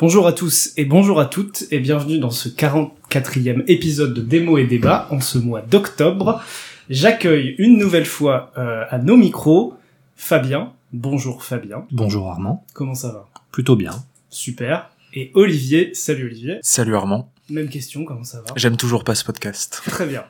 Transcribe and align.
Bonjour 0.00 0.26
à 0.26 0.32
tous 0.32 0.72
et 0.76 0.84
bonjour 0.84 1.20
à 1.20 1.26
toutes 1.26 1.66
et 1.70 1.78
bienvenue 1.78 2.18
dans 2.18 2.30
ce 2.30 2.48
44e 2.48 3.62
épisode 3.68 4.12
de 4.12 4.22
Démo 4.22 4.58
et 4.58 4.64
Débat 4.64 5.06
en 5.12 5.20
ce 5.20 5.38
mois 5.38 5.60
d'octobre. 5.60 6.42
J'accueille 6.90 7.54
une 7.58 7.78
nouvelle 7.78 8.06
fois 8.06 8.50
euh, 8.58 8.82
à 8.90 8.98
nos 8.98 9.16
micros 9.16 9.75
Fabien. 10.16 10.72
Bonjour 10.92 11.44
Fabien. 11.44 11.86
Bonjour 11.92 12.28
Armand. 12.28 12.64
Comment 12.72 12.94
ça 12.94 13.12
va? 13.12 13.28
Plutôt 13.52 13.76
bien. 13.76 13.92
Super. 14.30 14.90
Et 15.12 15.30
Olivier. 15.34 15.94
Salut 15.94 16.24
Olivier. 16.24 16.58
Salut 16.62 16.96
Armand. 16.96 17.30
Même 17.48 17.68
question, 17.68 18.04
comment 18.04 18.24
ça 18.24 18.38
va? 18.38 18.46
J'aime 18.56 18.76
toujours 18.76 19.04
pas 19.04 19.14
ce 19.14 19.24
podcast. 19.24 19.80
Très 19.86 20.06
bien. 20.06 20.24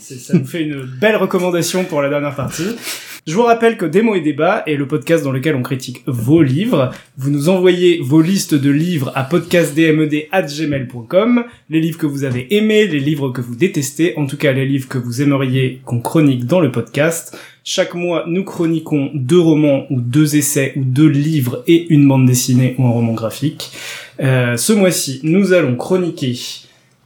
Ça 0.00 0.34
nous 0.34 0.44
fait 0.44 0.62
une 0.62 0.82
belle 0.82 1.16
recommandation 1.16 1.82
pour 1.84 2.00
la 2.00 2.08
dernière 2.08 2.36
partie. 2.36 2.76
Je 3.26 3.34
vous 3.34 3.42
rappelle 3.42 3.76
que 3.76 3.86
Démo 3.86 4.14
et 4.14 4.20
Débat 4.20 4.62
est 4.66 4.76
le 4.76 4.86
podcast 4.86 5.24
dans 5.24 5.32
lequel 5.32 5.56
on 5.56 5.62
critique 5.62 6.02
vos 6.06 6.42
livres. 6.42 6.92
Vous 7.18 7.30
nous 7.30 7.48
envoyez 7.48 7.98
vos 8.00 8.22
listes 8.22 8.54
de 8.54 8.70
livres 8.70 9.10
à 9.14 9.24
podcastdmed.gmail.com, 9.24 11.44
les 11.68 11.80
livres 11.80 11.98
que 11.98 12.06
vous 12.06 12.22
avez 12.24 12.54
aimés, 12.54 12.86
les 12.86 13.00
livres 13.00 13.30
que 13.30 13.40
vous 13.40 13.56
détestez, 13.56 14.14
en 14.16 14.26
tout 14.26 14.36
cas 14.36 14.52
les 14.52 14.64
livres 14.64 14.86
que 14.88 14.98
vous 14.98 15.22
aimeriez 15.22 15.80
qu'on 15.84 16.00
chronique 16.00 16.46
dans 16.46 16.60
le 16.60 16.70
podcast. 16.72 17.36
Chaque 17.62 17.94
mois, 17.94 18.24
nous 18.26 18.42
chroniquons 18.42 19.10
deux 19.12 19.38
romans 19.38 19.84
ou 19.90 20.00
deux 20.00 20.36
essais 20.36 20.72
ou 20.76 20.82
deux 20.82 21.08
livres 21.08 21.62
et 21.66 21.92
une 21.92 22.08
bande 22.08 22.24
dessinée 22.26 22.74
ou 22.78 22.86
un 22.86 22.90
roman 22.90 23.12
graphique. 23.12 23.70
Euh, 24.20 24.58
ce 24.58 24.74
mois-ci, 24.74 25.20
nous 25.22 25.54
allons 25.54 25.76
chroniquer 25.76 26.38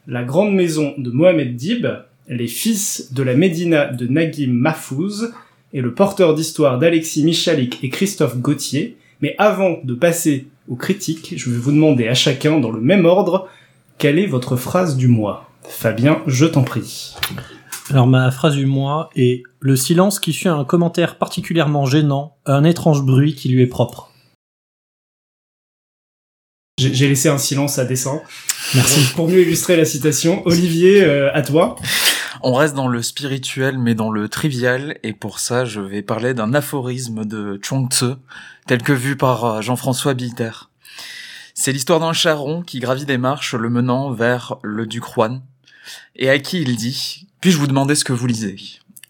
La 0.09 0.25
Grande 0.25 0.53
Maison 0.53 0.95
de 0.99 1.11
Mohamed 1.11 1.55
Dib, 1.55 1.87
Les 2.29 2.49
Fils 2.49 3.13
de 3.13 3.23
la 3.23 3.35
Médina 3.35 3.87
de 3.87 4.09
Naguim 4.09 4.53
Mahfouz 4.53 5.33
et 5.73 5.81
Le 5.81 5.95
Porteur 5.95 6.35
d'Histoire 6.35 6.79
d'Alexis 6.79 7.23
Michalik 7.23 7.79
et 7.85 7.89
Christophe 7.89 8.39
Gauthier. 8.39 8.97
Mais 9.21 9.37
avant 9.39 9.79
de 9.85 9.95
passer 9.95 10.49
aux 10.69 10.75
critiques, 10.75 11.35
je 11.37 11.51
vais 11.51 11.57
vous 11.57 11.71
demander 11.71 12.09
à 12.09 12.15
chacun, 12.15 12.59
dans 12.59 12.73
le 12.73 12.81
même 12.81 13.05
ordre, 13.05 13.49
quelle 13.99 14.19
est 14.19 14.27
votre 14.27 14.57
phrase 14.57 14.97
du 14.97 15.07
mois 15.07 15.49
Fabien, 15.63 16.21
je 16.27 16.47
t'en 16.47 16.63
prie. 16.63 17.15
Alors 17.91 18.09
ma 18.09 18.31
phrase 18.33 18.57
du 18.57 18.67
mois 18.67 19.11
est 19.15 19.45
le 19.61 19.77
silence 19.77 20.19
qui 20.19 20.33
suit 20.33 20.49
un 20.49 20.65
commentaire 20.65 21.17
particulièrement 21.17 21.87
gênant, 21.87 22.37
un 22.45 22.65
étrange 22.65 23.03
bruit 23.03 23.35
qui 23.35 23.49
lui 23.51 23.63
est 23.63 23.69
propre. 23.69 24.11
J'ai 26.77 26.93
j'ai 26.93 27.09
laissé 27.09 27.29
un 27.29 27.39
silence 27.39 27.79
à 27.79 27.85
dessein. 27.85 28.21
Merci. 28.75 29.01
Donc, 29.01 29.13
pour 29.15 29.29
mieux 29.29 29.43
illustrer 29.43 29.77
la 29.77 29.85
citation, 29.85 30.43
Olivier, 30.45 31.05
euh, 31.05 31.31
à 31.33 31.43
toi. 31.43 31.77
On 32.43 32.53
reste 32.53 32.75
dans 32.75 32.89
le 32.89 33.01
spirituel 33.01 33.79
mais 33.79 33.95
dans 33.95 34.11
le 34.11 34.29
trivial 34.29 34.99
et 35.05 35.13
pour 35.13 35.39
ça 35.39 35.65
je 35.65 35.81
vais 35.81 36.03
parler 36.03 36.35
d'un 36.35 36.53
aphorisme 36.53 37.25
de 37.25 37.61
Chuang 37.63 37.89
Tzu 37.91 38.15
tel 38.67 38.83
que 38.83 38.93
vu 38.93 39.17
par 39.17 39.45
euh, 39.45 39.61
Jean-François 39.63 40.15
Bilter. 40.15 40.51
C'est 41.55 41.71
l'histoire 41.71 42.01
d'un 42.01 42.13
charron 42.13 42.63
qui 42.63 42.81
gravit 42.81 43.07
des 43.07 43.19
marches 43.19 43.55
le 43.55 43.71
menant 43.71 44.11
vers 44.11 44.57
le 44.63 44.85
duc 44.87 45.05
Juan 45.05 45.43
et 46.17 46.29
à 46.29 46.41
qui 46.41 46.61
il 46.61 46.75
dit 46.75 47.29
«Puis-je 47.41 47.57
vous 47.57 47.69
demander 47.69 47.95
ce 47.95 48.05
que 48.05 48.13
vous 48.13 48.27
lisez?» 48.27 48.57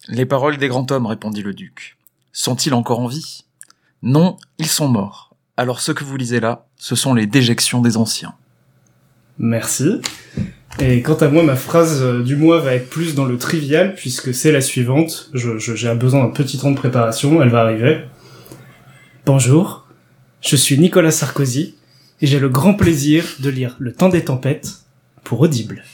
Les 0.08 0.26
paroles 0.26 0.58
des 0.58 0.68
grands 0.68 0.86
hommes, 0.90 1.06
répondit 1.06 1.42
le 1.42 1.54
duc. 1.54 1.96
Sont-ils 2.32 2.74
encore 2.74 3.00
en 3.00 3.06
vie 3.06 3.44
Non, 4.02 4.36
ils 4.58 4.66
sont 4.66 4.88
morts. 4.88 5.33
Alors 5.56 5.80
ce 5.80 5.92
que 5.92 6.04
vous 6.04 6.16
lisez 6.16 6.40
là, 6.40 6.66
ce 6.76 6.94
sont 6.96 7.14
les 7.14 7.26
déjections 7.26 7.80
des 7.80 7.96
anciens. 7.96 8.34
Merci. 9.38 10.00
Et 10.80 11.02
quant 11.02 11.14
à 11.14 11.28
moi, 11.28 11.42
ma 11.44 11.54
phrase 11.56 12.02
euh, 12.02 12.22
du 12.22 12.34
mois 12.36 12.58
va 12.60 12.74
être 12.74 12.90
plus 12.90 13.14
dans 13.14 13.24
le 13.24 13.38
trivial, 13.38 13.94
puisque 13.94 14.34
c'est 14.34 14.50
la 14.50 14.60
suivante. 14.60 15.30
Je, 15.32 15.58
je- 15.58 15.74
j'ai 15.76 15.94
besoin 15.94 16.24
d'un 16.24 16.30
petit 16.30 16.58
temps 16.58 16.72
de 16.72 16.76
préparation, 16.76 17.40
elle 17.42 17.48
va 17.50 17.60
arriver. 17.62 18.00
Bonjour, 19.26 19.86
je 20.40 20.56
suis 20.56 20.76
Nicolas 20.78 21.12
Sarkozy, 21.12 21.76
et 22.20 22.26
j'ai 22.26 22.40
le 22.40 22.48
grand 22.48 22.74
plaisir 22.74 23.24
de 23.38 23.48
lire 23.50 23.76
Le 23.78 23.92
Temps 23.92 24.08
des 24.08 24.24
Tempêtes 24.24 24.80
pour 25.22 25.40
Audible. 25.40 25.84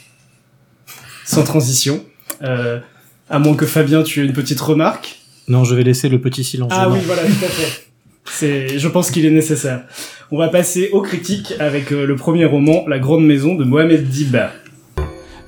Sans 1.27 1.45
transition. 1.45 2.03
Euh, 2.43 2.81
à 3.29 3.39
moins 3.39 3.55
que 3.55 3.67
Fabien, 3.67 4.03
tu 4.03 4.21
aies 4.21 4.25
une 4.27 4.33
petite 4.33 4.61
remarque. 4.61 5.21
Non, 5.49 5.65
je 5.65 5.75
vais 5.75 5.83
laisser 5.85 6.09
le 6.09 6.21
petit 6.21 6.43
silence 6.45 6.73
Ah 6.75 6.89
oui, 6.89 6.99
voilà, 7.05 7.23
tout 7.23 7.45
à 7.45 7.49
fait. 7.49 7.90
C'est, 8.33 8.79
je 8.79 8.89
pense 8.89 9.11
qu'il 9.11 9.27
est 9.27 9.31
nécessaire. 9.31 9.83
On 10.31 10.39
va 10.39 10.49
passer 10.49 10.91
aux 10.93 11.03
critiques 11.03 11.55
avec 11.59 11.93
euh, 11.93 12.07
le 12.07 12.17
premier 12.17 12.45
roman, 12.45 12.85
La 12.87 12.99
Grande 12.99 13.27
Maison 13.27 13.55
de 13.55 13.65
Mohamed 13.65 14.09
Dib. 14.09 14.37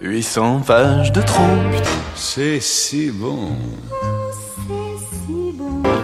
800 0.03 0.63
pages 0.67 1.13
de 1.13 1.23
trop, 1.23 1.43
C'est 2.17 2.61
si 2.61 3.11
bon. 3.11 3.51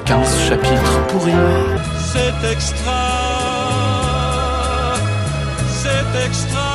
15 0.07 0.49
chapitres 0.49 1.07
pourris. 1.09 1.33
C'est 2.13 2.53
extra. 2.53 2.93
C'est 5.69 6.27
extra. 6.27 6.68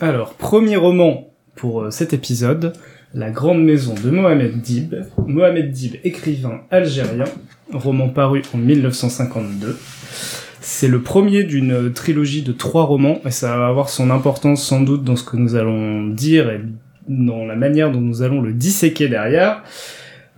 Alors, 0.00 0.34
premier 0.34 0.76
roman 0.76 1.28
pour 1.56 1.82
euh, 1.82 1.90
cet 1.90 2.12
épisode, 2.12 2.72
La 3.14 3.30
Grande 3.30 3.64
Maison 3.64 3.94
de 3.94 4.10
Mohamed 4.10 4.60
Dib. 4.60 4.94
Mohamed 5.26 5.72
Dib, 5.72 5.96
écrivain 6.04 6.60
algérien, 6.70 7.24
roman 7.72 8.08
paru 8.08 8.42
en 8.54 8.58
1952. 8.58 9.76
C'est 10.60 10.86
le 10.86 11.02
premier 11.02 11.42
d'une 11.42 11.92
trilogie 11.92 12.42
de 12.42 12.52
trois 12.52 12.84
romans, 12.84 13.20
et 13.26 13.32
ça 13.32 13.56
va 13.56 13.66
avoir 13.66 13.88
son 13.88 14.10
importance 14.10 14.62
sans 14.62 14.82
doute 14.82 15.02
dans 15.02 15.16
ce 15.16 15.24
que 15.24 15.36
nous 15.36 15.56
allons 15.56 16.06
dire 16.06 16.48
et 16.48 16.60
dans 17.08 17.44
la 17.44 17.56
manière 17.56 17.90
dont 17.90 18.00
nous 18.00 18.22
allons 18.22 18.40
le 18.40 18.52
disséquer 18.52 19.08
derrière. 19.08 19.64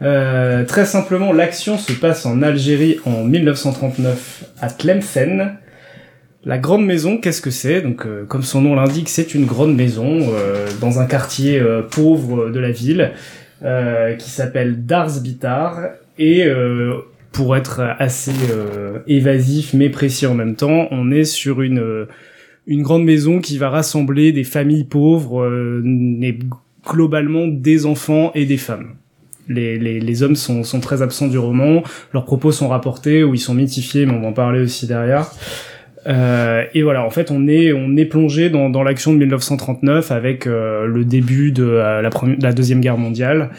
Euh, 0.00 0.64
très 0.64 0.86
simplement, 0.86 1.34
l'action 1.34 1.76
se 1.76 1.92
passe 1.92 2.24
en 2.24 2.40
Algérie 2.40 2.98
en 3.04 3.24
1939 3.24 4.44
à 4.62 4.70
Tlemcen, 4.70 5.58
la 6.44 6.58
grande 6.58 6.86
maison, 6.86 7.18
qu'est-ce 7.18 7.42
que 7.42 7.50
c'est? 7.50 7.82
Donc, 7.82 8.06
euh, 8.06 8.24
comme 8.24 8.42
son 8.42 8.62
nom 8.62 8.74
l'indique, 8.74 9.08
c'est 9.08 9.34
une 9.34 9.44
grande 9.44 9.76
maison 9.76 10.20
euh, 10.32 10.68
dans 10.80 10.98
un 10.98 11.04
quartier 11.06 11.60
euh, 11.60 11.82
pauvre 11.82 12.50
de 12.50 12.58
la 12.58 12.70
ville 12.70 13.12
qui 14.18 14.30
s'appelle 14.30 14.86
Dars 14.86 15.20
Bitar. 15.20 15.80
Et 16.18 16.46
pour 17.30 17.58
être 17.58 17.82
assez 17.98 18.32
évasif 19.06 19.74
mais 19.74 19.90
précis 19.90 20.26
en 20.26 20.34
même 20.34 20.56
temps, 20.56 20.88
on 20.90 21.10
est 21.10 21.24
sur 21.24 21.60
une 21.60 22.06
une 22.66 22.82
grande 22.82 23.04
maison 23.04 23.38
qui 23.40 23.58
va 23.58 23.68
rassembler 23.68 24.32
des 24.32 24.44
familles 24.44 24.84
pauvres, 24.84 25.46
et 26.22 26.38
globalement 26.86 27.48
des 27.48 27.84
enfants 27.84 28.32
et 28.34 28.46
des 28.46 28.56
femmes. 28.56 28.94
Les, 29.46 29.78
les, 29.78 30.00
les 30.00 30.22
hommes 30.22 30.36
sont, 30.36 30.62
sont 30.62 30.80
très 30.80 31.02
absents 31.02 31.28
du 31.28 31.36
roman, 31.36 31.82
leurs 32.14 32.24
propos 32.24 32.52
sont 32.52 32.68
rapportés 32.68 33.24
ou 33.24 33.34
ils 33.34 33.40
sont 33.40 33.54
mythifiés, 33.54 34.06
mais 34.06 34.14
on 34.14 34.22
va 34.22 34.28
en 34.28 34.32
parler 34.32 34.60
aussi 34.60 34.86
derrière. 34.86 35.30
Euh, 36.06 36.64
et 36.74 36.82
voilà, 36.82 37.04
en 37.04 37.10
fait, 37.10 37.30
on 37.30 37.46
est 37.46 37.72
on 37.72 37.96
est 37.96 38.06
plongé 38.06 38.50
dans, 38.50 38.70
dans 38.70 38.82
l'action 38.82 39.12
de 39.12 39.18
1939 39.18 40.10
avec 40.10 40.46
euh, 40.46 40.86
le 40.86 41.04
début 41.04 41.52
de 41.52 41.64
euh, 41.64 42.02
la, 42.02 42.10
première, 42.10 42.38
la 42.40 42.52
deuxième 42.52 42.80
guerre 42.80 42.98
mondiale. 42.98 43.50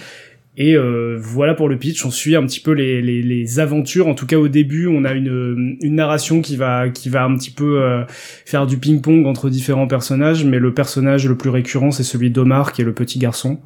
Et 0.58 0.76
euh, 0.76 1.18
voilà 1.20 1.54
pour 1.54 1.70
le 1.70 1.78
pitch. 1.78 2.06
On 2.06 2.12
suit 2.12 2.36
un 2.36 2.46
petit 2.46 2.60
peu 2.60 2.72
les, 2.72 3.02
les, 3.02 3.22
les 3.22 3.60
aventures. 3.60 4.08
En 4.08 4.16
tout 4.16 4.26
cas, 4.26 4.38
au 4.38 4.50
début, 4.50 4.88
on 4.88 5.06
a 5.06 5.14
une, 5.14 5.78
une 5.82 5.96
narration 5.96 6.42
qui 6.42 6.58
va 6.58 6.90
qui 6.90 7.10
va 7.10 7.24
un 7.24 7.36
petit 7.38 7.52
peu 7.52 7.82
euh, 7.82 8.04
faire 8.46 8.68
du 8.68 8.78
ping-pong 8.78 9.26
entre 9.26 9.50
différents 9.50 9.88
personnages. 9.88 10.44
Mais 10.44 10.60
le 10.60 10.74
personnage 10.74 11.28
le 11.28 11.38
plus 11.38 11.50
récurrent, 11.50 11.92
c'est 11.92 12.04
celui 12.04 12.32
d'Omar, 12.32 12.74
qui 12.74 12.82
est 12.82 12.86
le 12.86 12.94
petit 12.94 13.20
garçon. 13.20 13.60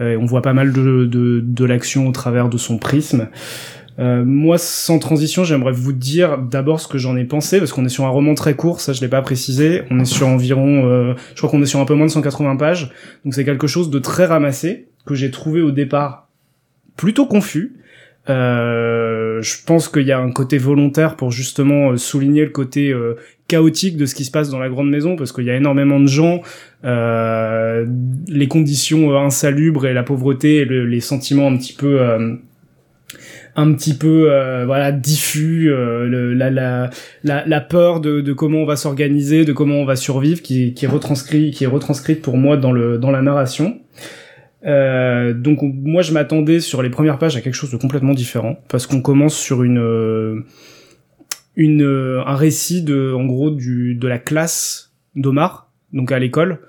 On 0.00 0.24
voit 0.24 0.42
pas 0.42 0.54
mal 0.54 0.72
de 0.72 1.04
de, 1.04 1.40
de 1.40 1.64
l'action 1.64 2.08
au 2.08 2.12
travers 2.12 2.48
de 2.48 2.58
son 2.58 2.78
prisme. 2.78 3.28
Euh, 4.00 4.24
moi, 4.24 4.58
sans 4.58 4.98
transition, 4.98 5.44
j'aimerais 5.44 5.72
vous 5.72 5.92
dire 5.92 6.38
d'abord 6.38 6.80
ce 6.80 6.88
que 6.88 6.98
j'en 6.98 7.16
ai 7.16 7.24
pensé, 7.24 7.58
parce 7.58 7.72
qu'on 7.72 7.84
est 7.84 7.88
sur 7.88 8.04
un 8.04 8.08
roman 8.08 8.34
très 8.34 8.54
court, 8.54 8.80
ça 8.80 8.92
je 8.92 9.00
l'ai 9.00 9.08
pas 9.08 9.22
précisé. 9.22 9.82
On 9.90 10.00
est 10.00 10.04
sur 10.04 10.26
environ, 10.26 10.86
euh, 10.90 11.14
je 11.34 11.40
crois 11.40 11.48
qu'on 11.50 11.62
est 11.62 11.66
sur 11.66 11.78
un 11.80 11.84
peu 11.84 11.94
moins 11.94 12.06
de 12.06 12.10
180 12.10 12.56
pages, 12.56 12.90
donc 13.24 13.34
c'est 13.34 13.44
quelque 13.44 13.66
chose 13.68 13.90
de 13.90 13.98
très 14.00 14.26
ramassé 14.26 14.88
que 15.06 15.14
j'ai 15.14 15.30
trouvé 15.30 15.60
au 15.60 15.70
départ 15.70 16.28
plutôt 16.96 17.26
confus. 17.26 17.76
Euh, 18.30 19.42
je 19.42 19.56
pense 19.66 19.88
qu'il 19.88 20.06
y 20.06 20.12
a 20.12 20.18
un 20.18 20.32
côté 20.32 20.56
volontaire 20.58 21.14
pour 21.14 21.30
justement 21.30 21.90
euh, 21.90 21.96
souligner 21.98 22.42
le 22.44 22.50
côté 22.50 22.90
euh, 22.90 23.16
chaotique 23.48 23.96
de 23.98 24.06
ce 24.06 24.14
qui 24.14 24.24
se 24.24 24.30
passe 24.30 24.48
dans 24.48 24.58
la 24.58 24.70
grande 24.70 24.88
maison, 24.90 25.14
parce 25.14 25.30
qu'il 25.30 25.44
y 25.44 25.50
a 25.50 25.56
énormément 25.56 26.00
de 26.00 26.06
gens, 26.08 26.40
les 28.28 28.48
conditions 28.48 29.16
insalubres 29.18 29.86
et 29.86 29.92
la 29.92 30.02
pauvreté 30.02 30.56
et 30.56 30.64
le- 30.64 30.86
les 30.86 31.00
sentiments 31.00 31.46
un 31.48 31.56
petit 31.56 31.74
peu 31.74 32.00
un 33.56 33.72
petit 33.74 33.94
peu 33.94 34.32
euh, 34.32 34.64
voilà 34.66 34.90
diffus, 34.92 35.70
euh, 35.72 36.06
le- 36.06 36.34
la, 36.34 36.50
la, 36.50 36.90
la, 37.22 37.46
la 37.46 37.60
peur 37.60 38.00
de, 38.00 38.20
de 38.20 38.32
comment 38.32 38.58
on 38.58 38.64
va 38.66 38.76
s'organiser, 38.76 39.44
de 39.44 39.52
comment 39.52 39.76
on 39.76 39.84
va 39.84 39.96
survivre, 39.96 40.42
qui, 40.42 40.74
qui 40.74 40.84
est 40.84 40.88
retranscrit, 40.88 41.50
qui 41.52 41.64
est 41.64 41.68
retranscrite 41.68 42.20
pour 42.22 42.36
moi 42.36 42.56
dans 42.56 42.72
le 42.72 42.98
dans 42.98 43.10
la 43.10 43.22
narration. 43.22 43.78
Euh, 44.66 45.34
donc 45.34 45.62
on- 45.62 45.72
moi 45.74 46.02
je 46.02 46.12
m'attendais 46.12 46.58
sur 46.60 46.82
les 46.82 46.88
premières 46.90 47.18
pages 47.18 47.36
à 47.36 47.40
quelque 47.42 47.54
chose 47.54 47.70
de 47.70 47.76
complètement 47.76 48.14
différent 48.14 48.58
parce 48.68 48.86
qu'on 48.86 49.02
commence 49.02 49.36
sur 49.36 49.62
une 49.62 49.78
euh, 49.78 50.40
une 51.54 51.82
euh, 51.82 52.22
un 52.26 52.34
récit 52.34 52.82
de 52.82 53.12
en 53.12 53.26
gros 53.26 53.50
du 53.50 53.94
de 53.94 54.08
la 54.08 54.18
classe 54.18 54.92
d'Omar 55.16 55.70
donc 55.92 56.12
à 56.12 56.18
l'école 56.18 56.60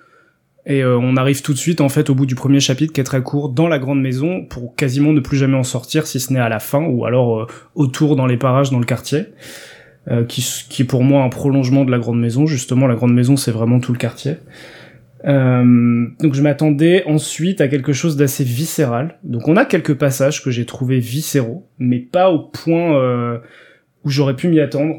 et 0.66 0.82
euh, 0.82 0.98
on 0.98 1.16
arrive 1.16 1.42
tout 1.42 1.54
de 1.54 1.58
suite 1.58 1.80
en 1.80 1.90
fait 1.90 2.10
au 2.10 2.16
bout 2.16 2.26
du 2.26 2.36
premier 2.36 2.60
chapitre 2.60 2.92
qui 2.92 3.02
est 3.02 3.06
très 3.06 3.22
court 3.22 3.50
dans 3.50 3.68
la 3.68 3.78
grande 3.78 4.02
maison 4.02 4.46
pour 4.46 4.76
quasiment 4.76 5.14
ne 5.14 5.20
plus 5.20 5.38
jamais 5.38 5.58
en 5.58 5.64
sortir 5.64 6.08
si 6.08 6.20
ce 6.20 6.34
n'est 6.34 6.40
à 6.40 6.50
la 6.50 6.60
fin 6.60 6.84
ou 6.84 7.06
alors 7.06 7.42
euh, 7.42 7.48
autour 7.76 8.16
dans 8.16 8.26
les 8.26 8.38
parages 8.38 8.72
dans 8.72 8.80
le 8.80 8.86
quartier 8.86 9.26
euh, 10.10 10.24
qui 10.24 10.42
qui 10.70 10.82
est 10.82 10.86
pour 10.86 11.04
moi 11.04 11.24
un 11.24 11.30
prolongement 11.30 11.86
de 11.86 11.92
la 11.92 12.00
grande 12.00 12.20
maison 12.20 12.46
justement 12.46 12.88
la 12.88 12.96
grande 12.96 13.14
maison 13.14 13.38
c'est 13.38 13.52
vraiment 13.52 13.80
tout 13.80 13.92
le 13.92 14.00
quartier 14.00 14.38
euh, 15.26 16.08
donc 16.20 16.34
je 16.34 16.42
m'attendais 16.42 17.04
ensuite 17.06 17.62
à 17.62 17.68
quelque 17.68 17.94
chose 17.94 18.16
d'assez 18.16 18.44
viscéral. 18.44 19.18
Donc 19.24 19.48
on 19.48 19.56
a 19.56 19.66
quelques 19.66 19.96
passages 19.96 20.44
que 20.44 20.52
j'ai 20.52 20.68
trouvé 20.68 21.00
viscéraux, 21.00 21.68
mais 21.80 21.98
pas 21.98 22.30
au 22.30 22.38
point 22.38 23.42
où 24.04 24.10
j'aurais 24.12 24.36
pu 24.36 24.50
m'y 24.50 24.60
attendre. 24.60 24.98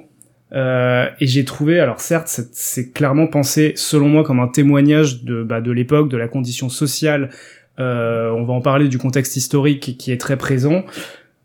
Euh, 0.52 1.06
et 1.20 1.26
j'ai 1.26 1.44
trouvé, 1.44 1.81
alors 1.81 2.00
certes, 2.00 2.40
c'est- 2.52 2.93
clairement 2.93 3.26
pensé, 3.26 3.72
selon 3.76 4.08
moi, 4.08 4.22
comme 4.25 4.40
un 4.40 4.48
témoignage 4.48 5.22
de, 5.25 5.43
bah, 5.43 5.60
de 5.60 5.72
l'époque, 5.72 6.08
de 6.08 6.16
la 6.16 6.28
condition 6.28 6.69
sociale. 6.69 7.31
Euh, 7.78 8.31
on 8.31 8.44
va 8.44 8.54
en 8.54 8.60
parler 8.60 8.88
du 8.88 8.98
contexte 8.98 9.37
historique 9.37 9.96
qui 9.98 10.12
est 10.12 10.20
très 10.20 10.37
présent. 10.37 10.84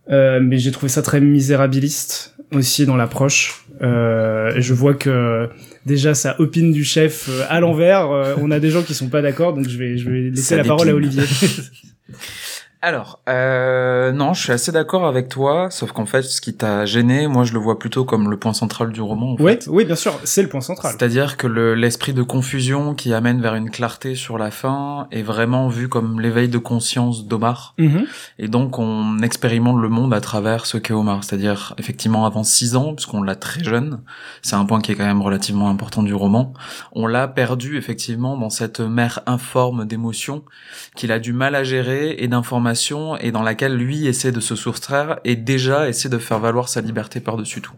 Euh, 0.10 0.40
mais 0.42 0.58
j'ai 0.58 0.72
trouvé 0.72 0.90
ça 0.90 1.02
très 1.02 1.20
misérabiliste 1.22 2.36
aussi 2.54 2.86
dans 2.86 2.96
l'approche. 2.98 3.66
Euh, 3.82 4.54
et 4.56 4.62
je 4.62 4.74
vois 4.74 4.94
que 4.94 5.50
déjà 5.86 6.14
ça 6.14 6.36
opine 6.40 6.72
du 6.72 6.84
chef 6.84 7.28
euh, 7.30 7.44
à 7.50 7.60
l'envers. 7.60 8.12
Euh, 8.12 8.36
on 8.42 8.52
a 8.52 8.60
des 8.60 8.70
gens 8.70 8.84
qui 8.84 8.94
sont 8.94 9.10
pas 9.10 9.22
d'accord, 9.22 9.54
donc 9.54 9.68
je 9.68 9.78
vais 9.78 9.98
je 9.98 10.10
vais 10.10 10.20
laisser 10.30 10.42
Ça 10.42 10.58
la 10.58 10.64
parole 10.64 10.90
à. 10.90 10.94
Olivier. 10.96 11.24
Alors, 12.84 13.20
euh, 13.30 14.12
non, 14.12 14.34
je 14.34 14.42
suis 14.42 14.52
assez 14.52 14.72
d'accord 14.72 15.06
avec 15.06 15.30
toi, 15.30 15.70
sauf 15.70 15.92
qu'en 15.92 16.08
fait, 16.08 16.24
ce 16.24 16.42
qui 16.42 16.56
t'a 16.56 16.84
gêné, 16.86 17.28
moi, 17.28 17.44
je 17.44 17.54
le 17.54 17.60
vois 17.60 17.78
plutôt 17.78 18.06
comme 18.06 18.28
le 18.32 18.38
point 18.38 18.54
central 18.54 18.92
du 18.92 19.02
roman. 19.02 19.34
En 19.34 19.36
oui, 19.40 19.52
fait. 19.52 19.68
oui, 19.70 19.86
bien 19.86 19.96
sûr, 19.96 20.20
c'est 20.24 20.42
le 20.42 20.50
point 20.50 20.62
central. 20.62 20.92
C'est-à-dire 20.98 21.38
que 21.38 21.46
le- 21.46 21.76
l'esprit 21.76 22.14
de 22.14 22.24
confusion 22.24 22.96
qui 22.96 23.14
amène 23.14 23.40
vers 23.40 23.54
une 23.54 23.70
clarté 23.70 24.16
sur 24.16 24.40
la 24.40 24.50
fin 24.50 25.08
est 25.12 25.22
vraiment 25.22 25.68
vu 25.68 25.90
comme 25.90 26.20
l'éveil 26.20 26.50
de 26.50 26.58
conscience 26.58 27.28
d'Omar. 27.28 27.76
Mhm. 27.78 28.06
Et 28.40 28.48
donc, 28.48 28.80
on 28.80 29.20
expérimente 29.20 29.80
le 29.80 29.90
monde 29.90 30.12
à 30.12 30.20
travers 30.20 30.66
ce 30.66 30.78
qu'est 30.80 30.94
Omar. 30.96 31.24
C'est-à-dire, 31.24 31.76
effectivement, 31.78 32.26
avant 32.26 32.44
6 32.44 32.76
ans, 32.76 32.96
puisqu'on 32.96 33.22
l'a 33.22 33.36
très 33.36 33.64
jeune, 33.64 34.02
c'est 34.42 34.56
un 34.56 34.66
point 34.66 34.82
qui 34.82 34.92
est 34.92 34.96
quand 34.96 35.06
même 35.06 35.22
relativement 35.22 35.70
important 35.70 36.02
du 36.02 36.16
roman, 36.16 36.54
on 36.94 37.06
l'a 37.06 37.28
perdu, 37.28 37.78
effectivement, 37.78 38.38
dans 38.38 38.50
cette 38.50 38.80
mer 38.80 39.20
informe 39.28 39.86
d'émotions 39.86 40.42
qu'il 40.96 41.12
a 41.12 41.20
du 41.20 41.32
mal 41.32 41.54
à 41.54 41.64
gérer 41.64 42.16
et 42.18 42.28
d'informations 42.28 42.71
et 43.18 43.32
dans 43.32 43.44
laquelle 43.44 43.76
lui 43.76 44.08
essaie 44.08 44.32
de 44.32 44.40
se 44.40 44.56
soustraire 44.56 45.20
et 45.24 45.36
déjà 45.36 45.90
essaie 45.90 46.10
de 46.10 46.18
faire 46.18 46.40
valoir 46.40 46.70
sa 46.70 46.82
liberté 46.82 47.20
par-dessus 47.20 47.62
tout. 47.62 47.76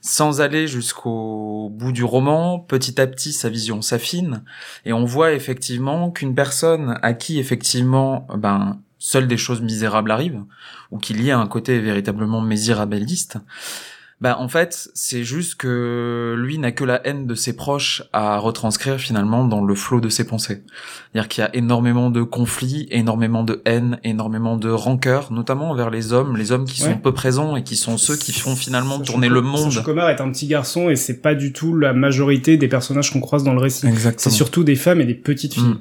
Sans 0.00 0.40
aller 0.40 0.68
jusqu'au 0.68 1.68
bout 1.72 1.92
du 1.92 2.04
roman, 2.04 2.60
petit 2.60 3.00
à 3.00 3.06
petit 3.06 3.32
sa 3.32 3.48
vision 3.48 3.82
s'affine 3.82 4.44
et 4.84 4.92
on 4.92 5.04
voit 5.04 5.32
effectivement 5.32 6.10
qu'une 6.10 6.34
personne 6.34 6.98
à 7.02 7.12
qui 7.12 7.38
effectivement 7.38 8.26
ben 8.36 8.78
seules 8.98 9.28
des 9.28 9.36
choses 9.36 9.60
misérables 9.60 10.10
arrivent 10.10 10.44
ou 10.90 10.98
qu'il 10.98 11.22
y 11.22 11.28
ait 11.28 11.32
un 11.32 11.46
côté 11.46 11.78
véritablement 11.80 12.40
misérabiliste, 12.40 13.38
bah 14.22 14.36
en 14.40 14.48
fait, 14.48 14.88
c'est 14.94 15.24
juste 15.24 15.56
que 15.56 16.34
lui 16.38 16.58
n'a 16.58 16.72
que 16.72 16.84
la 16.84 17.06
haine 17.06 17.26
de 17.26 17.34
ses 17.34 17.54
proches 17.54 18.02
à 18.14 18.38
retranscrire 18.38 18.98
finalement 18.98 19.44
dans 19.44 19.62
le 19.62 19.74
flot 19.74 20.00
de 20.00 20.08
ses 20.08 20.24
pensées. 20.26 20.62
C'est-à-dire 21.12 21.28
qu'il 21.28 21.42
y 21.42 21.46
a 21.46 21.54
énormément 21.54 22.08
de 22.08 22.22
conflits, 22.22 22.86
énormément 22.90 23.44
de 23.44 23.60
haine, 23.66 23.98
énormément 24.04 24.56
de 24.56 24.70
rancœur, 24.70 25.32
notamment 25.32 25.70
envers 25.70 25.90
les 25.90 26.14
hommes, 26.14 26.36
les 26.38 26.50
hommes 26.50 26.64
qui 26.64 26.82
Ouais. 26.82 26.92
sont 26.92 26.98
peu 26.98 27.12
présents 27.12 27.56
et 27.56 27.62
qui 27.62 27.76
sont 27.76 27.98
ceux 27.98 28.16
qui 28.16 28.32
font 28.32 28.56
finalement 28.56 29.00
tourner 29.00 29.28
le 29.28 29.42
monde. 29.42 29.70
Sachant 29.70 29.82
qu'Omar 29.82 30.08
est 30.08 30.20
un 30.22 30.30
petit 30.32 30.46
garçon 30.46 30.88
et 30.88 30.96
c'est 30.96 31.20
pas 31.20 31.34
du 31.34 31.52
tout 31.52 31.76
la 31.76 31.92
majorité 31.92 32.56
des 32.56 32.68
personnages 32.68 33.12
qu'on 33.12 33.20
croise 33.20 33.44
dans 33.44 33.52
le 33.52 33.60
récit. 33.60 33.86
C'est 34.16 34.30
surtout 34.30 34.64
des 34.64 34.76
femmes 34.76 35.02
et 35.02 35.06
des 35.06 35.14
petites 35.14 35.52
filles. 35.54 35.62
Mm. 35.64 35.78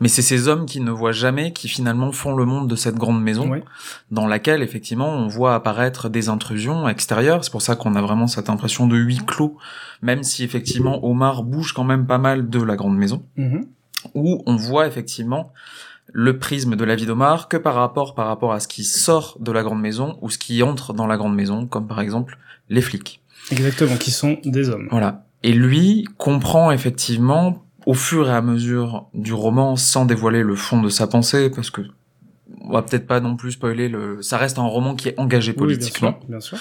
Mais 0.00 0.08
c'est 0.08 0.22
ces 0.22 0.48
hommes 0.48 0.66
qui 0.66 0.80
ne 0.80 0.90
voient 0.90 1.12
jamais 1.12 1.52
qui 1.52 1.68
finalement 1.68 2.12
font 2.12 2.34
le 2.34 2.44
monde 2.44 2.68
de 2.68 2.76
cette 2.76 2.96
grande 2.96 3.22
maison 3.22 3.48
Ouais. 3.50 3.62
dans 4.10 4.26
laquelle 4.26 4.62
effectivement 4.62 5.10
on 5.10 5.28
voit 5.28 5.54
apparaître 5.54 6.08
des 6.08 6.28
intrusions 6.28 6.88
extérieures. 6.88 7.44
C'est 7.44 7.50
pour 7.52 7.62
ça 7.62 7.76
qu'on 7.76 7.94
a 7.96 8.02
vraiment 8.02 8.26
cette 8.26 8.50
impression 8.50 8.86
de 8.86 8.96
huis 8.96 9.20
clos, 9.26 9.56
même 10.02 10.22
si 10.22 10.44
effectivement 10.44 11.04
Omar 11.04 11.42
bouge 11.42 11.72
quand 11.72 11.84
même 11.84 12.06
pas 12.06 12.18
mal 12.18 12.48
de 12.48 12.62
la 12.62 12.76
grande 12.76 12.96
maison, 12.96 13.24
Mhm. 13.36 13.66
où 14.14 14.42
on 14.46 14.56
voit 14.56 14.86
effectivement 14.86 15.52
le 16.12 16.38
prisme 16.38 16.76
de 16.76 16.84
la 16.84 16.94
vie 16.94 17.04
d'Omar 17.06 17.48
que 17.48 17.56
par 17.56 17.74
rapport 17.74 18.14
par 18.14 18.28
rapport 18.28 18.52
à 18.52 18.60
ce 18.60 18.68
qui 18.68 18.84
sort 18.84 19.36
de 19.40 19.50
la 19.52 19.62
grande 19.62 19.80
maison 19.80 20.16
ou 20.22 20.30
ce 20.30 20.38
qui 20.38 20.62
entre 20.62 20.92
dans 20.94 21.06
la 21.06 21.16
grande 21.16 21.34
maison, 21.34 21.66
comme 21.66 21.86
par 21.88 22.00
exemple 22.00 22.38
les 22.70 22.80
flics. 22.80 23.20
Exactement, 23.50 23.96
qui 23.96 24.10
sont 24.12 24.38
des 24.44 24.70
hommes. 24.70 24.88
Voilà. 24.90 25.24
Et 25.42 25.52
lui 25.52 26.06
comprend 26.16 26.70
effectivement, 26.70 27.64
au 27.86 27.94
fur 27.94 28.28
et 28.28 28.32
à 28.32 28.42
mesure 28.42 29.06
du 29.14 29.32
roman, 29.32 29.76
sans 29.76 30.04
dévoiler 30.04 30.42
le 30.42 30.54
fond 30.56 30.82
de 30.82 30.88
sa 30.88 31.06
pensée, 31.06 31.50
parce 31.50 31.70
que 31.70 31.82
on 32.60 32.72
va 32.72 32.82
peut-être 32.82 33.06
pas 33.06 33.20
non 33.20 33.36
plus 33.36 33.52
spoiler 33.52 33.88
le. 33.88 34.22
Ça 34.22 34.36
reste 34.38 34.58
un 34.58 34.66
roman 34.66 34.94
qui 34.96 35.08
est 35.08 35.18
engagé 35.18 35.52
Oui, 35.52 35.56
bien 35.56 35.64
politiquement. 35.66 36.18
sûr, 36.20 36.28
bien 36.28 36.40
sûr. 36.40 36.58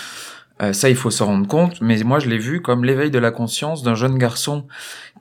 Euh, 0.61 0.71
ça, 0.71 0.89
il 0.89 0.95
faut 0.95 1.11
se 1.11 1.23
rendre 1.23 1.47
compte. 1.47 1.81
Mais 1.81 2.01
moi, 2.03 2.19
je 2.19 2.29
l'ai 2.29 2.37
vu 2.37 2.61
comme 2.61 2.85
l'éveil 2.85 3.11
de 3.11 3.19
la 3.19 3.31
conscience 3.31 3.83
d'un 3.83 3.95
jeune 3.95 4.17
garçon 4.17 4.67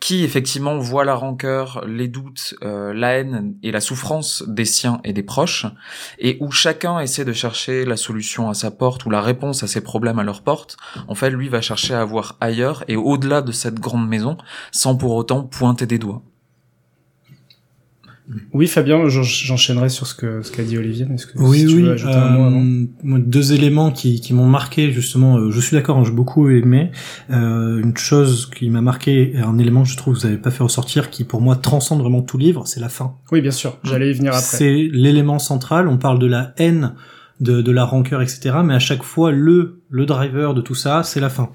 qui, 0.01 0.25
effectivement, 0.25 0.79
voit 0.79 1.05
la 1.05 1.15
rancœur, 1.15 1.85
les 1.87 2.09
doutes, 2.09 2.55
euh, 2.63 2.93
la 2.95 3.15
haine 3.15 3.55
et 3.63 3.73
la 3.73 3.81
souffrance 3.81 4.45
des 4.47 4.65
siens 4.65 5.01
et 5.05 5.13
des 5.13 5.23
proches, 5.23 5.67
et 6.19 6.37
où 6.41 6.51
chacun 6.51 7.01
essaie 7.01 7.25
de 7.25 7.33
chercher 7.33 7.85
la 7.85 7.97
solution 7.97 8.51
à 8.51 8.55
sa 8.55 8.71
porte 8.71 9.07
ou 9.07 9.11
la 9.11 9.21
réponse 9.21 9.63
à 9.63 9.67
ses 9.67 9.81
problèmes 9.81 10.19
à 10.19 10.25
leur 10.25 10.43
porte. 10.43 10.77
En 11.09 11.15
fait, 11.15 11.31
lui 11.31 11.49
va 11.49 11.61
chercher 11.61 11.95
à 11.95 12.05
voir 12.05 12.37
ailleurs 12.41 12.85
et 12.89 12.97
au-delà 12.97 13.43
de 13.43 13.53
cette 13.53 13.81
grande 13.81 14.09
maison, 14.09 14.37
sans 14.73 14.97
pour 14.97 15.15
autant 15.15 15.43
pointer 15.43 15.87
des 15.87 15.99
doigts. 15.99 16.23
Oui, 18.55 18.67
Fabien, 18.69 19.07
j'en- 19.09 19.23
j'enchaînerai 19.23 19.91
sur 19.91 20.07
ce 20.07 20.15
que 20.15 20.41
ce 20.41 20.51
qu'a 20.51 20.63
dit 20.63 20.79
Olivier. 20.79 21.05
mais 21.07 21.17
est-ce 21.17 21.27
que 21.27 21.39
Oui, 21.39 21.59
si 21.61 21.67
tu 21.67 21.75
oui. 21.77 21.83
veux 21.83 21.91
ajouter 21.93 22.15
un 22.15 22.31
mot 22.31 22.45
avant? 22.45 22.65
euh, 22.65 23.19
deux 23.19 23.53
éléments 23.53 23.91
qui, 23.91 24.21
qui 24.23 24.33
m'ont 24.33 24.47
marqué 24.49 24.91
justement. 24.93 25.37
euh, 25.37 25.51
je 25.51 25.61
suis 25.61 25.77
d'accord, 25.77 25.99
hein, 25.99 26.05
j'ai 26.05 26.11
beaucoup 26.13 26.49
aimé. 26.49 26.91
Euh, 27.31 27.83
une 27.83 27.95
chose 27.99 28.49
qui 28.57 28.71
m'a 28.71 28.81
marqué, 28.81 29.37
un 29.37 29.59
élément 29.59 29.83
que 29.83 29.91
je 29.91 29.97
trouve 29.99 30.15
que 30.15 30.21
vous 30.21 30.27
n'avez 30.27 30.39
pas 30.41 30.51
fait 30.51 30.63
ressortir, 30.63 31.11
qui 31.11 31.25
pour 31.25 31.43
moi 31.43 31.57
transcende 31.57 32.01
vraiment 32.01 32.23
tout 32.23 32.39
livre, 32.39 32.67
c'est 32.67 32.81
la 32.81 32.89
fin. 32.89 33.17
Oui, 33.31 33.43
bien 33.43 33.51
sûr. 33.51 33.77
J'allais 33.85 34.11
y 34.11 34.15
venir 34.15 34.33
après. 34.33 34.43
C'est 34.57 34.89
l'élément 34.91 35.39
central. 35.39 35.87
On 35.89 35.99
parle 35.99 36.19
de 36.19 36.27
la 36.27 36.55
haine, 36.57 36.95
de, 37.41 37.61
de 37.61 37.73
la 37.73 37.85
rancœur, 37.85 38.23
etc. 38.23 38.57
Mais 38.65 38.73
à 38.75 38.79
chaque 38.79 39.03
fois, 39.03 39.33
le 39.33 39.83
le 39.91 40.07
driver 40.07 40.55
de 40.55 40.63
tout 40.63 40.75
ça, 40.75 41.03
c'est 41.03 41.21
la 41.21 41.29
fin. 41.29 41.51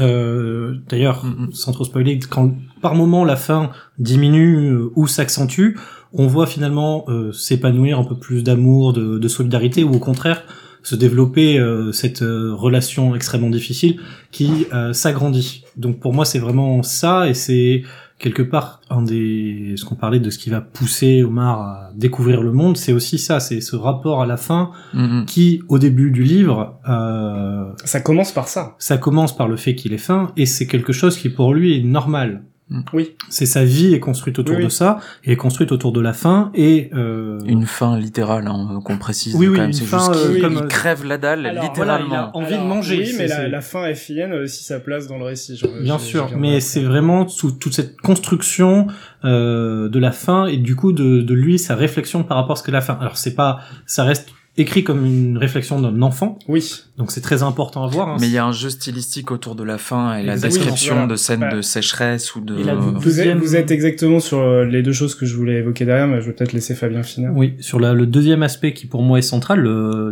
Euh, 0.00 0.74
D'ailleurs, 0.88 1.24
Mhm. 1.24 1.52
sans 1.52 1.72
trop 1.72 1.84
spoiler, 1.84 2.18
quand 2.28 2.54
par 2.80 2.94
moment 2.94 3.24
la 3.24 3.36
fin 3.36 3.70
diminue 3.98 4.70
euh, 4.72 4.90
ou 4.96 5.06
s'accentue, 5.06 5.76
on 6.12 6.26
voit 6.26 6.46
finalement 6.46 7.04
euh, 7.08 7.32
s'épanouir 7.32 7.98
un 7.98 8.04
peu 8.04 8.16
plus 8.16 8.42
d'amour, 8.42 8.92
de, 8.92 9.18
de 9.18 9.28
solidarité, 9.28 9.84
ou 9.84 9.92
au 9.94 9.98
contraire 9.98 10.42
se 10.84 10.94
développer 10.96 11.58
euh, 11.58 11.92
cette 11.92 12.22
euh, 12.22 12.54
relation 12.54 13.14
extrêmement 13.14 13.50
difficile 13.50 13.98
qui 14.30 14.66
euh, 14.72 14.92
s'agrandit. 14.94 15.64
Donc 15.76 15.98
pour 16.00 16.14
moi, 16.14 16.24
c'est 16.24 16.38
vraiment 16.38 16.82
ça, 16.82 17.28
et 17.28 17.34
c'est 17.34 17.82
quelque 18.18 18.42
part 18.42 18.80
un 18.88 19.02
des 19.02 19.74
ce 19.76 19.84
qu'on 19.84 19.96
parlait 19.96 20.18
de 20.20 20.30
ce 20.30 20.38
qui 20.38 20.50
va 20.50 20.60
pousser 20.60 21.22
Omar 21.22 21.60
à 21.60 21.90
découvrir 21.94 22.42
le 22.42 22.52
monde, 22.52 22.76
c'est 22.76 22.92
aussi 22.92 23.18
ça, 23.18 23.38
c'est 23.38 23.60
ce 23.60 23.76
rapport 23.76 24.22
à 24.22 24.26
la 24.26 24.36
fin 24.36 24.70
Mhm. 24.94 25.26
qui, 25.26 25.60
au 25.68 25.78
début 25.78 26.10
du 26.10 26.22
livre, 26.22 26.78
euh, 26.88 27.64
Ça 27.84 28.00
commence 28.00 28.32
par 28.32 28.48
ça. 28.48 28.74
ça 28.78 28.96
commence 28.98 29.36
par 29.36 29.46
le 29.48 29.56
fait 29.56 29.74
qu'il 29.74 29.92
est 29.92 29.98
fin, 29.98 30.32
et 30.36 30.46
c'est 30.46 30.66
quelque 30.66 30.92
chose 30.92 31.18
qui 31.18 31.28
pour 31.28 31.52
lui 31.54 31.78
est 31.78 31.82
normal. 31.82 32.44
Oui. 32.92 33.16
C'est 33.30 33.46
sa 33.46 33.64
vie 33.64 33.94
est 33.94 34.00
construite 34.00 34.38
autour 34.38 34.56
Oui, 34.56 34.64
de 34.64 34.68
ça, 34.68 34.98
et 35.24 35.32
est 35.32 35.36
construite 35.36 35.72
autour 35.72 35.90
de 35.92 36.00
la 36.02 36.12
fin, 36.12 36.50
et 36.54 36.90
euh, 36.94 37.38
Une 37.46 37.64
fin 37.64 37.98
littérale, 37.98 38.46
hein, 38.46 38.80
qu'on 38.84 38.98
précise. 38.98 39.34
Oui, 39.36 39.46
quand 39.46 39.52
oui, 39.52 39.58
même. 39.58 39.66
une 39.68 39.72
C'est 39.72 39.84
fin, 39.86 39.98
juste 39.98 40.14
euh, 40.26 40.32
qu'il 40.34 40.42
comme- 40.42 40.52
il 40.54 40.66
crève 40.68 41.04
la 41.06 41.16
dalle, 41.16 41.46
Alors, 41.46 41.72
voilà, 41.74 41.98
littéralement. 41.98 42.08
il 42.10 42.14
a 42.14 42.36
envie 42.36 42.58
de 42.58 42.62
manger. 42.68 42.98
Oui, 43.06 43.14
mais 43.16 43.26
la, 43.26 43.48
la 43.48 43.60
fin 43.62 43.92
FIN 43.94 44.32
a 44.32 44.36
aussi 44.42 44.64
sa 44.64 44.80
place 44.80 45.06
dans 45.06 45.16
le 45.18 45.24
récit. 45.24 45.56
genre, 45.56 45.70
Bien 45.80 45.98
sûr, 45.98 46.30
mais 46.36 46.60
c'est 46.60 46.82
vraiment 46.82 47.26
sous 47.26 47.52
toute 47.52 47.72
cette 47.74 47.98
construction 48.00 48.86
euh, 49.24 49.88
de 49.88 49.98
la 49.98 50.12
fin 50.12 50.46
et 50.46 50.58
du 50.58 50.76
coup 50.76 50.92
de, 50.92 51.22
de 51.22 51.34
lui 51.34 51.58
sa 51.58 51.74
réflexion 51.74 52.22
par 52.22 52.36
rapport 52.36 52.52
à 52.52 52.56
ce 52.56 52.62
que 52.62 52.70
la 52.70 52.80
fin. 52.82 52.98
Alors 53.00 53.16
c'est 53.16 53.34
pas, 53.34 53.60
ça 53.86 54.04
reste 54.04 54.28
écrit 54.58 54.84
comme 54.84 55.06
une 55.06 55.38
réflexion 55.38 55.80
d'un 55.80 56.02
enfant, 56.02 56.38
Oui. 56.48 56.82
donc 56.98 57.10
c'est 57.12 57.20
très 57.20 57.42
important 57.42 57.84
à 57.84 57.88
voir. 57.88 58.08
hein. 58.08 58.16
Mais 58.20 58.26
il 58.26 58.32
y 58.32 58.38
a 58.38 58.44
un 58.44 58.52
jeu 58.52 58.68
stylistique 58.70 59.30
autour 59.30 59.54
de 59.54 59.62
la 59.64 59.78
fin 59.78 60.16
et 60.18 60.24
la 60.24 60.34
Exactement. 60.34 60.64
description 60.64 60.94
Voilà. 60.94 61.08
de 61.08 61.16
scènes 61.16 61.40
Bah. 61.40 61.54
de 61.54 61.62
sécheresse 61.62 62.34
ou 62.34 62.40
de... 62.40 62.58
Et 62.58 62.64
la 62.64 62.74
Vous 62.74 62.90
êtes, 62.96 63.02
Deuxième- 63.02 63.38
vous 63.38 63.56
êtes 63.56 63.70
exactement 63.70 64.20
sur 64.20 64.38
euh, 64.38 64.64
les 64.64 64.82
deux 64.82 64.92
choses 64.92 65.14
que 65.14 65.24
je 65.26 65.34
voulais 65.36 65.58
évoquer 65.58 65.84
derrière, 65.84 66.06
mais 66.08 66.20
je 66.20 66.26
vais 66.26 66.32
peut-être 66.32 66.52
laisser 66.52 66.74
Fabien 66.74 67.02
finir. 67.02 67.30
Oui, 67.34 67.54
sur 67.60 67.78
la- 67.80 67.94
le 67.94 68.06
deuxième 68.06 68.42
aspect 68.42 68.72
qui 68.74 68.86
pour 68.86 69.02
moi 69.02 69.18
est 69.18 69.22
central, 69.22 69.62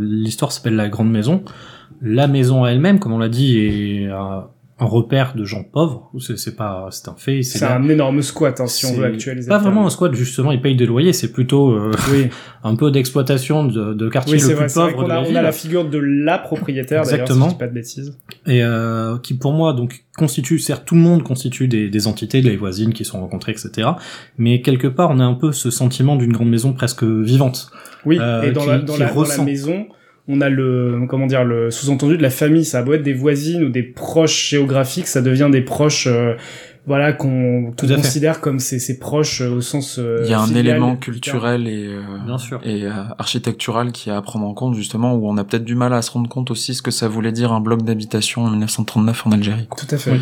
l'histoire 0.00 0.52
s'appelle 0.52 0.76
la 0.76 0.88
grande 0.88 1.10
maison. 1.10 1.42
La 2.02 2.26
maison 2.28 2.64
elle-même, 2.66 2.98
comme 2.98 3.12
on 3.12 3.18
l'a 3.18 3.28
dit, 3.30 3.58
est 3.58 4.08
un 4.78 4.84
repère 4.84 5.34
de 5.34 5.44
gens 5.44 5.62
pauvres. 5.62 6.10
C'est 6.18 6.36
c'est 6.38 6.54
pas, 6.54 6.88
c'est 6.90 7.08
un 7.08 7.14
fait. 7.16 7.42
C'est 7.42 7.64
un 7.64 7.88
énorme 7.88 8.20
squat, 8.20 8.60
hein, 8.60 8.66
si 8.66 8.84
on 8.84 8.92
veut 8.92 9.04
actualiser. 9.06 9.48
Pas 9.48 9.56
vraiment 9.58 9.86
un 9.86 9.90
squat, 9.90 10.14
justement, 10.14 10.52
ils 10.52 10.60
payent 10.60 10.76
des 10.76 10.84
loyers. 10.84 11.14
C'est 11.14 11.32
plutôt 11.32 11.70
euh, 11.70 11.92
Oui, 12.12 12.26
un 12.62 12.76
peu 12.76 12.90
d'exploitation 12.90 13.64
de, 13.64 13.94
de 13.94 14.08
quartier 14.10 14.34
oui 14.34 14.40
le 14.42 14.46
plus 14.48 14.54
vrai. 14.54 14.66
Pauvre 14.74 14.92
qu'on 14.96 15.02
de 15.08 15.10
a, 15.12 15.22
la 15.22 15.28
on 15.30 15.34
a 15.34 15.40
la 15.42 15.52
figure 15.52 15.88
de 15.88 15.98
la 15.98 16.36
propriétaire, 16.38 17.02
d'ailleurs, 17.04 17.06
si 17.06 17.14
Exactement. 17.14 17.46
je 17.46 17.52
dis 17.54 17.58
pas 17.58 17.68
de 17.68 17.72
bêtises. 17.74 18.18
et 18.46 18.62
euh, 18.62 19.16
qui 19.18 19.34
pour 19.34 19.52
moi 19.52 19.72
donc 19.72 20.04
constitue 20.18 20.58
certes 20.58 20.84
tout 20.84 20.94
le 20.94 21.00
monde 21.00 21.22
constitue 21.22 21.68
des, 21.68 21.88
des 21.88 22.06
entités 22.06 22.40
les 22.42 22.56
voisines 22.56 22.92
qui 22.92 23.04
sont 23.04 23.20
rencontrées 23.20 23.52
etc 23.52 23.88
mais 24.38 24.62
quelque 24.62 24.86
part 24.88 25.10
on 25.10 25.20
a 25.20 25.24
un 25.24 25.34
peu 25.34 25.52
ce 25.52 25.70
sentiment 25.70 26.16
d'une 26.16 26.32
grande 26.32 26.48
maison 26.50 26.72
presque 26.72 27.02
vivante 27.04 27.70
Oui, 28.04 28.18
Euh, 28.20 28.42
et 28.42 28.52
dans, 28.52 28.62
qui- 28.62 28.66
la, 28.68 28.78
dans, 28.78 28.96
la, 28.96 29.12
dans 29.12 29.22
la 29.22 29.42
maison, 29.44 29.86
on 30.28 30.40
a 30.40 30.48
le 30.48 31.06
comment 31.08 31.26
dire 31.26 31.44
le 31.44 31.70
sous-entendu 31.70 32.16
de 32.16 32.22
la 32.22 32.30
famille. 32.30 32.64
Ça 32.64 32.78
a 32.78 32.82
beau 32.82 32.94
être 32.94 33.02
des 33.02 33.14
voisines 33.14 33.64
ou 33.64 33.68
des 33.68 33.82
proches 33.82 34.50
géographiques, 34.50 35.06
ça 35.06 35.22
devient 35.22 35.48
des 35.50 35.62
proches. 35.62 36.06
euh, 36.06 36.34
voilà 36.88 37.12
qu'on 37.12 37.72
fait. 37.76 37.94
considère 37.96 38.40
comme 38.40 38.60
ses, 38.60 38.78
ses 38.78 39.00
proches 39.00 39.40
euh, 39.40 39.50
au 39.50 39.60
sens 39.60 39.98
euh, 39.98 40.20
Il 40.22 40.30
y 40.30 40.34
a 40.34 40.38
un 40.40 40.54
élément 40.54 40.94
culturel 40.94 41.66
et, 41.66 41.88
euh, 41.88 42.00
bien 42.24 42.38
sûr 42.38 42.60
et 42.62 42.84
euh, 42.84 42.92
architectural 43.18 43.90
qui 43.90 44.08
est 44.08 44.12
à 44.12 44.22
prendre 44.22 44.46
en 44.46 44.54
compte 44.54 44.76
justement 44.76 45.14
où 45.16 45.28
on 45.28 45.36
a 45.36 45.42
peut-être 45.42 45.64
du 45.64 45.74
mal 45.74 45.92
à 45.92 46.00
se 46.00 46.12
rendre 46.12 46.28
compte 46.28 46.52
aussi 46.52 46.74
ce 46.74 46.82
que 46.82 46.92
ça 46.92 47.08
voulait 47.08 47.32
dire 47.32 47.52
un 47.52 47.58
bloc 47.60 47.82
d'habitation 47.82 48.44
en 48.44 48.50
1939 48.50 49.26
en 49.26 49.32
Algérie. 49.32 49.66
quoi. 49.66 49.80
Tout 49.84 49.92
à 49.92 49.98
fait. 49.98 50.12
Oui. 50.12 50.20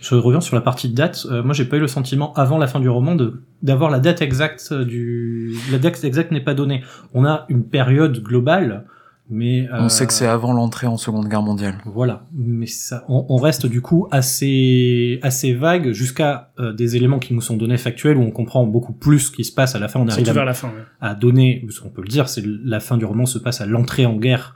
je 0.00 0.16
reviens 0.16 0.40
sur 0.40 0.56
la 0.56 0.62
partie 0.62 0.88
de 0.88 0.96
date 0.96 1.26
Euh, 1.30 1.44
moi 1.44 1.54
j'ai 1.54 1.64
pas 1.64 1.76
eu 1.76 1.80
le 1.80 1.86
sentiment 1.86 2.32
avant 2.34 2.58
la 2.58 2.66
fin 2.66 2.80
du 2.80 2.88
roman 2.88 3.14
de 3.14 3.40
d'avoir 3.62 3.92
la 3.92 4.00
date 4.00 4.20
exacte 4.20 4.74
du 4.74 5.54
la 5.70 5.78
date 5.78 6.02
exacte 6.02 6.32
n'est 6.32 6.40
pas 6.40 6.54
donnée 6.54 6.82
on 7.14 7.24
a 7.24 7.46
une 7.48 7.62
période 7.62 8.20
globale 8.20 8.84
mais 9.30 9.66
On 9.72 9.84
euh, 9.84 9.88
sait 9.88 10.06
que 10.06 10.12
c'est 10.12 10.26
avant 10.26 10.52
l'entrée 10.52 10.86
en 10.86 10.96
Seconde 10.96 11.28
Guerre 11.28 11.42
mondiale. 11.42 11.78
Voilà, 11.86 12.26
mais 12.32 12.66
ça, 12.66 13.04
on, 13.08 13.24
on 13.28 13.36
reste 13.36 13.66
du 13.66 13.80
coup 13.80 14.06
assez 14.10 15.18
assez 15.22 15.54
vague 15.54 15.92
jusqu'à 15.92 16.52
euh, 16.58 16.72
des 16.72 16.96
éléments 16.96 17.18
qui 17.18 17.32
nous 17.34 17.40
sont 17.40 17.56
donnés 17.56 17.78
factuels 17.78 18.16
où 18.16 18.22
on 18.22 18.30
comprend 18.30 18.66
beaucoup 18.66 18.92
plus 18.92 19.20
ce 19.20 19.30
qui 19.30 19.44
se 19.44 19.52
passe 19.52 19.74
à 19.74 19.78
la 19.78 19.88
fin. 19.88 20.00
On 20.00 20.08
arrive 20.08 20.28
à, 20.28 20.32
vers 20.32 20.44
la 20.44 20.54
fin. 20.54 20.68
ouais. 20.68 20.84
à 21.00 21.14
donner, 21.14 21.62
parce 21.66 21.80
qu'on 21.80 21.90
peut 21.90 22.02
le 22.02 22.08
dire, 22.08 22.28
c'est 22.28 22.44
la 22.44 22.80
fin 22.80 22.96
du 22.96 23.04
roman 23.04 23.26
se 23.26 23.38
passe 23.38 23.60
à 23.60 23.66
l'entrée 23.66 24.06
en 24.06 24.16
guerre 24.16 24.54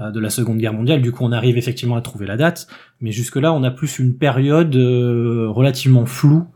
euh, 0.00 0.10
de 0.10 0.18
la 0.18 0.28
Seconde 0.28 0.58
Guerre 0.58 0.72
mondiale. 0.72 1.02
Du 1.02 1.12
coup, 1.12 1.22
on 1.22 1.30
arrive 1.30 1.56
effectivement 1.56 1.94
à 1.94 2.00
trouver 2.00 2.26
la 2.26 2.36
date, 2.36 2.66
mais 3.00 3.12
jusque 3.12 3.36
là, 3.36 3.52
on 3.52 3.62
a 3.62 3.70
plus 3.70 4.00
une 4.00 4.16
période 4.16 4.74
euh, 4.74 5.46
relativement 5.48 6.04
floue. 6.04 6.48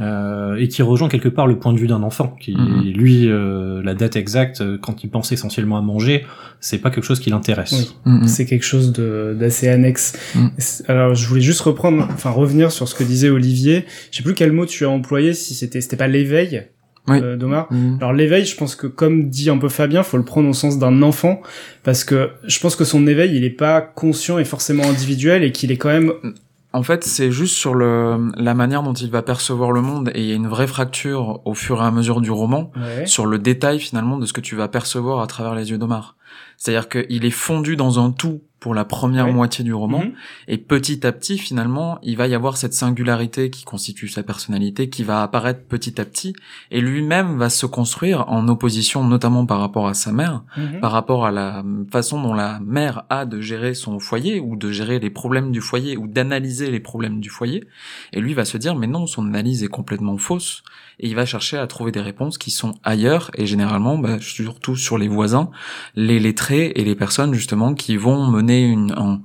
Euh, 0.00 0.56
et 0.56 0.66
qui 0.68 0.82
rejoint 0.82 1.08
quelque 1.08 1.28
part 1.28 1.46
le 1.46 1.56
point 1.58 1.72
de 1.72 1.78
vue 1.78 1.86
d'un 1.86 2.02
enfant 2.02 2.36
qui 2.40 2.52
Mhm. 2.56 2.82
lui 2.94 3.28
euh, 3.28 3.80
la 3.84 3.94
date 3.94 4.16
exacte 4.16 4.60
euh, 4.60 4.76
quand 4.76 5.04
il 5.04 5.08
pense 5.10 5.30
essentiellement 5.30 5.76
à 5.78 5.82
manger 5.82 6.26
c'est 6.58 6.78
pas 6.78 6.90
quelque 6.90 7.04
chose 7.04 7.20
qui 7.20 7.30
l'intéresse 7.30 7.72
Oui. 7.72 7.94
Mhm. 8.12 8.26
C'est 8.26 8.44
quelque 8.46 8.64
chose 8.64 8.92
de 8.92 9.36
d'assez 9.38 9.68
annexe. 9.68 10.14
C'est- 10.58 10.88
Alors, 10.90 11.14
je 11.14 11.28
voulais 11.28 11.40
juste 11.42 11.60
reprendre, 11.60 12.08
enfin 12.12 12.30
revenir 12.30 12.72
sur 12.72 12.88
ce 12.88 12.94
que 12.94 13.04
disait 13.04 13.28
Olivier. 13.30 13.84
Je 14.10 14.16
sais 14.16 14.22
plus 14.22 14.34
quel 14.34 14.50
mot 14.50 14.66
tu 14.66 14.84
as 14.84 14.90
employé. 14.90 15.32
Si 15.34 15.54
c'était 15.54 15.80
c'était 15.80 15.96
pas 15.96 16.08
l'éveil, 16.08 16.66
Oui. 17.06 17.18
euh, 17.22 17.36
Domar. 17.36 17.70
Mhm. 17.70 17.98
Alors 18.00 18.12
l'éveil, 18.14 18.46
je 18.46 18.56
pense 18.56 18.74
que 18.76 18.86
comme 18.86 19.28
dit 19.28 19.50
un 19.50 19.58
peu 19.58 19.68
Fabien, 19.68 20.02
faut 20.02 20.16
le 20.16 20.24
prendre 20.24 20.48
au 20.48 20.54
sens 20.54 20.78
d'un 20.78 21.02
enfant 21.02 21.40
parce 21.82 22.02
que 22.02 22.30
je 22.46 22.58
pense 22.60 22.74
que 22.76 22.84
son 22.84 23.06
éveil, 23.06 23.36
il 23.36 23.44
est 23.44 23.50
pas 23.50 23.80
conscient 23.82 24.38
et 24.38 24.44
forcément 24.44 24.84
individuel 24.88 25.44
et 25.44 25.52
qu'il 25.52 25.70
est 25.70 25.76
quand 25.76 25.90
même 25.90 26.12
En 26.74 26.82
fait, 26.82 27.04
c'est 27.04 27.30
juste 27.30 27.54
sur 27.54 27.76
le, 27.76 28.32
la 28.36 28.52
manière 28.52 28.82
dont 28.82 28.92
il 28.92 29.08
va 29.08 29.22
percevoir 29.22 29.70
le 29.70 29.80
monde 29.80 30.10
et 30.12 30.22
il 30.22 30.26
y 30.26 30.32
a 30.32 30.34
une 30.34 30.48
vraie 30.48 30.66
fracture 30.66 31.40
au 31.44 31.54
fur 31.54 31.80
et 31.80 31.84
à 31.84 31.92
mesure 31.92 32.20
du 32.20 32.32
roman 32.32 32.72
ouais. 32.74 33.06
sur 33.06 33.26
le 33.26 33.38
détail 33.38 33.78
finalement 33.78 34.18
de 34.18 34.26
ce 34.26 34.32
que 34.32 34.40
tu 34.40 34.56
vas 34.56 34.66
percevoir 34.66 35.20
à 35.20 35.28
travers 35.28 35.54
les 35.54 35.70
yeux 35.70 35.78
d'Omar. 35.78 36.16
C'est-à-dire 36.56 36.88
qu'il 36.88 37.24
est 37.24 37.30
fondu 37.30 37.76
dans 37.76 37.98
un 38.04 38.10
tout 38.12 38.42
pour 38.60 38.74
la 38.74 38.86
première 38.86 39.26
Ouais. 39.26 39.32
moitié 39.32 39.62
du 39.62 39.74
roman 39.74 39.98
Mhm. 39.98 40.12
et 40.48 40.56
petit 40.56 41.06
à 41.06 41.12
petit 41.12 41.36
finalement 41.36 41.98
il 42.02 42.16
va 42.16 42.26
y 42.28 42.34
avoir 42.34 42.56
cette 42.56 42.72
singularité 42.72 43.50
qui 43.50 43.62
constitue 43.64 44.08
sa 44.08 44.22
personnalité 44.22 44.88
qui 44.88 45.02
va 45.02 45.22
apparaître 45.22 45.66
petit 45.68 46.00
à 46.00 46.06
petit 46.06 46.32
et 46.70 46.80
lui-même 46.80 47.36
va 47.36 47.50
se 47.50 47.66
construire 47.66 48.24
en 48.30 48.48
opposition 48.48 49.04
notamment 49.04 49.44
par 49.44 49.60
rapport 49.60 49.86
à 49.86 49.92
sa 49.92 50.12
mère 50.12 50.44
Mhm. 50.56 50.80
par 50.80 50.92
rapport 50.92 51.26
à 51.26 51.30
la 51.30 51.62
façon 51.92 52.22
dont 52.22 52.32
la 52.32 52.58
mère 52.60 53.02
a 53.10 53.26
de 53.26 53.38
gérer 53.42 53.74
son 53.74 53.98
foyer 53.98 54.40
ou 54.40 54.56
de 54.56 54.70
gérer 54.70 54.98
les 54.98 55.10
problèmes 55.10 55.52
du 55.52 55.60
foyer 55.60 55.98
ou 55.98 56.06
d'analyser 56.06 56.70
les 56.70 56.80
problèmes 56.80 57.20
du 57.20 57.28
foyer. 57.28 57.66
Et 58.14 58.20
lui 58.22 58.32
va 58.32 58.46
se 58.46 58.56
dire 58.56 58.76
mais 58.76 58.86
non, 58.86 59.06
son 59.06 59.26
analyse 59.26 59.62
est 59.62 59.68
complètement 59.68 60.16
fausse. 60.16 60.62
Et 61.00 61.08
il 61.08 61.16
va 61.16 61.26
chercher 61.26 61.58
à 61.58 61.66
trouver 61.66 61.90
des 61.90 62.00
réponses 62.00 62.38
qui 62.38 62.52
sont 62.52 62.72
ailleurs 62.84 63.30
et 63.34 63.46
généralement 63.46 63.98
bah, 63.98 64.18
surtout 64.20 64.76
sur 64.76 64.96
les 64.96 65.08
voisins, 65.08 65.50
les 65.96 66.20
lettrés 66.24 66.72
et 66.74 66.84
les 66.84 66.96
personnes 66.96 67.32
justement 67.34 67.74
qui 67.74 67.96
vont 67.96 68.26
mener 68.30 68.62
une, 68.64 68.92
un- 68.96 69.20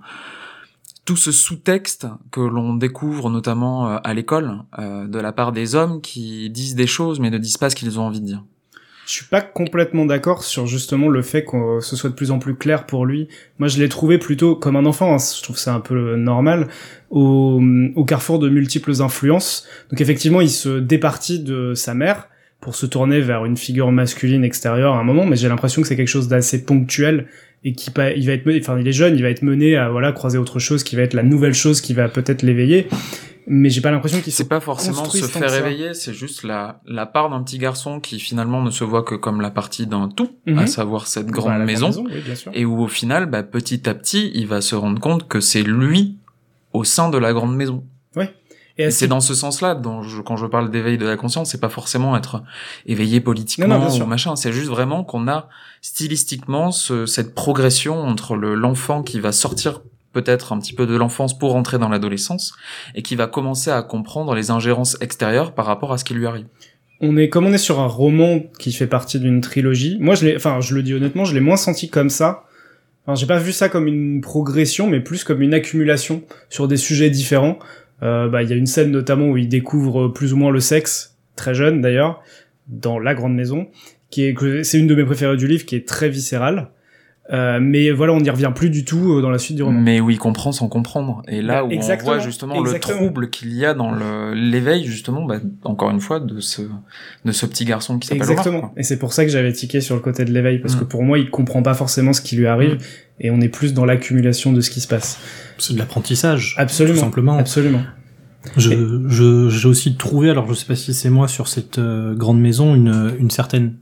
tout 1.05 1.17
ce 1.17 1.31
sous-texte 1.31 2.05
que 2.31 2.39
l'on 2.41 2.75
découvre 2.75 3.31
notamment 3.31 3.89
euh, 3.89 3.97
à 4.03 4.13
l'école 4.13 4.59
euh, 4.77 5.07
de 5.07 5.19
la 5.19 5.31
part 5.31 5.51
des 5.51 5.73
hommes 5.73 6.01
qui 6.01 6.49
disent 6.51 6.75
des 6.75 6.85
choses 6.87 7.19
mais 7.19 7.31
ne 7.31 7.39
disent 7.39 7.57
pas 7.57 7.69
ce 7.71 7.75
qu'ils 7.75 7.99
ont 7.99 8.03
envie 8.03 8.21
de 8.21 8.25
dire. 8.27 8.43
Je 9.07 9.13
suis 9.15 9.25
pas 9.25 9.41
complètement 9.41 10.05
d'accord 10.05 10.43
sur 10.43 10.67
justement 10.67 11.07
le 11.09 11.23
fait 11.23 11.43
que 11.43 11.79
ce 11.81 11.95
soit 11.95 12.11
de 12.11 12.15
plus 12.15 12.29
en 12.29 12.37
plus 12.37 12.53
clair 12.55 12.85
pour 12.85 13.07
lui. 13.07 13.27
Moi, 13.57 13.67
je 13.67 13.79
l'ai 13.79 13.89
trouvé 13.89 14.19
plutôt 14.19 14.55
comme 14.55 14.75
un 14.75 14.85
enfant. 14.85 15.15
hein, 15.15 15.17
je 15.17 15.41
trouve 15.41 15.57
ça 15.57 15.73
un 15.73 15.79
peu 15.79 16.15
normal 16.15 16.67
au, 17.09 17.59
au 17.95 18.05
carrefour 18.05 18.37
de 18.37 18.49
multiples 18.49 19.01
influences. 19.01 19.65
Donc 19.89 19.99
effectivement, 19.99 20.41
il 20.41 20.51
se 20.51 20.77
départit 20.77 21.39
de 21.39 21.73
sa 21.73 21.95
mère 21.95 22.27
pour 22.61 22.75
se 22.75 22.85
tourner 22.85 23.21
vers 23.21 23.45
une 23.45 23.55
figure 23.57 23.91
masculine 23.91 24.43
extérieure 24.43 24.93
à 24.95 24.99
un 24.99 25.03
moment, 25.03 25.25
mais 25.25 25.35
j'ai 25.35 25.47
l'impression 25.47 25.81
que 25.81 25.87
c'est 25.87 25.95
quelque 25.95 26.07
chose 26.09 26.27
d'assez 26.27 26.65
ponctuel 26.65 27.27
et 27.63 27.73
qui 27.73 27.89
il 28.15 28.25
va 28.27 28.33
être 28.33 28.45
mené, 28.45 28.59
enfin 28.61 28.77
il 28.79 28.87
est 28.87 28.91
jeune, 28.93 29.15
il 29.15 29.21
va 29.21 29.29
être 29.29 29.41
mené 29.41 29.75
à 29.75 29.89
voilà 29.89 30.11
croiser 30.11 30.37
autre 30.37 30.59
chose 30.59 30.83
qui 30.83 30.95
va 30.95 31.01
être 31.03 31.13
la 31.13 31.23
nouvelle 31.23 31.53
chose 31.53 31.81
qui 31.81 31.93
va 31.93 32.07
peut-être 32.09 32.41
l'éveiller. 32.41 32.87
Mais 33.51 33.69
j'ai 33.71 33.81
pas 33.81 33.89
l'impression 33.89 34.21
qu'il 34.21 34.31
C'est 34.31 34.47
pas 34.47 34.59
forcément 34.59 35.05
se 35.05 35.25
faire 35.25 35.49
réveiller, 35.49 35.93
c'est 35.95 36.13
juste 36.13 36.43
la, 36.43 36.81
la 36.85 37.05
part 37.07 37.29
d'un 37.31 37.41
petit 37.41 37.57
garçon 37.57 37.99
qui 37.99 38.19
finalement 38.19 38.61
ne 38.61 38.69
se 38.69 38.83
voit 38.83 39.01
que 39.03 39.15
comme 39.15 39.41
la 39.41 39.49
partie 39.49 39.87
d'un 39.87 40.07
tout, 40.07 40.29
Mhm. 40.45 40.59
à 40.59 40.67
savoir 40.67 41.07
cette 41.07 41.27
grande 41.27 41.57
Bah, 41.57 41.65
maison, 41.65 41.91
oui, 42.05 42.21
bien 42.23 42.35
sûr. 42.35 42.51
et 42.53 42.63
où 42.65 42.79
au 42.79 42.87
final, 42.87 43.25
bah, 43.25 43.41
petit 43.41 43.89
à 43.89 43.95
petit, 43.95 44.29
il 44.35 44.45
va 44.45 44.61
se 44.61 44.75
rendre 44.75 44.99
compte 44.99 45.27
que 45.27 45.39
c'est 45.39 45.63
lui 45.63 46.17
au 46.73 46.83
sein 46.83 47.09
de 47.09 47.17
la 47.17 47.33
grande 47.33 47.55
maison. 47.55 47.83
Et 48.17 48.27
Et 48.79 48.91
c'est 48.91 49.07
dans 49.07 49.19
ce 49.19 49.33
sens-là, 49.33 49.79
quand 50.25 50.38
je 50.38 50.45
parle 50.45 50.71
d'éveil 50.71 50.98
de 50.98 51.05
la 51.05 51.17
conscience, 51.17 51.51
c'est 51.51 51.59
pas 51.59 51.67
forcément 51.67 52.15
être 52.15 52.43
éveillé 52.86 53.19
politiquement 53.19 53.67
Non, 53.67 53.89
ou 53.89 54.05
machin, 54.05 54.38
c'est 54.38 54.53
juste 54.53 54.69
vraiment 54.69 55.03
qu'on 55.03 55.27
a 55.27 55.50
stylistiquement 55.81 56.71
ce, 56.71 57.05
cette 57.05 57.36
progression 57.36 58.00
entre 58.00 58.38
le 58.38 58.55
l'enfant 58.55 59.03
qui 59.03 59.19
va 59.19 59.33
sortir 59.33 59.81
peut-être 60.13 60.53
un 60.53 60.59
petit 60.59 60.74
peu 60.74 60.88
de 60.88 60.95
l'enfance 60.95 61.38
pour 61.38 61.57
entrer 61.57 61.77
dans 61.77 61.89
l'adolescence 61.89 62.53
et 62.95 63.01
qui 63.01 63.17
va 63.17 63.27
commencer 63.27 63.69
à 63.69 63.81
comprendre 63.81 64.33
les 64.33 64.50
ingérences 64.50 64.98
extérieures 65.01 65.53
par 65.53 65.65
rapport 65.65 65.91
à 65.91 65.98
ce 65.98 66.05
qui 66.05 66.13
lui 66.13 66.25
arrive. 66.25 66.45
on 67.01 67.17
est 67.17 67.27
comme 67.27 67.45
on 67.45 67.53
est 67.53 67.57
sur 67.57 67.81
un 67.81 67.88
roman 67.88 68.39
qui 68.59 68.71
fait 68.71 68.88
partie 68.88 69.19
d'une 69.19 69.41
trilogie. 69.41 69.98
Moi, 70.00 70.15
je 70.15 70.25
l'ai, 70.25 70.36
enfin, 70.38 70.62
je 70.62 70.74
le 70.74 70.83
dis 70.83 70.93
honnêtement, 70.93 71.25
je 71.25 71.33
l'ai 71.33 71.41
moins 71.41 71.57
senti 71.57 71.89
comme 71.89 72.09
ça. 72.09 72.45
Enfin, 73.05 73.15
j'ai 73.15 73.27
pas 73.27 73.39
vu 73.39 73.51
ça 73.51 73.67
comme 73.67 73.88
une 73.88 74.21
progression, 74.21 74.88
mais 74.88 75.01
plus 75.01 75.25
comme 75.25 75.41
une 75.41 75.53
accumulation 75.53 76.24
sur 76.50 76.69
des 76.69 76.77
sujets 76.77 77.09
différents. 77.09 77.59
Euh, 78.03 78.29
bah, 78.29 78.43
il 78.43 78.49
y 78.49 78.53
a 78.53 78.55
une 78.55 78.65
scène 78.65 78.91
notamment 78.91 79.29
où 79.29 79.37
il 79.37 79.49
découvre 79.49 80.07
plus 80.07 80.33
ou 80.33 80.37
moins 80.37 80.51
le 80.51 80.59
sexe, 80.59 81.17
très 81.35 81.53
jeune 81.53 81.81
d'ailleurs, 81.81 82.23
dans 82.67 82.99
la 82.99 83.13
grande 83.15 83.35
maison, 83.35 83.67
qui 84.09 84.23
est 84.23 84.63
c'est 84.63 84.79
une 84.79 84.87
de 84.87 84.95
mes 84.95 85.05
préférées 85.05 85.37
du 85.37 85.47
livre, 85.47 85.65
qui 85.65 85.75
est 85.75 85.87
très 85.87 86.09
viscérale. 86.09 86.69
Euh, 87.31 87.59
mais 87.62 87.91
voilà, 87.91 88.13
on 88.13 88.19
n'y 88.21 88.29
revient 88.31 88.51
plus 88.55 88.71
du 88.71 88.86
tout 88.86 89.13
euh, 89.13 89.21
dans 89.21 89.29
la 89.29 89.38
suite 89.38 89.55
du 89.57 89.62
roman. 89.63 89.79
Mais 89.79 90.00
où 90.01 90.09
il 90.09 90.17
comprend 90.17 90.51
sans 90.51 90.67
comprendre. 90.67 91.21
Et 91.27 91.43
là 91.43 91.62
Bah, 91.62 91.65
où 91.67 91.71
exactement, 91.71 92.12
on 92.13 92.15
voit 92.15 92.24
justement 92.24 92.55
exactement. 92.55 92.95
le 92.95 93.05
trouble 93.05 93.29
qu'il 93.29 93.53
y 93.53 93.65
a 93.65 93.75
dans 93.75 93.91
le- 93.91 94.33
l'éveil, 94.33 94.83
justement, 94.86 95.24
bah, 95.25 95.36
encore 95.63 95.91
une 95.91 96.00
fois, 96.00 96.19
de 96.19 96.39
ce, 96.39 96.63
de 97.25 97.31
ce 97.31 97.45
petit 97.45 97.65
garçon 97.65 98.00
qui 98.00 98.07
s'appelle 98.07 98.24
Exactement. 98.24 98.74
Et 98.77 98.83
c'est 98.83 98.98
pour 98.98 99.13
ça 99.13 99.25
que 99.25 99.31
j'avais 99.31 99.53
tiqué 99.53 99.79
sur 99.79 99.93
le 99.93 100.01
côté 100.01 100.25
de 100.25 100.31
l'éveil, 100.31 100.57
parce 100.57 100.75
Mm. 100.75 100.79
que 100.79 100.83
pour 100.86 101.03
moi, 101.03 101.19
il 101.19 101.29
comprend 101.29 101.62
pas 101.62 101.75
forcément 101.75 102.13
ce 102.13 102.21
qui 102.21 102.36
lui 102.36 102.48
arrive, 102.48 102.74
Mm. 102.75 102.77
et 103.19 103.29
on 103.31 103.41
est 103.41 103.50
plus 103.50 103.75
dans 103.75 103.86
l'accumulation 103.86 104.51
de 104.51 104.62
ce 104.62 104.71
qui 104.71 104.81
se 104.81 104.88
passe. 104.88 105.19
c'est 105.59 105.74
de 105.74 105.79
l'apprentissage 105.79 106.55
Absolument. 106.57 106.95
tout 106.95 107.01
simplement 107.03 107.38
Absolument. 107.38 107.81
Je, 108.57 108.71
je, 109.09 109.50
j'ai 109.50 109.67
aussi 109.67 109.95
trouvé, 109.98 110.29
alors 110.29 110.48
je 110.48 110.53
sais 110.53 110.65
pas 110.65 110.75
si 110.75 110.93
c'est 110.93 111.09
moi 111.09 111.27
sur 111.27 111.48
cette 111.50 111.77
euh, 111.77 112.15
grande 112.15 112.39
maison, 112.39 112.74
une, 112.74 113.13
une 113.19 113.29
certaine 113.29 113.74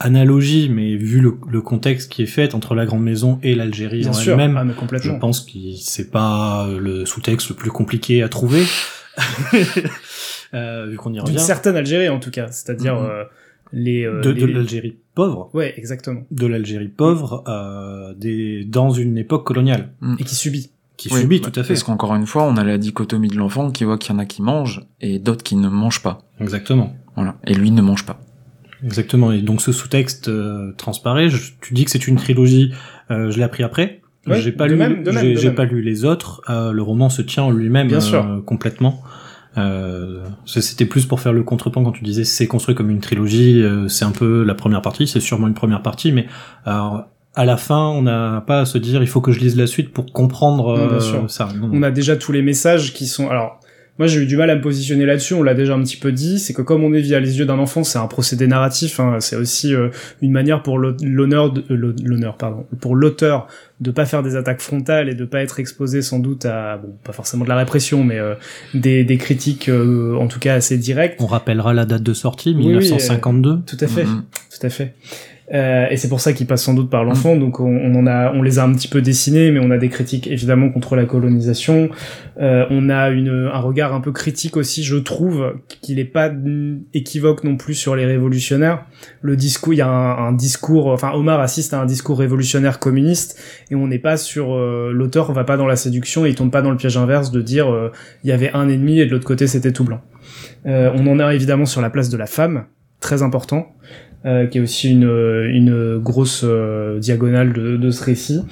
analogie, 0.00 0.68
mais 0.68 0.96
vu 0.96 1.20
le, 1.20 1.34
le 1.48 1.60
contexte 1.60 2.10
qui 2.10 2.22
est 2.22 2.26
fait 2.26 2.54
entre 2.54 2.74
la 2.74 2.86
grande 2.86 3.02
maison 3.02 3.38
et 3.42 3.54
l'Algérie 3.54 4.08
en 4.08 4.12
elle-même, 4.12 4.56
Ah, 4.56 4.64
mais 4.64 4.72
je 5.02 5.10
pense 5.12 5.40
que 5.40 5.52
c'est 5.78 6.10
pas 6.10 6.66
le 6.68 7.04
sous-texte 7.06 7.50
le 7.50 7.54
plus 7.54 7.70
compliqué 7.70 8.22
à 8.22 8.28
trouver, 8.28 8.64
euh, 10.54 10.86
vu 10.88 10.96
qu'on 10.96 11.10
y 11.10 11.14
D'une 11.14 11.22
revient. 11.22 11.38
certaine 11.38 11.76
Algérie, 11.76 12.08
en 12.08 12.18
tout 12.18 12.30
cas. 12.30 12.48
C'est-à-dire, 12.50 12.94
Mhm. 13.00 13.06
euh, 13.10 13.24
les, 13.72 14.04
euh, 14.04 14.20
de, 14.20 14.46
l'Algérie 14.46 14.96
pauvre, 15.14 15.48
ouais 15.54 15.74
exactement 15.76 16.22
de 16.32 16.46
l'Algérie 16.46 16.88
pauvre, 16.88 17.44
euh, 17.46 18.14
des, 18.14 18.64
dans 18.64 18.90
une 18.90 19.16
époque 19.16 19.46
coloniale, 19.46 19.92
et 20.18 20.24
qui 20.24 20.34
subit 20.34 20.70
qui 20.96 21.08
Oui, 21.14 21.20
subit 21.22 21.40
bah, 21.40 21.50
tout 21.50 21.60
à 21.60 21.62
fait. 21.62 21.68
Parce 21.74 21.82
qu'encore 21.84 22.14
une 22.14 22.26
fois, 22.26 22.44
on 22.44 22.56
a 22.58 22.64
la 22.64 22.76
dichotomie 22.76 23.28
de 23.28 23.36
l'enfant 23.36 23.70
qui 23.70 23.84
voit 23.84 23.96
qu'il 23.96 24.12
y 24.12 24.16
en 24.16 24.18
a 24.18 24.26
qui 24.26 24.42
mangent 24.42 24.82
et 25.00 25.18
d'autres 25.18 25.42
qui 25.42 25.56
ne 25.56 25.68
mangent 25.68 26.02
pas. 26.02 26.18
Exactement. 26.40 26.94
Voilà. 27.16 27.36
Et 27.46 27.54
lui 27.54 27.70
ne 27.70 27.80
mange 27.80 28.04
pas. 28.04 28.20
Exactement. 28.84 29.32
Et 29.32 29.42
donc 29.42 29.60
ce 29.60 29.72
sous-texte 29.72 30.28
euh, 30.28 30.72
transparaît. 30.76 31.28
Je- 31.28 31.52
tu 31.60 31.74
dis 31.74 31.84
que 31.84 31.90
c'est 31.90 32.06
une 32.08 32.16
trilogie. 32.16 32.72
euh, 33.10 33.30
je 33.30 33.36
l'ai 33.38 33.42
appris 33.44 33.62
après. 33.62 34.00
Ouais, 34.26 34.40
j'ai 34.40 34.52
pas 34.52 34.66
lu. 34.66 34.78
j'ai 35.36 35.50
pas 35.50 35.64
lu 35.64 35.82
les 35.82 36.04
autres. 36.04 36.42
Euh, 36.50 36.72
le 36.72 36.82
roman 36.82 37.08
se 37.08 37.22
tient 37.22 37.42
en 37.44 37.50
lui-même 37.50 37.88
Bien 37.88 37.98
euh, 37.98 38.00
sûr. 38.00 38.42
complètement. 38.46 39.02
Euh, 39.58 40.22
C'était 40.46 40.84
plus 40.86 41.06
pour 41.06 41.20
faire 41.20 41.32
le 41.32 41.42
contrepoint 41.42 41.82
quand 41.82 41.92
tu 41.92 42.04
disais 42.04 42.24
c'est 42.24 42.46
construit 42.46 42.74
comme 42.74 42.90
une 42.90 43.00
trilogie. 43.00 43.62
euh, 43.62 43.88
c'est 43.88 44.04
un 44.04 44.12
peu 44.12 44.44
la 44.44 44.54
première 44.54 44.82
partie. 44.82 45.06
C'est 45.06 45.20
sûrement 45.20 45.48
une 45.48 45.54
première 45.54 45.82
partie, 45.82 46.12
mais 46.12 46.26
euh, 46.66 46.98
à 47.34 47.44
la 47.44 47.56
fin, 47.56 47.86
on 47.88 48.02
n'a 48.02 48.42
pas 48.46 48.60
à 48.60 48.64
se 48.64 48.78
dire 48.78 49.02
il 49.02 49.08
faut 49.08 49.20
que 49.20 49.32
je 49.32 49.40
lise 49.40 49.56
la 49.56 49.66
suite 49.66 49.92
pour 49.92 50.06
comprendre 50.12 51.00
sûr. 51.00 51.28
ça. 51.30 51.48
Non, 51.58 51.70
on 51.72 51.82
a 51.82 51.90
déjà 51.90 52.16
tous 52.16 52.32
les 52.32 52.42
messages 52.42 52.92
qui 52.92 53.06
sont 53.06 53.28
alors 53.28 53.60
moi 54.00 54.06
j'ai 54.08 54.20
eu 54.22 54.26
du 54.26 54.36
mal 54.38 54.48
à 54.48 54.56
me 54.56 54.62
positionner 54.62 55.04
là-dessus, 55.04 55.34
on 55.34 55.42
l'a 55.42 55.52
déjà 55.54 55.74
un 55.74 55.82
petit 55.82 55.98
peu 55.98 56.10
dit, 56.10 56.38
c'est 56.40 56.54
que 56.54 56.62
comme 56.62 56.82
on 56.82 56.92
est 56.94 57.00
via 57.02 57.20
les 57.20 57.38
yeux 57.38 57.44
d'un 57.44 57.58
enfant, 57.58 57.84
c'est 57.84 57.98
un 57.98 58.06
procédé 58.06 58.46
narratif, 58.46 58.98
hein, 58.98 59.18
c'est 59.20 59.36
aussi 59.36 59.74
euh, 59.74 59.90
une 60.22 60.32
manière 60.32 60.62
pour 60.62 60.78
l'honneur, 60.78 61.52
de- 61.52 61.62
euh, 61.70 61.94
l'honneur 62.02 62.36
pardon, 62.38 62.64
pour 62.80 62.96
l'auteur 62.96 63.46
de 63.80 63.90
pas 63.90 64.06
faire 64.06 64.22
des 64.22 64.36
attaques 64.36 64.60
frontales 64.62 65.08
et 65.10 65.14
de 65.14 65.24
pas 65.26 65.42
être 65.42 65.60
exposé 65.60 66.00
sans 66.02 66.18
doute 66.18 66.46
à 66.46 66.78
bon 66.78 66.94
pas 67.04 67.12
forcément 67.12 67.44
de 67.44 67.50
la 67.50 67.56
répression, 67.56 68.02
mais 68.02 68.18
euh, 68.18 68.34
des, 68.74 69.04
des 69.04 69.18
critiques 69.18 69.68
euh, 69.68 70.14
en 70.16 70.26
tout 70.28 70.38
cas 70.40 70.54
assez 70.54 70.78
directes. 70.78 71.16
On 71.20 71.26
rappellera 71.26 71.72
la 71.74 71.84
date 71.84 72.02
de 72.02 72.14
sortie, 72.14 72.50
Oui, 72.56 72.64
oui, 72.66 72.72
1952. 72.78 73.58
Tout 73.66 73.76
à 73.80 73.86
fait. 73.86 74.04
Mhm. 74.04 74.22
Tout 74.58 74.66
à 74.66 74.70
fait. 74.70 74.94
Euh, 75.52 75.86
et 75.90 75.96
c'est 75.96 76.08
pour 76.08 76.20
ça 76.20 76.32
qu'il 76.32 76.46
passe 76.46 76.62
sans 76.62 76.74
doute 76.74 76.90
par 76.90 77.04
l'enfant. 77.04 77.36
Donc 77.36 77.60
on, 77.60 77.76
on 77.76 77.94
en 77.96 78.06
a, 78.06 78.32
on 78.32 78.42
les 78.42 78.58
a 78.58 78.64
un 78.64 78.72
petit 78.72 78.88
peu 78.88 79.02
dessinés, 79.02 79.50
mais 79.50 79.60
on 79.60 79.70
a 79.70 79.78
des 79.78 79.88
critiques 79.88 80.26
évidemment 80.26 80.70
contre 80.70 80.96
la 80.96 81.04
colonisation. 81.04 81.90
Euh, 82.40 82.66
on 82.70 82.88
a 82.88 83.10
une, 83.10 83.50
un 83.52 83.58
regard 83.58 83.94
un 83.94 84.00
peu 84.00 84.12
critique 84.12 84.56
aussi, 84.56 84.82
je 84.82 84.96
trouve, 84.96 85.54
qu'il 85.82 85.98
est 85.98 86.04
pas 86.04 86.30
mm, 86.30 86.82
équivoque 86.94 87.44
non 87.44 87.56
plus 87.56 87.74
sur 87.74 87.96
les 87.96 88.06
révolutionnaires. 88.06 88.86
Le 89.22 89.36
discours, 89.36 89.74
il 89.74 89.78
y 89.78 89.82
a 89.82 89.88
un, 89.88 90.28
un 90.28 90.32
discours, 90.32 90.86
enfin 90.86 91.12
Omar 91.12 91.40
assiste 91.40 91.74
à 91.74 91.80
un 91.80 91.86
discours 91.86 92.18
révolutionnaire 92.18 92.78
communiste, 92.78 93.38
et 93.70 93.74
on 93.74 93.86
n'est 93.86 93.98
pas 93.98 94.16
sur 94.16 94.54
euh, 94.54 94.92
l'auteur 94.92 95.32
va 95.32 95.44
pas 95.44 95.56
dans 95.56 95.66
la 95.66 95.76
séduction, 95.76 96.24
et 96.26 96.30
il 96.30 96.34
tombe 96.34 96.50
pas 96.50 96.62
dans 96.62 96.70
le 96.70 96.76
piège 96.76 96.96
inverse 96.96 97.30
de 97.30 97.42
dire 97.42 97.72
euh, 97.72 97.90
il 98.24 98.30
y 98.30 98.32
avait 98.32 98.52
un 98.52 98.68
ennemi 98.68 99.00
et 99.00 99.06
de 99.06 99.10
l'autre 99.10 99.26
côté 99.26 99.46
c'était 99.46 99.72
tout 99.72 99.84
blanc. 99.84 100.00
Euh, 100.66 100.90
on 100.94 101.06
en 101.06 101.18
a 101.18 101.34
évidemment 101.34 101.66
sur 101.66 101.80
la 101.80 101.90
place 101.90 102.08
de 102.08 102.16
la 102.16 102.26
femme, 102.26 102.66
très 103.00 103.22
important 103.22 103.74
euh, 104.26 104.46
qui 104.46 104.58
est 104.58 104.60
aussi 104.60 104.90
une, 104.90 105.04
une 105.50 105.98
grosse 105.98 106.42
euh, 106.44 106.98
diagonale 106.98 107.52
de, 107.52 107.76
de 107.76 107.90
ce 107.90 108.04
récit, 108.04 108.42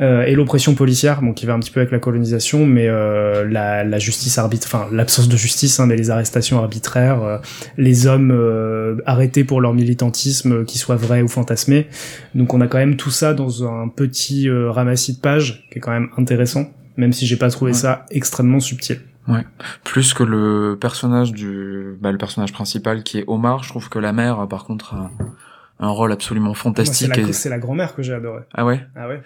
euh, 0.00 0.22
et 0.22 0.34
l'oppression 0.34 0.74
policière, 0.74 1.20
bon, 1.20 1.32
qui 1.34 1.44
va 1.46 1.52
un 1.54 1.60
petit 1.60 1.70
peu 1.70 1.80
avec 1.80 1.92
la 1.92 1.98
colonisation, 1.98 2.64
mais 2.66 2.86
euh, 2.88 3.46
la, 3.48 3.84
la 3.84 3.98
justice 3.98 4.38
arbitre, 4.38 4.66
enfin 4.66 4.86
l'absence 4.92 5.28
de 5.28 5.36
justice, 5.36 5.78
hein, 5.78 5.86
mais 5.86 5.96
les 5.96 6.10
arrestations 6.10 6.58
arbitraires, 6.58 7.22
euh, 7.22 7.38
les 7.76 8.06
hommes 8.06 8.30
euh, 8.30 8.96
arrêtés 9.04 9.44
pour 9.44 9.60
leur 9.60 9.74
militantisme, 9.74 10.52
euh, 10.60 10.64
qu'ils 10.64 10.80
soient 10.80 10.96
vrais 10.96 11.20
ou 11.22 11.28
fantasmés. 11.28 11.86
Donc 12.34 12.54
on 12.54 12.60
a 12.60 12.66
quand 12.66 12.78
même 12.78 12.96
tout 12.96 13.10
ça 13.10 13.34
dans 13.34 13.64
un 13.64 13.88
petit 13.88 14.48
euh, 14.48 14.70
ramassis 14.70 15.14
de 15.16 15.20
pages 15.20 15.66
qui 15.70 15.78
est 15.78 15.80
quand 15.80 15.92
même 15.92 16.08
intéressant, 16.16 16.70
même 16.96 17.12
si 17.12 17.26
j'ai 17.26 17.36
pas 17.36 17.50
trouvé 17.50 17.72
Ouais. 17.72 17.76
ça 17.78 18.06
extrêmement 18.10 18.60
subtil. 18.60 19.00
Plus 19.84 20.14
que 20.14 20.22
le 20.22 20.76
personnage 20.80 21.32
du, 21.32 21.96
bah, 22.00 22.12
le 22.12 22.18
personnage 22.18 22.52
principal 22.52 23.02
qui 23.02 23.18
est 23.18 23.24
Omar, 23.26 23.62
je 23.62 23.68
trouve 23.70 23.88
que 23.88 23.98
la 23.98 24.12
mère, 24.12 24.46
par 24.48 24.64
contre, 24.64 24.94
a 24.94 25.10
un 25.80 25.88
rôle 25.88 26.12
absolument 26.12 26.54
C'est 26.54 26.60
fantastique. 26.60 27.16
la, 27.16 27.22
et- 27.22 27.32
c'est 27.32 27.48
la 27.48 27.58
grand-mère 27.58 27.94
que 27.94 28.02
j'ai 28.02 28.12
adoré. 28.14 28.42
Ah 28.54 28.64
ouais? 28.64 28.86
Ah 28.96 29.08
ouais? 29.08 29.22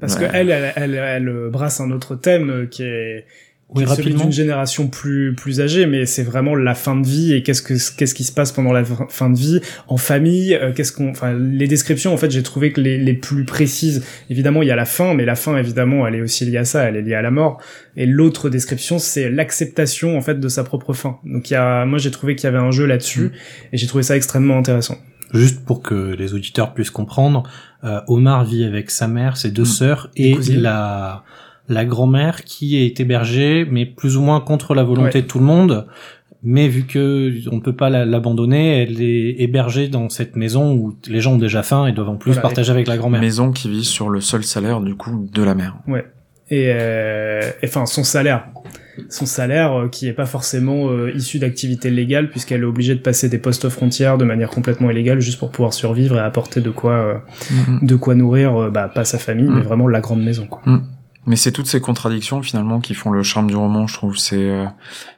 Parce 0.00 0.14
Ouais. 0.14 0.20
que 0.28 0.34
elle, 0.34 0.50
elle, 0.50 0.72
elle, 0.76 0.94
elle 0.94 1.48
brasse 1.50 1.80
un 1.80 1.90
autre 1.90 2.16
thème 2.16 2.50
euh, 2.50 2.66
qui 2.66 2.82
est, 2.82 3.26
Oui, 3.74 3.82
est 3.82 3.86
celui 3.96 4.14
d'une 4.14 4.30
génération 4.32 4.86
plus 4.86 5.34
plus 5.34 5.60
âgée, 5.60 5.86
mais 5.86 6.06
c'est 6.06 6.22
vraiment 6.22 6.54
la 6.54 6.74
fin 6.76 6.94
de 6.94 7.04
vie 7.04 7.32
et 7.34 7.42
qu'est-ce 7.42 7.62
que 7.62 7.74
qu'est-ce 7.96 8.14
qui 8.14 8.22
se 8.22 8.30
passe 8.30 8.52
pendant 8.52 8.72
la 8.72 8.84
fin 8.84 9.28
de 9.28 9.36
vie 9.36 9.60
en 9.88 9.96
famille. 9.96 10.54
euh, 10.54 10.72
qu'est-ce 10.72 10.92
qu'on, 10.92 11.10
enfin, 11.10 11.32
les 11.34 11.66
descriptions 11.66 12.14
en 12.14 12.16
fait, 12.16 12.30
j'ai 12.30 12.44
trouvé 12.44 12.70
que 12.72 12.80
les 12.80 12.96
les 12.96 13.14
plus 13.14 13.44
précises. 13.44 14.04
Évidemment, 14.30 14.62
il 14.62 14.68
y 14.68 14.70
a 14.70 14.76
la 14.76 14.84
fin, 14.84 15.14
mais 15.14 15.24
la 15.24 15.34
fin 15.34 15.56
évidemment, 15.58 16.06
elle 16.06 16.14
est 16.14 16.20
aussi 16.22 16.44
liée 16.46 16.58
à 16.58 16.64
ça, 16.64 16.84
elle 16.84 16.94
est 16.96 17.02
liée 17.02 17.14
à 17.14 17.22
la 17.22 17.32
mort. 17.32 17.60
Et 17.96 18.06
l'autre 18.06 18.50
description, 18.50 19.00
c'est 19.00 19.30
l'acceptation 19.30 20.16
en 20.16 20.20
fait 20.20 20.38
de 20.38 20.48
sa 20.48 20.62
propre 20.62 20.92
fin. 20.92 21.18
Donc 21.24 21.50
il 21.50 21.54
y 21.54 21.56
a, 21.56 21.84
moi 21.86 21.98
j'ai 21.98 22.12
trouvé 22.12 22.36
qu'il 22.36 22.44
y 22.44 22.48
avait 22.48 22.58
un 22.64 22.70
jeu 22.70 22.86
là-dessus 22.86 23.32
et 23.72 23.76
j'ai 23.76 23.86
trouvé 23.88 24.04
ça 24.04 24.16
extrêmement 24.16 24.58
intéressant. 24.58 24.96
Juste 25.34 25.64
pour 25.64 25.82
que 25.82 26.14
les 26.16 26.34
auditeurs 26.34 26.72
puissent 26.72 26.90
comprendre, 26.92 27.42
euh, 27.82 27.98
Omar 28.06 28.44
vit 28.44 28.62
avec 28.62 28.92
sa 28.92 29.08
mère, 29.08 29.36
ses 29.36 29.50
deux 29.50 29.62
Mm. 29.62 29.66
sœurs 29.66 30.10
et 30.14 30.36
la 30.52 31.24
la 31.68 31.84
grand-mère 31.84 32.44
qui 32.44 32.76
est 32.76 32.98
hébergée, 33.00 33.66
mais 33.70 33.86
plus 33.86 34.16
ou 34.16 34.22
moins 34.22 34.40
contre 34.40 34.74
la 34.74 34.82
volonté 34.84 35.18
Ouais. 35.18 35.22
de 35.22 35.26
tout 35.26 35.38
le 35.38 35.44
monde. 35.44 35.86
Mais 36.42 36.68
vu 36.68 36.84
que 36.84 37.32
on 37.50 37.56
ne 37.56 37.60
peut 37.60 37.74
pas 37.74 37.90
la- 37.90 38.04
l'abandonner, 38.04 38.82
elle 38.82 39.02
est 39.02 39.36
hébergée 39.40 39.88
dans 39.88 40.08
cette 40.10 40.36
maison 40.36 40.72
où 40.74 40.94
les 41.08 41.20
gens 41.20 41.32
ont 41.34 41.38
déjà 41.38 41.62
faim 41.64 41.86
et 41.88 41.92
doivent 41.92 42.10
en 42.10 42.16
plus 42.16 42.30
Voilà, 42.32 42.42
partager 42.42 42.70
avec 42.70 42.86
la 42.86 42.96
grand-mère. 42.96 43.20
Maison 43.20 43.50
qui 43.50 43.68
vit 43.68 43.84
sur 43.84 44.10
le 44.10 44.20
seul 44.20 44.44
salaire, 44.44 44.80
du 44.80 44.94
coup, 44.94 45.28
de 45.32 45.42
la 45.42 45.54
mère. 45.56 45.76
et 46.48 46.70
euh, 46.72 47.40
et, 47.62 47.66
enfin 47.66 47.86
son 47.86 48.04
salaire 48.04 48.44
son 49.10 49.26
salaire 49.26 49.72
euh, 49.74 49.88
qui 49.88 50.06
est 50.08 50.12
pas 50.14 50.24
forcément 50.26 50.88
euh, 50.88 51.10
issu 51.14 51.38
d'activités 51.40 51.90
légales 51.90 52.30
puisqu'elle 52.30 52.60
est 52.62 52.64
obligée 52.64 52.94
de 52.94 53.00
passer 53.00 53.28
des 53.28 53.36
postes 53.38 53.68
frontières 53.68 54.16
de 54.16 54.24
manière 54.24 54.48
complètement 54.48 54.88
illégale 54.90 55.20
juste 55.20 55.38
pour 55.38 55.50
pouvoir 55.50 55.74
survivre 55.74 56.16
et 56.16 56.20
apporter 56.20 56.60
de 56.62 56.70
quoi 56.70 56.92
euh, 56.92 57.14
de 57.82 57.94
quoi 57.96 58.14
nourrir 58.14 58.56
euh, 58.56 58.70
bah 58.70 58.88
pas 58.94 59.04
sa 59.04 59.18
famille 59.18 59.48
mais 59.50 59.60
Mm. 59.60 59.64
vraiment 59.64 59.88
la 59.88 60.00
grande 60.00 60.22
maison 60.22 60.46
quoi. 60.46 60.62
Mais 61.26 61.36
c'est 61.36 61.52
toutes 61.52 61.66
ces 61.66 61.80
contradictions 61.80 62.40
finalement 62.42 62.80
qui 62.80 62.94
font 62.94 63.10
le 63.10 63.22
charme 63.22 63.48
du 63.48 63.56
roman, 63.56 63.86
je 63.86 63.94
trouve. 63.94 64.16
C'est 64.16 64.48
euh, 64.50 64.66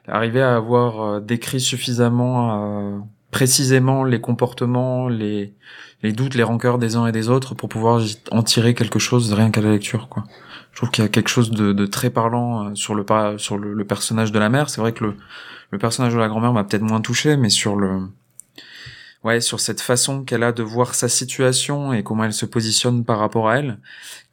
arriver 0.07 0.41
à 0.41 0.55
avoir 0.55 1.01
euh, 1.01 1.19
décrit 1.19 1.59
suffisamment 1.61 2.95
euh, 2.95 2.99
précisément 3.31 4.03
les 4.03 4.19
comportements, 4.19 5.07
les 5.07 5.53
les 6.01 6.13
doutes, 6.13 6.35
les 6.35 6.43
rancœurs 6.43 6.77
des 6.77 6.95
uns 6.95 7.07
et 7.07 7.11
des 7.11 7.29
autres 7.29 7.55
pour 7.55 7.67
pouvoir 7.67 8.01
en 8.31 8.41
tirer 8.41 8.73
quelque 8.73 8.99
chose 8.99 9.33
rien 9.33 9.51
qu'à 9.51 9.61
la 9.61 9.71
lecture, 9.71 10.07
quoi. 10.07 10.23
Je 10.71 10.77
trouve 10.77 10.91
qu'il 10.91 11.03
y 11.03 11.05
a 11.05 11.09
quelque 11.09 11.27
chose 11.27 11.51
de, 11.51 11.73
de 11.73 11.85
très 11.85 12.09
parlant 12.09 12.69
euh, 12.69 12.75
sur 12.75 12.95
le 12.95 13.05
sur 13.37 13.57
le, 13.57 13.73
le 13.73 13.85
personnage 13.85 14.31
de 14.31 14.39
la 14.39 14.49
mère. 14.49 14.69
C'est 14.69 14.81
vrai 14.81 14.93
que 14.93 15.03
le 15.03 15.15
le 15.71 15.77
personnage 15.77 16.13
de 16.13 16.19
la 16.19 16.27
grand-mère 16.27 16.53
m'a 16.53 16.63
peut-être 16.63 16.81
moins 16.81 17.01
touché, 17.01 17.37
mais 17.37 17.49
sur 17.49 17.75
le 17.75 18.01
ouais 19.23 19.41
sur 19.41 19.59
cette 19.59 19.81
façon 19.81 20.23
qu'elle 20.23 20.43
a 20.43 20.51
de 20.51 20.63
voir 20.63 20.95
sa 20.95 21.09
situation 21.09 21.93
et 21.93 22.03
comment 22.03 22.23
elle 22.23 22.33
se 22.33 22.45
positionne 22.45 23.03
par 23.03 23.19
rapport 23.19 23.49
à 23.49 23.57
elle 23.59 23.79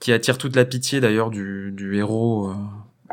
qui 0.01 0.13
attire 0.13 0.39
toute 0.39 0.57
la 0.57 0.65
pitié 0.65 1.01
d'ailleurs 1.01 1.31
du, 1.31 1.73
du 1.73 1.97
héros 1.97 2.49
euh, 2.49 2.55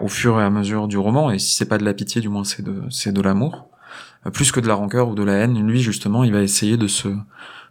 au 0.01 0.07
fur 0.07 0.39
et 0.39 0.43
à 0.43 0.49
mesure 0.49 0.88
du 0.88 0.97
roman. 0.97 1.31
Et 1.31 1.39
si 1.39 1.55
c'est 1.55 1.67
pas 1.67 1.77
de 1.77 1.86
la 1.86 1.93
pitié, 1.93 2.21
du 2.21 2.29
moins 2.29 2.43
c'est 2.43 2.63
de 2.63 2.83
c'est 2.89 3.12
de 3.13 3.21
l'amour, 3.21 3.67
Euh, 4.25 4.31
plus 4.31 4.51
que 4.51 4.62
de 4.62 4.67
la 4.67 4.75
rancœur 4.75 5.09
ou 5.09 5.15
de 5.15 5.23
la 5.23 5.33
haine. 5.33 5.55
Lui 5.67 5.81
justement, 5.81 6.23
il 6.23 6.31
va 6.33 6.41
essayer 6.41 6.77
de 6.77 6.88
se 6.88 7.09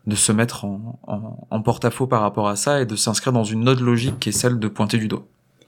de 0.06 0.16
se 0.16 0.32
mettre 0.32 0.64
en, 0.64 0.98
en, 1.06 1.46
en 1.50 1.62
porte-à-faux 1.62 2.08
par 2.08 2.20
rapport 2.22 2.48
à 2.48 2.56
ça 2.56 2.80
et 2.80 2.86
de 2.86 2.96
s'inscrire 2.96 3.32
dans 3.32 3.44
une 3.44 3.68
autre 3.68 3.82
logique 3.84 4.18
qui 4.20 4.28
est 4.30 4.32
celle 4.32 4.58
de 4.58 4.68
pointer 4.68 4.98
du 4.98 5.08
doigt. 5.08 5.24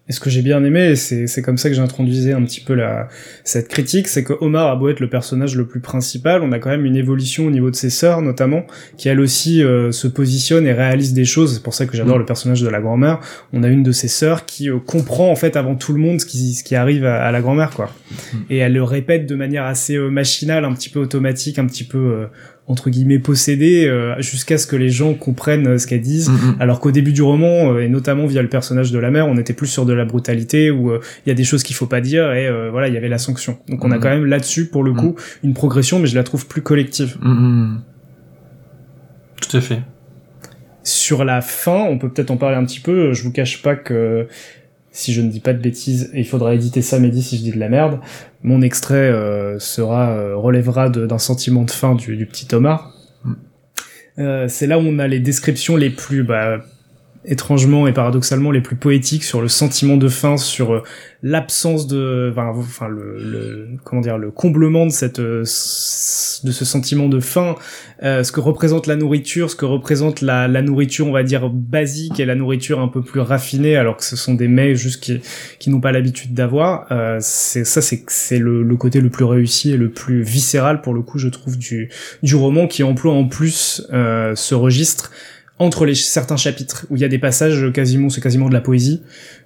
Et 0.08 0.12
ce 0.12 0.20
que 0.20 0.28
j'ai 0.28 0.42
bien 0.42 0.62
aimé, 0.64 0.90
et 0.90 0.96
c'est 0.96 1.26
c'est 1.26 1.40
comme 1.40 1.56
ça 1.56 1.70
que 1.70 1.74
j'introduisais 1.74 2.32
un 2.32 2.42
petit 2.42 2.60
peu 2.60 2.74
la 2.74 3.08
cette 3.42 3.68
critique, 3.68 4.06
c'est 4.06 4.22
que 4.22 4.34
Omar 4.40 4.68
a 4.68 4.76
beau 4.76 4.88
être 4.88 5.00
le 5.00 5.08
personnage 5.08 5.56
le 5.56 5.66
plus 5.66 5.80
principal, 5.80 6.42
on 6.42 6.52
a 6.52 6.58
quand 6.58 6.70
même 6.70 6.84
une 6.84 6.96
évolution 6.96 7.46
au 7.46 7.50
niveau 7.50 7.70
de 7.70 7.76
ses 7.76 7.90
sœurs 7.90 8.20
notamment, 8.20 8.66
qui 8.96 9.08
elle 9.08 9.20
aussi 9.20 9.62
euh, 9.62 9.92
se 9.92 10.06
positionne 10.06 10.66
et 10.66 10.72
réalise 10.72 11.14
des 11.14 11.24
choses. 11.24 11.54
C'est 11.54 11.62
pour 11.62 11.74
ça 11.74 11.86
que 11.86 11.96
j'adore 11.96 12.16
Mm. 12.16 12.20
le 12.20 12.24
personnage 12.26 12.60
de 12.60 12.68
la 12.68 12.80
grand-mère. 12.80 13.20
On 13.52 13.62
a 13.62 13.68
une 13.68 13.82
de 13.82 13.92
ses 13.92 14.08
sœurs 14.08 14.46
qui 14.46 14.70
euh, 14.70 14.78
comprend 14.78 15.30
en 15.30 15.36
fait 15.36 15.56
avant 15.56 15.74
tout 15.74 15.92
le 15.92 15.98
monde 16.00 16.20
ce 16.20 16.26
qui 16.26 16.54
ce 16.54 16.64
qui 16.64 16.74
arrive 16.74 17.04
à, 17.04 17.24
à 17.24 17.32
la 17.32 17.40
grand-mère 17.40 17.70
quoi. 17.70 17.90
Mm. 18.32 18.36
Et 18.50 18.58
elle 18.58 18.72
le 18.74 18.82
répète 18.82 19.26
de 19.26 19.34
manière 19.34 19.64
assez 19.64 19.96
euh, 19.96 20.08
machinale, 20.10 20.64
un 20.64 20.74
petit 20.74 20.90
peu 20.90 21.00
automatique, 21.00 21.58
un 21.58 21.66
petit 21.66 21.84
peu 21.84 21.98
euh, 21.98 22.26
entre 22.66 22.88
guillemets 22.88 23.18
possédée, 23.18 23.86
euh, 23.86 24.14
jusqu'à 24.22 24.56
ce 24.56 24.66
que 24.66 24.74
les 24.76 24.88
gens 24.88 25.12
comprennent 25.12 25.66
euh, 25.66 25.78
ce 25.78 25.86
qu'elles 25.86 26.00
disent. 26.00 26.30
Mm, 26.30 26.56
Alors 26.60 26.80
qu'au 26.80 26.90
début 26.92 27.12
du 27.12 27.20
roman, 27.22 27.72
euh, 27.74 27.80
et 27.80 27.88
notamment 27.88 28.26
via 28.26 28.40
le 28.40 28.48
personnage 28.48 28.90
de 28.90 28.98
la 28.98 29.10
mère, 29.10 29.26
on 29.28 29.36
était 29.36 29.52
plus 29.52 29.66
sur 29.66 29.84
de 29.84 29.92
la 29.92 30.06
brutalité 30.06 30.70
où 30.70 30.90
euh, 30.90 31.00
il 31.26 31.28
y 31.28 31.32
a 31.32 31.34
des 31.34 31.44
choses 31.44 31.62
qu'il 31.62 31.76
faut 31.76 31.86
pas 31.86 32.00
dire 32.00 32.32
et 32.32 32.46
euh, 32.48 32.70
voilà, 32.70 32.88
il 32.88 32.94
y 32.94 32.96
avait 32.96 33.08
la 33.10 33.18
sanction. 33.18 33.58
Donc 33.68 33.84
on 33.84 33.90
a 33.90 33.96
Mhm. 33.96 34.00
quand 34.02 34.08
même 34.08 34.24
là-dessus 34.24 34.66
pour 34.66 34.82
le 34.82 34.94
coup 34.94 35.14
une 35.42 35.52
progression, 35.52 35.98
mais 35.98 36.06
je 36.06 36.14
la 36.14 36.22
trouve 36.24 36.46
plus 36.46 36.62
collective. 36.62 37.16
mm, 37.20 37.28
mm. 37.30 37.82
Tout 39.42 39.56
à 39.58 39.60
fait. 39.60 39.80
Sur 40.82 41.24
la 41.24 41.40
fin, 41.42 41.82
on 41.88 41.98
peut 41.98 42.08
peut-être 42.10 42.30
en 42.30 42.36
parler 42.36 42.56
un 42.56 42.64
petit 42.64 42.80
peu. 42.80 43.12
Je 43.12 43.22
vous 43.24 43.32
cache 43.32 43.62
pas 43.62 43.74
que 43.76 44.26
si 44.94 45.12
je 45.12 45.20
ne 45.20 45.28
dis 45.28 45.40
pas 45.40 45.52
de 45.52 45.58
bêtises, 45.58 46.08
et 46.14 46.20
il 46.20 46.26
faudra 46.26 46.54
éditer 46.54 46.80
ça, 46.80 46.98
si 46.98 47.36
je 47.36 47.42
dis 47.42 47.50
de 47.50 47.58
la 47.58 47.68
merde. 47.68 47.98
Mon 48.44 48.62
extrait 48.62 48.94
euh, 48.94 49.58
sera 49.58 50.10
euh, 50.10 50.36
relèvera 50.36 50.88
d'un 50.88 51.18
sentiment 51.18 51.64
de 51.64 51.70
fin 51.72 51.96
du, 51.96 52.16
du 52.16 52.26
petit 52.26 52.46
Omar. 52.54 52.94
Mm. 53.24 53.32
Euh, 54.20 54.46
c'est 54.48 54.68
là 54.68 54.78
où 54.78 54.82
on 54.82 55.00
a 55.00 55.08
les 55.08 55.18
descriptions 55.18 55.76
les 55.76 55.90
plus 55.90 56.22
bah, 56.22 56.60
étrangement 57.24 57.86
et 57.86 57.92
paradoxalement 57.92 58.50
les 58.50 58.60
plus 58.60 58.76
poétiques 58.76 59.24
sur 59.24 59.40
le 59.40 59.48
sentiment 59.48 59.96
de 59.96 60.08
faim, 60.08 60.36
sur 60.36 60.74
euh, 60.74 60.82
l'absence 61.22 61.86
de, 61.86 62.32
enfin, 62.36 62.88
le, 62.88 63.16
le, 63.18 63.68
comment 63.82 64.02
dire, 64.02 64.18
le 64.18 64.30
comblement 64.30 64.84
de 64.84 64.90
cette, 64.90 65.20
euh, 65.20 65.40
de 65.40 65.44
ce 66.52 66.64
sentiment 66.64 67.08
de 67.08 67.18
faim, 67.18 67.54
euh, 68.02 68.22
ce 68.22 68.30
que 68.30 68.40
représente 68.40 68.86
la 68.86 68.96
nourriture, 68.96 69.50
ce 69.50 69.56
que 69.56 69.64
représente 69.64 70.20
la, 70.20 70.48
la 70.48 70.60
nourriture, 70.60 71.06
on 71.06 71.12
va 71.12 71.22
dire 71.22 71.48
basique 71.48 72.20
et 72.20 72.26
la 72.26 72.34
nourriture 72.34 72.80
un 72.80 72.88
peu 72.88 73.00
plus 73.00 73.20
raffinée, 73.20 73.76
alors 73.76 73.96
que 73.96 74.04
ce 74.04 74.16
sont 74.16 74.34
des 74.34 74.48
mets 74.48 74.74
juste 74.74 75.02
qui, 75.02 75.20
qui 75.58 75.70
n'ont 75.70 75.80
pas 75.80 75.92
l'habitude 75.92 76.34
d'avoir. 76.34 76.86
Euh, 76.92 77.16
c'est 77.20 77.64
ça, 77.64 77.80
c'est 77.80 78.04
c'est 78.08 78.38
le, 78.38 78.62
le 78.62 78.76
côté 78.76 79.00
le 79.00 79.08
plus 79.08 79.24
réussi 79.24 79.72
et 79.72 79.78
le 79.78 79.90
plus 79.90 80.22
viscéral 80.22 80.82
pour 80.82 80.92
le 80.92 81.00
coup, 81.00 81.18
je 81.18 81.28
trouve 81.28 81.56
du 81.56 81.88
du 82.22 82.34
roman 82.34 82.66
qui 82.66 82.82
emploie 82.82 83.14
en 83.14 83.26
plus 83.26 83.86
euh, 83.92 84.34
ce 84.34 84.54
registre 84.54 85.10
entre 85.58 85.86
les 85.86 85.94
certains 85.94 86.36
chapitres 86.36 86.86
où 86.90 86.96
il 86.96 87.02
y 87.02 87.04
a 87.04 87.08
des 87.08 87.18
passages 87.18 87.70
quasiment 87.72 88.08
c'est 88.08 88.20
quasiment 88.20 88.48
de 88.48 88.54
la 88.54 88.60
poésie 88.60 89.02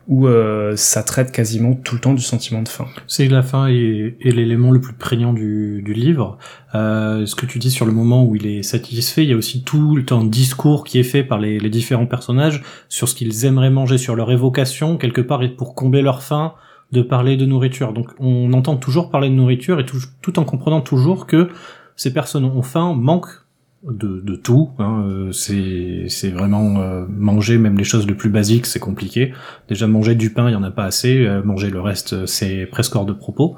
où 0.06 0.26
euh, 0.26 0.74
ça 0.74 1.02
traite 1.02 1.30
quasiment 1.30 1.74
tout 1.74 1.94
le 1.94 2.00
temps 2.00 2.14
du 2.14 2.22
sentiment 2.22 2.62
de 2.62 2.68
faim. 2.68 2.86
C'est 3.06 3.28
la 3.28 3.42
fin 3.42 3.66
est, 3.66 4.16
l'élément 4.22 4.70
le 4.70 4.80
plus 4.80 4.94
prégnant 4.94 5.34
du, 5.34 5.82
du 5.82 5.92
livre. 5.92 6.38
Euh, 6.74 7.26
ce 7.26 7.34
que 7.34 7.44
tu 7.44 7.58
dis 7.58 7.70
sur 7.70 7.84
le 7.84 7.92
moment 7.92 8.24
où 8.24 8.34
il 8.34 8.46
est 8.46 8.62
satisfait, 8.62 9.24
il 9.24 9.28
y 9.28 9.32
a 9.34 9.36
aussi 9.36 9.62
tout 9.64 9.94
le 9.94 10.06
temps 10.06 10.24
discours 10.24 10.84
qui 10.84 10.98
est 10.98 11.04
fait 11.04 11.24
par 11.24 11.38
les, 11.38 11.58
les 11.58 11.68
différents 11.68 12.06
personnages 12.06 12.62
sur 12.88 13.06
ce 13.06 13.14
qu'ils 13.14 13.44
aimeraient 13.44 13.68
manger, 13.68 13.98
sur 13.98 14.16
leur 14.16 14.32
évocation, 14.32 14.96
quelque 14.96 15.20
part, 15.20 15.42
et 15.42 15.50
pour 15.50 15.74
combler 15.74 16.00
leur 16.00 16.22
faim, 16.22 16.54
de 16.90 17.02
parler 17.02 17.36
de 17.36 17.44
nourriture. 17.44 17.92
Donc 17.92 18.08
on 18.18 18.50
entend 18.54 18.76
toujours 18.76 19.10
parler 19.10 19.28
de 19.28 19.34
nourriture, 19.34 19.78
et 19.78 19.84
tout, 19.84 19.98
tout 20.22 20.38
en 20.38 20.44
comprenant 20.44 20.80
toujours 20.80 21.26
que 21.26 21.50
ces 21.96 22.14
personnes 22.14 22.44
ont 22.44 22.62
faim, 22.62 22.94
manquent 22.94 23.42
de, 23.82 24.20
de 24.20 24.36
tout. 24.36 24.70
Hein, 24.78 25.04
euh, 25.08 25.32
c'est 25.32 26.30
vraiment 26.30 26.80
euh, 26.80 27.06
manger 27.08 27.58
même 27.58 27.78
les 27.78 27.84
choses 27.84 28.06
les 28.06 28.14
plus 28.14 28.30
basiques, 28.30 28.66
c'est 28.66 28.80
compliqué. 28.80 29.32
Déjà 29.68 29.86
manger 29.86 30.14
du 30.14 30.30
pain, 30.30 30.48
il 30.48 30.52
y 30.52 30.56
en 30.56 30.62
a 30.62 30.70
pas 30.70 30.84
assez. 30.84 31.26
euh, 31.26 31.42
manger 31.42 31.70
le 31.70 31.80
reste, 31.80 32.26
c'est 32.26 32.66
presque 32.66 32.94
hors 32.96 33.06
de 33.06 33.12
propos. 33.12 33.56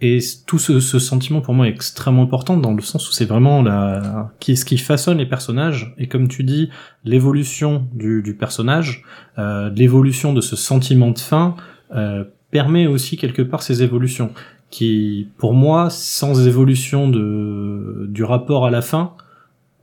Et 0.00 0.18
tout 0.46 0.58
ce, 0.58 0.78
ce 0.78 0.98
sentiment 0.98 1.40
pour 1.40 1.54
moi 1.54 1.66
est 1.66 1.70
extrêmement 1.70 2.22
important 2.22 2.58
dans 2.58 2.74
le 2.74 2.82
sens 2.82 3.08
où 3.08 3.12
c'est 3.12 3.24
vraiment 3.24 3.62
la 3.62 4.30
qui 4.40 4.54
ce 4.56 4.66
qui 4.66 4.76
façonne 4.76 5.16
les 5.16 5.26
personnages 5.26 5.94
et 5.96 6.06
comme 6.06 6.28
tu 6.28 6.44
dis 6.44 6.68
l'évolution 7.04 7.88
du, 7.94 8.22
du 8.22 8.34
personnage, 8.34 9.04
euh, 9.38 9.70
l'évolution 9.74 10.34
de 10.34 10.42
ce 10.42 10.54
sentiment 10.54 11.12
de 11.12 11.18
faim 11.18 11.56
euh, 11.94 12.24
permet 12.50 12.86
aussi 12.86 13.16
quelque 13.16 13.40
part 13.40 13.62
ces 13.62 13.82
évolutions 13.82 14.32
qui 14.68 15.28
pour 15.38 15.54
moi 15.54 15.88
sans 15.88 16.46
évolution 16.46 17.08
de 17.08 18.06
du 18.10 18.22
rapport 18.22 18.66
à 18.66 18.70
la 18.70 18.82
fin 18.82 19.14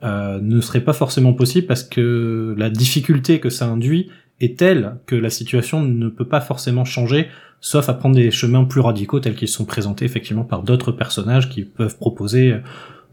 euh, 0.04 0.39
ne 0.42 0.62
serait 0.62 0.82
pas 0.82 0.94
forcément 0.94 1.34
possible 1.34 1.68
parce 1.68 1.84
que 1.84 2.56
la 2.58 2.70
difficulté 2.70 3.39
que 3.39 3.50
ça 3.50 3.66
induit 3.68 4.10
est 4.42 4.58
telle 4.58 4.96
que 5.06 5.16
la 5.16 5.30
situation 5.30 5.82
ne 5.82 6.10
peut 6.10 6.28
pas 6.28 6.42
forcément 6.42 6.86
changer, 6.86 7.28
sauf 7.62 7.88
à 7.89 7.94
prendre 7.94 8.16
des 8.16 8.32
chemins 8.32 8.66
plus 8.66 8.82
radicaux 8.82 9.20
tels 9.20 9.36
qu'ils 9.36 9.48
sont 9.48 9.66
présentés 9.66 10.06
effectivement 10.06 10.44
par 10.44 10.63
d'autres 10.63 10.92
personnages 10.92 11.50
qui 11.50 11.63
peuvent 11.63 11.98
proposer, 11.98 12.52
euh, 12.52 12.60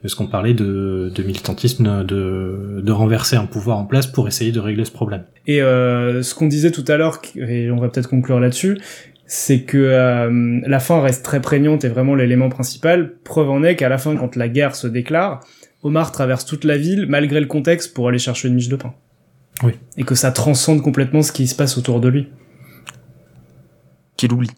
ce 0.04 0.16
qu'on 0.16 0.26
parlait 0.26 0.54
de, 0.54 1.12
militantisme, 1.18 2.04
de, 2.04 2.80
de 2.82 2.92
renverser 2.92 3.36
un 3.36 3.46
pouvoir 3.46 3.78
en 3.78 3.84
place 3.84 4.06
pour 4.06 4.28
essayer 4.28 4.50
de 4.50 4.60
régler 4.60 4.84
ce 4.84 4.92
problème. 4.92 5.24
Et 5.46 5.62
euh, 5.62 6.22
ce 6.22 6.34
qu'on 6.34 6.46
disait 6.46 6.70
tout 6.70 6.84
à 6.88 6.96
l'heure, 6.96 7.20
et 7.36 7.70
on 7.70 7.76
va 7.76 7.88
peut-être 7.88 8.08
conclure 8.08 8.40
là-dessus, 8.40 8.78
c'est 9.26 9.62
que 9.62 9.78
euh, 9.78 10.60
la 10.66 10.80
fin 10.80 11.00
reste 11.00 11.24
très 11.24 11.40
prégnante 11.40 11.84
et 11.84 11.88
vraiment 11.88 12.14
l'élément 12.14 12.48
principal. 12.48 13.14
Preuve 13.22 13.50
en 13.50 13.62
est 13.62 13.76
qu'à 13.76 13.88
la 13.88 13.98
fin, 13.98 14.16
quand 14.16 14.36
la 14.36 14.48
guerre 14.48 14.74
se 14.74 14.86
déclare, 14.86 15.40
Omar 15.82 16.12
traverse 16.12 16.44
toute 16.44 16.64
la 16.64 16.76
ville 16.76 17.06
malgré 17.08 17.40
le 17.40 17.46
contexte 17.46 17.94
pour 17.94 18.08
aller 18.08 18.18
chercher 18.18 18.48
une 18.48 18.54
miche 18.54 18.68
de 18.68 18.76
pain. 18.76 18.94
Oui. 19.62 19.72
Et 19.96 20.04
que 20.04 20.14
ça 20.14 20.30
transcende 20.32 20.82
complètement 20.82 21.22
ce 21.22 21.32
qui 21.32 21.46
se 21.46 21.54
passe 21.54 21.76
autour 21.78 22.00
de 22.00 22.08
lui. 22.08 22.28
Qu'il 24.16 24.32
oublie. 24.32 24.50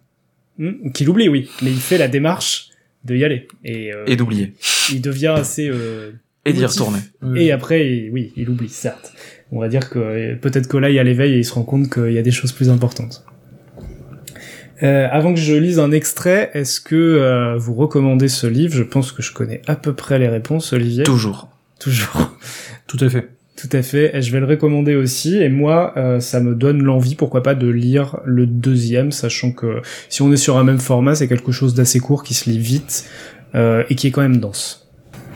Hmm, 0.59 0.91
Qu'il 0.93 1.09
oublie, 1.09 1.29
oui, 1.29 1.49
mais 1.63 1.71
il 1.71 1.79
fait 1.81 1.99
la 1.99 2.09
démarche 2.09 2.69
de 3.05 3.17
y 3.17 3.25
aller. 3.25 3.49
Et, 3.65 3.93
euh, 3.93 4.05
Et 4.07 4.17
d'oublier. 4.17 4.55
il 4.93 5.01
devient 5.01 5.35
assez... 5.37 5.69
euh, 5.69 6.13
Et 6.45 6.53
d'y 6.53 6.65
retourner. 6.65 6.99
Et 7.37 7.53
après, 7.53 7.89
il- 7.91 8.11
oui, 8.11 8.33
il 8.37 8.49
oublie, 8.51 8.69
certes. 8.69 9.13
On 9.51 9.61
va 9.61 9.69
dire 9.69 9.91
que 9.91 9.99
euh, 9.99 10.37
peut-être 10.37 10.67
que 10.69 10.77
là, 10.77 10.91
il 10.91 10.95
y 10.95 10.99
a 10.99 11.05
l'éveil 11.05 11.35
et 11.35 11.39
il 11.39 11.45
se 11.45 11.53
rend 11.55 11.63
compte 11.63 11.93
qu'il 11.93 12.13
y 12.13 12.19
a 12.19 12.23
des 12.23 12.31
choses 12.31 12.53
plus 12.53 12.69
importantes. 12.71 13.25
Euh, 14.83 15.09
avant 15.11 15.33
que 15.33 15.40
je 15.40 15.55
lise 15.55 15.79
un 15.79 15.92
extrait, 15.92 16.51
est-ce 16.55 16.81
que 16.81 16.97
euh, 16.97 17.57
vous 17.57 17.75
recommandez 17.75 18.29
ce 18.29 18.47
livre? 18.47 18.75
Je 18.75 18.83
pense 18.83 19.12
que 19.12 19.23
je 19.23 19.33
connais 19.33 19.62
à 19.66 19.77
peu 19.77 19.92
près 19.92 20.18
les 20.18 20.29
réponses, 20.29 20.73
Olivier. 20.73 21.05
Toujours. 21.05 21.49
Toujours. 21.79 22.33
Tout 22.87 22.99
à 23.01 23.09
fait. 23.09 23.29
Tout 23.57 23.68
à 23.77 23.83
fait. 23.83 24.16
Et 24.16 24.23
je 24.23 24.33
vais 24.33 24.40
le 24.40 24.47
recommander 24.47 24.97
aussi. 24.97 25.37
Et 25.37 25.49
moi, 25.49 25.92
euh, 25.97 26.18
ça 26.21 26.40
me 26.40 26.55
donne 26.55 26.83
l'envie, 26.83 27.14
pourquoi 27.14 27.42
pas, 27.42 27.55
de 27.55 27.68
lire 27.68 28.18
le 28.25 28.47
deuxième, 28.47 29.12
sachant 29.12 29.53
que 29.53 29.83
si 30.09 30.23
on 30.23 30.33
est 30.33 30.37
sur 30.37 30.57
un 30.57 30.64
même 30.64 30.81
format, 30.81 31.14
c'est 31.14 31.29
quelque 31.29 31.53
chose 31.53 31.75
d'assez 31.75 32.01
court 32.01 32.25
qui 32.25 32.35
se 32.35 32.51
lit 32.51 32.59
vite 32.59 33.09
euh, 33.55 33.85
et 33.88 33.95
qui 33.95 34.09
est 34.09 34.11
quand 34.11 34.23
même 34.23 34.38
dense. 34.38 34.83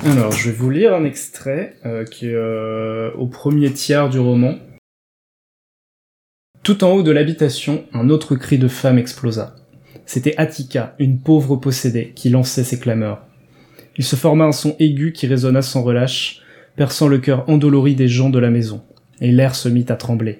Alors, 0.04 0.32
je 0.32 0.50
vais 0.50 0.56
vous 0.56 0.70
lire 0.70 0.94
un 0.94 1.04
extrait 1.04 1.74
euh, 1.87 2.04
qui 2.04 2.28
est 2.28 2.35
euh, 2.35 3.11
au 3.16 3.26
premier 3.26 3.70
tiers 3.72 4.09
du 4.09 4.18
roman. 4.18 4.56
Tout 6.66 6.83
en 6.83 6.90
haut 6.90 7.05
de 7.05 7.12
l'habitation, 7.12 7.85
un 7.92 8.11
autre 8.11 8.35
cri 8.35 8.59
de 8.59 8.66
femme 8.66 8.98
explosa. 8.98 9.55
C'était 10.05 10.37
Attica, 10.37 10.96
une 10.98 11.20
pauvre 11.20 11.55
possédée, 11.55 12.11
qui 12.16 12.29
lançait 12.29 12.64
ses 12.64 12.81
clameurs. 12.81 13.24
Il 13.96 14.02
se 14.02 14.16
forma 14.16 14.46
un 14.46 14.50
son 14.50 14.74
aigu 14.81 15.12
qui 15.12 15.29
résonna 15.29 15.62
sans 15.62 15.85
relâche, 15.85 16.40
perçant 16.74 17.07
le 17.07 17.18
cœur 17.18 17.48
endolori 17.48 17.94
des 17.94 18.09
gens 18.09 18.31
de 18.31 18.40
la 18.40 18.50
maison, 18.50 18.83
et 19.20 19.31
l'air 19.31 19.55
se 19.55 19.68
mit 19.68 19.85
à 19.90 19.94
trembler. 19.94 20.38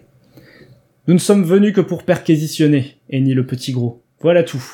Nous 1.07 1.15
ne 1.15 1.21
sommes 1.21 1.45
venus 1.45 1.73
que 1.73 1.81
pour 1.81 2.03
perquisitionner, 2.03 2.97
hennit 3.09 3.35
le 3.35 3.47
petit 3.47 3.71
gros. 3.71 4.03
Voilà 4.21 4.43
tout. 4.43 4.65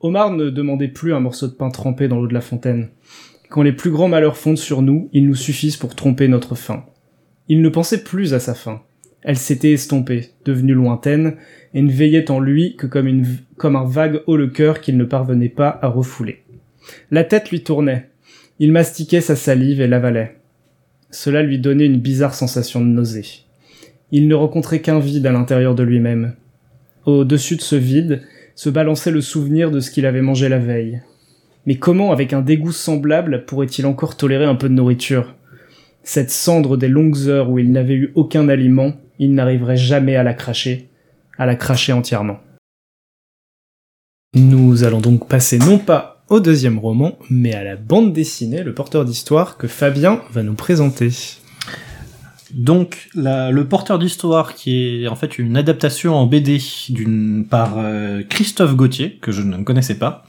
Omar 0.00 0.30
ne 0.30 0.48
demandait 0.48 0.88
plus 0.88 1.12
un 1.12 1.20
morceau 1.20 1.46
de 1.46 1.52
pain 1.52 1.68
trempé 1.68 2.08
dans 2.08 2.16
l'eau 2.16 2.26
de 2.26 2.32
la 2.32 2.40
fontaine. 2.40 2.88
Quand 3.50 3.60
les 3.60 3.74
plus 3.74 3.90
grands 3.90 4.08
malheurs 4.08 4.38
fondent 4.38 4.56
sur 4.56 4.80
nous, 4.80 5.10
ils 5.12 5.26
nous 5.26 5.34
suffisent 5.34 5.76
pour 5.76 5.94
tromper 5.94 6.26
notre 6.26 6.54
faim. 6.54 6.86
Il 7.48 7.60
ne 7.60 7.68
pensait 7.68 8.02
plus 8.02 8.32
à 8.32 8.40
sa 8.40 8.54
faim. 8.54 8.80
Elle 9.26 9.36
s'était 9.36 9.72
estompée, 9.72 10.30
devenue 10.44 10.72
lointaine, 10.72 11.34
et 11.74 11.82
ne 11.82 11.90
veillait 11.90 12.30
en 12.30 12.38
lui 12.38 12.76
que 12.76 12.86
comme, 12.86 13.08
une, 13.08 13.26
comme 13.56 13.74
un 13.74 13.84
vague 13.84 14.22
haut 14.28 14.36
le 14.36 14.46
cœur 14.46 14.80
qu'il 14.80 14.96
ne 14.96 15.04
parvenait 15.04 15.48
pas 15.48 15.80
à 15.82 15.88
refouler. 15.88 16.44
La 17.10 17.24
tête 17.24 17.50
lui 17.50 17.64
tournait. 17.64 18.08
Il 18.60 18.70
mastiquait 18.70 19.20
sa 19.20 19.34
salive 19.34 19.80
et 19.80 19.88
l'avalait. 19.88 20.36
Cela 21.10 21.42
lui 21.42 21.58
donnait 21.58 21.86
une 21.86 21.98
bizarre 21.98 22.34
sensation 22.34 22.80
de 22.80 22.86
nausée. 22.86 23.26
Il 24.12 24.28
ne 24.28 24.34
rencontrait 24.36 24.80
qu'un 24.80 25.00
vide 25.00 25.26
à 25.26 25.32
l'intérieur 25.32 25.74
de 25.74 25.82
lui-même. 25.82 26.34
Au-dessus 27.04 27.56
de 27.56 27.62
ce 27.62 27.74
vide 27.74 28.22
se 28.54 28.70
balançait 28.70 29.10
le 29.10 29.20
souvenir 29.20 29.72
de 29.72 29.80
ce 29.80 29.90
qu'il 29.90 30.06
avait 30.06 30.22
mangé 30.22 30.48
la 30.48 30.60
veille. 30.60 31.02
Mais 31.66 31.74
comment, 31.74 32.12
avec 32.12 32.32
un 32.32 32.42
dégoût 32.42 32.70
semblable, 32.70 33.44
pourrait-il 33.44 33.86
encore 33.86 34.16
tolérer 34.16 34.44
un 34.44 34.54
peu 34.54 34.68
de 34.68 34.74
nourriture? 34.74 35.34
Cette 36.04 36.30
cendre 36.30 36.76
des 36.76 36.86
longues 36.86 37.26
heures 37.26 37.50
où 37.50 37.58
il 37.58 37.72
n'avait 37.72 37.94
eu 37.94 38.12
aucun 38.14 38.48
aliment, 38.48 38.94
il 39.18 39.34
n'arriverait 39.34 39.76
jamais 39.76 40.16
à 40.16 40.22
la 40.22 40.34
cracher, 40.34 40.88
à 41.38 41.46
la 41.46 41.56
cracher 41.56 41.92
entièrement. 41.92 42.38
Nous 44.34 44.84
allons 44.84 45.00
donc 45.00 45.28
passer 45.28 45.58
non 45.58 45.78
pas 45.78 46.24
au 46.28 46.40
deuxième 46.40 46.78
roman, 46.78 47.18
mais 47.30 47.54
à 47.54 47.64
la 47.64 47.76
bande 47.76 48.12
dessinée, 48.12 48.62
le 48.62 48.74
porteur 48.74 49.04
d'histoire 49.04 49.56
que 49.56 49.68
Fabien 49.68 50.20
va 50.30 50.42
nous 50.42 50.54
présenter. 50.54 51.10
Donc, 52.52 53.08
le 53.14 53.62
porteur 53.62 53.98
d'histoire, 53.98 54.54
qui 54.54 55.02
est 55.04 55.08
en 55.08 55.16
fait 55.16 55.38
une 55.38 55.56
adaptation 55.56 56.14
en 56.14 56.26
BD 56.26 56.58
par 57.50 57.74
euh, 57.78 58.22
Christophe 58.28 58.76
Gauthier, 58.76 59.18
que 59.20 59.32
je 59.32 59.42
ne 59.42 59.62
connaissais 59.62 59.98
pas, 59.98 60.24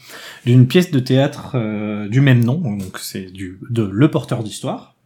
d'une 0.46 0.68
pièce 0.68 0.92
de 0.92 1.00
théâtre 1.00 1.52
euh, 1.56 2.08
du 2.08 2.22
même 2.22 2.44
nom, 2.44 2.60
donc 2.60 3.00
c'est 3.00 3.32
de 3.32 3.84
Le 3.84 4.12
porteur 4.12 4.44
d'histoire, 4.44 4.97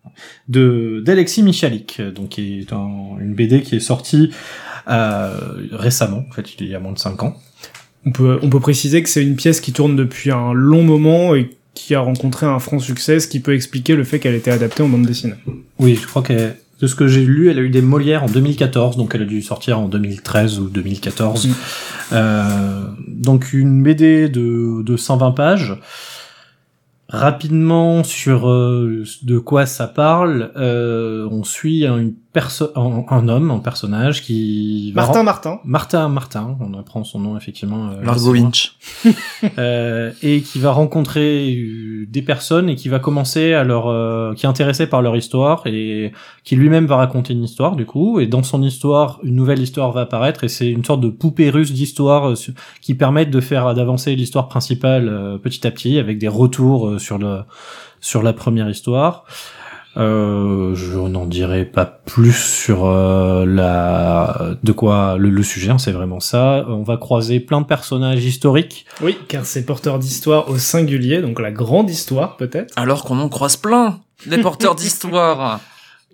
de 0.50 1.02
d'Alexis 1.06 1.44
Michalik, 1.44 2.02
donc 2.16 2.30
qui 2.30 2.60
est 2.60 2.74
un- 2.74 3.18
une 3.20 3.34
BD 3.34 3.62
qui 3.62 3.76
est 3.76 3.80
sortie 3.80 4.32
euh, 4.88 5.38
récemment, 5.72 6.26
en 6.30 6.34
fait, 6.34 6.46
il 6.60 6.68
y 6.68 6.76
a 6.76 6.80
moins 6.80 6.92
de 6.94 6.98
5 7.00 7.22
ans. 7.24 7.38
On 8.06 8.12
peut, 8.12 8.40
on 8.42 8.50
peut 8.50 8.60
préciser 8.60 9.04
que 9.04 9.10
c'est 9.10 9.22
une 9.22 9.36
pièce 9.36 9.62
qui 9.62 9.74
tourne 9.74 9.96
depuis 9.96 10.32
un 10.32 10.54
long 10.54 10.84
moment 10.84 11.36
et 11.36 11.52
qui 11.76 11.94
a 11.94 12.00
rencontré 12.00 12.48
un 12.48 12.58
franc 12.60 12.80
succès, 12.80 13.20
ce 13.20 13.28
qui 13.28 13.40
peut 13.40 13.54
expliquer 13.54 13.96
le 13.96 14.04
fait 14.04 14.20
qu'elle 14.20 14.34
était 14.36 14.50
adaptée 14.52 14.82
en 14.84 14.90
bande 14.90 15.06
dessinée. 15.06 15.36
Oui, 15.78 15.98
je 16.02 16.08
crois 16.08 16.24
que 16.24 16.34
de 16.82 16.88
ce 16.88 16.96
que 16.96 17.08
j'ai 17.08 17.24
lu, 17.24 17.50
elle 17.52 17.60
a 17.60 17.62
eu 17.62 17.70
des 17.70 17.84
Molières 17.84 18.24
en 18.24 18.28
2014, 18.28 18.98
donc 18.98 19.14
elle 19.14 19.22
a 19.22 19.26
dû 19.26 19.44
sortir 19.44 19.80
en 19.80 19.88
2013 19.88 20.60
ou 20.60 20.68
2014. 20.68 21.48
Mm. 21.48 21.54
Euh, 22.14 22.88
donc 23.08 23.54
une 23.54 23.84
BD 23.84 24.30
de, 24.30 24.82
de 24.82 24.98
120 24.98 25.32
pages. 25.32 25.76
Rapidement 27.12 28.06
sur 28.06 28.50
euh, 28.50 29.04
de 29.24 29.38
quoi 29.38 29.66
ça 29.66 29.88
parle, 29.88 30.54
euh, 30.56 31.28
on 31.30 31.44
suit 31.44 31.86
une 31.86 32.14
perso 32.34 32.70
un, 32.76 33.04
un 33.10 33.28
homme, 33.28 33.52
un 33.52 33.60
personnage 33.60 34.22
qui 34.24 34.92
va 34.94 35.02
Martin 35.02 35.20
ren- 35.20 35.24
Martin. 35.26 35.60
Martin 35.66 36.08
Martin, 36.10 36.58
on 36.62 36.74
apprend 36.80 37.04
son 37.04 37.20
nom 37.20 37.36
effectivement. 37.38 37.90
euh, 37.90 38.04
Largo 38.04 38.32
récemment. 38.32 38.32
Winch. 38.32 38.76
Euh, 39.58 40.12
et 40.22 40.42
qui 40.42 40.60
va 40.60 40.72
rencontrer 40.72 41.48
du, 41.52 42.08
des 42.10 42.22
personnes 42.22 42.70
et 42.70 42.76
qui 42.76 42.90
va 42.90 43.00
commencer 43.00 43.54
à 43.54 43.64
leur, 43.64 43.88
euh, 43.88 44.34
qui 44.36 44.46
est 44.46 44.50
intéressé 44.50 44.86
par 44.88 45.02
leur 45.02 45.16
histoire 45.16 45.64
et 45.66 46.12
qui 46.44 46.56
lui-même 46.56 46.86
va 46.86 46.98
raconter 46.98 47.34
une 47.34 47.44
histoire 47.44 47.76
du 47.76 47.86
coup. 47.86 48.20
Et 48.20 48.28
dans 48.28 48.44
son 48.44 48.62
histoire, 48.62 49.20
une 49.24 49.36
nouvelle 49.36 49.60
histoire 49.60 49.92
va 49.92 50.02
apparaître 50.02 50.44
et 50.44 50.48
c'est 50.48 50.70
une 50.70 50.86
sorte 50.86 51.02
de 51.02 51.10
poupée 51.10 51.50
russe 51.50 51.72
d'histoire 51.74 52.30
euh, 52.30 52.36
qui 52.82 52.94
permettent 52.94 53.32
de 53.32 53.42
faire 53.42 53.74
d'avancer 53.74 54.16
l'histoire 54.16 54.48
principale 54.48 55.10
euh, 55.10 55.38
petit 55.38 55.66
à 55.66 55.72
petit 55.72 55.98
avec 55.98 56.18
des 56.20 56.28
retours 56.28 56.88
euh, 56.88 57.00
sur 57.00 57.18
le 57.18 57.40
sur 58.00 58.24
la 58.24 58.34
première 58.34 58.70
histoire. 58.70 59.26
Euh, 59.98 60.74
je 60.74 60.98
n'en 60.98 61.26
dirai 61.26 61.66
pas 61.66 61.86
plus 61.86 62.36
sur 62.36 62.86
euh, 62.86 63.46
la 63.46 64.56
de 64.64 64.72
quoi 64.72 65.18
le, 65.18 65.30
le 65.30 65.44
sujet, 65.44 65.72
hein, 65.72 65.78
c'est 65.78 65.92
vraiment 65.92 66.20
ça. 66.20 66.66
On 66.68 66.84
va 66.84 66.98
croiser 66.98 67.40
plein 67.40 67.62
de 67.62 67.66
personnages 67.66 68.24
historiques. 68.24 68.86
Oui, 69.02 69.18
car 69.28 69.46
c'est 69.46 69.66
porteur 69.66 70.00
d'histoire 70.00 70.50
au 70.50 70.58
singulier, 70.58 71.22
donc 71.22 71.40
la 71.40 71.52
grande 71.52 71.90
histoire 71.90 72.38
peut-être. 72.38 72.74
Alors 72.78 73.04
qu'on 73.04 73.20
en 73.20 73.30
croise 73.30 73.58
plein 73.58 74.00
des 74.26 74.38
porteurs 74.38 74.76
d'histoire. 74.76 75.60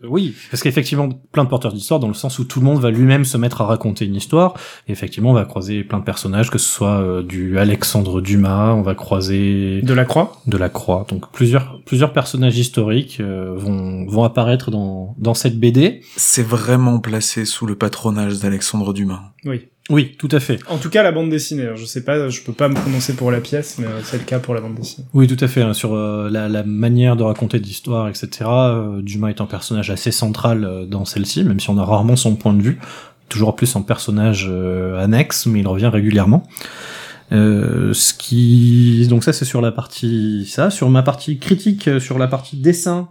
Oui, 0.03 0.35
parce 0.51 0.61
qu'effectivement, 0.61 1.09
plein 1.31 1.43
de 1.43 1.49
porteurs 1.49 1.73
d'histoire 1.73 1.99
dans 1.99 2.07
le 2.07 2.13
sens 2.13 2.39
où 2.39 2.43
tout 2.43 2.59
le 2.59 2.65
monde 2.65 2.79
va 2.79 2.91
lui-même 2.91 3.25
se 3.25 3.37
mettre 3.37 3.61
à 3.61 3.65
raconter 3.65 4.05
une 4.05 4.15
histoire. 4.15 4.53
Et 4.87 4.91
effectivement, 4.91 5.31
on 5.31 5.33
va 5.33 5.45
croiser 5.45 5.83
plein 5.83 5.99
de 5.99 6.03
personnages, 6.03 6.49
que 6.51 6.57
ce 6.57 6.67
soit 6.69 6.99
euh, 7.01 7.23
du 7.23 7.57
Alexandre 7.57 8.21
Dumas, 8.21 8.73
on 8.73 8.81
va 8.83 8.95
croiser 8.95 9.81
De 9.81 9.93
la 9.93 10.05
Croix. 10.05 10.39
de 10.45 10.57
la 10.57 10.69
Croix. 10.69 11.05
Donc 11.09 11.31
plusieurs 11.31 11.81
plusieurs 11.85 12.13
personnages 12.13 12.57
historiques 12.57 13.17
euh, 13.19 13.53
vont 13.55 14.05
vont 14.07 14.23
apparaître 14.23 14.71
dans 14.71 15.15
dans 15.17 15.33
cette 15.33 15.59
BD. 15.59 16.01
C'est 16.15 16.45
vraiment 16.45 16.99
placé 16.99 17.45
sous 17.45 17.65
le 17.65 17.75
patronage 17.75 18.39
d'Alexandre 18.39 18.93
Dumas. 18.93 19.33
Oui. 19.45 19.67
Oui, 19.89 20.15
tout 20.19 20.27
à 20.31 20.39
fait. 20.41 20.59
En 20.67 20.77
tout 20.77 20.89
cas, 20.89 21.01
la 21.01 21.11
bande 21.13 21.29
dessinée. 21.29 21.63
Alors, 21.63 21.77
Je 21.77 21.85
sais 21.85 22.03
pas, 22.03 22.27
je 22.29 22.41
peux 22.41 22.51
pas 22.53 22.67
me 22.67 22.73
prononcer 22.75 23.13
pour 23.15 23.31
la 23.31 23.39
pièce, 23.39 23.77
mais 23.79 23.85
euh, 23.87 24.01
c'est 24.03 24.17
le 24.17 24.23
cas 24.25 24.39
pour 24.39 24.53
la 24.53 24.59
bande 24.61 24.75
dessinée. 24.75 25.07
Oui, 25.13 25.27
tout 25.27 25.41
à 25.43 25.47
fait. 25.47 25.61
hein, 25.61 25.73
sur 25.73 25.95
euh, 25.95 26.29
la, 26.29 26.49
la 26.49 26.63
manière 26.63 27.15
de 27.15 27.23
raconter 27.23 27.57
l'histoire, 27.59 28.09
etc. 28.09 28.27
euh, 28.43 29.01
Dumas 29.01 29.29
est 29.29 29.39
un 29.39 29.45
personnage 29.45 29.89
assez 29.89 30.11
central 30.11 30.65
euh, 30.65 30.85
dans 30.85 31.05
celle-ci, 31.05 31.43
même 31.45 31.59
si 31.61 31.69
on 31.69 31.77
a 31.77 31.85
rarement 31.85 32.15
son 32.17 32.35
point 32.35 32.53
de 32.53 32.61
vue. 32.61 32.79
Toujours 33.29 33.55
plus 33.55 33.75
en 33.75 33.81
personnage 33.81 34.49
annexe, 34.97 35.47
mais 35.47 35.59
il 35.59 35.67
revient 35.67 35.87
régulièrement. 35.87 36.43
Euh, 37.33 37.93
ce 37.93 38.13
qui 38.13 39.05
donc 39.09 39.25
ça 39.25 39.33
c'est 39.33 39.43
sur 39.43 39.59
la 39.59 39.73
partie 39.73 40.45
ça 40.49 40.69
sur 40.69 40.89
ma 40.89 41.03
partie 41.03 41.39
critique 41.39 41.89
sur 41.99 42.17
la 42.17 42.27
partie 42.27 42.55
dessin 42.55 43.09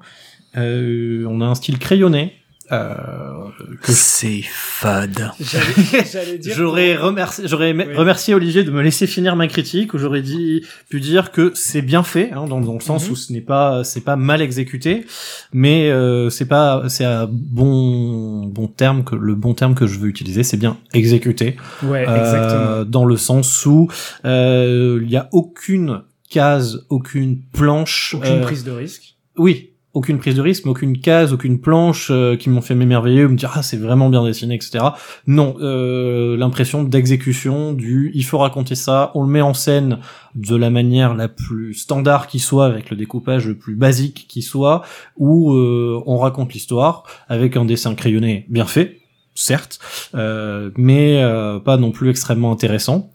euh, 0.56 1.26
on 1.28 1.42
a 1.42 1.44
un 1.44 1.54
style 1.54 1.78
crayonné 1.78 2.32
euh, 2.72 3.48
que 3.82 3.92
C'est 3.92 4.42
fade. 4.42 5.30
J'allais 5.40 6.04
j'allais 6.12 6.38
dire. 6.38 6.54
J'aurais 6.56 6.96
remercié, 6.96 7.46
j'aurais 7.48 7.72
Oui. 7.72 7.94
remercié 7.94 8.34
Olivier 8.34 8.64
de 8.64 8.70
me 8.70 8.82
laisser 8.82 9.06
finir 9.06 9.36
ma 9.36 9.46
critique, 9.48 9.94
où 9.94 9.98
j'aurais 9.98 10.22
dit, 10.22 10.62
pu 10.88 11.00
dire 11.00 11.30
que 11.32 11.52
c'est 11.54 11.82
bien 11.82 12.02
fait, 12.02 12.30
hein, 12.32 12.46
dans, 12.46 12.60
dans 12.60 12.74
le 12.74 12.80
sens 12.80 13.06
Mhm. 13.06 13.12
où 13.12 13.16
ce 13.16 13.32
n'est 13.32 13.40
pas, 13.40 13.84
c'est 13.84 14.00
pas 14.02 14.16
mal 14.16 14.40
exécuté, 14.42 15.06
mais 15.52 15.90
euh, 15.90 16.30
c'est 16.30 16.46
pas, 16.46 16.84
c'est 16.88 17.04
un 17.04 17.28
bon, 17.30 18.46
bon 18.46 18.66
terme 18.68 19.04
que 19.04 19.14
le 19.14 19.34
bon 19.34 19.54
terme 19.54 19.74
que 19.74 19.86
je 19.86 19.98
veux 19.98 20.08
utiliser, 20.08 20.42
c'est 20.42 20.56
bien 20.56 20.76
exécuté, 20.92 21.56
Ouais, 21.82 22.04
Euh, 22.08 22.20
exactement. 22.20 22.84
dans 22.84 23.04
le 23.04 23.16
sens 23.16 23.64
où 23.66 23.88
euh, 24.24 25.00
il 25.02 25.10
y 25.10 25.16
a 25.16 25.28
aucune 25.32 26.02
case, 26.28 26.84
aucune 26.88 27.40
planche, 27.52 28.14
Aucune 28.16 28.38
euh, 28.38 28.42
prise 28.42 28.64
de 28.64 28.72
risque. 28.72 29.16
oui, 29.38 29.70
aucune 29.96 30.18
prise 30.18 30.34
de 30.34 30.42
risque, 30.42 30.66
aucune 30.66 30.98
case, 30.98 31.32
aucune 31.32 31.58
planche 31.58 32.08
euh, 32.10 32.36
qui 32.36 32.50
m'ont 32.50 32.60
fait 32.60 32.74
m'émerveiller 32.74 33.24
ou 33.24 33.30
me 33.30 33.36
dire 33.36 33.52
ah 33.54 33.62
c'est 33.62 33.78
vraiment 33.78 34.10
bien 34.10 34.22
dessiné, 34.22 34.54
etc. 34.54 34.84
Non, 35.26 35.56
euh, 35.60 36.36
l'impression 36.36 36.84
d'exécution 36.84 37.72
du 37.72 38.10
il 38.14 38.22
faut 38.22 38.36
raconter 38.36 38.74
ça, 38.74 39.10
on 39.14 39.22
le 39.22 39.28
met 39.28 39.40
en 39.40 39.54
scène 39.54 40.00
de 40.34 40.54
la 40.54 40.68
manière 40.68 41.14
la 41.14 41.28
plus 41.28 41.72
standard 41.72 42.26
qui 42.26 42.40
soit, 42.40 42.66
avec 42.66 42.90
le 42.90 42.96
découpage 42.96 43.48
le 43.48 43.56
plus 43.56 43.74
basique 43.74 44.26
qui 44.28 44.42
soit, 44.42 44.82
où 45.16 45.54
euh, 45.54 46.02
on 46.04 46.18
raconte 46.18 46.52
l'histoire 46.52 47.04
avec 47.26 47.56
un 47.56 47.64
dessin 47.64 47.94
crayonné 47.94 48.44
bien 48.50 48.66
fait, 48.66 49.00
certes, 49.34 49.78
euh, 50.14 50.70
mais 50.76 51.22
euh, 51.22 51.58
pas 51.58 51.78
non 51.78 51.90
plus 51.90 52.10
extrêmement 52.10 52.52
intéressant. 52.52 53.10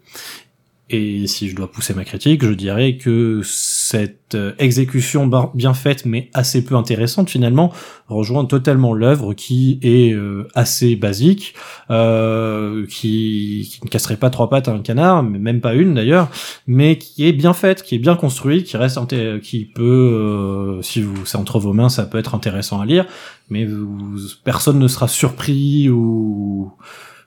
Et 0.93 1.25
si 1.27 1.47
je 1.49 1.55
dois 1.55 1.71
pousser 1.71 1.93
ma 1.93 2.03
critique, 2.03 2.43
je 2.43 2.51
dirais 2.51 2.97
que 2.97 3.39
cette 3.45 4.35
euh, 4.35 4.51
exécution 4.59 5.25
bar- 5.25 5.55
bien 5.55 5.73
faite 5.73 6.05
mais 6.05 6.29
assez 6.33 6.65
peu 6.65 6.75
intéressante 6.75 7.29
finalement 7.29 7.71
rejoint 8.07 8.43
totalement 8.43 8.93
l'œuvre 8.93 9.33
qui 9.33 9.79
est 9.83 10.13
euh, 10.13 10.47
assez 10.53 10.97
basique, 10.97 11.53
euh, 11.89 12.85
qui, 12.87 13.79
ne 13.83 13.89
casserait 13.89 14.17
pas 14.17 14.29
trois 14.29 14.49
pattes 14.49 14.67
à 14.67 14.73
un 14.73 14.79
canard, 14.79 15.23
mais 15.23 15.39
même 15.39 15.61
pas 15.61 15.75
une 15.75 15.93
d'ailleurs, 15.93 16.29
mais 16.67 16.97
qui 16.97 17.25
est 17.25 17.31
bien 17.31 17.53
faite, 17.53 17.83
qui 17.83 17.95
est 17.95 17.99
bien 17.99 18.15
construite, 18.17 18.65
qui 18.65 18.75
reste 18.75 18.99
qui 19.41 19.65
peut, 19.65 19.81
euh, 19.83 20.81
si 20.81 21.01
vous 21.01 21.25
c'est 21.25 21.37
entre 21.37 21.59
vos 21.59 21.71
mains, 21.71 21.89
ça 21.89 22.03
peut 22.03 22.17
être 22.17 22.35
intéressant 22.35 22.81
à 22.81 22.85
lire, 22.85 23.05
mais 23.49 23.63
vous, 23.65 24.19
personne 24.43 24.77
ne 24.77 24.87
sera 24.89 25.07
surpris 25.07 25.89
ou 25.89 26.73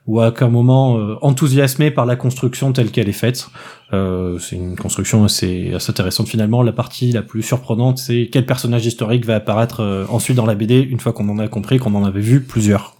ou 0.07 0.21
à 0.21 0.29
aucun 0.29 0.49
moment 0.49 0.97
euh, 0.97 1.15
enthousiasmé 1.21 1.91
par 1.91 2.05
la 2.05 2.15
construction 2.15 2.71
telle 2.73 2.91
qu'elle 2.91 3.09
est 3.09 3.13
faite. 3.13 3.47
Euh, 3.93 4.39
c'est 4.39 4.55
une 4.55 4.75
construction 4.75 5.23
assez, 5.23 5.73
assez 5.73 5.89
intéressante 5.89 6.27
finalement. 6.27 6.61
La 6.63 6.71
partie 6.71 7.11
la 7.11 7.21
plus 7.21 7.41
surprenante, 7.41 7.97
c'est 7.97 8.29
quel 8.31 8.45
personnage 8.45 8.85
historique 8.85 9.25
va 9.25 9.35
apparaître 9.35 9.81
euh, 9.81 10.05
ensuite 10.09 10.37
dans 10.37 10.45
la 10.45 10.55
BD 10.55 10.79
une 10.79 10.99
fois 10.99 11.13
qu'on 11.13 11.27
en 11.29 11.39
a 11.39 11.47
compris, 11.47 11.79
qu'on 11.79 11.95
en 11.95 12.03
avait 12.03 12.21
vu 12.21 12.41
plusieurs. 12.41 12.95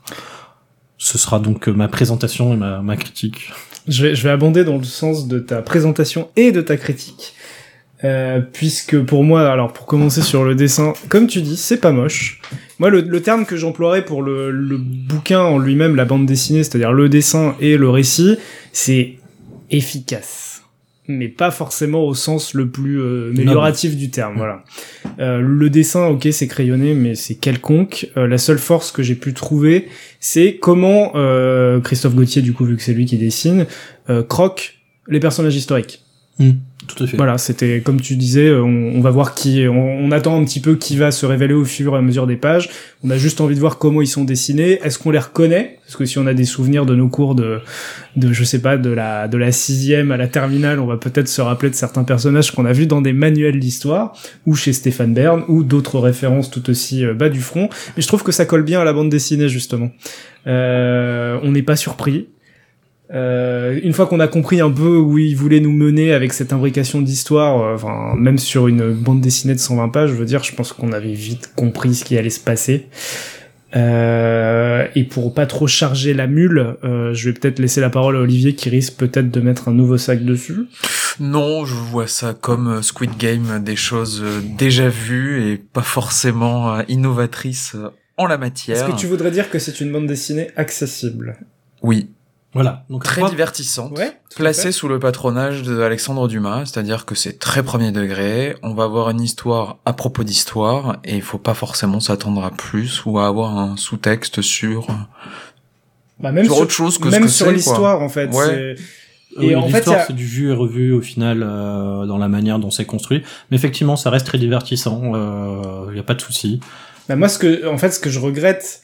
Ce 0.97 1.17
sera 1.17 1.39
donc 1.39 1.67
euh, 1.67 1.71
ma 1.71 1.87
présentation 1.87 2.53
et 2.53 2.57
ma, 2.57 2.81
ma 2.81 2.97
critique. 2.97 3.51
Je 3.87 4.07
vais, 4.07 4.15
je 4.15 4.23
vais 4.23 4.31
abonder 4.31 4.63
dans 4.63 4.77
le 4.77 4.83
sens 4.83 5.27
de 5.27 5.39
ta 5.39 5.61
présentation 5.61 6.29
et 6.35 6.51
de 6.51 6.61
ta 6.61 6.77
critique. 6.77 7.34
Euh, 8.03 8.41
puisque 8.41 8.99
pour 8.99 9.23
moi, 9.23 9.49
alors 9.49 9.71
pour 9.71 9.85
commencer 9.85 10.21
sur 10.21 10.43
le 10.43 10.53
dessin, 10.53 10.93
comme 11.07 11.27
tu 11.27 11.41
dis, 11.41 11.57
c'est 11.57 11.79
pas 11.79 11.91
moche. 11.91 12.41
Moi, 12.77 12.89
le, 12.89 13.01
le 13.01 13.21
terme 13.21 13.45
que 13.45 13.55
j'emploierais 13.55 14.03
pour 14.03 14.21
le, 14.21 14.51
le 14.51 14.77
bouquin 14.77 15.39
en 15.39 15.57
lui-même, 15.57 15.95
la 15.95 16.05
bande 16.05 16.25
dessinée, 16.25 16.63
c'est-à-dire 16.63 16.91
le 16.91 17.07
dessin 17.07 17.55
et 17.61 17.77
le 17.77 17.89
récit, 17.89 18.37
c'est 18.73 19.13
efficace. 19.71 20.63
Mais 21.07 21.29
pas 21.29 21.51
forcément 21.51 22.03
au 22.03 22.13
sens 22.15 22.53
le 22.53 22.67
plus 22.67 22.99
euh, 22.99 23.31
amélioratif 23.31 23.95
du 23.95 24.09
terme, 24.09 24.37
voilà. 24.37 24.63
Euh, 25.19 25.39
le 25.39 25.69
dessin, 25.69 26.07
ok, 26.07 26.27
c'est 26.31 26.47
crayonné, 26.47 26.95
mais 26.95 27.15
c'est 27.15 27.35
quelconque. 27.35 28.09
Euh, 28.17 28.27
la 28.27 28.39
seule 28.39 28.57
force 28.57 28.91
que 28.91 29.03
j'ai 29.03 29.15
pu 29.15 29.33
trouver, 29.33 29.87
c'est 30.19 30.57
comment 30.59 31.11
euh, 31.15 31.79
Christophe 31.79 32.15
Gauthier, 32.15 32.41
du 32.41 32.53
coup, 32.53 32.65
vu 32.65 32.75
que 32.75 32.81
c'est 32.81 32.93
lui 32.93 33.05
qui 33.05 33.17
dessine, 33.17 33.67
euh, 34.09 34.23
croque 34.23 34.79
les 35.07 35.19
personnages 35.19 35.55
historiques. 35.55 36.03
Voilà, 37.15 37.37
c'était 37.37 37.81
comme 37.81 38.01
tu 38.01 38.15
disais, 38.15 38.47
euh, 38.47 38.61
on, 38.61 39.01
va 39.01 39.11
voir 39.11 39.35
qui, 39.35 39.65
on, 39.67 39.99
on 39.99 40.11
attend 40.11 40.39
un 40.39 40.43
petit 40.45 40.59
peu 40.59 40.75
qui 40.75 40.97
va 40.97 41.11
se 41.11 41.25
révéler 41.25 41.53
au 41.53 41.65
fur 41.65 41.95
et 41.95 41.97
à 41.97 42.01
mesure 42.01 42.27
des 42.27 42.35
pages. 42.35 42.69
On 43.03 43.09
a 43.09 43.17
juste 43.17 43.41
envie 43.41 43.55
de 43.55 43.59
voir 43.59 43.77
comment 43.77 44.01
ils 44.01 44.07
sont 44.07 44.23
dessinés. 44.23 44.79
Est-ce 44.83 44.97
qu'on 44.97 45.11
les 45.11 45.19
reconnaît? 45.19 45.79
Parce 45.85 45.95
que 45.95 46.05
si 46.05 46.17
on 46.17 46.25
a 46.25 46.33
des 46.33 46.45
souvenirs 46.45 46.85
de 46.85 46.95
nos 46.95 47.07
cours 47.07 47.35
de, 47.35 47.59
de 48.15 48.33
je 48.33 48.43
sais 48.43 48.59
pas, 48.59 48.77
de 48.77 48.89
la 48.89 49.27
de 49.27 49.37
la 49.37 49.51
sixième 49.51 50.11
à 50.11 50.17
la 50.17 50.27
terminale, 50.27 50.79
on 50.79 50.87
va 50.87 50.97
peut-être 50.97 51.27
se 51.27 51.41
rappeler 51.41 51.69
de 51.69 51.75
certains 51.75 52.03
personnages 52.03 52.51
qu'on 52.51 52.65
a 52.65 52.73
vus 52.73 52.87
dans 52.87 53.01
des 53.01 53.13
manuels 53.13 53.59
d'histoire 53.59 54.13
ou 54.45 54.55
chez 54.55 54.73
Stéphane 54.73 55.13
Bern 55.13 55.43
ou 55.47 55.63
d'autres 55.63 55.99
références 55.99 56.49
tout 56.49 56.69
aussi 56.69 57.05
euh, 57.05 57.13
bas 57.13 57.29
du 57.29 57.41
front. 57.41 57.69
Mais 57.95 58.01
je 58.01 58.07
trouve 58.07 58.23
que 58.23 58.31
ça 58.31 58.45
colle 58.45 58.63
bien 58.63 58.81
à 58.81 58.83
la 58.83 58.93
bande 58.93 59.09
dessinée 59.09 59.49
justement. 59.49 59.91
Euh, 60.47 61.37
on 61.43 61.51
n'est 61.51 61.63
pas 61.63 61.75
surpris. 61.75 62.27
Euh, 63.15 63.79
une 63.81 63.93
fois 63.93 64.05
qu'on 64.07 64.19
a 64.19 64.27
compris 64.27 64.59
un 64.61 64.69
peu 64.69 64.97
où 64.97 65.17
il 65.17 65.35
voulait 65.35 65.61
nous 65.61 65.71
mener 65.71 66.13
avec 66.13 66.33
cette 66.33 66.51
imbrication 66.51 67.01
d'histoire, 67.01 67.61
euh, 67.61 67.75
enfin 67.75 68.13
même 68.17 68.37
sur 68.37 68.67
une 68.67 68.91
bande 68.91 69.21
dessinée 69.21 69.53
de 69.53 69.59
120 69.59 69.89
pages, 69.89 70.09
je 70.09 70.15
veux 70.15 70.25
dire, 70.25 70.43
je 70.43 70.53
pense 70.53 70.73
qu'on 70.73 70.91
avait 70.91 71.13
vite 71.13 71.51
compris 71.55 71.95
ce 71.95 72.03
qui 72.03 72.17
allait 72.17 72.29
se 72.29 72.41
passer. 72.41 72.87
Euh, 73.75 74.87
et 74.95 75.03
pour 75.03 75.33
pas 75.33 75.45
trop 75.45 75.67
charger 75.67 76.13
la 76.13 76.27
mule, 76.27 76.77
euh, 76.83 77.13
je 77.13 77.29
vais 77.29 77.33
peut-être 77.33 77.59
laisser 77.59 77.81
la 77.81 77.89
parole 77.89 78.15
à 78.15 78.19
Olivier 78.19 78.55
qui 78.55 78.69
risque 78.69 78.95
peut-être 78.95 79.29
de 79.29 79.41
mettre 79.41 79.67
un 79.67 79.73
nouveau 79.73 79.97
sac 79.97 80.23
dessus. 80.23 80.67
Non, 81.19 81.65
je 81.65 81.73
vois 81.73 82.07
ça 82.07 82.33
comme 82.33 82.67
euh, 82.67 82.81
Squid 82.81 83.17
Game, 83.17 83.61
des 83.63 83.75
choses 83.75 84.23
déjà 84.57 84.87
vues 84.87 85.51
et 85.51 85.57
pas 85.57 85.81
forcément 85.81 86.79
innovatrices 86.87 87.75
en 88.17 88.27
la 88.27 88.37
matière. 88.37 88.77
Est-ce 88.77 88.93
que 88.93 88.99
tu 88.99 89.07
voudrais 89.07 89.31
dire 89.31 89.49
que 89.49 89.59
c'est 89.59 89.81
une 89.81 89.91
bande 89.91 90.07
dessinée 90.07 90.51
accessible? 90.55 91.37
Oui, 91.81 92.09
Voilà. 92.55 92.83
Donc 92.89 93.03
très 93.03 93.21
trois- 93.21 93.29
divertissante. 93.29 93.91
Ouais, 93.97 94.17
fait. 94.63 94.71
sous 94.71 94.87
le 94.87 94.97
patronage 94.97 95.61
de 95.61 95.79
Alexandre 95.81 96.27
Dumas, 96.27 96.65
c'est-à-dire 96.65 97.05
que 97.05 97.13
c'est 97.13 97.37
très 97.37 97.61
premier 97.63 97.91
degré, 97.91 98.55
on 98.63 98.73
va 98.73 98.85
avoir 98.85 99.09
une 99.11 99.21
histoire 99.21 99.77
à 99.85 99.93
propos 99.93 100.23
d'histoire, 100.23 100.97
et 101.03 101.15
il 101.15 101.21
faut 101.21 101.37
pas 101.37 101.53
forcément 101.53 101.99
s'attendre 101.99 102.43
à 102.43 102.51
plus 102.51 103.05
ou 103.05 103.19
à 103.19 103.27
avoir 103.27 103.57
un 103.57 103.75
sous-texte 103.77 104.41
sur, 104.41 104.87
Bah, 106.19 106.31
même 106.31 106.45
sur 106.45 106.53
sur, 106.55 106.63
autre 106.63 106.71
chose 106.71 106.97
que 106.97 107.09
ce 107.09 107.15
même 107.15 107.23
que 107.25 107.29
sur 107.29 107.51
l'histoire 107.51 108.01
en 108.01 108.09
fait. 108.09 108.27
Ouais. 108.33 108.75
Oui, 109.37 109.47
Et 109.47 109.55
en 109.57 109.67
fait, 109.67 109.85
a- 109.89 110.05
c'est 110.07 110.13
du 110.13 110.23
vu 110.25 110.49
et 110.49 110.53
revu 110.53 110.93
au 110.93 111.01
final 111.01 111.43
euh, 111.43 112.05
dans 112.05 112.17
la 112.17 112.29
manière 112.29 112.57
dont 112.57 112.71
c'est 112.71 112.85
construit. 112.85 113.21
Mais 113.51 113.57
effectivement, 113.57 113.97
ça 113.97 114.09
reste 114.09 114.25
très 114.25 114.37
divertissant. 114.37 115.01
Il 115.91 115.97
y 115.97 115.99
a 115.99 116.03
pas 116.03 116.13
de 116.13 116.21
souci. 116.21 116.61
Bah 117.09 117.17
moi, 117.17 117.27
ce 117.27 117.37
que, 117.37 117.67
en 117.67 117.77
fait, 117.77 117.91
ce 117.91 117.99
que 117.99 118.09
je 118.09 118.19
regrette, 118.19 118.81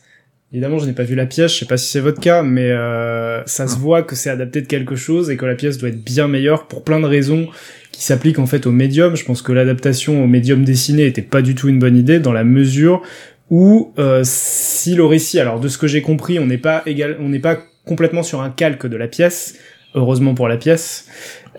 évidemment, 0.52 0.80
je 0.80 0.86
n'ai 0.86 0.94
pas 0.94 1.04
vu 1.04 1.16
la 1.16 1.26
pièce, 1.26 1.54
je 1.54 1.60
sais 1.60 1.66
pas 1.66 1.78
si 1.78 1.90
c'est 1.90 2.00
votre 2.00 2.20
cas, 2.20 2.44
mais 2.44 2.72
euh, 2.72 3.44
ça 3.46 3.68
se 3.68 3.78
voit 3.78 4.04
que 4.04 4.16
c'est 4.16 4.30
adapté 4.30 4.62
de 4.62 4.68
quelque 4.68 4.96
chose 4.96 5.30
et 5.30 5.38
que 5.38 5.46
la 5.46 5.56
pièce 5.56 5.78
doit 5.78 5.90
être 5.90 6.04
bien 6.04 6.28
meilleure 6.28 6.68
pour 6.68 6.84
plein 6.84 7.00
de 7.00 7.06
raisons 7.06 7.48
qui 7.92 8.02
qui 8.02 8.08
s'applique 8.08 8.40
en 8.40 8.48
fait 8.48 8.66
au 8.66 8.72
médium. 8.72 9.16
Je 9.16 9.24
pense 9.24 9.42
que 9.44 9.52
l'adaptation 9.52 10.24
au 10.24 10.28
médium 10.28 10.64
dessiné 10.64 11.06
était 11.06 11.22
pas 11.22 11.44
du 11.44 11.54
tout 11.54 11.70
une 11.70 11.78
bonne 11.80 11.96
idée 11.96 12.20
dans 12.20 12.34
la 12.34 12.44
mesure 12.44 13.04
où 13.50 13.94
euh, 14.00 14.22
si 14.24 14.96
le 14.96 15.06
récit, 15.06 15.40
alors 15.40 15.60
de 15.60 15.68
ce 15.68 15.78
que 15.78 15.86
j'ai 15.88 16.02
compris, 16.02 16.40
on 16.40 16.48
n'est 16.48 16.58
pas 16.58 16.82
égal, 16.86 17.18
on 17.20 17.30
n'est 17.30 17.40
pas 17.40 17.60
complètement 17.86 18.24
sur 18.24 18.42
un 18.42 18.50
calque 18.50 18.88
de 18.88 18.96
la 18.96 19.08
pièce, 19.08 19.58
heureusement 19.96 20.34
pour 20.34 20.48
la 20.48 20.58
pièce, 20.58 21.06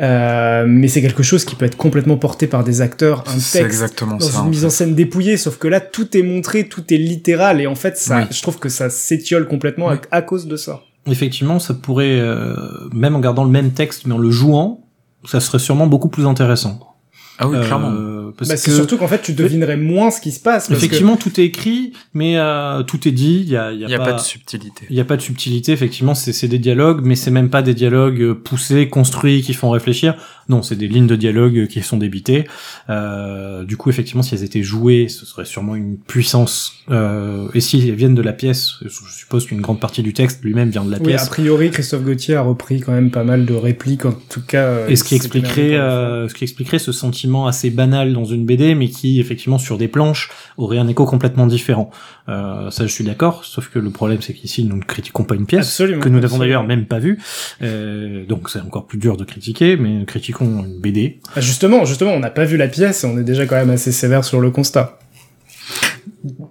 euh, 0.00 0.64
mais 0.66 0.88
c'est 0.88 1.02
quelque 1.02 1.22
chose 1.22 1.44
qui 1.44 1.54
peut 1.54 1.64
être 1.66 1.76
complètement 1.76 2.16
porté 2.16 2.46
par 2.46 2.64
des 2.64 2.80
acteurs, 2.80 3.24
un 3.26 3.38
C'est 3.38 3.58
texte 3.60 3.64
exactement 3.66 4.16
dans 4.16 4.26
ça. 4.26 4.40
une 4.40 4.46
en 4.46 4.48
mise 4.50 4.60
fait. 4.60 4.66
en 4.66 4.70
scène 4.70 4.94
dépouillée, 4.94 5.36
sauf 5.36 5.58
que 5.58 5.68
là 5.68 5.80
tout 5.80 6.16
est 6.16 6.22
montré, 6.22 6.66
tout 6.68 6.82
est 6.92 6.96
littéral 6.96 7.60
et 7.60 7.66
en 7.66 7.74
fait 7.74 7.96
ça, 7.98 8.18
Oui. 8.18 8.24
je 8.30 8.40
trouve 8.42 8.58
que 8.58 8.68
ça 8.68 8.88
s'étiole 8.90 9.46
complètement 9.48 9.90
à, 9.90 9.98
à 10.10 10.22
cause 10.22 10.46
de 10.46 10.56
ça. 10.56 10.80
Effectivement, 11.06 11.58
ça 11.58 11.74
pourrait, 11.74 12.20
euh, 12.20 12.54
même 12.92 13.16
en 13.16 13.20
gardant 13.20 13.44
le 13.44 13.50
même 13.50 13.72
texte, 13.72 14.06
mais 14.06 14.14
en 14.14 14.18
le 14.18 14.30
jouant, 14.30 14.86
ça 15.24 15.40
serait 15.40 15.58
sûrement 15.58 15.86
beaucoup 15.86 16.08
plus 16.08 16.26
intéressant. 16.26 16.91
Ah 17.38 17.48
oui, 17.48 17.58
clairement. 17.60 17.90
Euh, 17.92 18.30
parce 18.36 18.50
Bah, 18.50 18.56
c'est 18.56 18.70
que 18.70 18.76
surtout 18.76 18.96
qu'en 18.98 19.08
fait 19.08 19.20
tu 19.22 19.32
devinerais 19.32 19.76
moins 19.76 20.10
ce 20.10 20.20
qui 20.20 20.32
se 20.32 20.40
passe. 20.40 20.68
Parce 20.68 20.78
effectivement, 20.82 21.16
tout 21.16 21.40
est 21.40 21.44
écrit, 21.44 21.92
mais 22.14 22.36
euh, 22.36 22.82
tout 22.82 23.06
est 23.08 23.12
dit. 23.12 23.40
Il 23.44 23.50
y 23.50 23.56
a, 23.56 23.72
il 23.72 23.80
y 23.80 23.84
a 23.84 23.88
n'y 23.88 23.94
a 23.94 23.98
pas, 23.98 24.04
pas 24.06 24.12
de 24.14 24.20
subtilité. 24.20 24.86
il 24.90 24.96
y 24.96 25.00
a 25.00 25.04
pas 25.04 25.16
de 25.16 25.22
subtilité. 25.22 25.72
Effectivement, 25.72 26.14
c'est 26.14 26.32
c'est 26.32 26.48
des 26.48 26.58
dialogues, 26.58 27.00
mais 27.04 27.16
c'est 27.16 27.30
même 27.30 27.50
pas 27.50 27.62
des 27.62 27.74
dialogues 27.74 28.20
euh, 28.22 28.34
poussés, 28.34 28.88
construits, 28.88 29.42
qui 29.42 29.54
font 29.54 29.70
réfléchir. 29.70 30.14
Non, 30.48 30.62
c'est 30.62 30.76
des 30.76 30.88
lignes 30.88 31.06
de 31.06 31.16
dialogue 31.16 31.66
qui 31.68 31.82
sont 31.82 31.96
débitées. 31.96 32.44
Euh, 32.90 33.64
du 33.64 33.76
coup, 33.76 33.90
effectivement, 33.90 34.22
si 34.22 34.34
elles 34.34 34.42
étaient 34.44 34.62
jouées, 34.62 35.08
ce 35.08 35.24
serait 35.24 35.44
sûrement 35.44 35.74
une 35.76 35.96
puissance. 35.96 36.74
Euh, 36.90 37.48
et 37.54 37.60
si 37.60 37.78
elles 37.88 37.94
viennent 37.94 38.14
de 38.14 38.22
la 38.22 38.32
pièce, 38.32 38.74
je 38.84 38.88
suppose 39.16 39.46
qu'une 39.46 39.60
grande 39.60 39.80
partie 39.80 40.02
du 40.02 40.12
texte 40.12 40.42
lui-même 40.42 40.70
vient 40.70 40.84
de 40.84 40.90
la 40.90 40.98
oui, 40.98 41.08
pièce. 41.08 41.22
a 41.22 41.26
priori 41.26 41.70
Christophe 41.70 42.02
Gauthier 42.02 42.34
a 42.34 42.42
repris 42.42 42.80
quand 42.80 42.92
même 42.92 43.10
pas 43.10 43.22
mal 43.24 43.46
de 43.46 43.54
répliques 43.54 44.04
en 44.04 44.12
tout 44.12 44.42
cas. 44.42 44.64
euh, 44.64 44.88
Et 44.88 44.96
ce 44.96 45.04
qui 45.04 45.10
c'est 45.10 45.16
expliquerait, 45.16 45.74
euh, 45.76 46.28
ce 46.28 46.34
qui 46.34 46.44
expliquerait 46.44 46.80
ce 46.80 46.90
sentiment 46.92 47.21
assez 47.46 47.70
banal 47.70 48.12
dans 48.12 48.24
une 48.24 48.44
BD, 48.44 48.74
mais 48.74 48.88
qui 48.88 49.20
effectivement 49.20 49.58
sur 49.58 49.78
des 49.78 49.88
planches 49.88 50.30
aurait 50.56 50.78
un 50.78 50.88
écho 50.88 51.04
complètement 51.04 51.46
différent. 51.46 51.90
Euh, 52.28 52.70
ça, 52.70 52.86
je 52.86 52.92
suis 52.92 53.04
d'accord. 53.04 53.44
Sauf 53.44 53.68
que 53.68 53.78
le 53.78 53.90
problème, 53.90 54.20
c'est 54.20 54.34
qu'ici, 54.34 54.64
nous 54.64 54.76
ne 54.76 54.82
critiquons 54.82 55.24
pas 55.24 55.34
une 55.34 55.46
pièce 55.46 55.66
Absolument, 55.66 56.00
que 56.00 56.08
nous 56.08 56.20
n'avons 56.20 56.38
d'ailleurs 56.38 56.64
même 56.64 56.86
pas 56.86 56.98
vue. 56.98 57.18
Euh, 57.62 58.24
donc, 58.26 58.50
c'est 58.50 58.60
encore 58.60 58.86
plus 58.86 58.98
dur 58.98 59.16
de 59.16 59.24
critiquer, 59.24 59.76
mais 59.76 59.90
nous 59.90 60.04
critiquons 60.04 60.64
une 60.64 60.80
BD. 60.80 61.20
Ah, 61.34 61.40
justement, 61.40 61.84
justement, 61.84 62.12
on 62.12 62.20
n'a 62.20 62.30
pas 62.30 62.44
vu 62.44 62.56
la 62.56 62.68
pièce 62.68 63.04
et 63.04 63.06
on 63.06 63.18
est 63.18 63.24
déjà 63.24 63.46
quand 63.46 63.56
même 63.56 63.70
assez 63.70 63.92
sévère 63.92 64.24
sur 64.24 64.40
le 64.40 64.50
constat. 64.50 64.98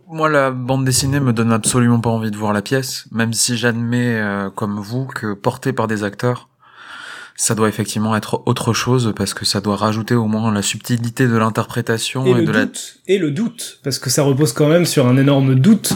Moi, 0.10 0.30
la 0.30 0.52
bande 0.52 0.84
dessinée 0.84 1.20
me 1.20 1.32
donne 1.32 1.52
absolument 1.52 2.00
pas 2.00 2.10
envie 2.10 2.32
de 2.32 2.38
voir 2.38 2.52
la 2.52 2.62
pièce, 2.62 3.08
même 3.12 3.34
si 3.34 3.56
j'admets, 3.56 4.20
euh, 4.20 4.50
comme 4.50 4.80
vous, 4.80 5.06
que 5.06 5.34
porté 5.34 5.72
par 5.72 5.88
des 5.88 6.04
acteurs, 6.04 6.50
ça 7.36 7.56
doit 7.56 7.70
effectivement 7.70 8.16
être 8.16 8.44
autre 8.46 8.74
chose 8.74 9.14
parce 9.16 9.34
que 9.34 9.46
ça 9.46 9.62
doit 9.62 9.76
rajouter 9.76 10.16
au 10.16 10.28
moins 10.28 10.52
la 10.54 10.62
subtilité 10.62 11.28
de 11.28 11.36
l'interprétation 11.38 12.26
Et 12.26 12.32
et, 12.32 12.34
le 12.34 12.44
de 12.46 12.52
la. 12.52 12.66
doute, 12.66 12.96
et 13.08 13.18
le 13.18 13.32
doute, 13.32 13.80
parce 13.84 14.00
que 14.00 14.10
ça 14.10 14.24
repose 14.24 14.54
quand 14.54 14.68
même 14.68 14.86
sur 14.86 15.08
un 15.08 15.18
énorme 15.18 15.56
doute. 15.56 15.94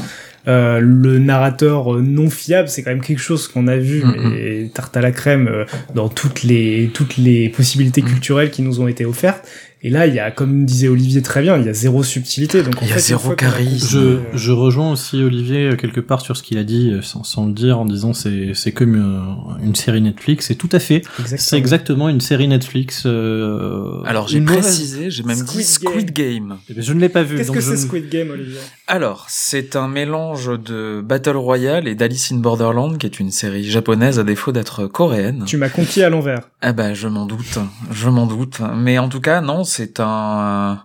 Euh, 0.47 0.79
le 0.79 1.17
narrateur 1.17 1.95
euh, 1.95 2.01
non 2.01 2.29
fiable, 2.29 2.69
c'est 2.69 2.83
quand 2.83 2.91
même 2.91 3.01
quelque 3.01 3.17
chose 3.21 3.47
qu'on 3.47 3.67
a 3.67 3.77
vu, 3.77 4.03
mais 4.05 4.69
tarte 4.71 4.95
à 4.95 5.01
la 5.01 5.11
crème 5.11 5.47
euh, 5.47 5.65
dans 5.95 6.07
toutes 6.07 6.43
les 6.43 6.91
toutes 6.93 7.17
les 7.17 7.49
possibilités 7.49 8.03
Mhm. 8.03 8.07
culturelles 8.09 8.51
qui 8.51 8.61
nous 8.61 8.79
ont 8.79 8.87
été 8.87 9.05
offertes. 9.05 9.43
Et 9.81 9.89
là, 9.91 10.07
il 10.07 10.15
y 10.15 10.19
a, 10.19 10.31
comme 10.31 10.65
disait 10.65 10.87
Olivier 10.87 11.21
très 11.21 11.41
bien, 11.43 11.57
il 11.57 11.65
y 11.65 11.69
a 11.69 11.73
zéro 11.73 12.01
subtilité. 12.03 12.63
Donc 12.63 12.75
Il 12.81 12.87
y 12.87 12.91
a 12.91 12.95
fait, 12.95 13.01
zéro 13.01 13.31
charisme. 13.35 13.87
Je, 13.87 14.17
je 14.37 14.51
rejoins 14.51 14.91
aussi 14.91 15.21
Olivier 15.21 15.67
euh, 15.71 15.75
quelque 15.75 15.99
part 15.99 16.21
sur 16.21 16.35
ce 16.35 16.41
qu'il 16.43 16.57
a 16.57 16.63
dit, 16.63 16.91
euh, 16.91 17.01
sans, 17.03 17.23
sans 17.23 17.45
le 17.45 17.53
dire, 17.53 17.77
en 17.79 17.85
disant 17.85 18.13
c'est 18.13 18.51
c'est 18.55 18.71
comme 18.71 18.95
euh, 18.95 19.63
une 19.63 19.75
série 19.75 20.01
Netflix. 20.01 20.47
C'est 20.47 20.55
tout 20.55 20.69
à 20.71 20.79
fait. 20.79 21.03
C'est 21.37 21.57
exactement 21.57 22.09
une 22.09 22.21
série 22.21 22.47
Netflix. 22.47 23.03
euh, 23.05 24.01
Alors 24.05 24.27
j'ai 24.27 24.41
précisé, 24.41 25.11
j'ai 25.11 25.23
même 25.23 25.37
dit 25.37 25.63
Squid 25.63 25.65
Squid 25.65 26.11
Game. 26.13 26.57
Eh 26.69 26.73
ben, 26.73 26.83
Je 26.83 26.93
ne 26.93 26.99
l'ai 26.99 27.09
pas 27.09 27.21
vu. 27.23 27.37
Qu'est-ce 27.37 27.51
que 27.51 27.61
c'est 27.61 27.71
ne- 27.71 27.75
Squid 27.77 28.09
Game, 28.09 28.31
Olivier? 28.31 28.57
Alors, 28.87 29.25
c'est 29.29 29.75
un 29.75 29.87
mélange 29.87 30.51
de 30.59 31.01
Battle 31.03 31.37
Royale 31.37 31.87
et 31.87 31.95
d'Alice 31.95 32.31
in 32.31 32.37
Borderland, 32.37 32.97
qui 32.97 33.05
est 33.05 33.19
une 33.19 33.31
série 33.31 33.63
japonaise 33.63 34.19
à 34.19 34.23
défaut 34.23 34.51
d'être 34.51 34.87
coréenne. 34.87 35.43
Tu 35.45 35.57
m'as 35.57 35.69
conquis 35.69 36.01
à 36.03 36.09
l'envers. 36.09 36.49
Ah 36.61 36.73
bah 36.73 36.93
je 36.93 37.07
m'en 37.07 37.25
doute, 37.25 37.59
je 37.91 38.09
m'en 38.09 38.25
doute. 38.25 38.61
Mais 38.75 38.97
en 38.97 39.09
tout 39.09 39.21
cas, 39.21 39.41
non, 39.41 39.63
c'est 39.75 39.99
un... 39.99 40.83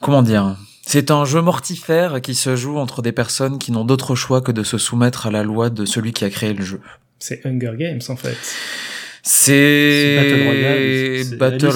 Comment 0.00 0.22
dire 0.22 0.56
C'est 0.86 1.10
un 1.10 1.24
jeu 1.24 1.42
mortifère 1.42 2.20
qui 2.20 2.34
se 2.36 2.54
joue 2.54 2.78
entre 2.78 3.02
des 3.02 3.10
personnes 3.12 3.58
qui 3.58 3.72
n'ont 3.72 3.84
d'autre 3.84 4.14
choix 4.14 4.40
que 4.40 4.52
de 4.52 4.62
se 4.62 4.78
soumettre 4.78 5.26
à 5.26 5.30
la 5.32 5.42
loi 5.42 5.68
de 5.70 5.84
celui 5.84 6.12
qui 6.12 6.24
a 6.24 6.30
créé 6.30 6.52
le 6.54 6.64
jeu. 6.64 6.80
C'est 7.18 7.44
Hunger 7.44 7.72
Games 7.76 8.00
en 8.08 8.14
fait. 8.16 8.36
C'est. 9.24 10.16
Battle 10.16 10.42
Royale, 10.44 11.24
c'est 11.24 11.36
Battle 11.36 11.66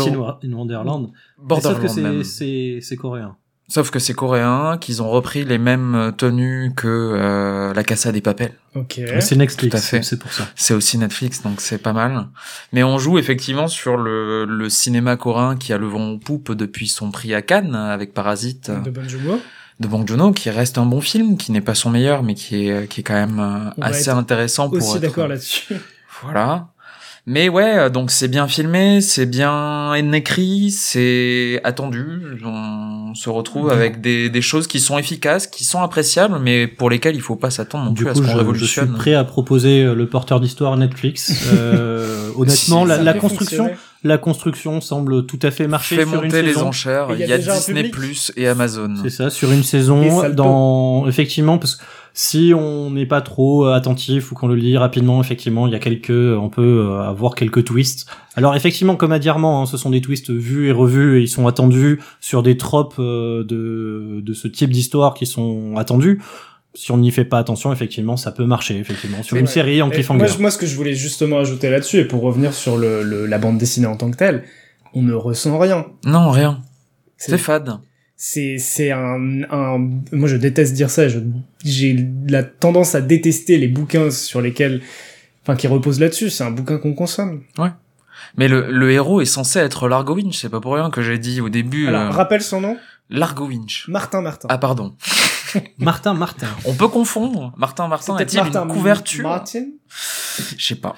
in 0.44 0.52
Wonderland. 0.52 1.10
Borderland 1.38 1.82
Sauf 1.82 1.96
que 1.96 2.00
même. 2.00 2.22
c'est- 2.22 2.78
c'est 2.78 2.78
c'est 2.80 2.96
coréen. 2.96 3.36
Sauf 3.72 3.90
que 3.90 3.98
c'est 3.98 4.12
coréen, 4.12 4.76
qu'ils 4.78 5.00
ont 5.00 5.08
repris 5.08 5.46
les 5.46 5.56
mêmes 5.56 6.12
tenues 6.18 6.72
que 6.76 6.86
euh, 6.88 7.72
la 7.72 7.82
Casa 7.84 8.12
des 8.12 8.20
Papels. 8.20 8.52
Ok. 8.74 9.00
C'est 9.20 9.34
Netflix, 9.36 9.70
Tout 9.70 9.76
à 9.76 9.80
fait. 9.80 10.02
c'est 10.02 10.18
pour 10.18 10.30
ça. 10.30 10.46
C'est 10.56 10.74
aussi 10.74 10.98
Netflix, 10.98 11.40
donc 11.42 11.62
c'est 11.62 11.78
pas 11.78 11.94
mal. 11.94 12.26
Mais 12.74 12.82
on 12.82 12.98
joue 12.98 13.18
effectivement 13.18 13.68
sur 13.68 13.96
le, 13.96 14.44
le 14.44 14.68
cinéma 14.68 15.16
coréen 15.16 15.56
qui 15.56 15.72
a 15.72 15.78
le 15.78 15.86
vent 15.86 16.12
en 16.12 16.18
poupe 16.18 16.52
depuis 16.52 16.86
son 16.86 17.10
prix 17.10 17.32
à 17.34 17.40
Cannes 17.40 17.74
avec 17.74 18.12
Parasite 18.12 18.70
De 18.70 18.90
Bon 18.90 19.08
Joon-ho. 19.08 19.40
de 19.80 19.88
Bong 19.88 20.06
Joon-ho, 20.06 20.32
qui 20.32 20.50
reste 20.50 20.76
un 20.76 20.84
bon 20.84 21.00
film, 21.00 21.38
qui 21.38 21.50
n'est 21.50 21.62
pas 21.62 21.74
son 21.74 21.88
meilleur, 21.88 22.22
mais 22.22 22.34
qui 22.34 22.68
est 22.68 22.86
qui 22.88 23.00
est 23.00 23.04
quand 23.04 23.14
même 23.14 23.40
euh, 23.40 23.70
On 23.78 23.82
assez 23.82 24.10
être 24.10 24.16
intéressant 24.18 24.68
pour 24.68 24.78
Aussi 24.86 24.96
être- 24.98 25.02
d'accord 25.02 25.28
là-dessus. 25.28 25.76
Voilà. 26.22 26.68
Mais 27.24 27.48
ouais, 27.48 27.78
euh, 27.78 27.88
donc 27.88 28.10
c'est 28.10 28.26
bien 28.26 28.48
filmé, 28.48 29.00
c'est 29.00 29.26
bien 29.26 29.94
écrit, 30.12 30.72
c'est 30.72 31.60
attendu. 31.62 32.04
On 32.44 33.14
se 33.14 33.30
retrouve 33.30 33.70
avec 33.70 34.00
des, 34.00 34.28
des 34.28 34.42
choses 34.42 34.66
qui 34.66 34.80
sont 34.80 34.98
efficaces, 34.98 35.46
qui 35.46 35.64
sont 35.64 35.80
appréciables, 35.82 36.40
mais 36.40 36.66
pour 36.66 36.90
lesquelles 36.90 37.14
il 37.14 37.20
faut 37.20 37.36
pas 37.36 37.50
s'attendre 37.50 37.84
non 37.86 37.90
Du 37.92 38.02
plus 38.02 38.10
à 38.10 38.14
coup, 38.14 38.18
ce 38.18 38.22
qu'on 38.22 38.26
je, 38.26 38.32
je 38.32 38.38
suis 38.38 38.80
révolutionne. 38.80 38.92
prêt 38.94 39.14
à 39.14 39.22
proposer 39.22 39.84
euh, 39.84 39.94
le 39.94 40.08
porteur 40.08 40.40
d'histoire 40.40 40.76
Netflix. 40.76 41.32
Euh, 41.52 42.30
honnêtement, 42.36 42.82
Si, 42.82 42.88
la, 42.88 42.96
la 43.02 43.14
construction, 43.14 43.64
fonctionner. 43.64 43.78
la 44.04 44.18
construction 44.18 44.80
semble 44.80 45.26
tout 45.26 45.38
à 45.42 45.50
fait 45.50 45.68
marcher 45.68 45.96
Fait 45.96 46.02
sur 46.06 46.14
une 46.14 46.22
monter 46.22 46.42
les 46.42 46.54
saison. 46.54 46.68
enchères. 46.68 47.08
Il 47.12 47.18
y 47.24 47.28
y 47.28 47.32
a 47.32 47.34
a, 47.34 47.38
déjà 47.38 47.52
un 47.54 47.58
Disney. 47.58 47.88
Plus 47.90 48.32
et 48.36 48.48
Amazon. 48.48 48.94
C'est 49.02 49.10
ça, 49.10 49.30
sur 49.30 49.52
une 49.52 49.62
saison, 49.62 50.28
dans 50.30 51.06
effectivement 51.06 51.58
parce 51.58 51.76
que 51.76 51.84
si 52.14 52.52
on 52.54 52.90
n'est 52.90 53.06
pas 53.06 53.20
trop 53.22 53.66
euh, 53.66 53.72
attentif 53.74 54.32
ou 54.32 54.34
qu'on 54.34 54.46
le 54.48 54.54
lit 54.54 54.76
rapidement, 54.76 55.20
effectivement, 55.20 55.66
il 55.66 55.72
y 55.72 55.76
a 55.76 55.78
quelques, 55.78 56.10
on 56.10 56.50
peut 56.50 56.86
euh, 56.90 57.00
avoir 57.02 57.34
quelques 57.34 57.64
twists. 57.64 58.06
Alors 58.36 58.54
effectivement, 58.54 58.96
comme 58.96 59.12
a 59.12 59.18
dit 59.18 59.28
Armand, 59.28 59.62
hein, 59.62 59.66
ce 59.66 59.76
sont 59.76 59.90
des 59.90 60.00
twists 60.00 60.30
vus 60.30 60.68
et 60.68 60.72
revus 60.72 61.18
et 61.18 61.22
ils 61.22 61.28
sont 61.28 61.46
attendus 61.46 62.00
sur 62.20 62.42
des 62.42 62.56
tropes 62.56 62.96
euh, 62.98 63.44
de 63.44 64.20
de 64.22 64.32
ce 64.34 64.46
type 64.48 64.70
d'histoire 64.70 65.14
qui 65.14 65.26
sont 65.26 65.74
attendus. 65.76 66.20
Si 66.74 66.90
on 66.90 66.96
n'y 66.96 67.10
fait 67.10 67.26
pas 67.26 67.38
attention, 67.38 67.70
effectivement, 67.72 68.16
ça 68.16 68.32
peut 68.32 68.46
marcher, 68.46 68.78
effectivement, 68.78 69.22
sur 69.22 69.34
Mais 69.34 69.40
une 69.40 69.46
ouais. 69.46 69.52
série 69.52 69.82
en 69.82 69.90
cliffhanger. 69.90 70.24
Moi, 70.24 70.28
moi, 70.38 70.50
ce 70.50 70.56
que 70.56 70.64
je 70.64 70.74
voulais 70.74 70.94
justement 70.94 71.38
ajouter 71.38 71.68
là-dessus, 71.68 71.98
et 71.98 72.04
pour 72.06 72.22
revenir 72.22 72.54
sur 72.54 72.78
le, 72.78 73.02
le- 73.02 73.26
la 73.26 73.36
bande 73.36 73.58
dessinée 73.58 73.86
en 73.86 73.96
tant 73.98 74.10
que 74.10 74.16
telle, 74.16 74.44
on 74.94 75.02
ne 75.02 75.12
ressent 75.12 75.58
rien. 75.58 75.84
Non, 76.06 76.30
rien. 76.30 76.62
C'est 77.18 77.32
C'est 77.32 77.38
fade. 77.38 77.76
C'est 78.24 78.56
c'est 78.58 78.92
un, 78.92 79.42
un 79.50 79.78
moi 80.12 80.28
je 80.28 80.36
déteste 80.36 80.74
dire 80.74 80.90
ça 80.90 81.08
j'ai 81.64 82.06
la 82.28 82.44
tendance 82.44 82.94
à 82.94 83.00
détester 83.00 83.58
les 83.58 83.66
bouquins 83.66 84.12
sur 84.12 84.40
lesquels 84.40 84.80
enfin 85.42 85.56
qui 85.56 85.66
reposent 85.66 85.98
là-dessus. 85.98 86.30
C'est 86.30 86.44
un 86.44 86.52
bouquin 86.52 86.78
qu'on 86.78 86.94
consomme. 86.94 87.42
Mais 88.36 88.46
le, 88.46 88.70
le 88.70 88.92
héros 88.92 89.20
est 89.20 89.24
censé 89.24 89.58
être 89.58 89.88
Largo 89.88 90.14
Winch. 90.14 90.40
C'est 90.40 90.50
pas 90.50 90.60
pour 90.60 90.74
rien 90.74 90.88
que 90.90 91.02
j'ai 91.02 91.18
dit 91.18 91.40
au 91.40 91.48
début 91.48 91.88
alors 91.88 92.02
euh, 92.02 92.10
rappelle 92.10 92.42
son 92.42 92.60
nom 92.60 92.76
Largo 93.10 93.46
Winch. 93.46 93.84
Martin 93.88 94.20
Martin 94.22 94.48
Ah 94.50 94.58
pardon. 94.58 94.94
Martin, 95.78 96.14
Martin. 96.14 96.46
On 96.64 96.72
peut 96.72 96.88
confondre. 96.88 97.52
Martin 97.58 97.86
Martin 97.86 98.14
Martin 98.14 98.62
une 98.64 98.68
couverture 98.72 99.22
Martin 99.28 99.64
Je 100.56 100.64
sais 100.66 100.76
pas. 100.76 100.94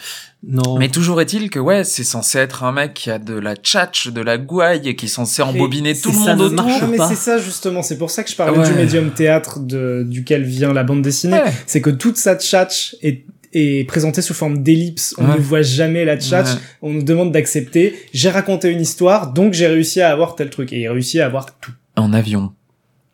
Non. 0.46 0.78
Mais 0.78 0.88
toujours 0.88 1.20
est-il 1.20 1.50
que 1.50 1.58
ouais, 1.58 1.82
c'est 1.82 2.04
censé 2.04 2.38
être 2.38 2.62
un 2.62 2.70
mec 2.70 2.94
qui 2.94 3.10
a 3.10 3.18
de 3.18 3.34
la 3.34 3.56
tchatch, 3.56 4.08
de 4.08 4.20
la 4.20 4.38
gouaille, 4.38 4.88
et 4.88 4.94
qui 4.94 5.06
est 5.06 5.08
censé 5.08 5.42
embobiner 5.42 5.90
Et 5.90 6.00
tout 6.00 6.12
le 6.12 6.18
monde 6.18 6.38
ne 6.38 6.48
marche 6.54 6.74
autour. 6.76 6.82
non 6.86 6.92
mais 6.92 6.98
pas. 6.98 7.08
c'est 7.08 7.16
ça 7.16 7.38
justement 7.38 7.82
c'est 7.82 7.98
pour 7.98 8.10
ça 8.10 8.22
que 8.22 8.30
je 8.30 8.36
parlais 8.36 8.56
Ouais. 8.58 8.68
du 8.68 8.74
médium 8.74 9.10
théâtre 9.10 9.58
de 9.58 10.04
duquel 10.06 10.44
vient 10.44 10.72
la 10.72 10.84
bande 10.84 11.02
dessinée 11.02 11.32
Ouais. 11.42 11.52
c'est 11.66 11.80
que 11.80 11.90
toute 11.90 12.16
sa 12.16 12.36
tchatch 12.36 12.94
est 13.02 13.24
est 13.56 13.86
présentée 13.88 14.20
sous 14.22 14.34
forme 14.34 14.62
d'ellipse 14.62 15.14
on 15.18 15.26
Ouais. 15.28 15.34
ne 15.36 15.40
voit 15.40 15.62
jamais 15.62 16.04
la 16.04 16.16
tchatch 16.16 16.46
Ouais. 16.54 16.60
on 16.82 16.92
nous 16.92 17.02
demande 17.02 17.32
d'accepter 17.32 17.96
j'ai 18.12 18.30
raconté 18.30 18.68
une 18.70 18.80
histoire 18.80 19.32
donc 19.32 19.52
j'ai 19.54 19.66
réussi 19.66 20.00
à 20.00 20.10
avoir 20.12 20.34
tel 20.36 20.50
truc 20.50 20.72
et 20.72 20.80
il 20.82 20.88
réussit 20.88 21.20
à 21.20 21.26
avoir 21.26 21.46
tout 21.58 21.72
En 21.96 22.12
avion. 22.12 22.52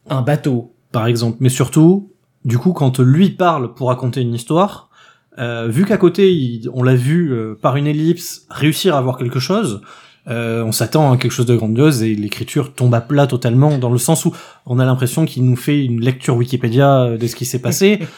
un 0.08 0.22
bateau 0.22 0.72
par 0.92 1.06
exemple. 1.06 1.36
Mais 1.40 1.48
surtout, 1.50 2.10
du 2.44 2.58
coup, 2.58 2.72
quand 2.72 2.98
lui 2.98 3.30
parle 3.30 3.74
pour 3.74 3.88
raconter 3.88 4.20
une 4.22 4.34
histoire, 4.34 4.90
euh, 5.38 5.68
vu 5.68 5.84
qu'à 5.84 5.96
côté, 5.98 6.32
il- 6.32 6.68
on 6.74 6.82
l'a 6.82 6.96
vu 6.96 7.32
euh, 7.32 7.54
par 7.60 7.76
une 7.76 7.86
ellipse 7.86 8.46
réussir 8.50 8.94
à 8.94 8.98
avoir 8.98 9.16
quelque 9.18 9.38
chose, 9.38 9.82
euh, 10.28 10.64
on 10.64 10.72
s'attend 10.72 11.12
à 11.12 11.16
quelque 11.16 11.30
chose 11.32 11.46
de 11.46 11.54
grandiose 11.56 12.02
et 12.02 12.14
l'écriture 12.14 12.74
tombe 12.74 12.94
à 12.94 13.00
plat 13.00 13.26
totalement 13.26 13.78
dans 13.78 13.90
le 13.90 13.98
sens 13.98 14.24
où 14.24 14.32
on 14.66 14.78
a 14.78 14.84
l'impression 14.84 15.24
qu'il 15.26 15.44
nous 15.44 15.56
fait 15.56 15.84
une 15.84 16.00
lecture 16.00 16.36
Wikipédia 16.36 17.02
euh, 17.02 17.16
de 17.18 17.26
ce 17.26 17.36
qui 17.36 17.44
s'est 17.44 17.60
passé. 17.62 18.00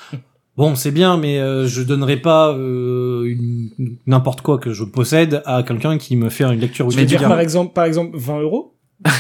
Bon, 0.59 0.75
c'est 0.75 0.91
bien, 0.91 1.17
mais 1.17 1.39
euh, 1.41 1.67
je 1.67 1.81
donnerai 1.83 2.19
pas 2.19 2.53
euh, 2.53 3.25
une- 3.25 3.71
n'importe 4.07 4.43
quoi 4.43 4.59
que 4.59 4.75
je 4.75 4.85
possède 4.85 5.41
à 5.47 5.63
quelqu'un 5.63 5.97
qui 5.97 6.15
me 6.15 6.29
fait 6.29 6.45
une 6.45 6.61
lecture 6.61 6.91
Je 6.91 6.97
veux 6.99 7.05
dire, 7.07 7.13
Wikipédia. 7.21 7.29
par 7.29 7.41
exemple, 7.41 7.73
par 7.73 7.85
exemple, 7.87 8.19
20 8.19 8.41
euros? 8.41 8.75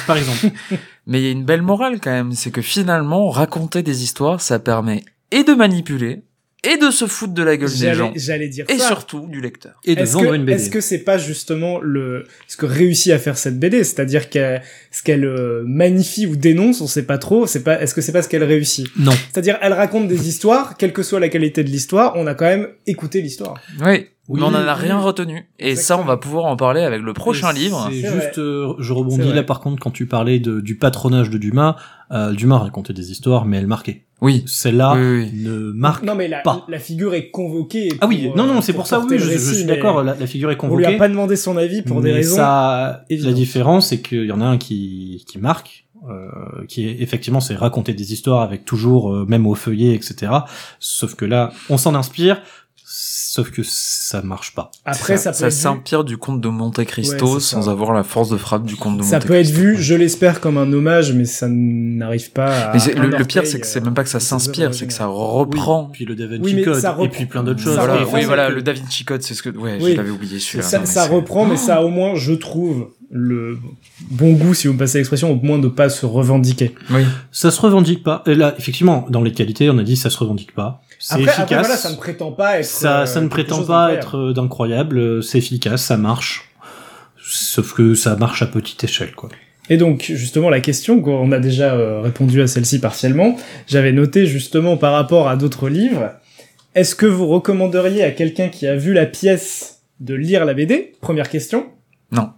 Par 0.06 0.18
exemple. 0.18 0.50
Mais 1.06 1.20
il 1.20 1.24
y 1.24 1.28
a 1.28 1.32
une 1.32 1.44
belle 1.44 1.62
morale 1.62 2.00
quand 2.00 2.12
même, 2.12 2.32
c'est 2.32 2.50
que 2.50 2.62
finalement, 2.62 3.28
raconter 3.30 3.82
des 3.82 4.04
histoires, 4.04 4.40
ça 4.40 4.58
permet 4.58 5.04
et 5.30 5.44
de 5.44 5.52
manipuler, 5.54 6.22
et 6.64 6.76
de 6.76 6.90
se 6.90 7.06
foutre 7.06 7.34
de 7.34 7.42
la 7.42 7.56
gueule 7.56 7.76
des 7.76 7.94
gens, 7.94 8.12
J'allais 8.14 8.48
dire 8.48 8.66
et 8.68 8.78
ça. 8.78 8.86
surtout 8.86 9.26
du 9.26 9.40
lecteur. 9.40 9.80
Et 9.84 9.96
de 9.96 10.02
Est-ce 10.02 10.12
vendre 10.12 10.30
que, 10.30 10.34
une 10.36 10.44
BD. 10.44 10.56
Est-ce 10.56 10.70
que 10.70 10.80
c'est 10.80 11.00
pas 11.00 11.18
justement 11.18 11.80
le 11.80 12.24
ce 12.46 12.56
que 12.56 12.66
réussit 12.66 13.12
à 13.12 13.18
faire 13.18 13.36
cette 13.36 13.58
BD, 13.58 13.82
c'est-à-dire 13.82 14.30
qu'elle 14.30 14.62
ce 14.92 15.02
qu'elle 15.02 15.24
euh, 15.24 15.64
magnifie 15.66 16.26
ou 16.26 16.36
dénonce, 16.36 16.80
on 16.80 16.86
sait 16.86 17.04
pas 17.04 17.18
trop. 17.18 17.46
C'est 17.48 17.64
pas 17.64 17.82
est-ce 17.82 17.94
que 17.94 18.00
c'est 18.00 18.12
pas 18.12 18.22
ce 18.22 18.28
qu'elle 18.28 18.44
réussit? 18.44 18.86
Non. 18.96 19.12
C'est-à-dire 19.32 19.58
elle 19.60 19.72
raconte 19.72 20.06
des 20.06 20.28
histoires, 20.28 20.76
quelle 20.76 20.92
que 20.92 21.02
soit 21.02 21.18
la 21.18 21.28
qualité 21.28 21.64
de 21.64 21.70
l'histoire, 21.70 22.12
on 22.14 22.28
a 22.28 22.34
quand 22.34 22.44
même 22.46 22.68
écouté 22.86 23.22
l'histoire. 23.22 23.60
Oui, 23.84 24.06
Oui, 24.28 24.38
mais 24.40 24.46
on 24.46 24.50
en 24.50 24.54
a 24.54 24.74
oui. 24.74 24.80
rien 24.82 24.98
retenu. 25.00 25.48
Et 25.58 25.74
ça, 25.74 25.98
on 25.98 26.04
va 26.04 26.16
pouvoir 26.16 26.44
en 26.44 26.56
parler 26.56 26.82
avec 26.82 27.02
le 27.02 27.12
prochain 27.12 27.52
livre. 27.52 27.88
C'est 27.90 27.96
juste, 28.08 28.38
euh, 28.38 28.72
je 28.78 28.92
rebondis 28.92 29.32
là 29.32 29.42
par 29.42 29.60
contre 29.60 29.82
quand 29.82 29.90
tu 29.90 30.06
parlais 30.06 30.38
de, 30.38 30.60
du 30.60 30.76
patronage 30.76 31.28
de 31.30 31.38
Dumas. 31.38 31.76
Euh, 32.12 32.32
Dumas 32.32 32.58
racontait 32.58 32.92
des 32.92 33.10
histoires, 33.10 33.44
mais 33.46 33.56
elle 33.56 33.66
marquait. 33.66 34.04
Oui. 34.20 34.44
Celle-là 34.46 34.94
Oui, 34.94 35.30
ne 35.34 35.72
marque 35.72 36.04
non 36.04 36.14
mais 36.14 36.28
la, 36.28 36.38
pas. 36.42 36.64
la 36.68 36.78
figure 36.78 37.14
est 37.14 37.30
convoquée. 37.30 37.88
Ah 38.00 38.06
oui, 38.06 38.28
pour, 38.28 38.36
non, 38.36 38.44
euh, 38.44 38.54
non, 38.54 38.60
c'est 38.60 38.72
pour, 38.72 38.86
ça, 38.86 39.00
oui, 39.00 39.18
je, 39.18 39.36
suis 39.36 39.64
d'accord, 39.64 40.04
la, 40.04 40.14
la 40.14 40.26
figure 40.28 40.50
est 40.52 40.58
On 40.62 40.68
lui 40.68 40.84
convoquée. 40.84 40.94
a 40.94 40.98
pas 40.98 41.08
demandé 41.08 41.34
son 41.34 41.56
avis 41.56 41.82
pour 41.82 42.00
des 42.00 42.10
mais 42.10 42.16
raisons. 42.18 42.36
Ça, 42.36 43.04
la 43.10 43.32
différence, 43.32 43.88
c'est 43.88 44.00
qu'il 44.00 44.26
y 44.26 44.32
en 44.32 44.40
a 44.40 44.44
un 44.44 44.58
qui, 44.58 45.24
qui 45.26 45.38
marque, 45.38 45.86
euh, 46.08 46.28
qui 46.68 46.86
est 46.86 47.00
effectivement, 47.00 47.40
c'est 47.40 47.56
raconter 47.56 47.94
des 47.94 48.12
histoires 48.12 48.42
avec 48.42 48.64
toujours, 48.64 49.12
euh, 49.12 49.24
même 49.26 49.46
au 49.46 49.54
feuillet, 49.56 49.94
etc. 49.94 50.32
Sauf 50.78 51.14
que 51.16 51.24
là, 51.24 51.52
on 51.68 51.76
s'en 51.76 51.94
inspire, 51.96 52.42
sauf 53.34 53.50
que 53.50 53.62
ça 53.64 54.20
marche 54.20 54.54
pas. 54.54 54.70
Après 54.84 55.16
ça, 55.16 55.30
peut 55.30 55.38
ça 55.38 55.46
être 55.46 55.54
vu, 55.54 55.58
s'empire 55.58 56.04
du 56.04 56.18
comte 56.18 56.42
de 56.42 56.48
Monte 56.48 56.84
Cristo 56.84 57.34
Ouais, 57.34 57.40
ça. 57.40 57.56
sans 57.56 57.70
avoir 57.70 57.94
la 57.94 58.02
force 58.04 58.28
de 58.28 58.36
frappe 58.36 58.66
du 58.66 58.76
comte 58.76 58.98
de 58.98 59.02
ça 59.02 59.16
Monte 59.16 59.26
peut 59.26 59.34
être 59.34 59.46
Cristo. 59.46 59.60
vu, 59.62 59.76
je 59.82 59.94
l'espère 59.94 60.40
comme 60.42 60.58
un 60.58 60.70
hommage, 60.70 61.14
mais 61.14 61.24
ça 61.24 61.46
n'arrive 61.48 62.30
pas. 62.32 62.52
À 62.68 62.72
Mais 62.74 62.94
le, 62.94 63.16
le 63.16 63.24
pire, 63.24 63.46
c'est 63.46 63.58
que 63.58 63.66
c'est 63.66 63.80
euh, 63.80 63.84
même 63.84 63.94
pas 63.94 64.04
que 64.04 64.10
ça 64.10 64.20
s'inspire, 64.20 64.74
c'est 64.74 64.86
que 64.86 64.92
ça 64.92 65.06
reprend. 65.06 65.88
Puis 65.94 66.04
le 66.04 66.14
Da 66.14 66.26
Vinci 66.26 66.42
Oui, 66.42 66.54
mais 66.54 66.62
Code, 66.62 66.74
ça 66.80 66.94
et 67.00 67.08
puis 67.08 67.24
plein 67.24 67.42
d'autres 67.42 67.60
ça 67.60 67.64
choses. 67.64 67.74
Voilà, 67.76 67.94
reprend, 68.00 68.18
oui, 68.18 68.24
voilà, 68.24 68.48
que- 68.48 68.52
le 68.56 68.62
Da 68.62 68.72
Vinci 68.74 69.04
Code, 69.06 69.22
c'est 69.22 69.32
ce 69.34 69.42
que, 69.42 69.48
ouais, 69.48 69.78
Oui. 69.80 69.92
je 69.92 69.96
l'avais 69.96 70.10
oublié 70.10 70.38
celui-là. 70.38 70.64
Ça, 70.64 70.76
Non, 70.76 70.82
mais 70.82 70.86
ça 70.90 71.06
reprend, 71.06 71.46
mais 71.46 71.56
ça 71.56 71.76
a 71.76 71.82
au 71.82 71.88
moins, 71.88 72.14
je 72.16 72.32
trouve, 72.34 72.88
le 73.10 73.58
bon 74.10 74.32
goût, 74.34 74.52
si 74.52 74.66
vous 74.66 74.74
me 74.74 74.78
passez 74.78 74.98
l'expression, 74.98 75.30
au 75.32 75.36
moins 75.36 75.58
de 75.58 75.68
pas 75.68 75.88
se 75.88 76.04
revendiquer. 76.06 76.74
Oui. 76.90 77.02
Ça 77.30 77.50
se 77.50 77.60
revendique 77.60 78.02
pas. 78.02 78.22
Et 78.26 78.34
là, 78.34 78.54
effectivement, 78.58 79.06
dans 79.10 79.22
les 79.22 79.32
qualités, 79.32 79.70
on 79.70 79.78
a 79.78 79.82
dit 79.82 79.96
ça 79.96 80.10
se 80.10 80.18
revendique 80.18 80.54
pas. 80.54 80.82
C'est 81.04 81.14
Après, 81.14 81.24
efficace. 81.24 81.42
après, 81.42 81.58
voilà, 81.58 81.76
ça 81.76 81.90
ne 81.90 81.96
prétend 81.96 82.30
pas 82.30 82.60
être. 82.60 82.64
ça, 82.64 83.00
euh, 83.00 83.06
ça 83.06 83.20
ne 83.20 83.26
prétend 83.26 83.64
pas 83.64 83.88
d'incroyable. 83.88 83.98
être 83.98 84.16
euh, 84.18 84.32
d'incroyable. 84.32 85.22
C'est 85.24 85.38
efficace, 85.38 85.82
ça 85.82 85.96
marche. 85.96 86.48
Sauf 87.20 87.72
que 87.74 87.94
ça 87.94 88.14
marche 88.14 88.42
à 88.42 88.46
petite 88.46 88.84
échelle, 88.84 89.12
quoi. 89.12 89.28
Et 89.68 89.76
donc, 89.78 90.04
justement, 90.14 90.48
la 90.48 90.60
question, 90.60 91.00
qu'on 91.02 91.32
a 91.32 91.40
déjà 91.40 91.74
euh, 91.74 92.00
répondu 92.00 92.40
à 92.40 92.46
celle-ci 92.46 92.78
partiellement, 92.78 93.36
j'avais 93.66 93.90
noté 93.90 94.26
justement 94.26 94.76
par 94.76 94.92
rapport 94.92 95.28
à 95.28 95.34
d'autres 95.34 95.68
livres, 95.68 96.12
est-ce 96.76 96.94
que 96.94 97.06
vous 97.06 97.26
recommanderiez 97.26 98.04
à 98.04 98.12
quelqu'un 98.12 98.48
qui 98.48 98.68
a 98.68 98.76
vu 98.76 98.92
la 98.92 99.06
pièce 99.06 99.82
de 99.98 100.14
lire 100.14 100.44
la 100.44 100.54
BD 100.54 100.92
Première 101.00 101.28
question. 101.28 101.66
Non. 102.12 102.30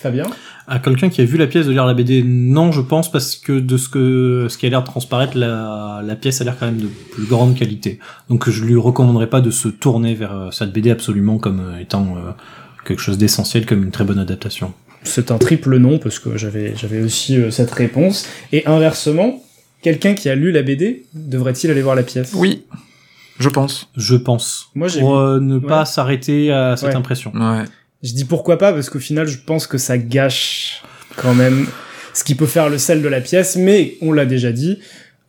Fabien 0.00 0.24
À 0.66 0.78
quelqu'un 0.78 1.08
qui 1.08 1.20
a 1.20 1.24
vu 1.24 1.36
la 1.38 1.46
pièce 1.46 1.66
de 1.66 1.72
lire 1.72 1.86
la 1.86 1.94
BD, 1.94 2.22
non, 2.24 2.72
je 2.72 2.80
pense, 2.80 3.10
parce 3.10 3.36
que 3.36 3.58
de 3.58 3.76
ce 3.76 3.88
que 3.88 4.46
ce 4.50 4.58
qui 4.58 4.66
a 4.66 4.70
l'air 4.70 4.80
de 4.82 4.86
transparaître, 4.86 5.36
la, 5.36 6.02
la 6.04 6.16
pièce 6.16 6.40
a 6.40 6.44
l'air 6.44 6.56
quand 6.58 6.66
même 6.66 6.78
de 6.78 6.86
plus 7.12 7.24
grande 7.24 7.54
qualité. 7.54 7.98
Donc 8.28 8.48
je 8.50 8.64
lui 8.64 8.76
recommanderais 8.76 9.28
pas 9.28 9.40
de 9.40 9.50
se 9.50 9.68
tourner 9.68 10.14
vers 10.14 10.32
euh, 10.34 10.50
cette 10.50 10.72
BD 10.72 10.90
absolument 10.90 11.38
comme 11.38 11.60
euh, 11.60 11.78
étant 11.80 12.16
euh, 12.16 12.30
quelque 12.86 13.00
chose 13.00 13.18
d'essentiel, 13.18 13.64
comme 13.66 13.82
une 13.82 13.90
très 13.90 14.04
bonne 14.04 14.18
adaptation. 14.18 14.72
C'est 15.02 15.30
un 15.30 15.38
triple 15.38 15.76
non, 15.78 15.98
parce 15.98 16.18
que 16.18 16.36
j'avais 16.36 16.74
j'avais 16.76 17.02
aussi 17.02 17.36
euh, 17.36 17.50
cette 17.50 17.70
réponse. 17.70 18.26
Et 18.52 18.66
inversement, 18.66 19.42
quelqu'un 19.82 20.14
qui 20.14 20.28
a 20.30 20.34
lu 20.34 20.50
la 20.50 20.62
BD, 20.62 21.04
devrait-il 21.14 21.70
aller 21.70 21.82
voir 21.82 21.94
la 21.94 22.02
pièce? 22.02 22.32
Oui. 22.34 22.64
Je 23.38 23.48
pense. 23.48 23.88
Je 23.96 24.14
pense. 24.14 24.68
Moi, 24.76 24.86
j'ai 24.88 25.00
Pour 25.00 25.18
euh, 25.18 25.40
ne 25.40 25.56
Ouais. 25.58 25.66
pas 25.66 25.84
s'arrêter 25.84 26.52
à 26.52 26.76
cette 26.76 26.90
Ouais. 26.90 26.94
impression. 26.94 27.32
Ouais. 27.34 27.64
Je 28.04 28.12
dis 28.12 28.24
pourquoi 28.24 28.58
pas 28.58 28.72
parce 28.72 28.90
qu'au 28.90 28.98
final, 29.00 29.26
je 29.26 29.38
pense 29.38 29.66
que 29.66 29.78
ça 29.78 29.98
gâche 29.98 30.82
quand 31.16 31.34
même 31.34 31.66
ce 32.12 32.22
qui 32.22 32.34
peut 32.34 32.46
faire 32.46 32.68
le 32.68 32.78
sel 32.78 33.02
de 33.02 33.08
la 33.08 33.20
pièce. 33.20 33.56
Mais 33.56 33.94
on 34.02 34.12
l'a 34.12 34.26
déjà 34.26 34.52
dit, 34.52 34.78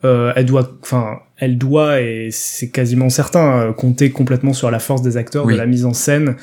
euh, 0.04 0.34
elle 0.36 0.46
doit, 0.46 0.78
enfin, 0.84 1.20
elle 1.38 1.58
doit 1.58 2.02
et 2.02 2.30
c'est 2.32 2.70
quasiment 2.70 3.10
certain 3.10 3.60
euh, 3.70 3.72
compter 3.74 4.10
complètement 4.12 4.54
sur 4.54 4.70
la 4.72 4.80
force 4.80 5.02
des 5.02 5.16
acteurs, 5.18 5.46
Oui. 5.46 5.54
de 5.54 5.58
la 5.58 5.66
mise 5.66 5.86
en 5.86 5.94
scène 5.94 6.36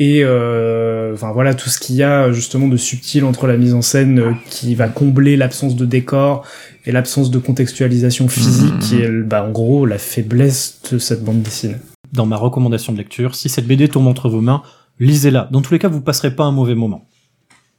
et 0.00 0.20
euh, 0.22 1.12
enfin 1.14 1.32
voilà 1.32 1.54
tout 1.54 1.68
ce 1.68 1.80
qu'il 1.80 1.96
y 1.96 2.04
a 2.04 2.30
justement 2.30 2.68
de 2.68 2.76
subtil 2.76 3.24
entre 3.24 3.48
la 3.48 3.56
mise 3.56 3.74
en 3.74 3.82
scène 3.82 4.36
qui 4.48 4.76
va 4.76 4.86
combler 4.86 5.36
l'absence 5.36 5.74
de 5.74 5.84
décor 5.84 6.46
et 6.86 6.92
l'absence 6.92 7.32
de 7.32 7.38
contextualisation 7.38 8.28
physique 8.28 8.74
Mhm. 8.74 8.78
qui 8.78 8.96
est 9.00 9.10
bah, 9.10 9.42
en 9.42 9.50
gros 9.50 9.86
la 9.86 9.98
faiblesse 9.98 10.80
de 10.92 10.98
cette 10.98 11.24
bande 11.24 11.42
dessinée. 11.42 11.74
Dans 12.12 12.26
ma 12.26 12.36
recommandation 12.36 12.92
de 12.92 12.98
lecture, 12.98 13.34
si 13.34 13.48
cette 13.48 13.66
BD 13.66 13.88
tombe 13.88 14.06
entre 14.06 14.28
vos 14.28 14.40
mains, 14.40 14.62
lisez-la. 15.00 15.48
Dans 15.52 15.60
tous 15.62 15.72
les 15.72 15.78
cas, 15.78 15.88
vous 15.88 16.00
passerez 16.00 16.34
pas 16.34 16.44
un 16.44 16.52
mauvais 16.52 16.74
moment. 16.74 17.06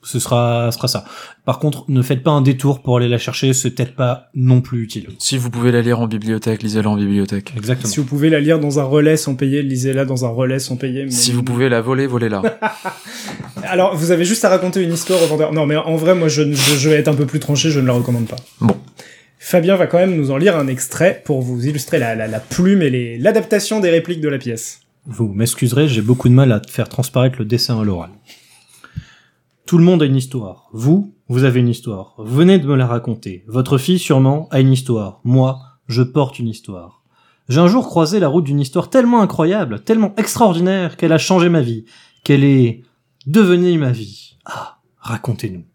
Ce 0.01 0.17
sera, 0.17 0.69
ce 0.71 0.77
sera 0.77 0.87
ça. 0.87 1.03
Par 1.43 1.59
contre, 1.59 1.83
ne 1.89 2.01
faites 2.01 2.23
pas 2.23 2.31
un 2.31 2.41
détour 2.41 2.81
pour 2.81 2.95
aller 2.95 3.09
la 3.09 3.17
chercher, 3.17 3.51
c'est 3.51 3.71
peut-être 3.71 3.95
pas 3.95 4.29
non 4.33 4.61
plus 4.61 4.81
utile. 4.81 5.09
Si 5.19 5.37
vous 5.37 5.49
pouvez 5.49 5.73
la 5.73 5.81
lire 5.81 5.99
en 5.99 6.07
bibliothèque, 6.07 6.63
lisez-la 6.63 6.89
en 6.89 6.95
bibliothèque. 6.95 7.51
Exactement. 7.57 7.89
Si 7.91 7.99
vous 7.99 8.05
pouvez 8.05 8.29
la 8.29 8.39
lire 8.39 8.59
dans 8.59 8.79
un 8.79 8.83
relais 8.83 9.17
sans 9.17 9.35
payer, 9.35 9.61
lisez-la 9.61 10.05
dans 10.05 10.23
un 10.23 10.29
relais 10.29 10.59
sans 10.59 10.77
payer. 10.77 11.03
mais- 11.03 11.11
Si 11.11 11.33
vous 11.33 11.43
pouvez 11.43 11.67
la 11.67 11.81
voler, 11.81 12.07
volez-la. 12.07 12.41
Alors, 13.63 13.93
vous 13.95 14.11
avez 14.11 14.23
juste 14.23 14.45
à 14.45 14.49
raconter 14.49 14.81
une 14.81 14.93
histoire 14.93 15.21
au 15.21 15.25
vendeur. 15.27 15.51
Non, 15.51 15.65
mais 15.65 15.75
en 15.75 15.97
vrai, 15.97 16.15
moi, 16.15 16.29
je, 16.29 16.43
je, 16.53 16.75
je 16.77 16.89
vais 16.89 16.95
être 16.95 17.09
un 17.09 17.13
peu 17.15 17.25
plus 17.25 17.39
tranché, 17.41 17.69
je 17.69 17.81
ne 17.81 17.87
la 17.87 17.93
recommande 17.93 18.27
pas. 18.27 18.37
Bon. 18.61 18.77
Fabien 19.37 19.75
va 19.75 19.87
quand 19.87 19.97
même 19.97 20.15
nous 20.15 20.31
en 20.31 20.37
lire 20.37 20.57
un 20.57 20.67
extrait 20.67 21.21
pour 21.25 21.41
vous 21.41 21.65
illustrer 21.67 21.99
la, 21.99 22.15
la, 22.15 22.27
la 22.27 22.39
plume 22.39 22.81
et 22.81 22.89
les- 22.89 23.17
l'adaptation 23.17 23.79
des 23.81 23.89
répliques 23.89 24.21
de 24.21 24.29
la 24.29 24.37
pièce. 24.37 24.79
Vous 25.05 25.27
m'excuserez, 25.27 25.87
j'ai 25.87 26.01
beaucoup 26.01 26.29
de 26.29 26.33
mal 26.33 26.51
à 26.51 26.61
faire 26.67 26.89
transparaître 26.89 27.39
le 27.39 27.45
dessin 27.45 27.79
à 27.79 27.83
l'oral. 27.83 28.11
Tout 29.65 29.77
le 29.77 29.83
monde 29.83 30.01
a 30.01 30.05
une 30.05 30.15
histoire. 30.15 30.67
Vous, 30.73 31.13
vous 31.27 31.43
avez 31.43 31.59
une 31.59 31.69
histoire. 31.69 32.15
Venez 32.17 32.59
de 32.59 32.67
me 32.67 32.75
la 32.75 32.87
raconter. 32.87 33.43
Votre 33.47 33.77
fille, 33.77 33.99
sûrement, 33.99 34.47
a 34.51 34.59
une 34.59 34.73
histoire. 34.73 35.21
Moi, 35.23 35.59
je 35.87 36.03
porte 36.03 36.39
une 36.39 36.47
histoire. 36.47 37.03
J'ai 37.49 37.59
un 37.59 37.67
jour 37.67 37.87
croisé 37.87 38.19
la 38.19 38.27
route 38.27 38.45
d'une 38.45 38.59
histoire 38.59 38.89
tellement 38.89 39.21
incroyable, 39.21 39.83
tellement 39.83 40.13
extraordinaire, 40.17 40.97
qu'elle 40.97 41.13
a 41.13 41.17
changé 41.17 41.49
ma 41.49 41.61
vie, 41.61 41.85
qu'elle 42.23 42.43
est 42.43 42.83
devenue 43.25 43.77
ma 43.77 43.91
vie. 43.91 44.37
Ah, 44.45 44.79
racontez-nous. 44.99 45.65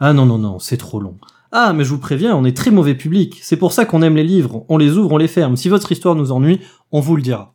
Ah 0.00 0.12
non, 0.12 0.26
non, 0.26 0.38
non, 0.38 0.58
c'est 0.58 0.76
trop 0.76 0.98
long. 0.98 1.18
Ah, 1.52 1.72
mais 1.72 1.84
je 1.84 1.90
vous 1.90 1.98
préviens, 1.98 2.34
on 2.34 2.44
est 2.44 2.56
très 2.56 2.70
mauvais 2.70 2.94
public. 2.94 3.38
C'est 3.42 3.56
pour 3.56 3.72
ça 3.72 3.84
qu'on 3.84 4.02
aime 4.02 4.16
les 4.16 4.24
livres. 4.24 4.64
On 4.68 4.78
les 4.78 4.96
ouvre, 4.96 5.12
on 5.12 5.18
les 5.18 5.28
ferme. 5.28 5.56
Si 5.56 5.68
votre 5.68 5.92
histoire 5.92 6.14
nous 6.14 6.32
ennuie, 6.32 6.60
on 6.90 7.00
vous 7.00 7.14
le 7.14 7.22
dira. 7.22 7.51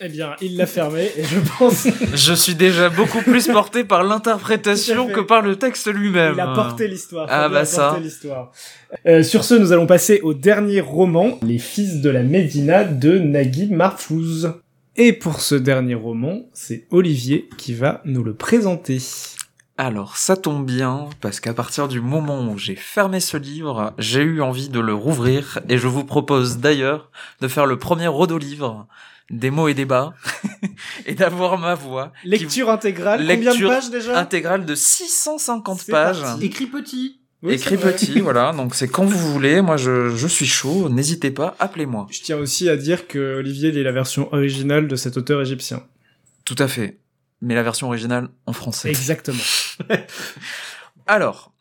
Eh 0.00 0.08
bien, 0.08 0.36
il 0.40 0.56
l'a 0.56 0.66
fermé, 0.66 1.10
et 1.16 1.24
je 1.24 1.40
pense 1.58 1.88
Je 2.14 2.32
suis 2.32 2.54
déjà 2.54 2.88
beaucoup 2.88 3.20
plus 3.22 3.48
porté 3.48 3.82
par 3.82 4.04
l'interprétation 4.04 5.08
que 5.08 5.20
par 5.20 5.42
le 5.42 5.56
texte 5.56 5.92
lui-même. 5.92 6.34
qu'il 6.34 6.40
a 6.40 6.54
porté 6.54 6.86
l'histoire. 6.86 7.26
Ah, 7.28 7.48
bah 7.48 7.64
ça. 7.64 7.98
Euh, 9.06 9.24
sur 9.24 9.42
ce, 9.42 9.54
nous 9.54 9.72
allons 9.72 9.86
passer 9.86 10.20
au 10.22 10.34
dernier 10.34 10.80
roman, 10.80 11.38
Les 11.42 11.58
Fils 11.58 12.00
de 12.00 12.10
la 12.10 12.22
Médina 12.22 12.84
de 12.84 13.18
Nagui 13.18 13.66
Mahfouz. 13.66 14.52
Et 14.96 15.12
pour 15.12 15.40
ce 15.40 15.54
dernier 15.56 15.94
roman, 15.94 16.42
c'est 16.52 16.86
Olivier 16.90 17.48
qui 17.56 17.74
va 17.74 18.00
nous 18.04 18.22
le 18.22 18.34
présenter. 18.34 18.98
Alors, 19.80 20.16
ça 20.16 20.36
tombe 20.36 20.66
bien, 20.66 21.08
parce 21.20 21.38
qu'à 21.38 21.54
partir 21.54 21.86
du 21.86 22.00
moment 22.00 22.50
où 22.50 22.58
j'ai 22.58 22.74
fermé 22.74 23.20
ce 23.20 23.36
livre, 23.36 23.94
j'ai 23.96 24.22
eu 24.22 24.42
envie 24.42 24.68
de 24.68 24.80
le 24.80 24.92
rouvrir, 24.92 25.60
et 25.68 25.78
je 25.78 25.86
vous 25.86 26.04
propose 26.04 26.58
d'ailleurs 26.58 27.12
de 27.40 27.46
faire 27.46 27.64
le 27.64 27.78
premier 27.78 28.08
rodo-livre 28.08 28.88
des 29.30 29.50
mots 29.52 29.68
et 29.68 29.74
des 29.74 29.84
bas, 29.84 30.14
et 31.06 31.14
d'avoir 31.14 31.58
ma 31.58 31.74
voix 31.76 32.12
qui- 32.22 32.28
Lecture 32.30 32.70
intégrale, 32.70 33.20
combien 33.20 33.36
de 33.36 33.44
Lecture 33.44 33.68
pages 33.70 33.90
déjà? 33.90 34.18
intégrale 34.18 34.64
de 34.66 34.74
650 34.74 35.78
C'est 35.80 35.92
pages. 35.92 36.20
parti. 36.22 36.44
Écrit 36.46 36.66
petit. 36.66 37.20
Oui, 37.44 37.52
Écrit 37.54 37.76
petit, 37.76 38.18
voilà, 38.20 38.52
donc 38.52 38.74
c'est 38.74 38.88
quand 38.88 39.04
vous 39.04 39.32
voulez, 39.32 39.62
moi 39.62 39.76
je, 39.76 40.08
je 40.08 40.26
suis 40.26 40.46
chaud, 40.46 40.88
n'hésitez 40.88 41.30
pas, 41.30 41.54
appelez-moi. 41.60 42.08
Je 42.10 42.20
tiens 42.20 42.38
aussi 42.38 42.68
à 42.68 42.76
dire 42.76 43.06
que 43.06 43.36
Olivier 43.38 43.68
il 43.68 43.78
est 43.78 43.84
la 43.84 43.92
version 43.92 44.32
originale 44.32 44.88
de 44.88 44.96
cet 44.96 45.16
auteur 45.16 45.40
égyptien. 45.40 45.84
Tout 46.44 46.56
à 46.58 46.66
fait. 46.66 46.98
Mais 47.40 47.54
la 47.54 47.62
version 47.62 47.86
originale 47.86 48.28
en 48.46 48.52
français. 48.52 48.88
Exactement. 48.88 49.38
Alors, 51.06 51.52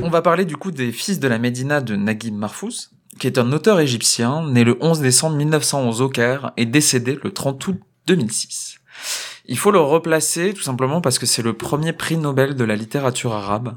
on 0.00 0.08
va 0.08 0.22
parler 0.22 0.44
du 0.44 0.56
coup 0.56 0.70
des 0.70 0.92
Fils 0.92 1.20
de 1.20 1.28
la 1.28 1.38
Médina 1.38 1.80
de 1.80 1.96
Naguib 1.96 2.34
Mahfouz, 2.34 2.90
qui 3.18 3.26
est 3.26 3.38
un 3.38 3.52
auteur 3.52 3.80
égyptien 3.80 4.48
né 4.48 4.64
le 4.64 4.76
11 4.80 5.00
décembre 5.00 5.36
1911 5.36 6.00
au 6.00 6.08
Caire 6.08 6.52
et 6.56 6.66
décédé 6.66 7.18
le 7.22 7.32
30 7.32 7.66
août 7.68 7.80
2006. 8.06 8.78
Il 9.46 9.58
faut 9.58 9.70
le 9.70 9.80
replacer 9.80 10.54
tout 10.54 10.62
simplement 10.62 11.00
parce 11.00 11.18
que 11.18 11.26
c'est 11.26 11.42
le 11.42 11.52
premier 11.52 11.92
prix 11.92 12.16
Nobel 12.16 12.54
de 12.54 12.64
la 12.64 12.76
littérature 12.76 13.32
arabe 13.32 13.76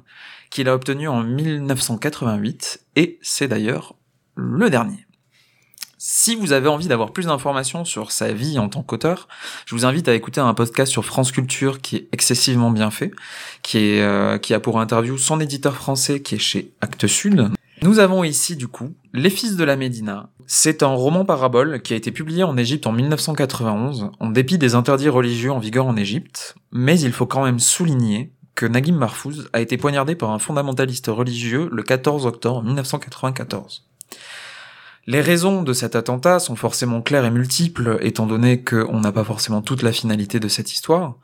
qu'il 0.50 0.70
a 0.70 0.76
obtenu 0.76 1.08
en 1.08 1.24
1988 1.24 2.86
et 2.96 3.20
c'est 3.22 3.48
d'ailleurs 3.48 3.96
le 4.36 4.70
dernier. 4.70 5.05
Si 6.08 6.36
vous 6.36 6.51
avez 6.51 6.68
envie 6.68 6.88
d'avoir 6.88 7.14
plus 7.14 7.26
d'informations 7.26 7.84
sur 7.84 8.12
sa 8.12 8.32
vie 8.32 8.60
en 8.60 8.70
tant 8.70 8.84
qu'auteur, 8.84 9.28
je 9.66 9.74
vous 9.74 9.88
invite 9.88 10.08
à 10.08 10.14
écouter 10.14 10.39
un 10.39 10.53
podcast 10.53 10.91
sur 10.91 11.03
France 11.03 11.32
Culture 11.32 11.82
qui 11.82 11.95
est 11.95 12.08
excessivement 12.12 12.70
bien 12.70 12.91
fait, 12.91 13.12
qui 13.64 13.80
est 13.80 14.01
euh, 14.03 14.38
qui 14.38 14.53
a 14.53 14.60
pour 14.60 14.80
interview 14.80 15.18
son 15.18 15.39
éditeur 15.39 15.74
français 15.74 16.22
qui 16.22 16.36
est 16.36 16.38
chez 16.38 16.74
Actes 16.80 17.08
Sud. 17.08 17.49
Nous 17.82 17.97
avons 17.97 18.24
ici 18.24 18.56
du 18.56 18.68
coup 18.68 18.93
Les 19.14 19.32
Fils 19.32 19.56
de 19.56 19.64
la 19.64 19.78
Médina. 19.78 20.30
C'est 20.45 20.84
un 20.84 20.93
roman 20.93 21.26
parabole 21.26 21.82
qui 21.82 21.93
a 21.93 21.97
été 21.97 22.12
publié 22.12 22.43
en 22.43 22.56
Égypte 22.56 22.86
en 22.86 22.91
1991, 22.91 24.12
en 24.20 24.30
dépit 24.30 24.60
des 24.60 24.76
interdits 24.76 25.10
religieux 25.10 25.51
en 25.51 25.58
vigueur 25.58 25.88
en 25.88 25.97
Égypte, 25.97 26.53
mais 26.72 26.99
il 26.99 27.14
faut 27.14 27.26
quand 27.26 27.43
même 27.43 27.60
souligner 27.60 28.32
que 28.53 28.68
Naguim 28.68 28.97
Mahfouz 28.97 29.49
a 29.53 29.60
été 29.60 29.76
poignardé 29.78 30.14
par 30.14 30.30
un 30.30 30.38
fondamentaliste 30.38 31.08
religieux 31.08 31.68
le 31.72 31.82
14 31.82 32.28
octobre 32.28 32.62
1994. 32.62 33.86
Les 35.08 35.22
raisons 35.22 35.62
de 35.62 35.72
cet 35.74 35.95
attentat 35.95 36.39
sont 36.39 36.56
forcément 36.56 37.01
claires 37.03 37.26
et 37.26 37.32
multiples, 37.32 37.99
étant 38.01 38.26
donné 38.26 38.64
qu'on 38.64 38.99
n'a 38.99 39.12
pas 39.12 39.24
forcément 39.24 39.62
toute 39.62 39.84
la 39.84 39.91
finalité 39.91 40.39
de 40.39 40.47
cette 40.47 40.74
histoire. 40.74 41.16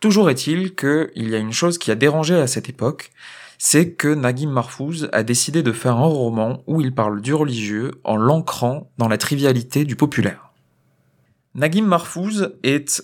Toujours 0.00 0.28
est-il 0.28 0.74
qu'il 0.74 1.28
y 1.28 1.34
a 1.36 1.38
une 1.38 1.52
chose 1.52 1.78
qui 1.78 1.92
a 1.92 1.94
dérangé 1.94 2.34
à 2.34 2.48
cette 2.48 2.68
époque, 2.68 3.12
c'est 3.56 3.92
que 3.92 4.12
Naguim 4.12 4.50
Mahfouz 4.50 5.08
a 5.12 5.22
décidé 5.22 5.62
de 5.62 5.72
faire 5.72 5.96
un 5.96 6.06
roman 6.06 6.64
où 6.66 6.80
il 6.80 6.92
parle 6.92 7.20
du 7.20 7.32
religieux 7.32 7.92
en 8.02 8.16
l'ancrant 8.16 8.90
dans 8.98 9.08
la 9.08 9.18
trivialité 9.18 9.84
du 9.84 9.94
populaire. 9.94 10.52
Naguim 11.54 11.86
Mahfouz 11.86 12.54
est 12.64 13.02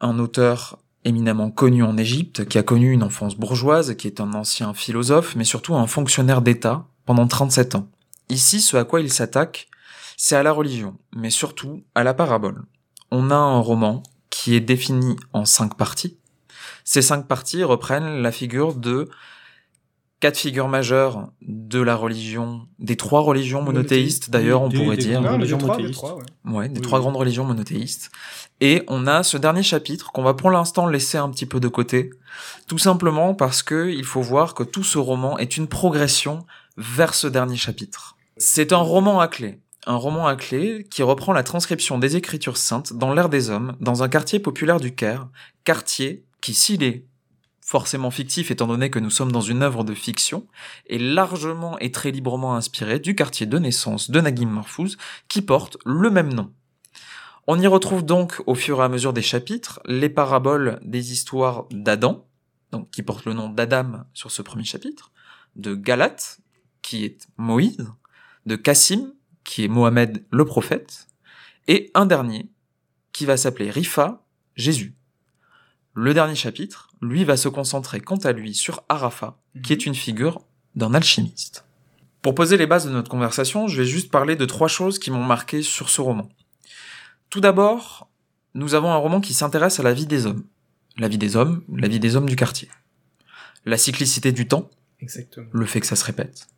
un 0.00 0.18
auteur 0.18 0.78
éminemment 1.04 1.50
connu 1.52 1.84
en 1.84 1.96
Égypte, 1.96 2.44
qui 2.46 2.58
a 2.58 2.64
connu 2.64 2.90
une 2.90 3.04
enfance 3.04 3.36
bourgeoise, 3.36 3.94
qui 3.94 4.08
est 4.08 4.20
un 4.20 4.32
ancien 4.34 4.74
philosophe, 4.74 5.36
mais 5.36 5.44
surtout 5.44 5.76
un 5.76 5.86
fonctionnaire 5.86 6.42
d'État 6.42 6.86
pendant 7.04 7.28
37 7.28 7.76
ans. 7.76 7.88
Ici, 8.28 8.60
ce 8.60 8.76
à 8.76 8.84
quoi 8.84 9.00
il 9.00 9.12
s'attaque, 9.12 9.68
c'est 10.16 10.36
à 10.36 10.42
la 10.42 10.52
religion, 10.52 10.96
mais 11.14 11.30
surtout 11.30 11.84
à 11.94 12.02
la 12.04 12.14
parabole. 12.14 12.62
On 13.10 13.30
a 13.30 13.36
un 13.36 13.58
roman 13.60 14.02
qui 14.30 14.54
est 14.54 14.60
défini 14.60 15.16
en 15.32 15.44
cinq 15.44 15.76
parties. 15.76 16.18
Ces 16.84 17.02
cinq 17.02 17.26
parties 17.26 17.62
reprennent 17.64 18.22
la 18.22 18.32
figure 18.32 18.74
de 18.74 19.08
quatre 20.18 20.38
figures 20.38 20.68
majeures 20.68 21.30
de 21.42 21.80
la 21.80 21.94
religion, 21.94 22.66
des 22.78 22.96
trois 22.96 23.20
religions 23.20 23.60
monothéistes 23.62 24.30
d'ailleurs, 24.30 24.62
on 24.62 24.68
Des- 24.68 24.78
pourrait 24.78 24.96
des 24.96 25.04
dire. 25.04 25.20
Non, 25.20 25.32
religions 25.32 25.58
trois, 25.58 25.76
monothéistes. 25.76 25.98
trois, 25.98 26.16
ouais. 26.16 26.24
Ouais, 26.44 26.68
des 26.68 26.76
Oui, 26.76 26.80
trois 26.80 26.98
oui. 26.98 27.02
grandes 27.04 27.16
religions 27.16 27.44
monothéistes. 27.44 28.10
Et 28.60 28.82
on 28.88 29.06
a 29.06 29.22
ce 29.22 29.36
dernier 29.36 29.62
chapitre 29.62 30.12
qu'on 30.12 30.22
va 30.22 30.32
pour 30.34 30.50
l'instant 30.50 30.86
laisser 30.86 31.18
un 31.18 31.28
petit 31.30 31.44
peu 31.46 31.60
de 31.60 31.68
côté, 31.68 32.10
tout 32.66 32.78
simplement 32.78 33.34
parce 33.34 33.62
que 33.62 33.90
il 33.90 34.04
faut 34.04 34.22
voir 34.22 34.54
que 34.54 34.62
tout 34.62 34.84
ce 34.84 34.96
roman 34.98 35.36
est 35.38 35.56
une 35.58 35.68
progression 35.68 36.46
vers 36.78 37.12
ce 37.14 37.26
dernier 37.26 37.56
chapitre. 37.56 38.16
C'est 38.38 38.72
un 38.72 38.78
roman 38.78 39.20
à 39.20 39.28
clé. 39.28 39.60
Un 39.88 39.94
roman 39.94 40.26
à 40.26 40.34
clé 40.34 40.84
qui 40.90 41.04
reprend 41.04 41.32
la 41.32 41.44
transcription 41.44 41.98
des 41.98 42.16
Écritures 42.16 42.56
saintes 42.56 42.92
dans 42.92 43.14
l'ère 43.14 43.28
des 43.28 43.50
hommes, 43.50 43.76
dans 43.80 44.02
un 44.02 44.08
quartier 44.08 44.40
populaire 44.40 44.80
du 44.80 44.94
Caire, 44.94 45.28
quartier 45.62 46.24
qui, 46.40 46.54
s'il 46.54 46.82
est 46.82 47.06
forcément 47.60 48.10
fictif 48.10 48.50
étant 48.50 48.66
donné 48.66 48.90
que 48.90 48.98
nous 48.98 49.10
sommes 49.10 49.30
dans 49.30 49.40
une 49.40 49.62
œuvre 49.62 49.84
de 49.84 49.94
fiction, 49.94 50.46
est 50.88 50.98
largement 50.98 51.78
et 51.78 51.92
très 51.92 52.10
librement 52.10 52.56
inspiré 52.56 52.98
du 52.98 53.14
quartier 53.14 53.46
de 53.46 53.58
naissance 53.58 54.10
de 54.10 54.20
Naguim 54.20 54.50
Mahfouz, 54.50 54.96
qui 55.28 55.40
porte 55.40 55.76
le 55.84 56.10
même 56.10 56.32
nom. 56.32 56.52
On 57.46 57.60
y 57.60 57.66
retrouve 57.68 58.04
donc, 58.04 58.42
au 58.46 58.56
fur 58.56 58.80
et 58.80 58.84
à 58.84 58.88
mesure 58.88 59.12
des 59.12 59.22
chapitres, 59.22 59.80
les 59.84 60.08
paraboles 60.08 60.80
des 60.82 61.12
histoires 61.12 61.66
d'Adam, 61.70 62.26
donc 62.72 62.90
qui 62.90 63.02
portent 63.02 63.24
le 63.24 63.34
nom 63.34 63.48
d'Adam 63.48 64.04
sur 64.14 64.32
ce 64.32 64.42
premier 64.42 64.64
chapitre, 64.64 65.12
de 65.54 65.76
Galate, 65.76 66.40
qui 66.82 67.04
est 67.04 67.28
Moïse, 67.36 67.92
de 68.46 68.56
Cassim, 68.56 69.12
qui 69.46 69.64
est 69.64 69.68
Mohamed 69.68 70.24
le 70.30 70.44
prophète, 70.44 71.06
et 71.68 71.90
un 71.94 72.04
dernier, 72.04 72.50
qui 73.12 73.24
va 73.24 73.38
s'appeler 73.38 73.70
Rifa, 73.70 74.22
Jésus. 74.56 74.94
Le 75.94 76.12
dernier 76.12 76.34
chapitre, 76.34 76.90
lui, 77.00 77.24
va 77.24 77.38
se 77.38 77.48
concentrer 77.48 78.00
quant 78.00 78.16
à 78.16 78.32
lui 78.32 78.54
sur 78.54 78.82
Arafat, 78.90 79.40
qui 79.62 79.72
est 79.72 79.86
une 79.86 79.94
figure 79.94 80.42
d'un 80.74 80.92
alchimiste. 80.92 81.64
Pour 82.20 82.34
poser 82.34 82.56
les 82.56 82.66
bases 82.66 82.86
de 82.86 82.90
notre 82.90 83.10
conversation, 83.10 83.68
je 83.68 83.80
vais 83.80 83.88
juste 83.88 84.10
parler 84.10 84.36
de 84.36 84.44
trois 84.44 84.68
choses 84.68 84.98
qui 84.98 85.10
m'ont 85.10 85.24
marqué 85.24 85.62
sur 85.62 85.88
ce 85.88 86.00
roman. 86.00 86.28
Tout 87.30 87.40
d'abord, 87.40 88.10
nous 88.54 88.74
avons 88.74 88.90
un 88.90 88.96
roman 88.96 89.20
qui 89.20 89.32
s'intéresse 89.32 89.80
à 89.80 89.84
la 89.84 89.94
vie 89.94 90.06
des 90.06 90.26
hommes. 90.26 90.44
La 90.98 91.08
vie 91.08 91.18
des 91.18 91.36
hommes, 91.36 91.62
la 91.72 91.88
vie 91.88 92.00
des 92.00 92.16
hommes 92.16 92.28
du 92.28 92.36
quartier. 92.36 92.68
La 93.64 93.78
cyclicité 93.78 94.32
du 94.32 94.48
temps, 94.48 94.70
Exactement. 95.00 95.46
le 95.52 95.66
fait 95.66 95.80
que 95.80 95.86
ça 95.86 95.96
se 95.96 96.04
répète. 96.04 96.48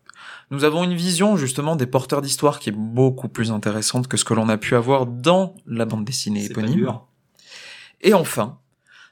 Nous 0.51 0.65
avons 0.65 0.83
une 0.83 0.95
vision 0.95 1.37
justement 1.37 1.77
des 1.77 1.87
porteurs 1.87 2.23
d'histoire 2.23 2.59
qui 2.59 2.71
est 2.71 2.77
beaucoup 2.77 3.29
plus 3.29 3.51
intéressante 3.51 4.09
que 4.09 4.17
ce 4.17 4.25
que 4.25 4.35
l'on 4.35 4.49
a 4.49 4.57
pu 4.57 4.75
avoir 4.75 5.07
dans 5.07 5.55
la 5.67 5.85
bande 5.85 6.05
dessinée 6.05 6.47
éponyme. 6.47 6.91
Et 8.01 8.15
enfin, 8.15 8.59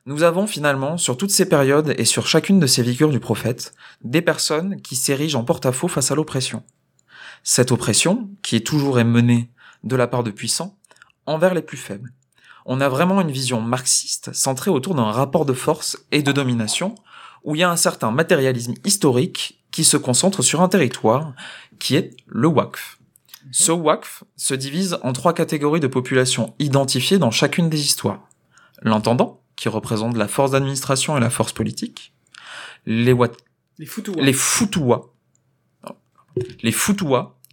nous 0.06 0.22
avons 0.22 0.46
finalement, 0.46 0.96
sur 0.96 1.16
toutes 1.16 1.30
ces 1.30 1.48
périodes 1.48 1.94
et 1.98 2.04
sur 2.04 2.26
chacune 2.26 2.58
de 2.58 2.66
ces 2.66 2.82
figures 2.82 3.10
du 3.10 3.20
prophète, 3.20 3.74
des 4.02 4.22
personnes 4.22 4.80
qui 4.80 4.96
s'érigent 4.96 5.40
en 5.40 5.44
porte-à-faux 5.44 5.88
face 5.88 6.10
à 6.10 6.14
l'oppression. 6.14 6.62
Cette 7.42 7.70
oppression, 7.70 8.30
qui 8.42 8.56
est 8.56 8.66
toujours 8.66 8.98
est 8.98 9.04
menée 9.04 9.50
de 9.84 9.96
la 9.96 10.06
part 10.06 10.22
de 10.22 10.30
puissants, 10.30 10.78
envers 11.26 11.54
les 11.54 11.62
plus 11.62 11.76
faibles. 11.76 12.12
On 12.64 12.80
a 12.80 12.88
vraiment 12.88 13.20
une 13.20 13.30
vision 13.30 13.60
marxiste 13.60 14.32
centrée 14.32 14.70
autour 14.70 14.94
d'un 14.94 15.10
rapport 15.10 15.44
de 15.44 15.52
force 15.52 15.98
et 16.12 16.22
de 16.22 16.32
domination, 16.32 16.94
où 17.44 17.54
il 17.54 17.58
y 17.58 17.62
a 17.62 17.70
un 17.70 17.76
certain 17.76 18.10
matérialisme 18.10 18.74
historique 18.84 19.64
qui 19.76 19.84
se 19.84 19.98
concentre 19.98 20.40
sur 20.40 20.62
un 20.62 20.70
territoire, 20.70 21.34
qui 21.78 21.96
est 21.96 22.16
le 22.28 22.48
Waqf. 22.48 22.96
Ce 23.52 23.70
Waqf 23.70 24.24
se 24.34 24.54
divise 24.54 24.96
en 25.02 25.12
trois 25.12 25.34
catégories 25.34 25.80
de 25.80 25.86
population 25.86 26.54
identifiées 26.58 27.18
dans 27.18 27.30
chacune 27.30 27.68
des 27.68 27.82
histoires 27.82 28.26
l'intendant, 28.80 29.42
qui 29.54 29.68
représente 29.68 30.16
la 30.16 30.28
force 30.28 30.52
d'administration 30.52 31.14
et 31.18 31.20
la 31.20 31.28
force 31.28 31.52
politique, 31.52 32.14
les, 32.86 33.12
Wat- 33.12 33.36
Les 33.78 33.84
foutous. 33.84 34.14
les 34.16 34.32
les 36.62 36.72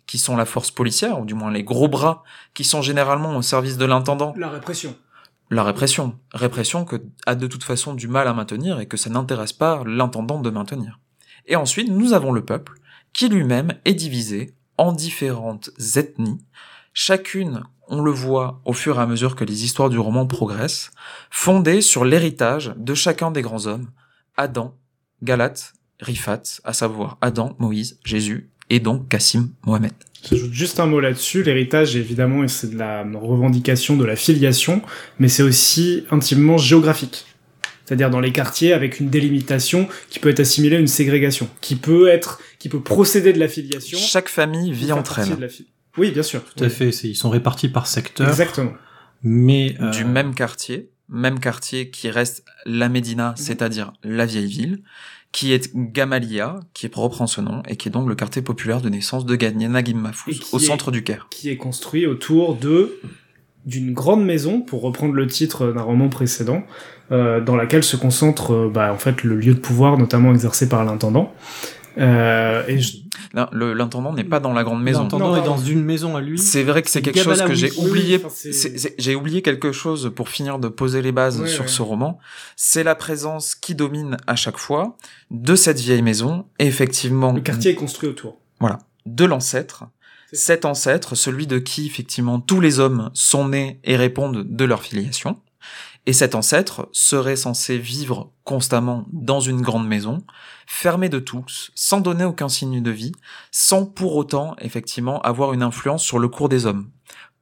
qui 0.08 0.18
sont 0.18 0.38
la 0.38 0.46
force 0.46 0.72
policière, 0.72 1.20
ou 1.20 1.26
du 1.26 1.34
moins 1.34 1.52
les 1.52 1.66
gros 1.66 1.90
bras, 1.90 2.24
qui 2.54 2.64
sont 2.64 2.82
généralement 2.82 3.36
au 3.36 3.42
service 3.42 3.78
de 3.78 3.84
l'intendant, 3.84 4.34
La 4.38 4.50
répression. 4.50 4.96
la 5.50 5.64
répression. 5.66 6.18
Répression 6.34 6.86
que 6.86 7.04
a 7.26 7.36
de 7.36 7.48
toute 7.48 7.66
façon 7.66 7.94
du 7.94 8.08
mal 8.08 8.30
à 8.30 8.34
maintenir 8.34 8.80
et 8.80 8.86
que 8.86 8.96
ça 8.96 9.10
n'intéresse 9.10 9.52
pas 9.52 9.84
l'intendant 9.86 10.40
de 10.40 10.50
maintenir. 10.50 11.00
Et 11.46 11.56
ensuite, 11.56 11.90
nous 11.90 12.14
avons 12.14 12.32
le 12.32 12.44
peuple, 12.44 12.74
qui 13.14 13.30
lui-même 13.30 13.74
est 13.86 13.94
divisé 13.94 14.54
en 14.78 14.92
différentes 14.92 15.70
ethnies, 15.96 16.40
chacune, 16.94 17.64
on 17.88 18.02
le 18.02 18.12
voit 18.12 18.62
au 18.66 18.74
fur 18.74 18.98
et 18.98 19.02
à 19.02 19.06
mesure 19.06 19.36
que 19.36 19.44
les 19.44 19.64
histoires 19.64 19.90
du 19.90 20.00
roman 20.00 20.26
progressent, 20.26 20.92
fondées 21.30 21.82
sur 21.82 22.06
l'héritage 22.06 22.74
de 22.78 22.94
chacun 22.94 23.32
des 23.32 23.42
grands 23.42 23.68
hommes, 23.68 23.90
Adam, 24.36 24.76
Galate, 25.22 25.74
Rifat, 26.00 26.42
à 26.64 26.74
savoir 26.74 27.18
Adam, 27.22 27.56
Moïse, 27.60 28.00
Jésus, 28.04 28.50
et 28.70 28.80
donc 28.80 29.08
Cassim, 29.10 29.52
Mohamed. 29.66 29.94
J'ajoute 30.30 30.54
juste 30.54 30.80
un 30.80 30.86
mot 30.86 31.00
là-dessus. 31.00 31.44
L'héritage, 31.44 31.96
évidemment, 31.96 32.48
c'est 32.48 32.72
de 32.72 32.78
la 32.78 33.04
revendication 33.04 33.98
de 33.98 34.06
la 34.06 34.16
filiation, 34.16 34.82
mais 35.20 35.28
c'est 35.28 35.44
aussi 35.44 36.06
intimement 36.12 36.58
géographique. 36.58 37.26
C'est-à-dire 37.86 38.10
dans 38.10 38.20
les 38.22 38.32
quartiers 38.32 38.72
avec 38.74 39.00
une 39.00 39.10
délimitation 39.10 39.88
qui 40.10 40.20
peut 40.20 40.30
être 40.30 40.40
assimilée 40.40 40.78
à 40.78 40.80
une 40.80 40.88
ségrégation, 40.88 41.50
qui 41.62 41.76
peut 41.76 42.08
être, 42.08 42.40
qui 42.60 42.70
peut 42.70 42.82
procéder 42.82 43.34
de 43.34 43.40
la 43.40 43.48
filiation. 43.48 43.98
Chaque 43.98 44.30
famille 44.30 44.72
vit 44.72 44.92
entre 44.92 45.16
partie 45.16 45.32
elles. 45.32 45.38
de 45.38 45.42
la 45.42 45.50
fi- 45.50 45.68
Oui, 45.98 46.12
bien 46.12 46.24
sûr. 46.24 46.42
Tout 46.56 46.64
à 46.64 46.70
fait. 46.70 46.90
Ils 46.90 47.16
sont 47.16 47.30
répartis 47.30 47.68
par 47.70 47.88
secteur, 47.88 48.28
Exactement. 48.30 48.74
mais 49.22 49.76
euh, 49.82 49.92
du 49.92 50.06
même 50.06 50.34
quartier, 50.34 50.90
même 51.10 51.40
quartier 51.40 51.90
qui 51.90 52.10
reste 52.10 52.44
la 52.66 52.90
Médina, 52.90 53.32
Mhm. 53.32 53.38
c'est-à-dire 53.38 53.94
la 54.04 54.26
vieille 54.26 54.48
ville, 54.48 54.82
qui 55.34 55.52
est 55.52 55.72
Gamalia, 55.76 56.60
qui 56.74 56.86
est 56.86 56.90
propre 56.90 57.22
en 57.22 57.28
ce 57.28 57.42
nom, 57.42 57.64
et 57.68 57.76
qui 57.76 57.90
est 57.90 57.92
donc 57.92 58.08
le 58.08 58.16
quartier 58.16 58.42
populaire 58.42 58.82
de 58.82 58.90
naissance 58.90 59.26
de 59.26 59.36
Et 59.36 59.94
Mahfouz, 59.94 60.40
au 60.52 60.60
est- 60.60 60.64
centre 60.64 60.92
du 60.92 61.04
Caire. 61.04 61.28
qui 61.32 61.50
est 61.50 61.58
construit 61.58 62.06
autour 62.08 62.56
de 62.56 63.00
d'une 63.66 63.94
grande 63.94 64.26
maison, 64.26 64.62
pour 64.62 64.82
reprendre 64.82 65.14
le 65.14 65.28
titre 65.28 65.72
d'un 65.72 65.82
roman 65.82 66.10
précédent, 66.10 66.64
euh, 67.12 67.40
dans 67.42 67.56
laquelle 67.56 67.84
se 67.84 67.96
concentre 67.96 68.52
euh, 68.54 68.70
bah, 68.74 68.92
en 68.94 68.98
fait 68.98 69.24
le 69.24 69.36
lieu 69.36 69.54
de 69.54 69.60
pouvoir, 69.60 69.98
notamment 69.98 70.32
exercé 70.34 70.68
par 70.70 70.84
l'intendant. 70.86 71.34
Euh, 71.98 72.64
et 72.68 72.80
je- 72.80 72.98
L'intendant 73.54 74.14
n'est 74.14 74.24
pas 74.24 74.40
dans 74.40 74.54
la 74.54 74.64
grande 74.64 74.84
maison. 74.84 75.04
l'intendant 75.04 75.36
est 75.36 75.44
dans 75.46 75.58
une 75.58 75.84
maison 75.84 76.16
à 76.16 76.22
lui. 76.22 76.38
C'est 76.38 76.64
vrai 76.64 76.82
que 76.84 76.90
c'est 76.90 77.02
quelque 77.02 77.20
chose 77.22 77.42
que 77.42 77.54
j'ai 77.56 77.72
oublié. 77.78 78.22
enfin, 78.24 78.50
J'ai 79.00 79.16
oublié 79.16 79.42
quelque 79.42 79.72
chose 79.72 80.12
pour 80.16 80.30
finir 80.30 80.60
de 80.60 80.68
poser 80.68 81.02
les 81.02 81.12
bases 81.12 81.42
Ouais, 81.42 81.48
sur 81.48 81.64
ouais. 81.64 81.68
ce 81.68 81.82
roman. 81.82 82.20
C'est 82.56 82.84
la 82.84 82.94
présence 82.96 83.56
qui 83.56 83.74
domine 83.76 84.18
à 84.28 84.36
chaque 84.36 84.58
fois 84.58 84.98
de 85.32 85.56
cette 85.56 85.80
vieille 85.80 86.04
maison, 86.04 86.46
et 86.60 86.66
effectivement 86.68 87.32
le 87.32 87.42
quartier 87.42 87.72
est 87.72 87.76
construit 87.76 88.10
autour. 88.10 88.38
de 89.06 89.26
l'ancêtre. 89.26 89.86
Cet 90.36 90.66
ancêtre, 90.66 91.14
celui 91.14 91.46
de 91.46 91.60
qui 91.60 91.86
effectivement 91.86 92.40
tous 92.40 92.60
les 92.60 92.80
hommes 92.80 93.12
sont 93.14 93.50
nés 93.50 93.80
et 93.84 93.96
répondent 93.96 94.44
de 94.44 94.66
leur 94.66 94.82
filiation. 94.82 95.40
Et 96.08 96.14
cet 96.14 96.34
ancêtre 96.34 96.90
serait 96.92 97.36
censé 97.36 97.78
vivre 97.78 98.34
constamment 98.44 99.06
dans 99.12 99.40
une 99.40 99.62
grande 99.62 99.88
maison, 99.88 100.24
fermé 100.66 101.08
de 101.08 101.20
tous, 101.20 101.70
sans 101.76 102.02
donner 102.02 102.26
aucun 102.26 102.50
signe 102.50 102.82
de 102.82 102.90
vie, 102.90 103.12
sans 103.52 103.86
pour 103.86 104.16
autant 104.16 104.56
effectivement 104.60 105.22
avoir 105.22 105.54
une 105.54 105.62
influence 105.62 106.04
sur 106.04 106.18
le 106.18 106.28
cours 106.30 106.50
des 106.50 106.66
hommes. 106.66 106.90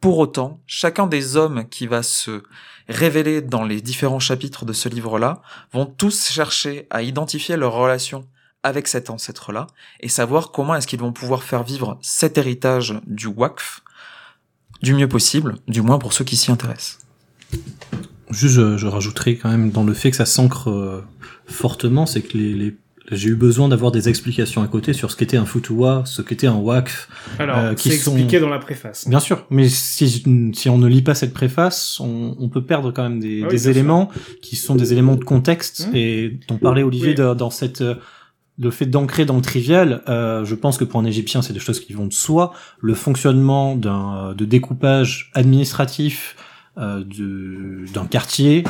Pour 0.02 0.20
autant, 0.20 0.60
chacun 0.68 1.08
des 1.08 1.38
hommes 1.38 1.70
qui 1.70 1.88
va 1.88 2.04
se 2.04 2.44
révéler 2.89 3.42
dans 3.42 3.64
les 3.64 3.80
différents 3.80 4.20
chapitres 4.20 4.66
de 4.66 4.74
ce 4.74 4.89
livre-là 4.89 5.42
vont 5.72 5.86
tous 5.86 6.30
chercher 6.30 6.88
à 6.89 7.04
identifier 7.04 7.56
leur 7.56 7.72
relation 7.72 8.28
avec 8.64 8.88
cet 8.88 9.09
ancêtre-là 9.09 9.68
et 10.01 10.09
savoir 10.09 10.51
comment 10.51 10.76
est-ce 10.76 10.88
qu'ils 10.88 10.99
vont 10.99 11.12
pouvoir 11.14 11.43
faire 11.43 11.64
vivre 11.64 11.97
cet 12.01 12.38
héritage 12.38 12.93
du 13.07 13.28
Wakf 13.28 13.82
du 14.82 14.93
mieux 14.95 15.07
possible, 15.07 15.55
du 15.68 15.82
moins 15.82 15.99
pour 15.99 16.12
ceux 16.14 16.24
qui 16.26 16.36
s'y 16.36 16.51
intéressent. 16.51 16.99
Juste, 18.32 18.55
je, 18.55 18.78
je 18.78 18.88
rajouterai 18.88 19.36
quand 19.38 19.49
même 19.49 19.72
dans 19.72 19.84
le 19.84 19.93
fait 19.93 20.09
que 20.12 20.18
ça 20.18 20.26
s'ancre 20.26 20.70
euh, 20.70 21.03
fortement, 21.45 22.05
c'est 22.05 22.22
que 22.22 22.38
les, 22.38 22.53
les- 22.53 22.76
j'ai 23.12 23.30
eu 23.30 23.36
besoin 23.36 23.68
d'avoir 23.68 23.91
des 23.91 24.07
explications 24.07 24.64
à 24.64 24.68
côté 24.68 24.93
sur 24.93 25.12
ce 25.12 25.18
qu'était 25.18 25.36
un 25.36 25.45
futuwa, 25.45 26.03
ce 26.05 26.22
qu'était 26.22 26.47
un 26.47 26.55
wakf. 26.55 27.09
Alors, 27.39 27.57
Euh, 27.57 27.74
qui 27.74 27.89
c'est 27.89 27.97
sont- 27.97 28.14
expliqué 28.14 28.39
dans 28.39 28.47
la 28.47 28.59
préface. 28.59 29.07
Bien 29.07 29.20
sûr, 29.20 29.45
mais 29.49 29.68
si, 29.68 30.24
si 30.53 30.70
on 30.70 30.78
ne 30.78 30.88
lit 30.88 31.01
pas 31.01 31.14
cette 31.14 31.34
préface, 31.34 31.99
on, 31.99 32.38
on 32.39 32.47
peut 32.47 32.64
perdre 32.64 32.91
quand 32.93 33.03
même 33.03 33.20
des, 33.20 33.41
Ah 33.43 33.47
oui, 33.47 33.49
des 33.49 33.55
bien 33.55 33.57
sûr. 33.59 33.70
éléments 33.72 34.12
qui 34.41 34.55
sont 34.55 34.76
des 34.76 34.93
éléments 34.93 35.16
de 35.18 35.26
contexte 35.26 35.88
Mhm. 35.88 35.95
et 35.95 36.39
dont 36.47 36.57
parlait 36.57 36.84
Olivier 36.84 37.16
Oui. 37.20 37.36
dans 37.36 37.49
cette 37.49 37.82
euh, 37.82 37.95
le 38.62 38.70
fait 38.72 38.86
d'ancrer 38.86 39.26
dans 39.26 39.36
le 39.36 39.41
trivial, 39.41 40.03
euh, 40.07 40.45
je 40.45 40.55
pense 40.55 40.78
que 40.78 40.84
pour 40.86 40.99
un 40.99 41.05
Égyptien, 41.05 41.41
c'est 41.41 41.53
des 41.53 41.59
choses 41.59 41.80
qui 41.80 41.93
vont 41.93 42.05
de 42.05 42.14
soi. 42.14 42.53
Le 42.80 42.93
fonctionnement 42.93 43.76
d'un 43.76 44.34
de 44.38 44.45
découpage 44.45 45.32
administratif 45.34 46.36
euh, 46.78 47.03
de- 47.03 47.86
d'un 47.93 48.05
quartier 48.05 48.64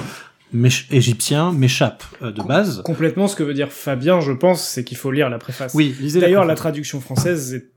m'éch- 0.53 0.87
égyptien 0.91 1.51
m'échappe 1.51 2.03
euh, 2.21 2.31
de 2.31 2.41
base. 2.41 2.81
Complètement, 2.83 3.27
ce 3.27 3.35
que 3.35 3.43
veut 3.43 3.53
dire 3.53 3.71
Fabien, 3.71 4.21
je 4.21 4.31
pense, 4.31 4.63
c'est 4.67 4.83
qu'il 4.83 4.97
faut 4.97 5.11
lire 5.11 5.29
la 5.29 5.37
préface. 5.37 5.73
Oui, 5.73 5.95
lisez 5.99 6.19
D'ailleurs, 6.19 6.41
la 6.41 6.53
préface. 6.53 6.59
traduction 6.61 6.99
française 7.01 7.53
est 7.53 7.69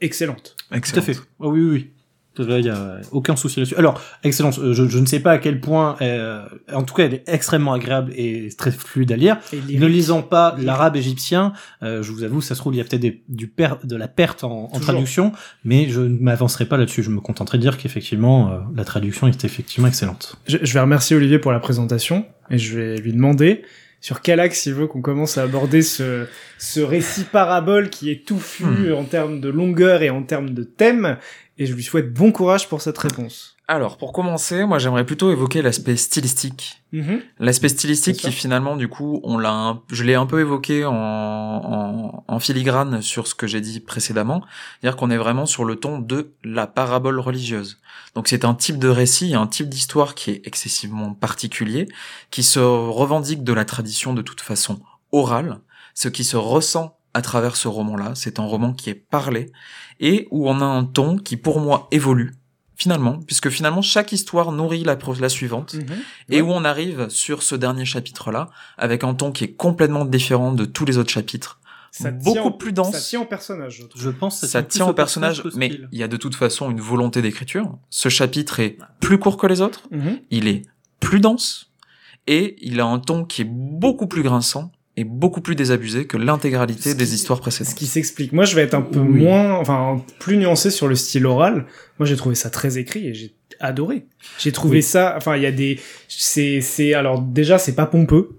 excellente. 0.00 0.56
Tout 0.70 0.98
à 0.98 1.02
fait. 1.02 1.16
Oh, 1.40 1.50
oui, 1.50 1.60
oui, 1.60 1.70
oui. 1.70 1.90
Là, 2.44 2.58
il 2.58 2.66
y 2.66 2.70
a 2.70 2.98
aucun 3.12 3.36
souci 3.36 3.60
là-dessus. 3.60 3.76
Alors, 3.76 4.00
excellence. 4.24 4.58
euh, 4.58 4.72
Je, 4.72 4.86
je 4.88 4.98
ne 4.98 5.06
sais 5.06 5.20
pas 5.20 5.32
à 5.32 5.38
quel 5.38 5.60
point, 5.60 5.96
euh, 6.02 6.44
en 6.72 6.82
tout 6.82 6.94
cas, 6.94 7.04
elle 7.04 7.14
est 7.14 7.24
extrêmement 7.26 7.72
agréable 7.72 8.12
et 8.16 8.48
très 8.56 8.70
fluide 8.70 9.12
à 9.12 9.16
lire. 9.16 9.38
Et 9.68 9.78
Ne 9.78 9.86
lisant 9.86 10.22
pas 10.22 10.54
l'arabe 10.58 10.96
égyptien, 10.96 11.52
euh, 11.82 12.02
je 12.02 12.12
vous 12.12 12.22
avoue, 12.22 12.40
ça 12.40 12.54
se 12.54 12.60
trouve, 12.60 12.74
il 12.74 12.78
y 12.78 12.80
a 12.80 12.84
peut-être 12.84 13.06
du 13.28 13.46
per- 13.48 13.74
de 13.84 13.96
la 13.96 14.08
perte 14.08 14.44
en, 14.44 14.68
traduction, 14.80 15.32
mais 15.64 15.88
je 15.88 16.00
ne 16.00 16.18
m'avancerai 16.18 16.66
pas 16.66 16.76
là-dessus. 16.76 17.02
Je 17.02 17.10
me 17.10 17.20
contenterai 17.20 17.58
de 17.58 17.62
dire 17.62 17.78
qu'effectivement, 17.78 18.50
euh, 18.50 18.58
la 18.74 18.84
traduction 18.84 19.26
est 19.26 19.44
effectivement 19.44 19.88
excellente. 19.88 20.36
Je, 20.46 20.58
je 20.62 20.72
vais 20.74 20.80
remercier 20.80 21.16
Olivier 21.16 21.38
pour 21.38 21.52
la 21.52 21.60
présentation 21.60 22.26
et 22.50 22.58
je 22.58 22.78
vais 22.78 22.96
lui 22.98 23.12
demander 23.12 23.62
sur 24.02 24.20
quel 24.20 24.38
axe 24.40 24.66
il 24.66 24.74
veut 24.74 24.86
qu'on 24.86 25.00
commence 25.00 25.36
à 25.38 25.42
aborder 25.42 25.82
ce, 25.82 26.26
ce 26.58 26.80
récit 26.80 27.24
parabole 27.24 27.88
qui 27.90 28.10
est 28.10 28.24
touffu 28.26 28.64
Hmm. 28.64 28.92
en 28.94 29.04
termes 29.04 29.40
de 29.40 29.48
longueur 29.48 30.02
et 30.02 30.10
en 30.10 30.22
termes 30.22 30.50
de 30.50 30.62
thème. 30.62 31.16
Et 31.58 31.66
je 31.66 31.74
lui 31.74 31.82
souhaite 31.82 32.12
bon 32.12 32.32
courage 32.32 32.68
pour 32.68 32.82
cette 32.82 32.98
réponse. 32.98 33.56
Alors, 33.68 33.96
pour 33.96 34.12
commencer, 34.12 34.64
moi 34.64 34.78
j'aimerais 34.78 35.04
plutôt 35.04 35.32
évoquer 35.32 35.60
l'aspect 35.60 35.96
stylistique. 35.96 36.84
Mhm. 36.92 37.20
L'aspect 37.40 37.68
stylistique 37.68 38.18
qui 38.18 38.30
finalement, 38.30 38.76
du 38.76 38.86
coup, 38.86 39.20
on 39.24 39.38
l'a, 39.38 39.80
je 39.90 40.04
l'ai 40.04 40.14
un 40.14 40.26
peu 40.26 40.40
évoqué 40.40 40.84
en, 40.84 40.94
en, 40.94 42.24
en 42.28 42.38
filigrane 42.38 43.02
sur 43.02 43.26
ce 43.26 43.34
que 43.34 43.48
j'ai 43.48 43.60
dit 43.60 43.80
précédemment, 43.80 44.44
c'est-à-dire 44.80 44.96
qu'on 44.96 45.10
est 45.10 45.16
vraiment 45.16 45.46
sur 45.46 45.64
le 45.64 45.76
ton 45.76 45.98
de 45.98 46.32
la 46.44 46.68
parabole 46.68 47.18
religieuse. 47.18 47.80
Donc 48.14 48.28
c'est 48.28 48.44
un 48.44 48.54
type 48.54 48.78
de 48.78 48.88
récit, 48.88 49.34
un 49.34 49.48
type 49.48 49.68
d'histoire 49.68 50.14
qui 50.14 50.30
est 50.30 50.46
excessivement 50.46 51.14
particulier, 51.14 51.88
qui 52.30 52.44
se 52.44 52.60
revendique 52.60 53.42
de 53.42 53.52
la 53.52 53.64
tradition 53.64 54.14
de 54.14 54.22
toute 54.22 54.42
façon 54.42 54.78
orale, 55.10 55.58
ce 55.94 56.08
qui 56.08 56.22
se 56.22 56.36
ressent 56.36 56.95
à 57.16 57.22
travers 57.22 57.56
ce 57.56 57.68
roman-là, 57.68 58.12
c'est 58.14 58.38
un 58.38 58.44
roman 58.44 58.72
qui 58.74 58.90
est 58.90 58.94
parlé 58.94 59.50
et 60.00 60.28
où 60.30 60.48
on 60.50 60.60
a 60.60 60.64
un 60.64 60.84
ton 60.84 61.16
qui 61.16 61.36
pour 61.36 61.60
moi 61.60 61.88
évolue 61.90 62.34
finalement, 62.78 63.20
puisque 63.26 63.48
finalement 63.48 63.80
chaque 63.80 64.12
histoire 64.12 64.52
nourrit 64.52 64.84
la, 64.84 64.98
la 65.20 65.28
suivante 65.30 65.74
Mhm. 65.74 65.86
et 66.28 66.42
Ouais. 66.42 66.48
où 66.48 66.52
on 66.52 66.62
arrive 66.64 67.08
sur 67.08 67.42
ce 67.42 67.54
dernier 67.54 67.86
chapitre-là 67.86 68.50
avec 68.76 69.02
un 69.02 69.14
ton 69.14 69.32
qui 69.32 69.44
est 69.44 69.54
complètement 69.54 70.04
différent 70.04 70.52
de 70.52 70.66
tous 70.66 70.84
les 70.84 70.98
autres 70.98 71.10
chapitres. 71.10 71.58
Ça 71.90 72.10
beaucoup 72.10 72.32
tient 72.32 72.42
au- 72.44 72.50
plus 72.50 72.72
dense. 72.74 72.92
Ça 72.94 73.00
tient 73.00 73.22
au 73.22 73.24
personnage, 73.24 73.82
je 73.96 74.10
pense 74.10 74.42
que 74.42 74.46
Ça 74.46 74.62
tient 74.62 74.86
au 74.86 74.92
personnage, 74.92 75.42
mais 75.54 75.68
il 75.90 75.98
y 75.98 76.02
a 76.02 76.08
de 76.08 76.18
toute 76.18 76.34
façon 76.34 76.70
une 76.70 76.82
volonté 76.82 77.22
d'écriture. 77.22 77.78
Ce 77.88 78.10
chapitre 78.10 78.60
est 78.60 78.76
plus 79.00 79.18
court 79.18 79.38
que 79.38 79.46
les 79.46 79.62
autres, 79.62 79.84
Mhm. 79.90 80.18
il 80.30 80.46
est 80.46 80.62
plus 81.00 81.20
dense, 81.20 81.72
et 82.26 82.56
il 82.60 82.80
a 82.80 82.84
un 82.84 82.98
ton 82.98 83.24
qui 83.24 83.40
est 83.42 83.48
beaucoup 83.50 84.06
plus 84.06 84.22
grinçant 84.22 84.70
et 84.96 85.04
beaucoup 85.04 85.40
plus 85.42 85.54
désabusé 85.54 86.06
que 86.06 86.16
l'intégralité 86.16 86.90
Ce 86.90 86.94
des 86.96 87.04
qui- 87.04 87.14
histoires 87.14 87.38
Ce 87.38 87.42
précédentes. 87.42 87.74
qui 87.74 87.86
s'explique. 87.86 88.32
Moi, 88.32 88.44
je 88.44 88.56
vais 88.56 88.62
être 88.62 88.74
un 88.74 88.80
peu 88.82 88.98
Oui. 89.00 89.22
moins, 89.24 89.54
enfin, 89.54 90.02
plus 90.18 90.36
nuancé 90.38 90.70
sur 90.70 90.88
le 90.88 90.94
style 90.94 91.26
oral. 91.26 91.66
Moi, 91.98 92.06
j'ai 92.06 92.16
trouvé 92.16 92.34
ça 92.34 92.48
très 92.50 92.78
écrit 92.78 93.08
et 93.08 93.14
j'ai 93.14 93.34
adoré. 93.60 94.06
J'ai 94.38 94.52
trouvé 94.52 94.78
Oui. 94.78 94.82
ça, 94.82 95.14
enfin, 95.16 95.36
il 95.36 95.42
y 95.42 95.46
a 95.46 95.52
des, 95.52 95.78
c'est, 96.08 96.60
c'est, 96.60 96.94
alors 96.94 97.20
déjà, 97.20 97.58
c'est 97.58 97.74
pas 97.74 97.86
pompeux. 97.86 98.30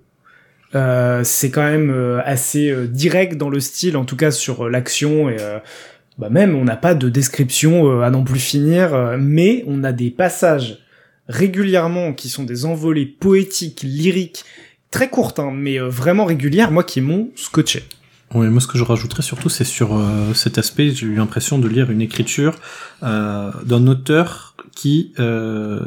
Euh, 0.75 1.21
c'est 1.23 1.49
quand 1.49 1.63
même 1.63 1.89
euh, 1.91 2.19
assez 2.25 2.69
euh, 2.69 2.87
direct 2.87 3.35
dans 3.37 3.49
le 3.49 3.59
style, 3.59 3.95
en 3.95 4.03
tout 4.03 4.17
cas 4.17 4.31
sur 4.31 4.65
euh, 4.65 4.69
l'action 4.69 5.29
et 5.29 5.37
euh, 5.39 5.59
bah 6.17 6.29
même 6.29 6.55
on 6.55 6.65
n'a 6.65 6.75
pas 6.75 6.93
de 6.93 7.07
description 7.07 7.87
euh, 7.89 8.01
à 8.01 8.09
non 8.09 8.25
plus 8.25 8.39
finir, 8.39 8.93
euh, 8.93 9.15
mais 9.17 9.63
on 9.65 9.85
a 9.85 9.93
des 9.93 10.11
passages 10.11 10.79
régulièrement 11.29 12.11
qui 12.13 12.27
sont 12.29 12.43
des 12.43 12.65
envolées 12.65 13.05
poétiques, 13.05 13.81
lyriques, 13.83 14.43
très 14.91 15.09
courtes, 15.09 15.39
hein, 15.39 15.51
mais 15.53 15.79
euh, 15.79 15.89
vraiment 15.89 16.25
régulières, 16.25 16.71
moi 16.71 16.83
qui 16.83 17.01
m'ont 17.01 17.29
scotché. 17.35 17.83
Oui, 18.33 18.47
moi 18.47 18.59
ce 18.59 18.67
que 18.67 18.77
je 18.77 18.83
rajouterais 18.83 19.23
surtout, 19.23 19.49
c'est 19.49 19.63
sur 19.63 19.95
euh, 19.95 20.33
cet 20.33 20.57
aspect, 20.57 20.91
j'ai 20.91 21.05
eu 21.05 21.15
l'impression 21.15 21.59
de 21.59 21.67
lire 21.67 21.89
une 21.89 22.01
écriture 22.01 22.55
euh, 23.03 23.51
d'un 23.63 23.87
auteur 23.87 24.55
qui 24.75 25.13
euh, 25.17 25.79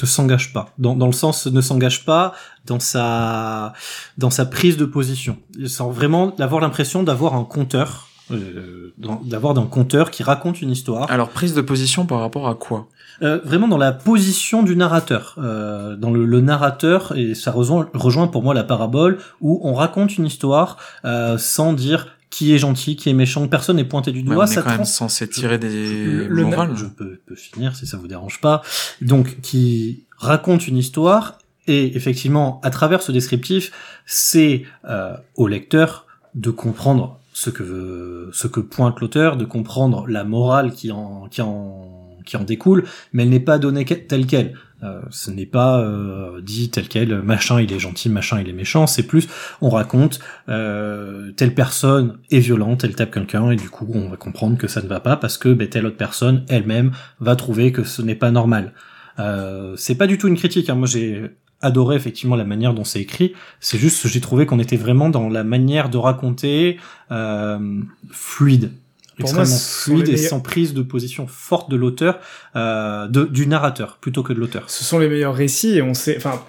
ne 0.00 0.06
s'engage 0.06 0.54
pas, 0.54 0.72
dans, 0.78 0.96
dans 0.96 1.06
le 1.06 1.12
sens 1.12 1.46
ne 1.46 1.60
s'engage 1.60 2.06
pas 2.06 2.32
dans 2.64 2.80
sa 2.80 3.74
dans 4.16 4.30
sa 4.30 4.46
prise 4.46 4.78
de 4.78 4.86
position, 4.86 5.36
sans 5.66 5.90
vraiment 5.90 6.28
d'avoir 6.28 6.62
l'impression 6.62 7.02
d'avoir 7.02 7.34
un 7.34 7.44
conteur, 7.44 8.08
euh, 8.30 8.94
d'avoir 9.24 9.58
un 9.58 9.66
conteur 9.66 10.10
qui 10.10 10.22
raconte 10.22 10.62
une 10.62 10.70
histoire. 10.70 11.10
Alors 11.10 11.28
prise 11.28 11.52
de 11.52 11.60
position 11.60 12.06
par 12.06 12.20
rapport 12.20 12.48
à 12.48 12.54
quoi? 12.54 12.88
Euh, 13.20 13.40
vraiment 13.44 13.68
dans 13.68 13.76
la 13.78 13.92
position 13.92 14.62
du 14.62 14.74
narrateur, 14.76 15.34
euh, 15.38 15.96
dans 15.96 16.10
le, 16.10 16.24
le 16.24 16.40
narrateur, 16.40 17.12
et 17.16 17.34
ça 17.34 17.50
rejoint, 17.52 17.88
rejoint 17.94 18.26
pour 18.26 18.42
moi 18.42 18.54
la 18.54 18.64
parabole 18.64 19.18
où 19.40 19.60
on 19.64 19.74
raconte 19.74 20.16
une 20.16 20.26
histoire 20.26 20.78
euh, 21.04 21.36
sans 21.38 21.72
dire 21.74 22.08
qui 22.30 22.54
est 22.54 22.58
gentil, 22.58 22.96
qui 22.96 23.10
est 23.10 23.12
méchant, 23.12 23.46
personne 23.46 23.76
n'est 23.76 23.84
pointé 23.84 24.10
du 24.10 24.20
Ouais, 24.20 24.34
doigt. 24.34 24.44
On 24.44 24.50
est 24.50 24.54
ça 24.54 24.62
quand 24.62 24.70
même 24.70 24.84
censé 24.86 25.28
tirer 25.28 25.58
des 25.58 26.04
le, 26.06 26.26
le- 26.28 26.44
morales. 26.44 26.70
je 26.74 26.86
peux, 26.86 27.20
peux 27.26 27.34
finir 27.34 27.76
si 27.76 27.86
ça 27.86 27.98
vous 27.98 28.08
dérange 28.08 28.40
pas. 28.40 28.62
Donc, 29.02 29.40
qui 29.42 30.04
raconte 30.16 30.66
une 30.66 30.78
histoire 30.78 31.36
et 31.68 31.94
effectivement, 31.94 32.60
à 32.64 32.70
travers 32.70 33.02
ce 33.02 33.12
descriptif, 33.12 33.70
c'est 34.06 34.64
euh, 34.88 35.14
au 35.36 35.46
lecteur 35.46 36.06
de 36.34 36.50
comprendre 36.50 37.18
ce 37.34 37.50
que 37.50 37.62
veut- 37.62 38.30
ce 38.32 38.46
que 38.46 38.60
pointe 38.60 38.98
l'auteur, 39.00 39.36
de 39.36 39.44
comprendre 39.44 40.06
la 40.08 40.24
morale 40.24 40.72
qui 40.72 40.90
en 40.90 41.28
qui 41.30 41.42
en 41.42 42.01
qui 42.24 42.36
en 42.36 42.44
découle, 42.44 42.84
mais 43.12 43.22
elle 43.22 43.30
n'est 43.30 43.40
pas 43.40 43.58
donnée 43.58 43.84
telle 43.84 44.26
quelle. 44.26 44.54
Euh, 44.82 45.00
ce 45.10 45.30
n'est 45.30 45.46
pas 45.46 45.78
euh, 45.80 46.40
dit 46.40 46.70
tel 46.70 46.88
quel, 46.88 47.22
machin 47.22 47.60
il 47.60 47.72
est 47.72 47.78
gentil, 47.78 48.08
machin 48.08 48.40
il 48.40 48.48
est 48.48 48.52
méchant, 48.52 48.88
c'est 48.88 49.04
plus 49.04 49.28
on 49.60 49.68
raconte 49.68 50.18
euh, 50.48 51.30
telle 51.32 51.54
personne 51.54 52.18
est 52.32 52.40
violente, 52.40 52.82
elle 52.82 52.96
tape 52.96 53.12
quelqu'un 53.12 53.52
et 53.52 53.56
du 53.56 53.70
coup 53.70 53.88
on 53.94 54.08
va 54.08 54.16
comprendre 54.16 54.58
que 54.58 54.66
ça 54.66 54.82
ne 54.82 54.88
va 54.88 54.98
pas 54.98 55.16
parce 55.16 55.38
que 55.38 55.50
ben, 55.50 55.68
telle 55.68 55.86
autre 55.86 55.96
personne 55.96 56.44
elle-même 56.48 56.90
va 57.20 57.36
trouver 57.36 57.70
que 57.70 57.84
ce 57.84 58.02
n'est 58.02 58.16
pas 58.16 58.32
normal. 58.32 58.72
Euh, 59.20 59.74
c'est 59.76 59.94
pas 59.94 60.08
du 60.08 60.18
tout 60.18 60.26
une 60.26 60.36
critique, 60.36 60.68
hein. 60.68 60.74
moi 60.74 60.88
j'ai 60.88 61.30
adoré 61.60 61.94
effectivement 61.94 62.34
la 62.34 62.44
manière 62.44 62.74
dont 62.74 62.84
c'est 62.84 63.00
écrit, 63.00 63.34
c'est 63.60 63.78
juste 63.78 64.08
j'ai 64.08 64.20
trouvé 64.20 64.46
qu'on 64.46 64.58
était 64.58 64.76
vraiment 64.76 65.10
dans 65.10 65.28
la 65.28 65.44
manière 65.44 65.90
de 65.90 65.98
raconter 65.98 66.78
euh, 67.12 67.80
fluide. 68.10 68.72
Pour 69.18 69.34
moi, 69.34 69.44
fluide 69.44 70.08
et 70.08 70.16
sans 70.16 70.40
prise 70.40 70.72
de 70.74 70.82
position 70.82 71.26
forte 71.26 71.70
de 71.70 71.76
l'auteur, 71.76 72.18
euh, 72.56 73.06
de, 73.08 73.24
du 73.24 73.46
narrateur 73.46 73.98
plutôt 74.00 74.22
que 74.22 74.32
de 74.32 74.38
l'auteur. 74.40 74.68
ce 74.70 74.84
sont 74.84 74.98
les 74.98 75.08
meilleurs 75.08 75.34
récits 75.34 75.76
et 75.76 75.82
on 75.82 75.94
sait, 75.94 76.16
enfin, 76.16 76.42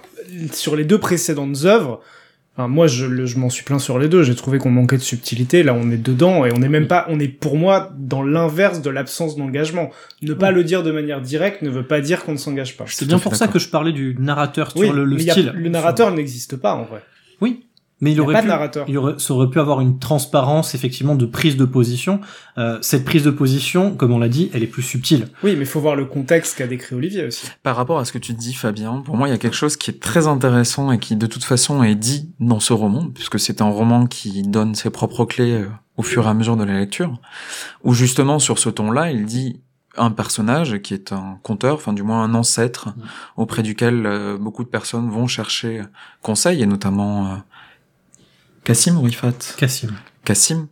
sur 0.52 0.74
les 0.74 0.84
deux 0.84 0.98
précédentes 0.98 1.64
œuvres, 1.64 2.00
enfin, 2.56 2.66
moi, 2.68 2.86
je, 2.86 3.04
le- 3.04 3.26
je 3.26 3.36
m'en 3.38 3.50
suis 3.50 3.64
plaint 3.64 3.80
sur 3.80 3.98
les 3.98 4.08
deux. 4.08 4.22
J'ai 4.22 4.34
trouvé 4.34 4.58
qu'on 4.58 4.70
manquait 4.70 4.96
de 4.96 5.02
subtilité. 5.02 5.62
Là, 5.62 5.74
on 5.74 5.90
est 5.90 5.96
dedans 5.98 6.44
et 6.46 6.52
on 6.56 6.62
est 6.62 6.68
même 6.68 6.86
pas, 6.88 7.04
on 7.10 7.20
est 7.20 7.28
pour 7.28 7.56
moi 7.58 7.92
dans 7.98 8.22
l'inverse 8.22 8.80
de 8.80 8.90
l'absence 8.90 9.36
d'engagement. 9.36 9.90
Ne 10.22 10.32
pas 10.34 10.50
le 10.50 10.64
dire 10.64 10.82
de 10.82 10.90
manière 10.90 11.20
directe 11.20 11.62
ne 11.62 11.68
veut 11.70 11.86
pas 11.86 12.00
dire 12.00 12.24
qu'on 12.24 12.32
ne 12.32 12.38
s'engage 12.38 12.76
pas. 12.76 12.84
C'est 12.88 13.06
bien 13.06 13.18
pour 13.18 13.36
ça 13.36 13.46
que 13.48 13.58
je 13.58 13.68
parlais 13.68 13.92
du 13.92 14.16
narrateur 14.18 14.72
Oui, 14.76 14.86
sur 14.86 14.94
le, 14.94 15.04
le 15.04 15.16
mais 15.16 15.28
a- 15.28 15.32
style. 15.32 15.52
le 15.54 15.68
narrateur 15.68 16.10
n'existe 16.12 16.56
pas 16.56 16.74
en 16.74 16.84
vrai. 16.84 17.02
Oui, 17.40 17.64
mais 18.04 18.12
il 18.12 18.14
Il 18.16 18.20
aurait 18.20 18.34
pas 18.34 18.40
pu, 18.40 18.44
de 18.46 18.50
narrateur. 18.50 18.84
il 18.86 18.98
aurait, 18.98 19.14
ça 19.18 19.32
aurait 19.34 19.48
pu 19.48 19.58
avoir 19.58 19.80
une 19.80 19.98
transparence 19.98 20.74
effectivement 20.74 21.14
de 21.14 21.24
prise 21.26 21.56
de 21.56 21.64
position. 21.64 22.20
Euh, 22.58 22.78
cette 22.82 23.04
prise 23.04 23.22
de 23.24 23.30
position, 23.30 23.96
comme 23.96 24.12
on 24.12 24.18
l'a 24.18 24.28
dit, 24.28 24.50
elle 24.52 24.62
est 24.62 24.66
plus 24.68 24.82
subtile. 24.82 25.28
Oui, 25.42 25.54
mais 25.56 25.60
il 25.62 25.66
faut 25.66 25.80
voir 25.80 25.96
le 25.96 26.04
contexte 26.04 26.58
qu'a 26.58 26.66
décrit 26.66 26.94
Olivier 26.94 27.24
aussi. 27.24 27.46
Par 27.62 27.74
rapport 27.76 27.98
à 27.98 28.04
ce 28.04 28.12
que 28.12 28.18
tu 28.18 28.34
dis, 28.34 28.52
Fabien, 28.54 29.00
pour 29.04 29.16
moi, 29.16 29.26
il 29.26 29.30
y 29.30 29.34
a 29.34 29.38
quelque 29.38 29.56
chose 29.56 29.76
qui 29.76 29.90
est 29.90 30.00
très 30.00 30.26
intéressant 30.26 30.92
et 30.92 30.98
qui, 30.98 31.16
de 31.16 31.26
toute 31.26 31.44
façon, 31.44 31.82
est 31.82 31.94
dit 31.94 32.30
dans 32.40 32.60
ce 32.60 32.72
roman, 32.74 33.08
puisque 33.12 33.40
c'est 33.40 33.62
un 33.62 33.70
roman 33.70 34.06
qui 34.06 34.42
donne 34.42 34.74
ses 34.74 34.90
propres 34.90 35.24
clés 35.24 35.52
euh, 35.62 35.68
au 35.96 36.02
fur 36.02 36.26
et 36.26 36.28
à 36.28 36.34
mesure 36.34 36.56
de 36.56 36.64
la 36.64 36.78
lecture, 36.78 37.18
où 37.84 37.94
justement, 37.94 38.38
sur 38.38 38.58
ce 38.58 38.68
ton-là, 38.68 39.10
il 39.10 39.24
dit, 39.24 39.60
un 39.96 40.10
personnage 40.10 40.78
qui 40.82 40.92
est 40.92 41.12
un 41.12 41.38
conteur, 41.44 41.76
enfin 41.76 41.92
du 41.92 42.02
moins 42.02 42.24
un 42.24 42.34
ancêtre 42.34 42.88
Mm. 42.88 43.02
auprès 43.36 43.62
duquel 43.62 44.06
euh, 44.06 44.36
beaucoup 44.36 44.64
de 44.64 44.68
personnes 44.68 45.08
vont 45.08 45.28
chercher 45.28 45.82
conseil, 46.20 46.62
et 46.62 46.66
notamment 46.66 47.26
euh, 47.26 47.36
Cassim 48.64 48.96
ou 48.96 49.02
Rifat 49.02 49.32
Cassim. 49.56 49.92
Cassim 50.24 50.68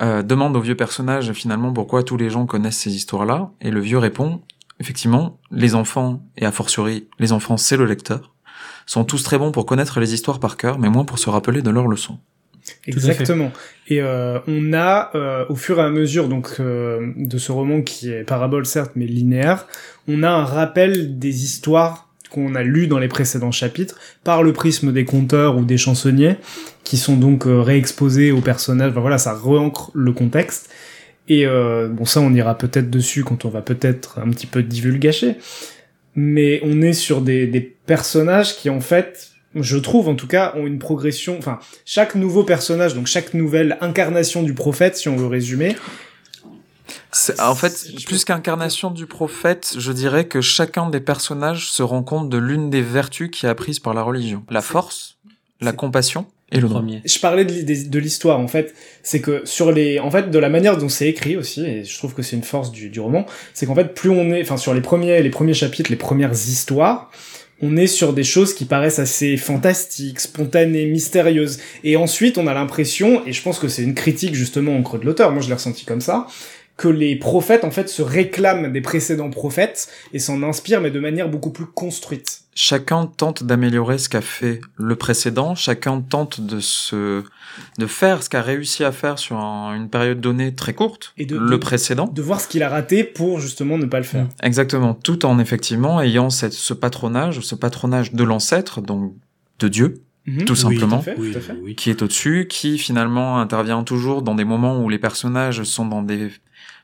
euh, 0.00 0.22
demande 0.22 0.56
au 0.56 0.60
vieux 0.60 0.76
personnage 0.76 1.32
finalement 1.32 1.72
pourquoi 1.72 2.02
tous 2.02 2.16
les 2.16 2.30
gens 2.30 2.46
connaissent 2.46 2.78
ces 2.78 2.94
histoires-là, 2.94 3.50
et 3.60 3.70
le 3.70 3.80
vieux 3.80 3.98
répond 3.98 4.42
effectivement, 4.80 5.38
les 5.50 5.74
enfants, 5.74 6.22
et 6.36 6.46
a 6.46 6.52
fortiori 6.52 7.08
les 7.18 7.32
enfants 7.32 7.56
c'est 7.56 7.76
le 7.76 7.84
lecteur, 7.84 8.34
sont 8.86 9.04
tous 9.04 9.22
très 9.22 9.38
bons 9.38 9.52
pour 9.52 9.66
connaître 9.66 10.00
les 10.00 10.14
histoires 10.14 10.40
par 10.40 10.56
cœur, 10.56 10.78
mais 10.78 10.88
moins 10.88 11.04
pour 11.04 11.18
se 11.18 11.30
rappeler 11.30 11.62
de 11.62 11.70
leurs 11.70 11.88
leçons. 11.88 12.18
Exactement. 12.86 13.52
Et 13.88 14.00
euh, 14.00 14.38
on 14.48 14.72
a, 14.72 15.10
euh, 15.14 15.44
au 15.50 15.54
fur 15.54 15.78
et 15.78 15.82
à 15.82 15.90
mesure 15.90 16.28
donc 16.28 16.56
euh, 16.60 17.12
de 17.16 17.36
ce 17.36 17.52
roman 17.52 17.82
qui 17.82 18.10
est 18.10 18.24
parabole 18.24 18.64
certes, 18.64 18.92
mais 18.96 19.06
linéaire, 19.06 19.66
on 20.08 20.22
a 20.22 20.30
un 20.30 20.44
rappel 20.44 21.18
des 21.18 21.44
histoires 21.44 22.03
qu'on 22.34 22.56
a 22.56 22.62
lues 22.64 22.88
dans 22.88 22.98
les 22.98 23.06
précédents 23.06 23.52
chapitres 23.52 23.96
par 24.24 24.42
le 24.42 24.52
prisme 24.52 24.92
des 24.92 25.04
conteurs 25.04 25.56
ou 25.56 25.64
des 25.64 25.78
chansonniers, 25.78 26.36
qui 26.82 26.96
sont 26.96 27.16
donc 27.16 27.46
euh, 27.46 27.60
réexposés 27.60 28.32
aux 28.32 28.40
personnages. 28.40 28.92
Voilà, 28.92 29.18
ça 29.18 29.32
re-ancre 29.32 29.92
le 29.94 30.12
contexte. 30.12 30.68
Et 31.28 31.46
euh, 31.46 31.88
bon, 31.88 32.04
ça, 32.04 32.20
on 32.20 32.34
ira 32.34 32.58
peut-être 32.58 32.90
dessus 32.90 33.22
quand 33.22 33.44
on 33.44 33.48
va 33.48 33.62
peut-être 33.62 34.18
un 34.18 34.28
petit 34.30 34.46
peu 34.46 34.64
divulgacher. 34.64 35.36
Mais 36.16 36.60
on 36.64 36.82
est 36.82 36.92
sur 36.92 37.20
des, 37.20 37.46
des 37.46 37.60
personnages 37.60 38.56
qui, 38.56 38.68
en 38.68 38.80
fait, 38.80 39.30
je 39.54 39.76
trouve 39.76 40.08
en 40.08 40.16
tout 40.16 40.26
cas, 40.26 40.52
ont 40.56 40.66
une 40.66 40.78
progression. 40.80 41.36
Enfin, 41.38 41.60
chaque 41.84 42.16
nouveau 42.16 42.42
personnage, 42.42 42.94
donc 42.94 43.06
chaque 43.06 43.34
nouvelle 43.34 43.78
incarnation 43.80 44.42
du 44.42 44.54
prophète, 44.54 44.96
si 44.96 45.08
on 45.08 45.16
veut 45.16 45.28
résumer, 45.28 45.76
C'est- 47.14 47.40
En 47.40 47.54
fait, 47.54 47.86
plus 48.04 48.24
qu'incarnation 48.24 48.90
du 48.90 49.06
prophète, 49.06 49.76
je 49.78 49.92
dirais 49.92 50.26
que 50.26 50.40
chacun 50.40 50.90
des 50.90 51.00
personnages 51.00 51.70
se 51.70 51.82
rend 51.82 52.02
compte 52.02 52.28
de 52.28 52.38
l'une 52.38 52.70
des 52.70 52.82
vertus 52.82 53.30
qui 53.30 53.46
est 53.46 53.48
apprise 53.48 53.78
par 53.78 53.94
la 53.94 54.02
religion. 54.02 54.42
La 54.50 54.60
force, 54.60 55.16
la 55.60 55.70
c'est- 55.70 55.76
compassion 55.76 56.26
et 56.52 56.60
le. 56.60 56.68
Premier. 56.68 57.00
je 57.04 57.18
parlais 57.20 57.44
de, 57.46 57.98
l'histoire 57.98 58.38
en 58.38 58.48
fait 58.48 58.74
c'est 59.02 59.20
que 59.20 59.42
sur 59.46 59.72
les 59.72 59.98
en 59.98 60.10
fait 60.10 60.30
de 60.30 60.38
la 60.38 60.50
manière 60.50 60.76
dont 60.76 60.90
c'est 60.90 61.08
écrit 61.08 61.36
aussi 61.38 61.64
et 61.64 61.84
je 61.84 61.96
trouve 61.96 62.12
que 62.14 62.20
c'est 62.22 62.36
une 62.36 62.42
force 62.42 62.70
du, 62.70 62.90
du 62.90 63.00
roman 63.00 63.24
c'est 63.54 63.64
qu'en 63.64 63.74
fait 63.74 63.94
plus 63.94 64.10
on 64.10 64.30
est 64.30 64.42
enfin 64.42 64.58
sur 64.58 64.74
les 64.74 64.82
premiers 64.82 65.22
les 65.22 65.30
premiers 65.30 65.54
chapitres 65.54 65.90
les 65.90 65.96
premières 65.96 66.32
histoires 66.32 67.10
on 67.62 67.76
est 67.76 67.86
sur 67.86 68.12
des 68.12 68.24
choses 68.24 68.52
qui 68.52 68.64
paraissent 68.66 68.98
assez 68.98 69.36
fantastiques, 69.36 70.18
spontanées, 70.18 70.86
mystérieuses. 70.86 71.60
Et 71.84 71.96
ensuite, 71.96 72.36
on 72.36 72.48
a 72.48 72.52
l'impression, 72.52 73.24
et 73.26 73.32
je 73.32 73.40
pense 73.40 73.60
que 73.60 73.68
c'est 73.68 73.84
une 73.84 73.94
critique 73.94 74.34
justement 74.34 74.76
au 74.76 74.82
creux 74.82 74.98
de 74.98 75.04
l'auteur, 75.06 75.30
moi 75.30 75.40
je 75.40 75.46
l'ai 75.46 75.54
ressenti 75.54 75.84
comme 75.84 76.00
ça, 76.00 76.26
que 76.76 76.88
les 76.88 77.16
prophètes 77.16 77.64
en 77.64 77.70
fait 77.70 77.88
se 77.88 78.02
réclament 78.02 78.72
des 78.72 78.80
précédents 78.80 79.30
prophètes 79.30 79.88
et 80.12 80.18
s'en 80.18 80.42
inspirent, 80.42 80.80
mais 80.80 80.90
de 80.90 80.98
manière 81.00 81.28
beaucoup 81.28 81.50
plus 81.50 81.66
construite. 81.66 82.40
Chacun 82.56 83.06
tente 83.06 83.42
d'améliorer 83.44 83.98
ce 83.98 84.08
qu'a 84.08 84.20
fait 84.20 84.60
le 84.76 84.94
précédent, 84.96 85.54
chacun 85.56 86.00
tente 86.00 86.40
de 86.40 86.60
se, 86.60 87.22
de 87.78 87.86
faire 87.86 88.22
ce 88.22 88.28
qu'a 88.30 88.42
réussi 88.42 88.84
à 88.84 88.92
faire 88.92 89.18
sur 89.18 89.36
un- 89.38 89.74
une 89.74 89.88
période 89.88 90.20
donnée 90.20 90.54
très 90.54 90.72
courte, 90.72 91.14
Et 91.18 91.26
de- 91.26 91.36
le 91.36 91.50
de- 91.50 91.56
précédent. 91.56 92.06
De 92.06 92.22
voir 92.22 92.40
ce 92.40 92.46
qu'il 92.48 92.62
a 92.62 92.68
raté 92.68 93.02
pour 93.04 93.40
justement 93.40 93.76
ne 93.78 93.86
pas 93.86 93.98
le 93.98 94.04
faire. 94.04 94.26
Exactement, 94.42 94.94
tout 94.94 95.26
en 95.26 95.38
effectivement 95.40 96.00
ayant 96.00 96.30
cette, 96.30 96.52
ce 96.52 96.74
patronage, 96.74 97.40
ce 97.40 97.54
patronage 97.56 98.12
de 98.12 98.22
l'ancêtre, 98.24 98.80
donc 98.80 99.14
de 99.58 99.68
Dieu, 99.68 100.02
Mhm. 100.26 100.44
tout 100.44 100.52
Oui, 100.54 100.58
simplement. 100.58 100.98
tout 101.02 101.10
à 101.10 101.14
fait, 101.14 101.16
Oui, 101.18 101.32
tout 101.32 101.38
à 101.38 101.40
fait. 101.40 101.56
oui. 101.62 101.74
qui 101.74 101.90
est 101.90 102.02
au-dessus, 102.02 102.46
qui 102.48 102.78
finalement 102.78 103.38
intervient 103.38 103.82
toujours 103.82 104.22
dans 104.22 104.34
des 104.36 104.44
moments 104.44 104.80
où 104.80 104.88
les 104.88 104.98
personnages 104.98 105.64
sont 105.64 105.86
dans 105.86 106.02
des 106.02 106.30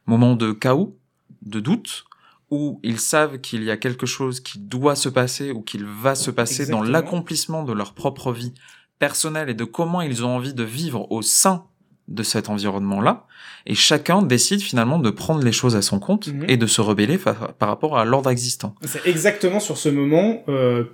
moments 0.06 0.34
de 0.36 0.52
chaos, 0.52 0.96
de 1.42 1.60
doute, 1.60 2.04
où 2.50 2.80
ils 2.82 2.98
savent 2.98 3.38
qu'il 3.40 3.62
y 3.62 3.70
a 3.70 3.76
quelque 3.76 4.06
chose 4.06 4.40
qui 4.40 4.58
doit 4.58 4.96
se 4.96 5.08
passer 5.08 5.52
ou 5.52 5.62
qu'il 5.62 5.84
va 5.84 6.14
se 6.14 6.30
passer 6.30 6.62
Exactement. 6.62 6.82
dans 6.84 6.90
l'accomplissement 6.90 7.62
de 7.62 7.72
leur 7.72 7.92
propre 7.94 8.32
vie 8.32 8.52
personnelle 8.98 9.48
et 9.48 9.54
de 9.54 9.64
comment 9.64 10.00
ils 10.02 10.24
ont 10.24 10.34
envie 10.36 10.52
de 10.54 10.64
vivre 10.64 11.10
au 11.12 11.22
sein 11.22 11.64
de 12.08 12.22
cet 12.24 12.48
environnement-là. 12.48 13.26
Et 13.66 13.76
chacun 13.76 14.20
décide 14.22 14.60
finalement 14.62 14.98
de 14.98 15.10
prendre 15.10 15.44
les 15.44 15.52
choses 15.52 15.76
à 15.76 15.82
son 15.82 16.00
compte 16.00 16.26
Mhm. 16.26 16.44
et 16.48 16.56
de 16.56 16.66
se 16.66 16.80
rebeller 16.80 17.18
par 17.18 17.68
rapport 17.68 17.96
à 17.98 18.04
l'ordre 18.04 18.28
existant. 18.30 18.74
C'est 18.82 19.06
exactement 19.06 19.60
sur 19.60 19.78
ce 19.78 19.88
moment, 19.88 20.42
euh, 20.48 20.84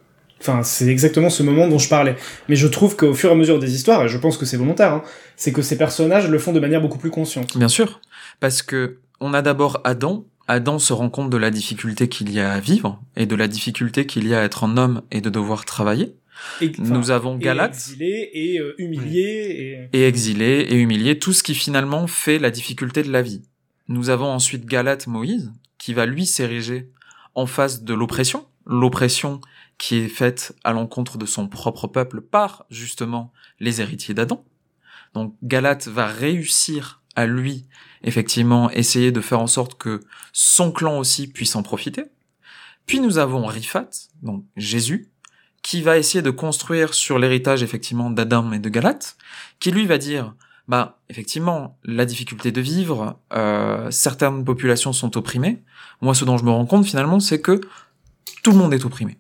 enfin, 0.41 0.63
c'est 0.63 0.89
exactement 0.89 1.31
ce 1.31 1.43
moment 1.43 1.69
dont 1.69 1.79
je 1.79 1.89
parlais. 1.89 2.17
Mais 2.49 2.57
je 2.57 2.67
trouve 2.67 2.97
qu'au 2.97 3.15
fur 3.15 3.31
et 3.31 3.33
à 3.33 3.37
mesure 3.37 3.59
des 3.59 3.75
histoires, 3.75 4.05
et 4.05 4.09
je 4.09 4.19
pense 4.19 4.37
que 4.37 4.47
c'est 4.47 4.57
volontaire, 4.57 4.93
hein, 4.93 5.03
c'est 5.37 5.53
que 5.53 5.63
ces 5.63 5.79
personnages 5.79 6.29
le 6.29 6.39
font 6.39 6.53
de 6.53 6.61
manière 6.61 6.81
beaucoup 6.81 6.99
plus 6.99 7.11
consciente. 7.11 7.57
Bien 7.57 7.69
sûr, 7.69 8.01
parce 8.41 8.63
que 8.63 8.99
on 9.21 9.35
a 9.35 9.43
d'abord 9.43 9.81
Adam. 9.85 10.25
Adam 10.49 10.79
se 10.79 10.93
rend 10.93 11.11
compte 11.11 11.31
de 11.31 11.37
la 11.37 11.51
difficulté 11.51 12.09
qu'il 12.09 12.31
y 12.33 12.39
a 12.39 12.53
à 12.53 12.61
vivre 12.61 13.03
et 13.17 13.27
de 13.27 13.35
la 13.35 13.49
difficulté 13.49 14.07
qu'il 14.07 14.29
y 14.29 14.35
a 14.35 14.41
à 14.41 14.45
être 14.45 14.63
un 14.63 14.77
homme 14.77 15.03
et 15.11 15.21
de 15.21 15.29
devoir 15.29 15.65
travailler. 15.65 16.15
Et, 16.61 16.71
Nous 16.79 17.11
avons 17.11 17.37
et 17.37 17.41
Galate 17.43 17.75
exilé 17.75 18.31
et 18.33 18.61
euh, 18.61 18.75
humilié 18.79 19.89
et... 19.93 19.99
et 19.99 20.07
exilé 20.07 20.67
et 20.69 20.77
humilié, 20.77 21.19
tout 21.19 21.33
ce 21.33 21.43
qui 21.43 21.55
finalement 21.55 22.07
fait 22.07 22.39
la 22.39 22.51
difficulté 22.51 23.03
de 23.03 23.11
la 23.11 23.23
vie. 23.23 23.43
Nous 23.89 24.11
avons 24.11 24.27
ensuite 24.27 24.67
Galate 24.67 25.07
Moïse, 25.07 25.51
qui 25.79 25.95
va 25.95 26.07
lui 26.07 26.27
s'ériger 26.27 26.91
en 27.35 27.47
face 27.47 27.83
de 27.83 27.95
l'oppression, 27.95 28.47
l'oppression 28.67 29.41
qui 29.79 29.97
est 29.97 30.09
faite 30.09 30.55
à 30.65 30.73
l'encontre 30.73 31.19
de 31.19 31.27
son 31.27 31.49
propre 31.49 31.87
peuple 31.87 32.21
par 32.21 32.65
justement 32.71 33.33
les 33.61 33.81
héritiers 33.81 34.15
d'Adam. 34.15 34.45
Donc 35.15 35.35
Galate 35.43 35.89
va 35.89 36.07
réussir 36.07 37.03
à 37.15 37.27
lui 37.27 37.67
effectivement 38.03 38.71
essayer 38.71 39.13
de 39.13 39.21
faire 39.21 39.41
en 39.41 39.47
sorte 39.47 39.77
que 39.77 40.01
son 40.33 40.73
clan 40.73 40.99
aussi 40.99 41.27
puisse 41.27 41.57
en 41.57 41.63
profiter. 41.63 42.05
Puis 42.87 43.01
nous 43.01 43.19
avons 43.19 43.45
Rifat, 43.47 43.91
donc 44.23 44.45
Jésus, 44.57 45.11
qui 45.63 45.83
va 45.83 45.99
essayer 45.99 46.23
de 46.23 46.31
construire 46.31 46.95
sur 46.95 47.19
l'héritage 47.19 47.63
effectivement 47.63 48.11
d'Adam 48.11 48.53
et 48.53 48.61
de 48.61 48.69
Galate, 48.69 49.17
qui 49.59 49.73
lui 49.73 49.87
va 49.87 49.99
dire 49.99 50.35
bah 50.69 51.01
effectivement 51.09 51.79
la 51.85 52.05
difficulté 52.05 52.53
de 52.53 52.61
vivre, 52.61 53.19
euh, 53.33 53.91
certaines 53.91 54.45
populations 54.45 54.93
sont 54.93 55.17
opprimées. 55.17 55.63
Moi, 56.01 56.15
ce 56.15 56.25
dont 56.25 56.37
je 56.37 56.45
me 56.45 56.51
rends 56.51 56.67
compte 56.67 56.87
finalement, 56.87 57.21
c'est 57.21 57.41
que 57.41 57.61
tout 58.43 58.53
le 58.53 58.59
monde 58.59 58.75
est 58.75 58.85
opprimé. 58.85 59.19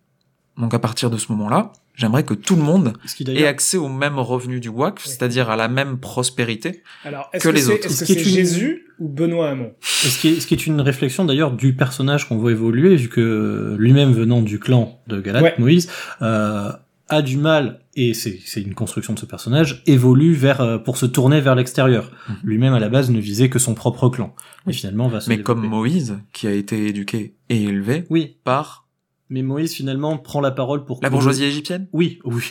Donc 0.59 0.72
à 0.74 0.78
partir 0.78 1.11
de 1.11 1.18
ce 1.18 1.30
moment-là, 1.32 1.72
j'aimerais 1.94 2.24
que 2.24 2.34
tout 2.34 2.57
le 2.57 2.62
monde 2.62 2.94
Ce 3.07 3.22
ait 3.30 3.46
accès 3.46 3.76
au 3.76 3.88
même 3.88 4.18
revenu 4.18 4.59
du 4.61 4.68
Oui. 4.68 4.88
c'est-à-dire 5.04 5.50
à 5.50 5.57
la 5.57 5.68
même 5.68 5.98
prospérité. 5.98 6.82
Alors, 7.04 7.30
Que 7.30 7.38
que, 7.38 7.48
les 7.50 7.68
autres. 7.68 7.86
est-ce 7.86 8.04
Ce 8.07 8.12
que 8.12 8.18
est 8.18 8.22
c'est 8.22 8.28
une- 8.30 8.34
Jésus 8.36 8.86
ou 8.98 9.09
Benoît 9.09 9.50
Hamon? 9.50 9.72
Ce 9.82 10.18
qui 10.18 10.28
est, 10.28 10.40
ce 10.40 10.46
qui 10.46 10.54
est 10.54 10.66
une 10.66 10.80
réflexion 10.80 11.24
d'ailleurs 11.24 11.52
du 11.52 11.74
personnage 11.74 12.28
qu'on 12.28 12.38
voit 12.38 12.52
évoluer, 12.52 12.96
vu 12.96 13.09
que 13.09 13.76
lui-même 13.78 14.12
venant 14.12 14.40
du 14.42 14.59
clan 14.59 14.98
de 15.09 15.20
Galate, 15.20 15.42
Ouais. 15.42 15.54
Moïse, 15.59 15.90
euh, 16.22 16.70
a 17.09 17.22
du 17.22 17.36
mal, 17.36 17.80
et 17.94 18.14
c'est 18.14 18.40
une 18.61 18.74
construction 18.74 19.12
de 19.12 19.18
ce 19.20 19.26
personnage, 19.26 19.82
évolue 19.86 20.32
vers 20.32 20.61
euh, 20.61 20.78
pour 20.78 20.96
se 20.96 21.07
tourner 21.07 21.40
vers 21.40 21.54
l'extérieur. 21.54 22.11
Mhm. 22.28 22.36
Lui-même 22.42 22.74
à 22.74 22.80
la 22.80 22.88
base 22.88 23.11
ne 23.11 23.20
visait 23.20 23.48
que 23.48 23.59
son 23.61 23.74
propre 23.74 24.09
clan, 24.09 24.34
et 24.66 24.72
finalement 24.72 25.07
va 25.07 25.20
se 25.20 25.28
Mais 25.28 25.36
développer. 25.36 25.61
comme 25.61 25.68
Moïse, 25.70 26.18
qui 26.32 26.48
a 26.48 26.52
été 26.52 26.88
éduqué 26.88 27.34
et 27.48 27.62
élevé 27.62 28.07
Oui, 28.11 28.38
par 28.42 28.86
mais 29.28 29.42
Moïse 29.42 29.72
finalement 29.72 30.16
prend 30.18 30.40
la 30.40 30.50
parole 30.50 30.84
pour 30.84 31.00
la 31.02 31.10
bourgeoisie 31.10 31.44
égyptienne? 31.44 31.88
Oui, 31.92 32.20
oui. 32.24 32.44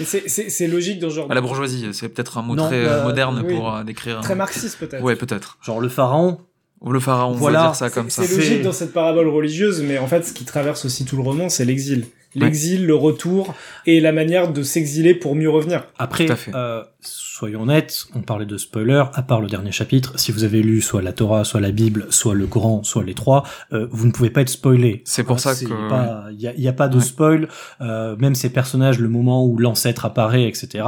Et 0.00 0.04
c'est- 0.04 0.24
C'est 0.28 0.50
c'est 0.50 0.66
logique 0.68 0.98
dans 1.00 1.08
ce 1.10 1.14
genre... 1.16 1.26
Ah, 1.30 1.34
la 1.34 1.40
bourgeoisie, 1.40 1.88
c'est 1.92 2.08
peut-être 2.08 2.38
un 2.38 2.42
mot 2.42 2.54
Non, 2.54 2.66
très 2.66 2.84
bah, 2.84 2.90
euh, 2.92 3.04
moderne 3.04 3.42
oui. 3.46 3.54
pour 3.54 3.74
euh, 3.74 3.84
décrire. 3.84 4.20
Très 4.20 4.34
marxiste 4.34 4.78
peut-être. 4.78 5.02
Ouais, 5.02 5.16
peut-être. 5.16 5.58
Genre 5.62 5.80
le 5.80 5.88
pharaon, 5.88 6.38
Ou 6.82 6.92
le 6.92 7.00
pharaon, 7.00 7.32
on 7.32 7.36
Voilà. 7.36 7.58
va 7.60 7.66
dire 7.68 7.74
ça 7.74 7.90
comme 7.90 8.08
ça. 8.10 8.22
C'est 8.24 8.36
logique 8.36 8.62
dans 8.62 8.72
cette 8.72 8.92
parabole 8.92 9.28
religieuse, 9.28 9.82
mais 9.82 9.98
en 9.98 10.06
fait, 10.06 10.22
ce 10.24 10.32
qui 10.32 10.44
traverse 10.44 10.84
aussi 10.86 11.04
tout 11.04 11.16
le 11.16 11.22
roman, 11.22 11.48
c'est 11.50 11.64
l'exil. 11.66 12.06
L'exil, 12.34 12.86
le 12.86 12.94
retour, 12.94 13.54
et 13.86 14.00
la 14.00 14.12
manière 14.12 14.52
de 14.52 14.62
s'exiler 14.62 15.14
pour 15.14 15.34
mieux 15.34 15.50
revenir. 15.50 15.84
Après, 15.98 16.26
Tout 16.26 16.32
à 16.32 16.36
fait. 16.36 16.52
euh, 16.54 16.82
soyons 17.00 17.62
honnêtes, 17.62 18.04
on 18.14 18.20
parlait 18.22 18.46
de 18.46 18.56
spoiler, 18.56 19.02
à 19.14 19.22
part 19.22 19.40
le 19.40 19.48
dernier 19.48 19.72
chapitre, 19.72 20.18
si 20.18 20.30
vous 20.30 20.44
avez 20.44 20.62
lu 20.62 20.80
soit 20.80 21.02
la 21.02 21.12
Torah, 21.12 21.44
soit 21.44 21.60
la 21.60 21.70
Bible, 21.72 22.06
soit 22.10 22.34
le 22.34 22.46
Coran, 22.46 22.82
soit 22.84 23.02
les 23.02 23.14
trois, 23.14 23.42
euh, 23.72 23.88
vous 23.90 24.06
ne 24.06 24.12
pouvez 24.12 24.30
pas 24.30 24.42
être 24.42 24.48
spoilé. 24.48 25.02
C'est 25.04 25.24
pour 25.24 25.40
ça 25.40 25.54
C'est 25.54 25.64
que- 25.66 26.30
Il 26.32 26.40
y 26.40 26.46
a, 26.46 26.54
y 26.54 26.68
a 26.68 26.72
pas 26.72 26.88
de 26.88 26.98
Ouais. 26.98 27.02
spoil, 27.02 27.48
euh, 27.80 28.14
même 28.16 28.34
ces 28.34 28.50
personnages, 28.50 28.98
le 29.00 29.08
moment 29.08 29.44
où 29.44 29.58
l'ancêtre 29.58 30.04
apparaît, 30.04 30.46
etc. 30.46 30.84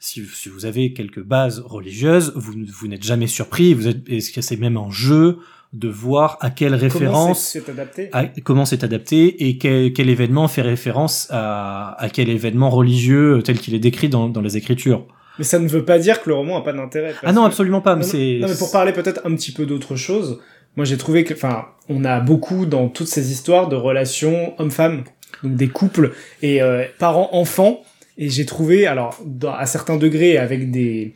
Si, 0.00 0.22
si 0.34 0.48
vous 0.48 0.64
avez 0.66 0.92
quelques 0.92 1.22
bases 1.22 1.60
religieuses, 1.64 2.32
vous, 2.34 2.52
vous 2.66 2.88
n'êtes 2.88 3.04
jamais 3.04 3.26
surpris, 3.28 3.74
vous 3.74 3.86
êtes, 3.88 4.08
est-ce 4.08 4.32
que 4.32 4.40
c'est 4.40 4.56
même 4.56 4.76
un 4.76 4.90
jeu 4.90 5.38
de 5.72 5.88
voir 5.88 6.36
à 6.40 6.50
quelle 6.50 6.70
Comment 6.72 6.82
référence 6.82 7.40
c'est 7.40 7.60
c'est 7.60 7.70
adapté 7.70 8.08
à- 8.12 8.26
comment 8.42 8.64
c'est 8.64 8.82
adapté 8.82 9.46
et 9.48 9.56
quel, 9.56 9.92
quel 9.92 10.08
événement 10.10 10.48
fait 10.48 10.62
référence 10.62 11.28
à, 11.30 11.94
à 12.02 12.08
quel 12.08 12.28
événement 12.28 12.70
religieux 12.70 13.40
tel 13.44 13.58
qu'il 13.58 13.74
est 13.74 13.78
décrit 13.80 14.08
dans, 14.08 14.28
dans 14.28 14.40
les 14.40 14.56
écritures. 14.56 15.06
Mais 15.38 15.44
ça 15.44 15.58
ne 15.60 15.68
veut 15.68 15.84
pas 15.84 15.98
dire 16.00 16.20
que 16.22 16.28
le 16.28 16.34
roman 16.34 16.58
a 16.58 16.62
pas 16.62 16.72
d'intérêt. 16.72 17.14
Ah 17.22 17.32
non, 17.32 17.44
absolument 17.44 17.80
pas. 17.80 17.94
Mais 17.94 18.02
non, 18.02 18.08
c'est 18.10 18.38
non, 18.42 18.48
mais 18.48 18.56
pour 18.58 18.72
parler 18.72 18.92
peut-être 18.92 19.20
un 19.24 19.34
petit 19.36 19.52
peu 19.52 19.64
d'autre 19.64 19.94
chose, 19.94 20.40
moi 20.76 20.84
j'ai 20.84 20.96
trouvé 20.96 21.22
que, 21.22 21.34
enfin, 21.34 21.66
on 21.88 22.04
a 22.04 22.18
beaucoup 22.20 22.66
dans 22.66 22.88
toutes 22.88 23.06
ces 23.06 23.30
histoires 23.30 23.68
de 23.68 23.76
relations 23.76 24.54
hommes-femmes, 24.58 25.04
donc 25.44 25.54
des 25.56 25.68
couples 25.68 26.12
et 26.42 26.60
euh, 26.62 26.84
parents-enfants, 26.98 27.80
et 28.18 28.28
j'ai 28.28 28.44
trouvé, 28.44 28.86
alors 28.88 29.16
dans- 29.24 29.54
à 29.54 29.66
certains 29.66 29.96
degrés 29.96 30.36
avec 30.36 30.70
des 30.72 31.14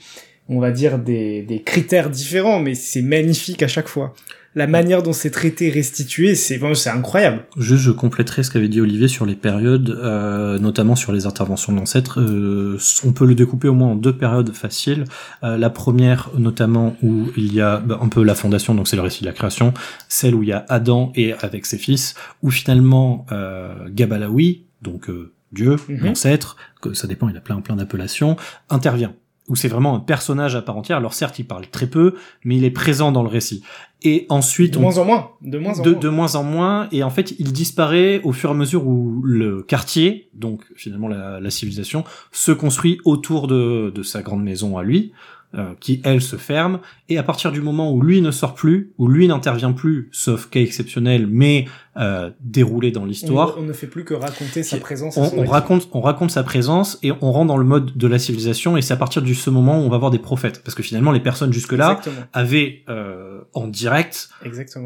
on 0.49 0.61
va 0.61 0.71
dire, 0.73 0.99
des, 0.99 1.41
des 1.43 1.63
critères 1.63 2.11
différents, 2.11 2.61
mais 2.61 2.75
c'est 2.75 3.01
magnifique 3.01 3.63
à 3.63 3.69
chaque 3.69 3.89
fois. 3.89 4.13
La 4.57 4.67
manière 4.69 5.03
dont 5.03 5.13
c'est 5.13 5.31
traité, 5.31 5.69
restitué, 5.71 6.35
c'est 6.37 6.59
vraiment, 6.59 6.75
c'est 6.77 6.91
incroyable. 6.91 7.45
Juste, 7.57 7.83
je 7.83 7.91
compléterai 7.91 8.43
ce 8.45 8.51
qu'avait 8.51 8.69
dit 8.69 8.81
Olivier 8.81 9.09
sur 9.09 9.27
les 9.27 9.35
périodes, 9.35 9.91
euh, 9.91 10.59
notamment 10.61 10.95
sur 10.95 11.13
les 11.13 11.27
interventions 11.27 11.73
d'ancêtres. 11.73 12.21
Euh, 12.21 12.79
on 13.05 13.13
peut 13.13 13.27
le 13.27 13.35
découper 13.35 13.67
au 13.67 13.75
moins 13.75 13.89
en 13.89 13.97
deux 13.97 14.17
périodes 14.17 14.53
faciles. 14.55 15.05
Euh, 15.43 15.57
la 15.57 15.71
première, 15.71 16.31
notamment, 16.39 16.97
où 17.03 17.27
il 17.37 17.53
y 17.53 17.61
a 17.61 17.79
bah, 17.81 17.99
un 18.01 18.09
peu 18.09 18.23
la 18.23 18.35
fondation, 18.37 18.75
donc 18.77 18.87
c'est 18.87 18.97
le 18.97 19.03
récit 19.03 19.23
de 19.23 19.27
la 19.27 19.33
création, 19.33 19.75
celle 20.09 20.35
où 20.37 20.43
il 20.45 20.51
y 20.51 20.53
a 20.53 20.65
Adam 20.69 21.11
et 21.17 21.33
avec 21.33 21.67
ses 21.67 21.79
fils, 21.79 22.15
où 22.43 22.51
finalement 22.51 23.27
euh, 23.33 23.75
Gabalaoui, 23.91 24.67
donc 24.83 25.09
euh, 25.11 25.33
Dieu, 25.53 25.77
Mhm. 25.89 25.99
l'ancêtre, 26.05 26.57
que 26.81 26.95
ça 26.95 27.07
dépend, 27.07 27.29
il 27.29 27.37
a 27.37 27.41
plein 27.41 27.61
plein 27.61 27.77
d'appellations, 27.77 28.37
intervient. 28.71 29.15
Où 29.49 29.57
c'est 29.57 29.69
vraiment 29.69 29.95
un 29.95 30.01
personnage 30.01 30.57
à 30.57 30.63
part 30.63 30.77
entière. 30.77 30.97
Alors 30.97 31.13
certes, 31.13 31.39
il 31.39 31.45
parle 31.45 31.67
très 31.67 31.87
peu, 31.87 32.15
mais 32.45 32.57
il 32.57 32.65
est 32.65 32.71
présent 32.71 33.13
dans 33.13 33.23
le 33.23 33.29
récit. 33.29 33.63
Et 34.03 34.27
ensuite, 34.29 34.75
De 34.75 34.79
on 34.79 34.83
moins 34.83 34.99
en 34.99 35.05
moins. 35.05 35.31
De 35.41 35.59
moins 35.59 35.79
en 35.79 35.83
de, 35.83 35.91
moins. 35.91 36.01
de 36.01 36.09
moins 36.09 36.35
en 36.35 36.43
moins 36.43 36.89
et 36.93 37.03
en 37.03 37.11
fait 37.11 37.35
il 37.39 37.53
disparaît 37.53 38.21
au 38.23 38.33
fur 38.33 38.51
et 38.51 38.53
à 38.53 38.57
mesure 38.57 38.87
où 38.87 39.23
le 39.25 39.63
quartier 39.63 40.29
donc 40.35 40.63
finalement 40.77 41.09
la, 41.09 41.41
la 41.41 41.51
civilisation 41.51 42.05
se 42.31 42.53
construit 42.53 42.99
autour 43.07 43.47
de, 43.47 43.91
de 43.95 44.03
sa 44.03 44.21
grande 44.21 44.43
maison 44.43 44.77
à 44.77 44.83
lui 44.83 45.13
euh, 45.55 45.75
qui 45.81 46.01
elle 46.05 46.21
se 46.21 46.37
ferme 46.37 46.81
et 47.09 47.19
à 47.19 47.23
partir 47.23 47.53
du 47.53 47.61
moment 47.61 47.93
où 47.93 48.03
lui 48.03 48.21
ne 48.21 48.31
sort 48.31 48.55
plus 48.55 48.93
où 48.99 49.09
lui 49.09 49.29
n'intervient 49.29 49.73
plus 49.73 50.09
sauf 50.13 50.49
cas 50.51 50.61
exceptionnel 50.61 51.27
mais 51.29 51.67
euh, 51.97 52.31
déroulé 52.41 52.91
dans 52.91 53.05
l'histoire 53.05 53.55
On, 53.57 53.61
on 53.61 53.65
ne 53.65 53.73
fait 53.73 53.87
plus 53.87 54.05
que 54.05 54.15
raconter 54.15 54.63
sa 54.63 54.79
présence. 54.79 55.17
on, 55.17 55.31
on 55.39 55.45
raconte, 55.45 55.89
on 55.93 56.01
raconte 56.01 56.31
sa 56.31 56.43
présence 56.43 56.99
et 57.03 57.13
on 57.21 57.31
rentre 57.33 57.49
dans 57.49 57.57
le 57.57 57.65
mode 57.65 57.97
de 57.97 58.07
la 58.07 58.19
civilisation 58.19 58.77
et 58.77 58.83
c'est 58.83 58.95
à 58.95 58.97
partir 58.97 59.23
de 59.23 59.33
ce 59.33 59.51
moment 59.51 59.79
où 59.79 59.83
on 59.83 59.89
va 59.89 59.99
voir 59.99 60.11
des 60.11 60.19
prophètes 60.19 60.63
parce 60.65 60.75
que 60.75 60.83
finalement 60.83 61.13
les 61.13 61.21
personnes 61.21 61.53
jusque-là 61.53 61.99
Exactement. 61.99 62.27
avaient 62.33 62.83
euh, 62.89 63.41
en 63.53 63.69
direct 63.69 64.29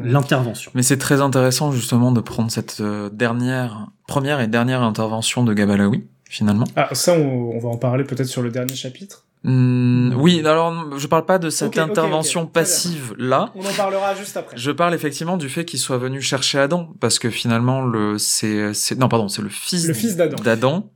l'intervention. 0.03 0.71
Mais 0.75 0.83
c'est 0.83 0.97
très 0.97 1.21
intéressant 1.21 1.71
justement 1.71 2.11
de 2.11 2.21
prendre 2.21 2.51
cette 2.51 2.77
euh, 2.81 3.09
dernière, 3.09 3.87
première 4.07 4.39
et 4.41 4.47
dernière 4.47 4.81
intervention 4.81 5.43
de 5.43 5.53
Gabalaoui, 5.53 6.05
finalement. 6.25 6.65
Ah, 6.75 6.89
ça, 6.93 7.13
on, 7.13 7.51
on 7.55 7.59
va 7.59 7.69
en 7.69 7.77
parler 7.77 8.03
peut-être 8.03 8.27
sur 8.27 8.41
le 8.41 8.49
dernier 8.51 8.75
chapitre. 8.75 9.25
Hmm, 9.43 10.13
oui, 10.17 10.41
alors 10.45 10.97
je 10.97 11.07
parle 11.07 11.25
pas 11.25 11.39
de 11.39 11.49
cette 11.49 11.77
intervention 11.77 12.45
passive 12.45 13.15
là. 13.17 13.51
On 13.55 13.65
en 13.65 13.71
parlera 13.71 14.13
juste 14.13 14.35
après. 14.35 14.57
Je 14.57 14.71
parle 14.71 14.93
effectivement 14.93 15.37
du 15.37 15.47
fait 15.47 15.63
qu'il 15.63 15.79
soit 15.79 15.97
venu 15.97 16.21
chercher 16.21 16.59
Adam, 16.59 16.93
parce 16.99 17.19
que 17.19 17.29
finalement 17.29 17.81
le 17.81 18.17
c'est 18.17 18.73
c'est 18.73 18.97
non 18.99 19.07
pardon 19.07 19.29
c'est 19.29 19.41
le 19.41 19.47
fils 19.49 19.87
Le 19.87 19.93
fils 19.93 20.17
d'Adam. 20.17 20.43
d'Adam 20.43 20.91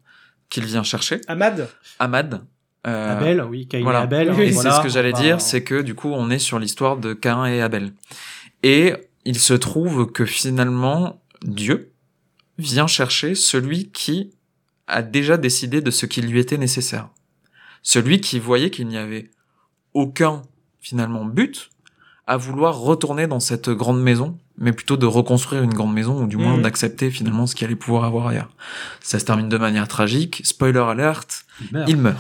qu'il 0.50 0.66
vient 0.66 0.84
chercher, 0.84 1.22
Ahmad, 1.28 1.70
Ahmad. 2.00 2.42
Euh, 2.86 3.18
Abel, 3.18 3.42
oui, 3.50 3.66
Caïn 3.66 3.84
voilà. 3.84 4.02
et 4.02 4.04
Abel. 4.04 4.32
Oui, 4.34 4.54
c'est 4.54 4.70
ce 4.72 4.82
que 4.82 4.90
j'allais 4.90 5.14
dire, 5.14 5.40
c'est 5.40 5.64
que 5.64 5.82
du 5.82 5.96
coup 5.96 6.12
on 6.12 6.30
est 6.30 6.40
sur 6.40 6.60
l'histoire 6.60 6.98
de 6.98 7.14
Cain 7.14 7.46
et 7.46 7.62
Abel. 7.62 7.94
Et 8.62 8.94
il 9.24 9.40
se 9.40 9.54
trouve 9.54 10.12
que 10.12 10.26
finalement 10.26 11.22
Dieu 11.44 11.94
vient 12.58 12.88
chercher 12.88 13.36
celui 13.36 13.90
qui 13.92 14.34
a 14.88 15.02
déjà 15.02 15.38
décidé 15.38 15.80
de 15.80 15.92
ce 15.92 16.06
qui 16.06 16.22
lui 16.22 16.40
était 16.40 16.58
nécessaire. 16.58 17.10
Celui 17.84 18.22
qui 18.22 18.40
voyait 18.40 18.70
qu'il 18.72 18.88
n'y 18.88 18.98
avait 18.98 19.30
aucun 19.94 20.42
finalement 20.82 21.26
but 21.26 21.70
à 22.26 22.38
vouloir 22.38 22.80
retourner 22.80 23.28
dans 23.28 23.42
cette 23.42 23.70
grande 23.70 24.02
maison, 24.02 24.38
mais 24.58 24.72
plutôt 24.72 24.96
de 24.96 25.06
reconstruire 25.06 25.62
une 25.62 25.74
grande 25.74 25.94
maison 25.94 26.24
ou 26.24 26.28
du 26.28 26.38
moins 26.38 26.56
Mhm. 26.56 26.62
d'accepter 26.64 27.12
finalement 27.12 27.46
ce 27.48 27.54
qu'il 27.56 27.66
allait 27.68 27.76
pouvoir 27.76 28.06
avoir 28.06 28.28
ailleurs. 28.28 28.50
Ça 29.02 29.20
se 29.20 29.26
termine 29.26 29.50
de 29.50 29.58
manière 29.58 29.90
tragique. 29.90 30.40
Spoiler 30.46 30.80
alert, 30.80 31.44
Il 31.60 31.68
meurt. 31.74 31.90
il 31.90 31.98
meurt. 31.98 32.18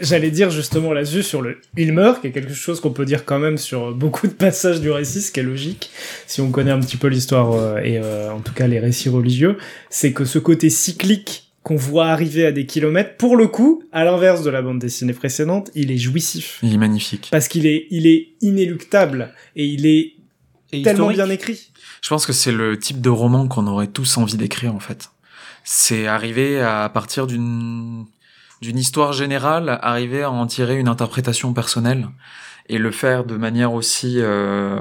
J'allais 0.00 0.30
dire 0.30 0.50
justement 0.50 0.92
là-dessus 0.92 1.24
sur 1.24 1.42
le 1.42 1.60
il 1.76 1.92
meurt, 1.92 2.20
qui 2.20 2.28
est 2.28 2.32
quelque 2.32 2.54
chose 2.54 2.80
qu'on 2.80 2.92
peut 2.92 3.04
dire 3.04 3.24
quand 3.24 3.40
même 3.40 3.58
sur 3.58 3.92
beaucoup 3.92 4.28
de 4.28 4.32
passages 4.32 4.80
du 4.80 4.90
récit, 4.92 5.20
ce 5.22 5.32
qui 5.32 5.40
est 5.40 5.44
logique, 5.44 5.90
si 6.28 6.40
on 6.40 6.52
connaît 6.52 6.70
un 6.70 6.80
petit 6.80 6.96
peu 6.96 7.08
l'histoire 7.08 7.52
euh, 7.52 7.78
et 7.78 7.98
euh, 7.98 8.32
en 8.32 8.38
tout 8.40 8.52
cas 8.52 8.68
les 8.68 8.78
récits 8.78 9.08
religieux, 9.08 9.58
c'est 9.90 10.12
que 10.12 10.24
ce 10.24 10.38
côté 10.38 10.70
cyclique 10.70 11.51
qu'on 11.62 11.76
voit 11.76 12.06
arriver 12.08 12.44
à 12.44 12.52
des 12.52 12.66
kilomètres, 12.66 13.16
pour 13.16 13.36
le 13.36 13.46
coup, 13.46 13.84
à 13.92 14.04
l'inverse 14.04 14.42
de 14.42 14.50
la 14.50 14.62
bande 14.62 14.80
dessinée 14.80 15.12
précédente, 15.12 15.70
il 15.74 15.90
est 15.92 15.96
jouissif. 15.96 16.58
Il 16.62 16.74
est 16.74 16.78
magnifique. 16.78 17.28
Parce 17.30 17.46
qu'il 17.48 17.66
est, 17.66 17.86
il 17.90 18.06
est 18.06 18.30
inéluctable 18.40 19.32
et 19.54 19.64
il 19.64 19.86
est 19.86 20.14
Et 20.72 20.82
tellement 20.82 21.10
historique. 21.10 21.16
bien 21.16 21.30
écrit. 21.30 21.70
Je 22.02 22.08
pense 22.08 22.26
que 22.26 22.32
c'est 22.32 22.50
le 22.52 22.78
type 22.78 23.00
de 23.00 23.10
roman 23.10 23.46
qu'on 23.46 23.66
aurait 23.68 23.86
tous 23.86 24.16
envie 24.18 24.36
d'écrire 24.36 24.74
en 24.74 24.80
fait. 24.80 25.10
C'est 25.62 26.08
arriver 26.08 26.60
à, 26.60 26.84
à 26.84 26.88
partir 26.88 27.26
d'une 27.26 28.06
d'une 28.60 28.78
histoire 28.78 29.12
générale, 29.12 29.80
arriver 29.82 30.22
à 30.22 30.30
en 30.30 30.46
tirer 30.46 30.78
une 30.78 30.86
interprétation 30.86 31.52
personnelle 31.52 32.08
et 32.68 32.78
le 32.78 32.92
faire 32.92 33.24
de 33.24 33.36
manière 33.36 33.72
aussi 33.72 34.18
euh, 34.20 34.80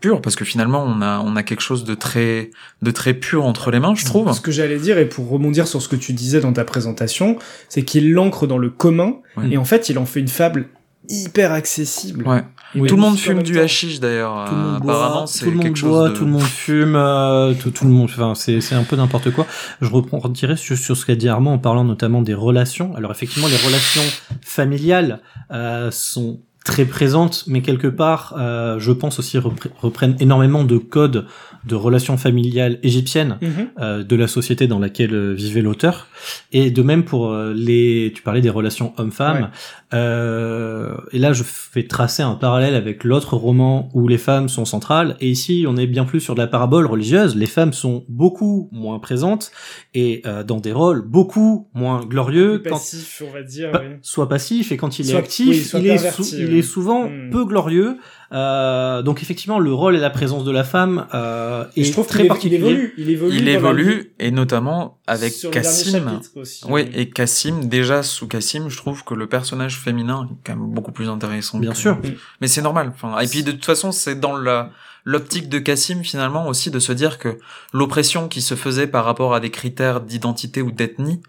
pure 0.00 0.20
parce 0.22 0.36
que 0.36 0.44
finalement 0.44 0.82
on 0.84 1.02
a 1.02 1.20
on 1.20 1.36
a 1.36 1.42
quelque 1.42 1.60
chose 1.60 1.84
de 1.84 1.94
très 1.94 2.50
de 2.82 2.90
très 2.90 3.14
pur 3.14 3.44
entre 3.44 3.70
les 3.70 3.80
mains, 3.80 3.94
je 3.94 4.04
trouve. 4.04 4.32
Ce 4.32 4.40
que 4.40 4.50
j'allais 4.50 4.78
dire, 4.78 4.98
et 4.98 5.06
pour 5.08 5.28
rebondir 5.28 5.68
sur 5.68 5.80
ce 5.82 5.88
que 5.88 5.96
tu 5.96 6.12
disais 6.12 6.40
dans 6.40 6.52
ta 6.52 6.64
présentation, 6.64 7.38
c'est 7.68 7.82
qu'il 7.82 8.12
l'ancre 8.12 8.46
dans 8.46 8.58
le 8.58 8.70
commun, 8.70 9.16
Ouais. 9.36 9.50
et 9.50 9.56
en 9.58 9.64
fait, 9.64 9.88
il 9.88 9.98
en 9.98 10.06
fait 10.06 10.20
une 10.20 10.28
fable 10.28 10.68
hyper 11.08 11.52
accessible. 11.52 12.26
Ouais. 12.28 12.42
Tout 12.86 12.94
le 12.94 13.00
monde 13.02 13.18
fume 13.18 13.42
du 13.42 13.58
hashish 13.58 13.98
d'ailleurs. 13.98 14.44
Tout 14.48 14.54
le 14.54 14.60
monde 14.60 14.80
boit, 14.82 14.94
apparemment, 14.94 15.26
c'est 15.26 15.40
tout 15.40 15.46
le 15.46 15.52
monde 15.56 15.62
quelque 15.64 15.76
chose 15.78 15.90
boit, 15.90 16.08
de 16.10 16.14
tout 16.14 16.24
le 16.24 16.30
monde 16.30 16.42
fume, 16.42 16.94
euh, 16.94 17.52
tout, 17.54 17.70
tout 17.70 17.84
le 17.84 17.90
monde, 17.90 18.08
enfin, 18.12 18.34
c'est, 18.36 18.60
c'est 18.60 18.76
un 18.76 18.84
peu 18.84 18.94
n'importe 18.96 19.30
quoi. 19.32 19.46
Je 19.80 19.88
reprendrai 19.90 20.56
sur, 20.56 20.76
sur 20.76 20.96
ce 20.96 21.04
qu'a 21.06 21.16
dit 21.16 21.28
Armand 21.28 21.54
en 21.54 21.58
parlant 21.58 21.82
notamment 21.84 22.22
des 22.22 22.34
relations. 22.34 22.94
Alors 22.96 23.10
effectivement, 23.10 23.48
les 23.48 23.56
relations 23.56 24.02
familiales 24.42 25.20
euh, 25.50 25.90
sont 25.90 26.40
très 26.64 26.84
présentes, 26.84 27.44
mais 27.46 27.62
quelque 27.62 27.86
part, 27.86 28.34
euh, 28.38 28.78
je 28.78 28.92
pense 28.92 29.18
aussi 29.18 29.38
repre- 29.38 29.70
reprennent 29.80 30.16
énormément 30.20 30.64
de 30.64 30.78
codes 30.78 31.26
de 31.64 31.74
relations 31.74 32.16
familiales 32.16 32.78
égyptiennes 32.82 33.38
Mhm. 33.42 33.50
euh, 33.80 34.02
de 34.02 34.16
la 34.16 34.26
société 34.28 34.66
dans 34.66 34.78
laquelle 34.78 35.14
euh, 35.14 35.32
vivait 35.34 35.60
l'auteur. 35.62 36.06
Et 36.52 36.70
de 36.70 36.82
même 36.82 37.04
pour 37.04 37.30
euh, 37.32 37.52
les, 37.54 38.12
tu 38.14 38.22
parlais 38.22 38.40
des 38.40 38.50
relations 38.50 38.92
hommes-femmes. 38.96 39.50
Euh, 39.92 40.94
et 41.12 41.18
là, 41.18 41.32
je 41.32 41.42
fais 41.44 41.82
tracer 41.84 42.22
un 42.22 42.34
parallèle 42.34 42.74
avec 42.74 43.04
l'autre 43.04 43.36
roman 43.36 43.88
où 43.94 44.08
les 44.08 44.18
femmes 44.18 44.48
sont 44.48 44.64
centrales. 44.64 45.16
Et 45.20 45.28
ici, 45.28 45.64
on 45.68 45.76
est 45.76 45.86
bien 45.86 46.04
plus 46.04 46.20
sur 46.20 46.34
de 46.34 46.40
la 46.40 46.46
parabole 46.46 46.86
religieuse. 46.86 47.36
Les 47.36 47.46
femmes 47.46 47.72
sont 47.72 48.04
beaucoup 48.08 48.68
moins 48.72 48.98
présentes 48.98 49.50
et 49.94 50.22
euh, 50.26 50.42
dans 50.44 50.60
des 50.60 50.72
rôles 50.72 51.02
beaucoup 51.02 51.68
moins 51.74 52.00
glorieux. 52.04 52.60
Plus 52.62 52.70
Quand, 52.70 52.76
passif, 52.76 53.22
on 53.28 53.32
va 53.32 53.42
dire. 53.42 53.70
pa- 53.72 53.80
oui. 53.80 53.96
soit 54.02 54.28
passif 54.28 54.72
et 54.72 54.76
quand 54.76 54.98
il 54.98 55.06
est 55.06 55.10
Soit- 55.10 55.18
actif, 55.18 55.48
oui, 55.48 55.56
soit 55.56 55.80
il, 55.80 55.86
est 55.86 55.94
perverti, 55.94 56.36
il 56.38 56.54
est 56.56 56.62
souvent 56.62 57.08
Hmm. 57.08 57.30
peu 57.30 57.44
glorieux. 57.44 57.96
Euh, 58.32 59.02
donc 59.02 59.22
effectivement, 59.22 59.58
le 59.58 59.72
rôle 59.74 59.96
et 59.96 59.98
la 60.00 60.10
présence 60.10 60.44
de 60.44 60.52
la 60.52 60.62
femme 60.62 61.06
euh, 61.14 61.64
Et 61.76 61.80
est 61.80 61.84
je 61.84 61.92
trouve 61.92 62.06
très 62.06 62.20
évo- 62.20 62.24
il 62.24 62.28
particulier. 62.28 62.56
évolue. 62.56 62.94
Il 62.96 63.10
évolue. 63.10 63.36
Il 63.36 63.48
évolue 63.48 64.12
et 64.20 64.30
notamment 64.30 64.98
avec 65.08 65.34
Cassim. 65.50 66.20
Oui, 66.68 66.88
et 66.94 67.10
Cassim, 67.10 67.64
déjà 67.64 68.02
sous 68.04 68.28
Cassim, 68.28 68.68
je 68.68 68.76
trouve 68.76 69.02
que 69.04 69.14
le 69.14 69.26
personnage 69.26 69.78
féminin 69.78 70.28
est 70.30 70.36
quand 70.46 70.56
même 70.56 70.70
beaucoup 70.70 70.92
plus 70.92 71.08
intéressant. 71.08 71.58
Bien 71.58 71.72
que- 71.72 71.76
sûr. 71.76 71.98
Mais 72.40 72.46
c'est 72.46 72.62
normal. 72.62 72.92
Enfin, 72.94 73.18
et 73.18 73.26
puis 73.26 73.42
de 73.42 73.50
toute 73.52 73.64
façon, 73.64 73.90
c'est 73.92 74.18
dans 74.20 74.36
la 74.36 74.70
l'optique 75.06 75.48
de 75.48 75.58
Cassim 75.58 76.02
finalement 76.04 76.46
aussi 76.46 76.70
de 76.70 76.78
se 76.78 76.92
dire 76.92 77.18
que 77.18 77.38
l'oppression 77.72 78.28
qui 78.28 78.42
se 78.42 78.54
faisait 78.54 78.86
par 78.86 79.06
rapport 79.06 79.34
à 79.34 79.40
des 79.40 79.50
critères 79.50 80.02
d'identité 80.02 80.60
ou 80.60 80.70
d'ethnie, 80.70 81.22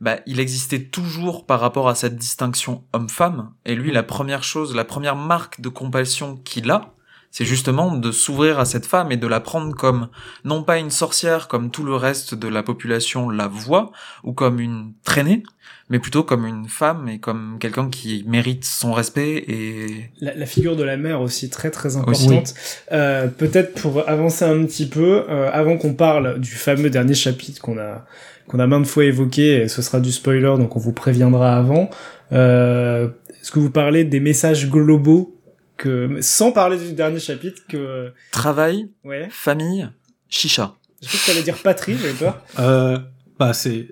bah, 0.00 0.18
il 0.26 0.40
existait 0.40 0.84
toujours 0.84 1.46
par 1.46 1.60
rapport 1.60 1.88
à 1.88 1.94
cette 1.94 2.16
distinction 2.16 2.84
homme-femme. 2.92 3.52
Et 3.64 3.74
lui, 3.74 3.92
la 3.92 4.02
première 4.02 4.44
chose, 4.44 4.74
la 4.74 4.84
première 4.84 5.16
marque 5.16 5.60
de 5.60 5.68
compassion 5.68 6.36
qu'il 6.36 6.70
a, 6.70 6.95
c'est 7.36 7.44
justement 7.44 7.94
de 7.94 8.12
s'ouvrir 8.12 8.58
à 8.58 8.64
cette 8.64 8.86
femme 8.86 9.12
et 9.12 9.18
de 9.18 9.26
la 9.26 9.40
prendre 9.40 9.74
comme 9.74 10.08
non 10.46 10.62
pas 10.62 10.78
une 10.78 10.90
sorcière 10.90 11.48
comme 11.48 11.70
tout 11.70 11.84
le 11.84 11.94
reste 11.94 12.34
de 12.34 12.48
la 12.48 12.62
population 12.62 13.28
la 13.28 13.46
voit 13.46 13.92
ou 14.24 14.32
comme 14.32 14.58
une 14.58 14.94
traînée, 15.04 15.42
mais 15.90 15.98
plutôt 15.98 16.22
comme 16.22 16.46
une 16.46 16.66
femme 16.66 17.10
et 17.10 17.18
comme 17.18 17.58
quelqu'un 17.60 17.90
qui 17.90 18.24
mérite 18.26 18.64
son 18.64 18.94
respect 18.94 19.44
et 19.48 20.10
La, 20.22 20.34
la 20.34 20.46
figure 20.46 20.76
de 20.76 20.82
la 20.82 20.96
mère 20.96 21.20
aussi 21.20 21.50
très 21.50 21.70
très 21.70 21.98
importante. 21.98 22.54
Euh, 22.92 23.28
Peut-être 23.28 23.82
pour 23.82 24.08
avancer 24.08 24.46
un 24.46 24.64
petit 24.64 24.88
peu, 24.88 25.26
euh, 25.28 25.50
avant 25.52 25.76
qu'on 25.76 25.92
parle 25.92 26.40
du 26.40 26.52
fameux 26.52 26.88
dernier 26.88 27.12
chapitre 27.12 27.60
qu'on 27.60 27.76
a 27.76 28.06
qu'on 28.48 28.60
a 28.60 28.66
maintes 28.66 28.86
fois 28.86 29.04
évoqué, 29.04 29.64
et 29.64 29.68
ce 29.68 29.82
sera 29.82 30.00
du 30.00 30.10
spoiler, 30.10 30.54
donc 30.56 30.74
on 30.74 30.78
vous 30.78 30.92
préviendra 30.92 31.54
avant. 31.54 31.90
Euh, 32.32 33.08
Est-ce 33.42 33.50
que 33.50 33.58
vous 33.58 33.70
parlez 33.70 34.04
des 34.04 34.20
messages 34.20 34.70
globaux 34.70 35.35
que, 35.76 36.18
sans 36.20 36.52
parler 36.52 36.78
du 36.78 36.92
dernier 36.92 37.20
chapitre, 37.20 37.62
que 37.68 38.12
travail, 38.32 38.88
ouais, 39.04 39.28
famille, 39.30 39.88
chicha. 40.28 40.74
je 41.02 41.08
sais 41.08 41.18
que 41.18 41.26
t'allais 41.26 41.42
dire 41.42 41.58
patrie, 41.62 41.96
j'avais 42.00 42.12
peur. 42.14 42.42
Euh, 42.58 42.98
bah 43.38 43.52
c'est. 43.52 43.88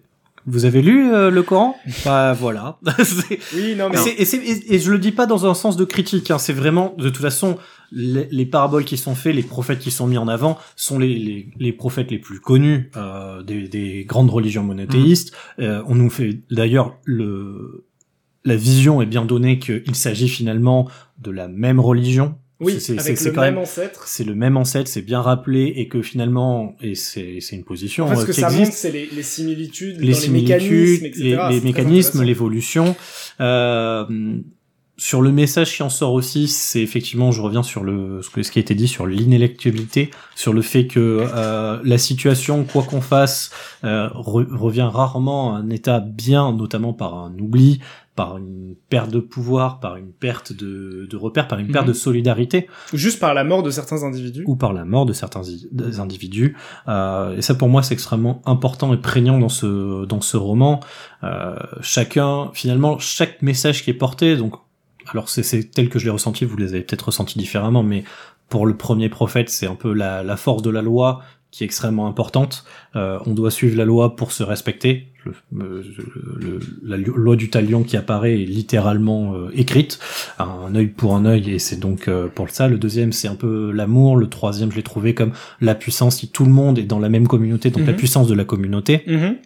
Vous 0.47 0.67
avez 0.67 0.83
lu 0.83 1.11
euh, 1.11 1.31
le 1.31 1.43
Coran? 1.43 1.75
Bah 2.05 2.35
voilà. 2.39 2.79
Oui, 3.55 3.75
non 3.77 3.89
mais 3.89 3.97
Et, 4.19 4.25
c'est- 4.27 4.37
et, 4.37 4.51
et- 4.51 4.75
et 4.75 4.79
je 4.79 4.91
le 4.93 4.99
dis 4.99 5.11
pas 5.13 5.25
dans 5.25 5.47
un 5.47 5.55
sens 5.55 5.79
de 5.79 5.87
critique, 5.87 6.31
hein, 6.31 6.37
c'est 6.37 6.53
vraiment, 6.53 6.95
de 6.99 7.09
toute 7.09 7.23
façon, 7.23 7.57
les, 7.93 8.29
les 8.31 8.45
paraboles 8.45 8.85
qui 8.85 8.99
sont 8.99 9.15
faites, 9.15 9.35
les 9.35 9.43
prophètes 9.43 9.79
qui 9.79 9.91
sont 9.91 10.07
mis 10.07 10.19
en 10.19 10.29
avant, 10.29 10.59
sont 10.77 10.99
les, 10.99 11.15
les, 11.19 11.49
les 11.59 11.73
prophètes 11.73 12.11
les 12.11 12.19
plus 12.19 12.41
connus 12.41 12.91
euh, 12.97 13.43
des, 13.43 13.69
des 13.69 14.05
grandes 14.05 14.29
religions 14.29 14.63
monothéistes. 14.65 15.35
Euh, 15.61 15.83
on 15.87 15.95
nous 15.95 16.11
fait 16.11 16.41
d'ailleurs 16.51 16.99
le 17.05 17.87
la 18.45 18.57
vision 18.57 19.01
est 19.03 19.07
bien 19.07 19.25
donnée 19.25 19.59
qu'il 19.59 19.95
s'agit 19.95 20.29
finalement 20.29 20.89
de 21.19 21.31
la 21.31 21.49
même 21.49 21.81
religion. 21.81 22.35
Oui, 22.61 22.81
C'est- 22.81 22.95
le 22.95 23.31
quand 23.33 23.41
même 23.41 23.59
ancêtre. 23.59 24.05
C'est 24.07 24.25
le 24.25 24.35
même 24.35 24.57
ancêtre, 24.57 24.89
c'est 24.89 25.03
bien 25.03 25.21
rappelé, 25.21 25.73
et 25.77 25.89
que 25.89 26.03
finalement, 26.03 26.77
et 26.81 26.95
c'est 26.95 27.41
une 27.53 27.65
position 27.65 28.05
En 28.05 28.09
fait, 28.09 28.17
ce 28.17 28.21
euh, 28.23 28.27
que 28.27 28.33
qui 28.33 28.41
ça 28.41 28.47
existe, 28.47 28.65
montre, 28.67 28.77
c'est 28.77 28.93
les, 28.93 29.09
les 29.15 29.23
similitudes 29.23 30.01
les 30.01 30.13
dans 30.13 30.21
les 30.21 30.29
mécanismes, 30.29 31.05
etc. 31.07 31.39
les, 31.51 31.61
mécanismes, 31.61 32.23
l'évolution. 32.23 32.95
Euh, 33.41 34.05
sur 34.97 35.21
le 35.23 35.33
message 35.33 35.75
qui 35.75 35.83
en 35.83 35.89
sort 35.91 36.13
aussi, 36.13 36.47
c'est 36.47 36.81
effectivement, 36.81 37.33
je 37.33 37.43
reviens 37.43 37.65
sur 37.65 37.83
le 37.83 38.23
ce, 38.23 38.31
que- 38.31 38.45
ce 38.45 38.53
qui 38.53 38.61
a 38.61 38.63
été 38.63 38.77
dit 38.77 38.87
sur 38.87 39.07
l'inélectabilité, 39.09 40.11
sur 40.37 40.53
le 40.53 40.63
fait 40.63 40.87
que 40.87 41.27
euh, 41.35 41.81
la 41.83 41.99
situation, 41.99 42.63
quoi 42.63 42.85
qu'on 42.85 43.01
fasse, 43.01 43.51
euh, 43.83 44.09
re- 44.11 44.47
revient 44.55 44.89
rarement 44.91 45.57
à 45.57 45.59
un 45.59 45.69
état 45.71 45.99
bien, 45.99 46.53
notamment 46.53 46.93
par 46.93 47.15
un 47.19 47.37
oubli, 47.41 47.81
par 48.17 48.37
une 48.39 48.77
perte 48.91 49.11
de 49.11 49.19
pouvoir, 49.19 49.81
par 49.81 49.97
une 49.97 50.13
perte 50.13 50.53
de, 50.53 51.07
de 51.11 51.17
repères, 51.17 51.49
par 51.49 51.59
une 51.59 51.67
perte 51.73 51.85
Mhm. 51.87 51.93
de 51.93 51.97
solidarité 51.97 52.69
Ou 52.93 52.97
juste 52.97 53.19
par 53.19 53.35
la 53.35 53.43
mort 53.43 53.63
de 53.65 53.71
certains 53.71 54.05
individus. 54.05 54.45
ou 54.47 54.55
par 54.57 54.73
la 54.73 54.85
mort 54.85 55.05
de 55.05 55.13
certains 55.13 55.43
des 55.73 55.99
individus. 56.01 56.57
Euh, 56.87 57.37
et 57.37 57.43
ça, 57.43 57.55
pour 57.57 57.69
moi, 57.69 57.83
c'est 57.83 57.95
extrêmement 57.95 58.41
important 58.47 58.93
et 58.95 58.99
prégnant 58.99 59.39
dans 59.39 59.49
ce 59.49 60.05
dans 60.05 60.21
ce 60.21 60.37
roman. 60.37 60.81
Euh, 61.25 61.57
chacun, 61.81 62.51
finalement, 62.53 62.99
chaque 62.99 63.43
message 63.43 63.83
qui 63.83 63.91
est 63.91 63.95
porté, 63.95 64.37
donc, 64.37 64.55
alors 65.13 65.29
c'est 65.29 65.43
c'est 65.43 65.65
tel 65.65 65.89
que 65.89 65.99
je 65.99 66.05
l'ai 66.05 66.11
ressenti, 66.11 66.45
vous 66.45 66.57
les 66.57 66.75
avez 66.75 66.83
peut-être 66.83 67.07
ressentis 67.07 67.39
différemment, 67.39 67.83
mais 67.83 68.05
pour 68.49 68.67
le 68.67 68.77
premier 68.77 69.09
prophète, 69.09 69.49
c'est 69.51 69.67
un 69.67 69.75
peu 69.75 69.93
la, 69.93 70.23
la 70.23 70.37
force 70.37 70.63
de 70.63 70.71
la 70.71 70.83
loi 70.83 71.21
qui 71.55 71.63
est 71.63 71.67
extrêmement 71.67 72.09
importante. 72.09 72.65
Euh, 72.97 73.19
on 73.27 73.33
doit 73.33 73.53
suivre 73.53 73.77
la 73.77 73.85
loi 73.85 74.17
pour 74.17 74.33
se 74.33 74.43
respecter. 74.43 75.07
Le- 75.53 75.85
le- 76.37 76.61
la 76.83 76.97
loi 76.97 77.37
du 77.37 77.49
talion 77.49 77.85
qui 77.85 77.97
apparaît 77.97 78.43
est 78.43 78.45
littéralement 78.45 79.35
euh, 79.37 79.51
écrite 79.55 80.01
un 80.41 80.75
œil 80.75 80.89
pour 80.89 81.15
un 81.15 81.25
œil 81.27 81.53
et 81.53 81.59
c'est 81.61 81.79
donc 81.79 82.09
euh, 82.09 82.27
pour 82.27 82.51
ça 82.51 82.67
le 82.69 82.77
deuxième 82.77 83.13
c'est 83.13 83.29
un 83.29 83.35
peu 83.37 83.71
l'amour 83.73 84.17
le 84.19 84.29
troisième 84.29 84.71
je 84.71 84.77
l'ai 84.77 84.83
trouvé 84.83 85.15
comme 85.15 85.33
la 85.63 85.75
puissance 85.75 86.17
si 86.17 86.29
tout 86.29 86.45
le 86.45 86.51
monde 86.51 86.79
est 86.79 86.83
dans 86.83 86.99
la 86.99 87.09
même 87.09 87.27
communauté 87.27 87.71
donc 87.71 87.87
la 87.87 87.93
Mhm. 87.93 87.97
puissance 87.99 88.27
de 88.29 88.35
la 88.35 88.45
communauté 88.45 89.03
Mhm. 89.07 89.37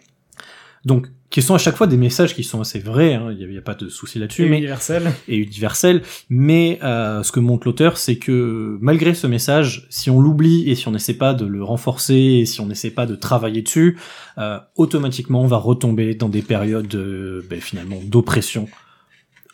Donc 0.85 1.07
qui 1.29 1.43
sont 1.43 1.53
à 1.53 1.59
chaque 1.59 1.75
fois 1.75 1.85
des 1.85 1.97
messages 1.97 2.33
qui 2.33 2.43
sont 2.43 2.59
assez 2.59 2.79
vrais 2.79 3.13
hein, 3.13 3.35
il 3.37 3.47
n'y 3.47 3.57
a, 3.57 3.61
pas 3.61 3.75
de 3.75 3.87
souci 3.87 4.17
là-dessus 4.17 4.45
Et 4.45 4.49
mais 4.49 4.57
universel. 4.57 5.11
et 5.27 5.37
universel 5.37 6.01
mais 6.29 6.79
euh, 6.83 7.21
ce 7.23 7.31
que 7.31 7.39
montre 7.39 7.67
l'auteur 7.67 7.97
c'est 7.97 8.17
que 8.17 8.77
malgré 8.81 9.13
ce 9.13 9.27
message 9.27 9.87
si 9.89 10.09
on 10.09 10.19
l'oublie 10.19 10.69
et 10.69 10.75
si 10.75 10.87
on 10.87 10.91
n'essaie 10.91 11.13
pas 11.13 11.33
de 11.33 11.45
le 11.45 11.63
renforcer 11.63 12.15
et 12.15 12.45
si 12.45 12.61
on 12.61 12.65
n'essaie 12.65 12.91
pas 12.91 13.05
de 13.05 13.15
travailler 13.15 13.61
dessus 13.61 13.97
euh, 14.37 14.59
automatiquement 14.75 15.43
on 15.43 15.47
va 15.47 15.57
retomber 15.57 16.15
dans 16.15 16.29
des 16.29 16.41
périodes 16.41 16.93
euh, 16.95 17.45
ben, 17.49 17.61
finalement 17.61 17.99
d'oppression 18.03 18.67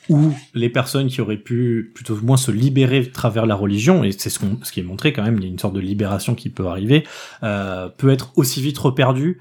où 0.09 0.34
les 0.53 0.69
personnes 0.69 1.07
qui 1.07 1.21
auraient 1.21 1.38
pu 1.38 1.91
plutôt 1.93 2.15
ou 2.15 2.26
moins 2.26 2.38
se 2.38 2.51
libérer 2.51 2.99
à 2.99 3.11
travers 3.11 3.45
la 3.45 3.55
religion, 3.55 4.03
et 4.03 4.11
c'est 4.11 4.30
ce, 4.30 4.39
ce 4.61 4.71
qui 4.71 4.80
est 4.80 4.84
montré 4.84 5.13
quand 5.13 5.23
même, 5.23 5.38
il 5.38 5.43
y 5.43 5.47
a 5.47 5.49
une 5.49 5.59
sorte 5.59 5.73
de 5.73 5.80
libération 5.80 6.36
qui 6.36 6.49
peut 6.49 6.67
arriver, 6.67 7.05
euh, 7.43 7.89
peut 7.89 8.09
être 8.09 8.32
aussi 8.36 8.61
vite 8.61 8.78
reperdue, 8.78 9.39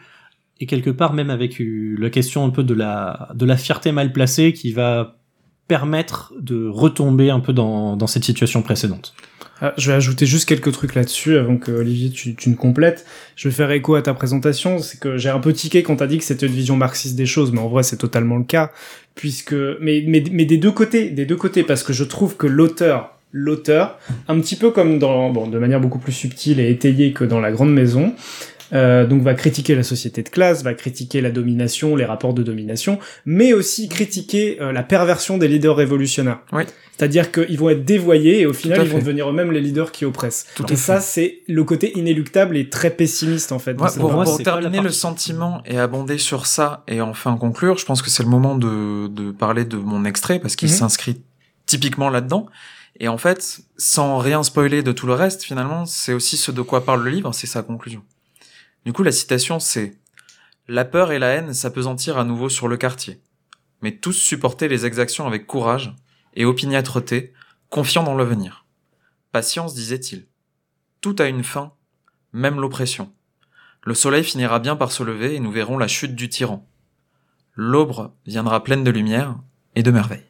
et 0.60 0.66
quelque 0.66 0.90
part 0.90 1.12
même 1.12 1.30
avec 1.30 1.60
la 1.60 2.10
question 2.10 2.44
un 2.44 2.50
peu 2.50 2.62
de 2.62 2.74
la, 2.74 3.28
de 3.34 3.44
la 3.44 3.56
fierté 3.56 3.92
mal 3.92 4.12
placée 4.12 4.52
qui 4.52 4.72
va 4.72 5.16
permettre 5.66 6.32
de 6.40 6.68
retomber 6.68 7.30
un 7.30 7.40
peu 7.40 7.52
dans, 7.52 7.96
dans 7.96 8.06
cette 8.06 8.24
situation 8.24 8.62
précédente. 8.62 9.14
Ah, 9.60 9.72
je 9.78 9.90
vais 9.90 9.96
ajouter 9.96 10.26
juste 10.26 10.48
quelques 10.48 10.72
trucs 10.72 10.94
là-dessus 10.94 11.36
avant 11.36 11.56
que 11.56 11.70
Olivier 11.70 12.10
tu, 12.10 12.34
tu 12.34 12.50
ne 12.50 12.54
complètes. 12.54 13.06
Je 13.36 13.48
vais 13.48 13.54
faire 13.54 13.70
écho 13.70 13.94
à 13.94 14.02
ta 14.02 14.12
présentation, 14.12 14.78
c'est 14.78 14.98
que 14.98 15.16
j'ai 15.16 15.30
un 15.30 15.38
peu 15.38 15.52
tiqué 15.52 15.82
quand 15.82 15.96
t'as 15.96 16.06
dit 16.06 16.18
que 16.18 16.24
c'était 16.24 16.46
une 16.46 16.52
vision 16.52 16.76
marxiste 16.76 17.16
des 17.16 17.26
choses, 17.26 17.52
mais 17.52 17.60
en 17.60 17.68
vrai 17.68 17.82
c'est 17.82 17.96
totalement 17.96 18.36
le 18.36 18.44
cas, 18.44 18.72
puisque 19.14 19.54
mais 19.80 20.04
mais 20.06 20.24
mais 20.32 20.44
des 20.44 20.58
deux 20.58 20.72
côtés, 20.72 21.10
des 21.10 21.24
deux 21.24 21.36
côtés, 21.36 21.62
parce 21.62 21.82
que 21.82 21.92
je 21.92 22.04
trouve 22.04 22.36
que 22.36 22.46
l'auteur 22.46 23.14
l'auteur, 23.36 23.98
un 24.28 24.38
petit 24.40 24.54
peu 24.54 24.70
comme 24.70 24.98
dans 24.98 25.30
bon 25.30 25.48
de 25.48 25.58
manière 25.58 25.80
beaucoup 25.80 25.98
plus 25.98 26.12
subtile 26.12 26.60
et 26.60 26.70
étayée 26.70 27.12
que 27.12 27.24
dans 27.24 27.40
La 27.40 27.50
Grande 27.50 27.72
Maison, 27.72 28.14
euh, 28.72 29.06
donc 29.06 29.22
va 29.22 29.34
critiquer 29.34 29.74
la 29.74 29.82
société 29.82 30.22
de 30.22 30.28
classe, 30.28 30.62
va 30.62 30.74
critiquer 30.74 31.20
la 31.20 31.30
domination, 31.30 31.96
les 31.96 32.04
rapports 32.04 32.34
de 32.34 32.42
domination, 32.42 32.98
mais 33.26 33.52
aussi 33.52 33.88
critiquer 33.88 34.58
euh, 34.60 34.72
la 34.72 34.82
perversion 34.82 35.38
des 35.38 35.48
leaders 35.48 35.76
révolutionnaires. 35.76 36.40
Oui. 36.52 36.62
C'est-à-dire 36.96 37.32
qu'ils 37.32 37.58
vont 37.58 37.70
être 37.70 37.84
dévoyés 37.84 38.40
et 38.40 38.46
au 38.46 38.52
final 38.52 38.80
ils 38.84 38.88
vont 38.88 38.98
devenir 38.98 39.28
eux-mêmes 39.28 39.50
les 39.50 39.60
leaders 39.60 39.90
qui 39.90 40.04
oppressent. 40.04 40.46
Tout 40.54 40.72
et 40.72 40.76
ça 40.76 41.00
c'est 41.00 41.40
le 41.48 41.64
côté 41.64 41.98
inéluctable 41.98 42.56
et 42.56 42.68
très 42.70 42.90
pessimiste 42.90 43.50
en 43.50 43.58
fait. 43.58 43.72
Ouais, 43.80 43.88
pour 43.98 44.12
moi, 44.12 44.24
pour 44.24 44.38
terminer 44.40 44.80
le 44.80 44.90
sentiment 44.90 45.60
et 45.66 45.76
abonder 45.78 46.18
sur 46.18 46.46
ça 46.46 46.84
et 46.86 47.00
enfin 47.00 47.36
conclure, 47.36 47.78
je 47.78 47.84
pense 47.84 48.00
que 48.00 48.10
c'est 48.10 48.22
le 48.22 48.28
moment 48.28 48.56
de, 48.56 49.08
de 49.08 49.32
parler 49.32 49.64
de 49.64 49.76
mon 49.76 50.04
extrait 50.04 50.38
parce 50.38 50.54
qu'il 50.56 50.68
Mhm. 50.68 50.74
s'inscrit 50.76 51.20
typiquement 51.66 52.10
là-dedans. 52.10 52.46
Et 53.00 53.08
en 53.08 53.18
fait, 53.18 53.58
sans 53.76 54.18
rien 54.18 54.44
spoiler 54.44 54.84
de 54.84 54.92
tout 54.92 55.08
le 55.08 55.14
reste, 55.14 55.42
finalement, 55.42 55.84
c'est 55.86 56.12
aussi 56.12 56.36
ce 56.36 56.52
de 56.52 56.62
quoi 56.62 56.84
parle 56.84 57.02
le 57.02 57.10
livre, 57.10 57.32
c'est 57.34 57.48
sa 57.48 57.62
conclusion. 57.62 58.02
Du 58.84 58.92
coup, 58.92 59.02
la 59.02 59.12
citation, 59.12 59.60
c'est 59.60 59.98
La 60.68 60.84
peur 60.84 61.12
et 61.12 61.18
la 61.18 61.28
haine 61.28 61.54
s'apesantirent 61.54 62.18
à 62.18 62.24
nouveau 62.24 62.48
sur 62.48 62.68
le 62.68 62.76
quartier, 62.76 63.22
mais 63.80 63.96
tous 63.96 64.12
supportaient 64.12 64.68
les 64.68 64.86
exactions 64.86 65.26
avec 65.26 65.46
courage 65.46 65.94
et 66.34 66.44
opiniâtreté, 66.44 67.32
confiants 67.70 68.02
dans 68.02 68.16
l'avenir. 68.16 68.66
Patience, 69.32 69.74
disait-il. 69.74 70.26
Tout 71.00 71.16
a 71.18 71.26
une 71.26 71.44
fin, 71.44 71.72
même 72.32 72.60
l'oppression. 72.60 73.12
Le 73.82 73.94
soleil 73.94 74.24
finira 74.24 74.58
bien 74.58 74.76
par 74.76 74.92
se 74.92 75.02
lever 75.02 75.34
et 75.34 75.40
nous 75.40 75.52
verrons 75.52 75.76
la 75.76 75.88
chute 75.88 76.14
du 76.14 76.28
tyran. 76.28 76.66
L'aube 77.54 78.10
viendra 78.26 78.62
pleine 78.64 78.84
de 78.84 78.90
lumière 78.90 79.36
et 79.74 79.82
de 79.82 79.90
merveilles. 79.90 80.26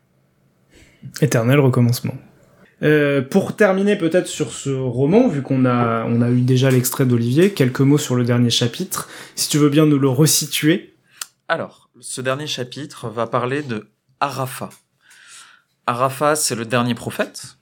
Éternel 1.20 1.60
recommencement. 1.60 2.14
Euh, 2.82 3.22
pour 3.22 3.56
terminer 3.56 3.96
peut-être 3.96 4.26
sur 4.26 4.52
ce 4.52 4.70
roman, 4.70 5.28
vu 5.28 5.42
qu'on 5.42 5.64
a, 5.64 6.04
on 6.04 6.20
a 6.20 6.30
eu 6.30 6.40
déjà 6.40 6.70
l'extrait 6.70 7.06
d'Olivier, 7.06 7.52
quelques 7.52 7.80
mots 7.80 7.98
sur 7.98 8.14
le 8.14 8.24
dernier 8.24 8.50
chapitre. 8.50 9.08
Si 9.36 9.48
tu 9.48 9.58
veux 9.58 9.68
bien 9.68 9.86
nous 9.86 9.98
le 9.98 10.08
resituer. 10.08 10.94
Alors, 11.48 11.88
ce 12.00 12.20
dernier 12.20 12.46
chapitre 12.46 13.08
va 13.08 13.26
parler 13.26 13.62
de 13.62 13.88
Arafa. 14.20 14.70
Arafa, 15.86 16.34
c'est 16.34 16.54
le 16.54 16.64
dernier 16.64 16.94
prophète. 16.94 17.58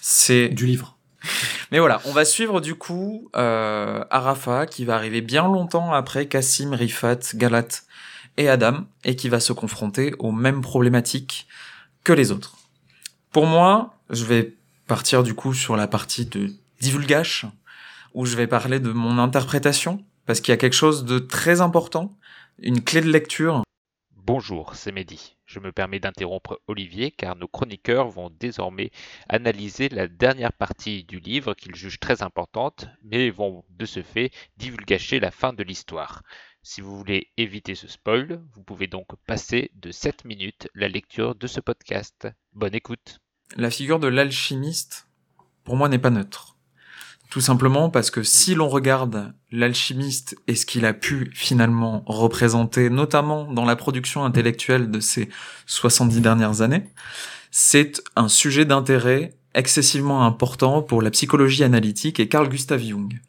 C'est 0.00 0.48
Du 0.48 0.66
livre. 0.66 0.96
Mais 1.72 1.80
voilà, 1.80 2.00
on 2.04 2.12
va 2.12 2.24
suivre 2.24 2.60
du 2.60 2.76
coup 2.76 3.28
euh, 3.34 4.04
Arafa 4.10 4.66
qui 4.66 4.84
va 4.84 4.94
arriver 4.94 5.20
bien 5.20 5.44
longtemps 5.44 5.92
après 5.92 6.26
Cassim, 6.26 6.72
Rifat, 6.74 7.18
Galat 7.34 7.68
et 8.36 8.48
Adam 8.48 8.84
et 9.04 9.16
qui 9.16 9.28
va 9.28 9.40
se 9.40 9.52
confronter 9.52 10.14
aux 10.18 10.30
mêmes 10.32 10.60
problématiques 10.60 11.48
que 12.04 12.12
les 12.12 12.30
autres. 12.30 12.56
Pour 13.32 13.46
moi, 13.46 13.95
je 14.10 14.24
vais 14.24 14.54
partir 14.86 15.22
du 15.22 15.34
coup 15.34 15.54
sur 15.54 15.76
la 15.76 15.88
partie 15.88 16.26
de 16.26 16.52
divulgage 16.80 17.46
où 18.14 18.24
je 18.24 18.36
vais 18.36 18.46
parler 18.46 18.80
de 18.80 18.92
mon 18.92 19.18
interprétation 19.18 20.04
parce 20.26 20.40
qu'il 20.40 20.52
y 20.52 20.54
a 20.54 20.58
quelque 20.58 20.74
chose 20.74 21.04
de 21.04 21.18
très 21.18 21.60
important, 21.60 22.16
une 22.58 22.82
clé 22.82 23.00
de 23.00 23.10
lecture. 23.10 23.62
Bonjour, 24.14 24.74
c'est 24.74 24.90
Mehdi. 24.90 25.36
Je 25.44 25.60
me 25.60 25.70
permets 25.70 26.00
d'interrompre 26.00 26.60
Olivier 26.66 27.12
car 27.12 27.36
nos 27.36 27.46
chroniqueurs 27.46 28.08
vont 28.08 28.30
désormais 28.30 28.90
analyser 29.28 29.88
la 29.88 30.08
dernière 30.08 30.52
partie 30.52 31.04
du 31.04 31.20
livre 31.20 31.54
qu'ils 31.54 31.76
jugent 31.76 32.00
très 32.00 32.22
importante, 32.22 32.88
mais 33.04 33.30
vont 33.30 33.64
de 33.70 33.86
ce 33.86 34.02
fait 34.02 34.32
divulgacher 34.56 35.20
la 35.20 35.30
fin 35.30 35.52
de 35.52 35.62
l'histoire. 35.62 36.22
Si 36.62 36.80
vous 36.80 36.96
voulez 36.96 37.30
éviter 37.36 37.76
ce 37.76 37.86
spoil, 37.86 38.42
vous 38.54 38.64
pouvez 38.64 38.88
donc 38.88 39.06
passer 39.26 39.70
de 39.74 39.92
7 39.92 40.24
minutes 40.24 40.68
la 40.74 40.88
lecture 40.88 41.36
de 41.36 41.46
ce 41.46 41.60
podcast. 41.60 42.26
Bonne 42.52 42.74
écoute. 42.74 43.20
La 43.56 43.70
figure 43.70 43.98
de 44.00 44.08
l'alchimiste, 44.08 45.06
pour 45.64 45.76
moi, 45.76 45.88
n'est 45.88 45.98
pas 45.98 46.10
neutre. 46.10 46.56
Tout 47.30 47.40
simplement 47.40 47.90
parce 47.90 48.10
que 48.10 48.22
si 48.22 48.54
l'on 48.54 48.68
regarde 48.68 49.34
l'alchimiste 49.50 50.36
et 50.46 50.54
ce 50.54 50.64
qu'il 50.64 50.84
a 50.86 50.92
pu 50.94 51.30
finalement 51.34 52.02
représenter, 52.06 52.88
notamment 52.88 53.50
dans 53.52 53.64
la 53.64 53.74
production 53.76 54.24
intellectuelle 54.24 54.90
de 54.90 55.00
ces 55.00 55.28
70 55.66 56.20
dernières 56.20 56.60
années, 56.62 56.88
c'est 57.50 58.00
un 58.14 58.28
sujet 58.28 58.64
d'intérêt 58.64 59.36
excessivement 59.54 60.24
important 60.24 60.82
pour 60.82 61.02
la 61.02 61.10
psychologie 61.10 61.64
analytique 61.64 62.20
et 62.20 62.28
Carl 62.28 62.48
Gustav 62.48 62.80
Jung. 62.80 63.20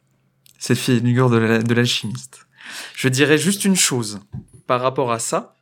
Cette 0.58 0.78
figure 0.78 1.30
de 1.30 1.36
la- 1.36 1.62
de 1.62 1.74
l'alchimiste. 1.74 2.46
Je 2.94 3.08
dirais 3.08 3.38
juste 3.38 3.64
une 3.64 3.76
chose 3.76 4.20
par 4.66 4.80
rapport 4.80 5.10
à 5.10 5.18
ça. 5.18 5.54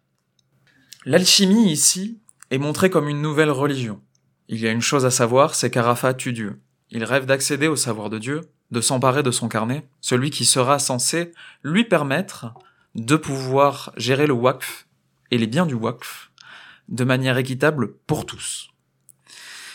L'alchimie 1.04 1.70
ici 1.70 2.18
est 2.50 2.58
montrée 2.58 2.90
comme 2.90 3.08
une 3.08 3.22
nouvelle 3.22 3.50
religion. 3.50 4.00
Il 4.48 4.60
y 4.60 4.68
a 4.68 4.72
une 4.72 4.80
chose 4.80 5.04
à 5.04 5.10
savoir, 5.10 5.54
c'est 5.54 5.70
qu'Arafat 5.70 6.14
tue 6.14 6.32
Dieu. 6.32 6.60
Il 6.90 7.04
rêve 7.04 7.26
d'accéder 7.26 7.66
au 7.66 7.76
savoir 7.76 8.10
de 8.10 8.18
Dieu, 8.18 8.42
de 8.70 8.80
s'emparer 8.80 9.22
de 9.22 9.30
son 9.30 9.48
carnet, 9.48 9.88
celui 10.00 10.30
qui 10.30 10.44
sera 10.44 10.78
censé 10.78 11.32
lui 11.62 11.84
permettre 11.84 12.54
de 12.94 13.16
pouvoir 13.16 13.92
gérer 13.96 14.26
le 14.26 14.32
Waqf 14.32 14.86
et 15.30 15.38
les 15.38 15.46
biens 15.46 15.66
du 15.66 15.74
Waqf 15.74 16.30
de 16.88 17.04
manière 17.04 17.36
équitable 17.38 17.94
pour 18.06 18.26
tous. 18.26 18.68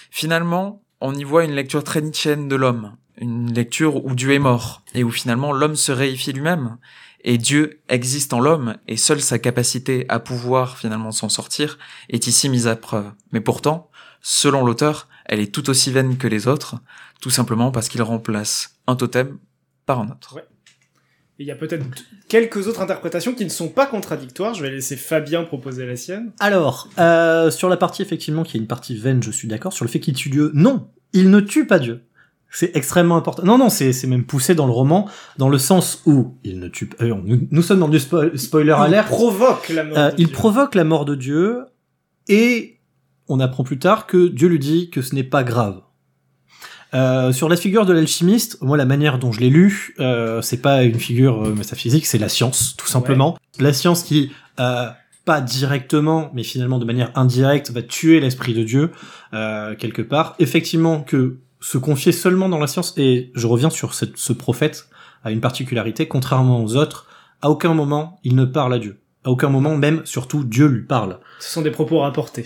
Finalement, 0.09 0.81
on 1.01 1.13
y 1.13 1.23
voit 1.23 1.43
une 1.43 1.51
lecture 1.51 1.83
très 1.83 2.01
nietzschéenne 2.01 2.47
de 2.47 2.55
l'homme, 2.55 2.95
une 3.17 3.53
lecture 3.53 4.05
où 4.05 4.15
Dieu 4.15 4.31
est 4.31 4.39
mort 4.39 4.83
et 4.93 5.03
où 5.03 5.11
finalement 5.11 5.51
l'homme 5.51 5.75
se 5.75 5.91
réifie 5.91 6.31
lui-même 6.31 6.77
et 7.23 7.37
Dieu 7.37 7.81
existe 7.87 8.33
en 8.33 8.39
l'homme 8.39 8.77
et 8.87 8.97
seule 8.97 9.21
sa 9.21 9.37
capacité 9.37 10.05
à 10.09 10.19
pouvoir 10.19 10.77
finalement 10.77 11.11
s'en 11.11 11.29
sortir 11.29 11.77
est 12.09 12.27
ici 12.27 12.49
mise 12.49 12.67
à 12.67 12.75
preuve. 12.75 13.11
Mais 13.31 13.41
pourtant, 13.41 13.90
selon 14.21 14.65
l'auteur, 14.65 15.07
elle 15.25 15.39
est 15.39 15.53
tout 15.53 15.69
aussi 15.69 15.91
vaine 15.91 16.17
que 16.17 16.27
les 16.27 16.47
autres, 16.47 16.75
tout 17.21 17.29
simplement 17.29 17.71
parce 17.71 17.89
qu'il 17.89 18.01
remplace 18.01 18.75
un 18.87 18.95
totem 18.95 19.37
par 19.85 19.99
un 19.99 20.09
autre. 20.09 20.35
Ouais. 20.35 20.45
Il 21.39 21.47
y 21.47 21.51
a 21.51 21.55
peut-être 21.55 21.85
quelques 22.27 22.67
autres 22.67 22.81
interprétations 22.81 23.33
qui 23.33 23.43
ne 23.45 23.49
sont 23.49 23.69
pas 23.69 23.87
contradictoires. 23.87 24.53
Je 24.53 24.61
vais 24.61 24.69
laisser 24.69 24.95
Fabien 24.95 25.43
proposer 25.43 25.87
la 25.87 25.95
sienne. 25.95 26.31
Alors, 26.39 26.87
euh, 26.99 27.49
sur 27.49 27.67
la 27.67 27.77
partie 27.77 28.03
effectivement 28.03 28.43
qui 28.43 28.57
est 28.57 28.59
une 28.59 28.67
partie 28.67 28.95
vaine, 28.95 29.23
je 29.23 29.31
suis 29.31 29.47
d'accord. 29.47 29.73
Sur 29.73 29.83
le 29.83 29.89
fait 29.89 29.99
qu'il 29.99 30.13
tue 30.13 30.29
Dieu, 30.29 30.51
non, 30.53 30.87
il 31.13 31.31
ne 31.31 31.39
tue 31.39 31.65
pas 31.65 31.79
Dieu. 31.79 32.03
C'est 32.51 32.75
extrêmement 32.75 33.15
important. 33.15 33.43
Non, 33.43 33.57
non, 33.57 33.69
c'est 33.69 34.05
même 34.07 34.25
poussé 34.25 34.53
dans 34.53 34.65
le 34.67 34.71
roman, 34.73 35.09
dans 35.37 35.49
le 35.49 35.57
sens 35.57 36.03
où 36.05 36.35
il 36.43 36.59
ne 36.59 36.67
tue 36.67 36.85
pas. 36.87 37.05
euh, 37.05 37.15
nous, 37.23 37.47
nous 37.49 37.61
sommes 37.63 37.79
dans 37.79 37.87
du 37.87 37.97
spo- 37.97 38.35
spoiler 38.37 38.75
Il 38.77 38.83
alert. 38.83 39.07
provoque 39.07 39.69
la 39.69 39.83
mort. 39.85 39.97
Euh, 39.97 40.09
de 40.11 40.15
il 40.19 40.25
Dieu. 40.27 40.33
provoque 40.35 40.75
la 40.75 40.83
mort 40.83 41.05
de 41.05 41.15
Dieu 41.15 41.61
et 42.27 42.80
on 43.31 43.39
apprend 43.39 43.63
plus 43.63 43.79
tard 43.79 44.05
que 44.07 44.27
Dieu 44.27 44.47
lui 44.47 44.59
dit 44.59 44.89
que 44.89 45.01
ce 45.01 45.15
n'est 45.15 45.23
pas 45.23 45.43
grave. 45.43 45.81
Euh, 46.93 47.31
sur 47.31 47.47
la 47.47 47.55
figure 47.55 47.85
de 47.85 47.93
l'alchimiste, 47.93 48.57
moi 48.61 48.75
la 48.75 48.85
manière 48.85 49.17
dont 49.17 49.31
je 49.31 49.39
l'ai 49.39 49.49
lu, 49.49 49.95
euh, 49.99 50.41
c'est 50.41 50.61
pas 50.61 50.83
une 50.83 50.99
figure 50.99 51.45
euh, 51.47 51.53
métaphysique, 51.55 52.05
c'est 52.05 52.17
la 52.17 52.27
science 52.27 52.75
tout 52.77 52.87
simplement. 52.87 53.37
La 53.59 53.71
science 53.71 54.03
qui 54.03 54.31
euh, 54.59 54.89
pas 55.23 55.39
directement, 55.39 56.31
mais 56.33 56.43
finalement 56.43 56.79
de 56.79 56.85
manière 56.85 57.11
indirecte, 57.15 57.71
va 57.71 57.81
tuer 57.81 58.19
l'esprit 58.19 58.53
de 58.53 58.63
Dieu 58.63 58.91
euh, 59.33 59.73
quelque 59.75 60.01
part. 60.01 60.35
Effectivement 60.39 61.01
que 61.01 61.37
se 61.61 61.77
confier 61.77 62.11
seulement 62.11 62.49
dans 62.49 62.59
la 62.59 62.67
science, 62.67 62.93
et 62.97 63.31
je 63.35 63.47
reviens 63.47 63.69
sur 63.69 63.93
cette- 63.93 64.17
ce 64.17 64.33
prophète, 64.33 64.87
a 65.23 65.31
une 65.31 65.39
particularité, 65.41 66.07
contrairement 66.07 66.61
aux 66.63 66.75
autres, 66.75 67.05
à 67.41 67.49
aucun 67.49 67.73
moment 67.73 68.19
il 68.23 68.35
ne 68.35 68.43
parle 68.45 68.73
à 68.73 68.79
Dieu. 68.79 68.99
À 69.23 69.29
aucun 69.29 69.49
moment, 69.49 69.77
même, 69.77 70.01
surtout, 70.03 70.43
Dieu 70.43 70.65
lui 70.65 70.81
parle. 70.81 71.19
Ce 71.39 71.51
sont 71.51 71.61
des 71.61 71.69
propos 71.69 71.99
rapportés. 71.99 72.45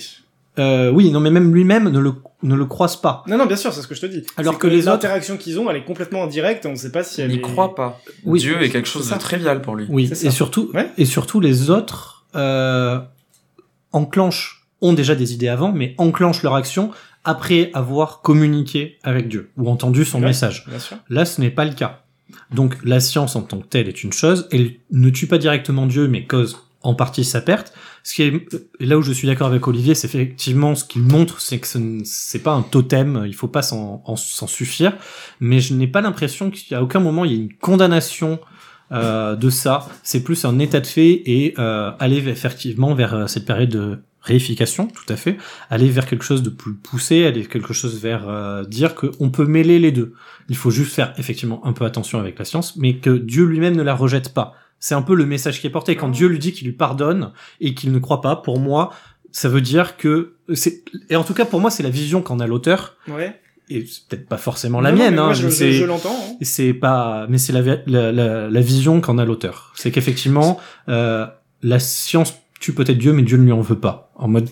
Euh, 0.57 0.89
oui, 0.91 1.11
non, 1.11 1.19
mais 1.19 1.31
même 1.31 1.53
lui-même 1.53 1.89
ne 1.89 1.99
le, 1.99 2.13
ne 2.43 2.55
le 2.55 2.65
croise 2.65 2.95
pas. 2.95 3.23
Non, 3.27 3.37
non, 3.37 3.45
bien 3.45 3.57
sûr, 3.57 3.73
c'est 3.73 3.81
ce 3.81 3.87
que 3.87 3.95
je 3.95 4.01
te 4.01 4.05
dis. 4.05 4.23
Alors 4.37 4.53
C'est 4.53 4.59
que 4.59 4.67
les 4.67 4.79
autres- 4.83 4.91
l'interaction 4.91 5.35
qu'ils 5.37 5.59
ont, 5.59 5.69
elle 5.69 5.77
est 5.77 5.83
complètement 5.83 6.23
indirecte. 6.23 6.65
et 6.65 6.67
On 6.69 6.71
ne 6.71 6.77
sait 6.77 6.91
pas 6.91 7.03
si 7.03 7.19
Il 7.19 7.23
elle 7.25 7.29
n'y 7.31 7.37
est... 7.37 7.41
croit 7.41 7.75
pas. 7.75 7.99
Oui, 8.23 8.39
Dieu 8.39 8.61
est 8.61 8.69
quelque 8.69 8.87
chose 8.87 9.07
c'est 9.07 9.15
de 9.15 9.19
trivial 9.19 9.61
pour 9.61 9.75
lui. 9.75 9.85
Oui, 9.89 10.09
et 10.23 10.31
surtout, 10.31 10.71
Ouais. 10.73 10.89
et 10.97 11.05
surtout 11.05 11.39
les 11.39 11.69
autres 11.69 12.25
euh, 12.35 12.99
enclenchent, 13.91 14.67
ont 14.81 14.93
déjà 14.93 15.15
des 15.15 15.33
idées 15.33 15.47
avant, 15.47 15.71
mais 15.71 15.95
enclenchent 15.97 16.43
leur 16.43 16.55
action 16.55 16.91
après 17.23 17.71
avoir 17.73 18.21
communiqué 18.21 18.97
avec 19.03 19.27
Dieu 19.27 19.49
ou 19.57 19.69
entendu 19.69 20.05
son 20.05 20.19
Ouais. 20.19 20.27
message. 20.27 20.65
Bien 20.67 20.79
sûr. 20.79 20.97
Là, 21.09 21.25
ce 21.25 21.41
n'est 21.41 21.49
pas 21.49 21.65
le 21.65 21.73
cas. 21.73 22.01
Donc, 22.53 22.75
la 22.83 22.99
science 22.99 23.35
en 23.35 23.41
tant 23.41 23.59
que 23.59 23.67
telle 23.67 23.87
est 23.87 24.03
une 24.03 24.11
chose. 24.13 24.47
Elle 24.51 24.73
ne 24.91 25.09
tue 25.09 25.27
pas 25.27 25.37
directement 25.37 25.85
Dieu, 25.85 26.07
mais 26.07 26.25
cause 26.25 26.57
en 26.85 26.93
partie 26.93 27.23
sa 27.23 27.41
perte. 27.41 27.73
Ce 28.03 28.13
qui 28.13 28.21
est 28.23 28.47
là 28.79 28.97
où 28.97 29.01
je 29.01 29.11
suis 29.11 29.27
d'accord 29.27 29.47
avec 29.47 29.67
Olivier, 29.67 29.95
c'est 29.95 30.07
effectivement 30.07 30.75
ce 30.75 30.83
qu'il 30.85 31.01
montre, 31.01 31.41
c'est 31.41 31.59
que 31.59 31.67
c'est 32.03 32.39
pas 32.43 32.53
un 32.53 32.61
totem. 32.61 33.23
Il 33.25 33.33
faut 33.33 33.47
pas 33.47 33.61
s'en 33.63 34.01
en- 34.05 34.15
s'en 34.15 34.47
suffire. 34.47 34.93
Mais 35.39 35.59
je 35.59 35.73
n'ai 35.73 35.87
pas 35.87 36.01
l'impression 36.01 36.51
qu'à 36.51 36.81
aucun 36.83 36.99
moment 36.99 37.25
il 37.25 37.31
y 37.31 37.35
a 37.35 37.37
une 37.37 37.53
condamnation 37.53 38.39
euh, 38.91 39.35
de 39.35 39.49
ça. 39.49 39.87
C'est 40.03 40.23
plus 40.23 40.45
un 40.45 40.59
état 40.59 40.79
de 40.79 40.87
fait 40.87 41.23
et 41.25 41.55
euh, 41.57 41.91
aller 41.99 42.17
effectivement 42.27 42.93
vers 42.93 43.13
euh, 43.15 43.27
cette 43.27 43.45
période 43.45 43.69
de 43.69 43.99
réification, 44.21 44.87
tout 44.87 45.11
à 45.11 45.15
fait. 45.15 45.37
Aller 45.69 45.89
vers 45.89 46.05
quelque 46.05 46.23
chose 46.23 46.43
de 46.43 46.49
plus 46.49 46.73
poussé, 46.73 47.25
aller 47.25 47.45
quelque 47.45 47.73
chose 47.73 47.99
vers 48.01 48.27
euh, 48.29 48.63
dire 48.63 48.93
qu'on 48.95 49.29
peut 49.29 49.45
mêler 49.45 49.79
les 49.79 49.91
deux. 49.91 50.13
Il 50.49 50.55
faut 50.55 50.71
juste 50.71 50.93
faire 50.93 51.13
effectivement 51.17 51.65
un 51.65 51.73
peu 51.73 51.85
attention 51.85 52.19
avec 52.19 52.37
la 52.37 52.45
science, 52.45 52.75
mais 52.75 52.97
que 52.97 53.09
Dieu 53.11 53.45
lui-même 53.45 53.75
ne 53.75 53.83
la 53.83 53.95
rejette 53.95 54.33
pas. 54.33 54.53
C'est 54.79 54.95
un 54.95 55.01
peu 55.01 55.15
le 55.15 55.25
message 55.25 55.61
qui 55.61 55.67
est 55.67 55.71
porté. 55.71 55.95
Quand 55.95 56.09
Dieu 56.09 56.27
lui 56.27 56.39
dit 56.39 56.51
qu'il 56.53 56.67
lui 56.67 56.73
pardonne 56.73 57.31
et 57.61 57.73
qu'il 57.73 57.91
ne 57.91 57.99
croit 57.99 58.21
pas, 58.21 58.35
pour 58.35 58.59
moi, 58.59 58.91
ça 59.31 59.49
veut 59.49 59.61
dire 59.61 59.97
que 59.97 60.35
c'est 60.53 60.83
et 61.09 61.15
en 61.15 61.23
tout 61.23 61.33
cas 61.33 61.45
pour 61.45 61.59
moi 61.59 61.69
c'est 61.71 61.83
la 61.83 61.89
vision 61.89 62.21
qu'en 62.21 62.39
a 62.39 62.47
l'auteur 62.47 62.95
Ouais. 63.07 63.37
et 63.69 63.85
c'est 63.85 64.07
peut-être 64.07 64.27
pas 64.29 64.37
forcément 64.37 64.79
la 64.79 64.91
Non, 64.91 64.97
non, 64.97 65.03
mienne. 65.03 65.13
mais 65.15 65.19
hein, 65.21 65.33
je, 65.33 65.83
l'entends. 65.85 66.15
hein. 66.15 66.35
c'est 66.41 66.73
pas 66.73 67.25
mais 67.29 67.37
c'est 67.39 67.51
la, 67.51 67.61
la, 67.87 68.11
la, 68.11 68.49
la 68.49 68.61
vision 68.61 69.01
qu'en 69.01 69.17
a 69.17 69.25
l'auteur. 69.25 69.73
C'est 69.75 69.91
qu'effectivement 69.91 70.59
euh, 70.87 71.25
la 71.63 71.79
science 71.79 72.35
tue 72.61 72.73
peut-être 72.73 72.97
Dieu, 72.97 73.11
mais 73.11 73.23
Dieu 73.23 73.37
ne 73.37 73.43
lui 73.43 73.51
en 73.51 73.61
veut 73.61 73.79
pas. 73.79 74.11
En 74.15 74.27
mode 74.29 74.47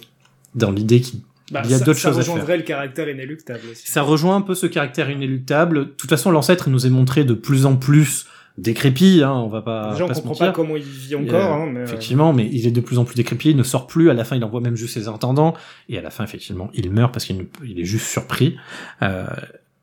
dans 0.55 0.71
l'idée 0.71 0.99
qu'il 0.99 1.21
Bah, 1.51 1.61
Il 1.63 1.71
y 1.71 1.75
a 1.75 1.77
ça- 1.79 1.85
d'autres 1.85 1.99
ça 1.99 2.09
choses 2.09 2.17
à 2.17 2.21
rejoindrait 2.21 2.57
le 2.57 2.63
caractère 2.63 3.07
inéluctable 3.07 3.61
aussi. 3.71 3.87
ça 3.89 4.01
rejoint 4.01 4.35
un 4.35 4.41
peu 4.41 4.55
ce 4.55 4.65
caractère 4.65 5.09
inéluctable. 5.09 5.79
De 5.79 5.83
toute 5.91 6.09
façon, 6.09 6.31
l'ancêtre 6.31 6.69
nous 6.69 6.85
est 6.85 6.89
montré 6.89 7.23
de 7.23 7.33
plus 7.35 7.65
en 7.65 7.75
plus 7.77 8.25
décrépit. 8.57 9.21
Hein, 9.23 9.31
on 9.33 9.47
va 9.47 9.61
pas. 9.61 9.91
Déjà, 9.91 10.05
on 10.05 10.07
pas 10.07 10.13
se 10.13 10.19
comprend 10.21 10.29
mentir. 10.31 10.45
pas 10.47 10.51
comment 10.53 10.75
il 10.75 10.83
vit 10.83 11.15
encore. 11.15 11.33
Euh, 11.41 11.63
hein, 11.63 11.69
mais, 11.71 11.79
euh, 11.79 11.83
Effectivement, 11.83 12.33
mais 12.33 12.47
il 12.51 12.65
est 12.67 12.71
de 12.71 12.81
plus 12.81 12.97
en 12.99 13.05
plus 13.05 13.15
décrépit, 13.15 13.49
il 13.51 13.57
ne 13.57 13.63
sort 13.63 13.87
plus, 13.87 14.09
à 14.09 14.13
la 14.13 14.23
fin 14.23 14.35
il 14.35 14.43
envoie 14.43 14.61
même 14.61 14.75
juste 14.75 14.93
ses 14.93 15.07
intendants, 15.07 15.53
et 15.89 15.97
à 15.97 16.01
la 16.01 16.09
fin 16.09 16.23
effectivement 16.23 16.69
il 16.73 16.91
meurt 16.91 17.11
parce 17.13 17.25
qu'il 17.25 17.47
il 17.65 17.79
est 17.79 17.85
juste 17.85 18.07
surpris. 18.07 18.55
Euh, 19.01 19.25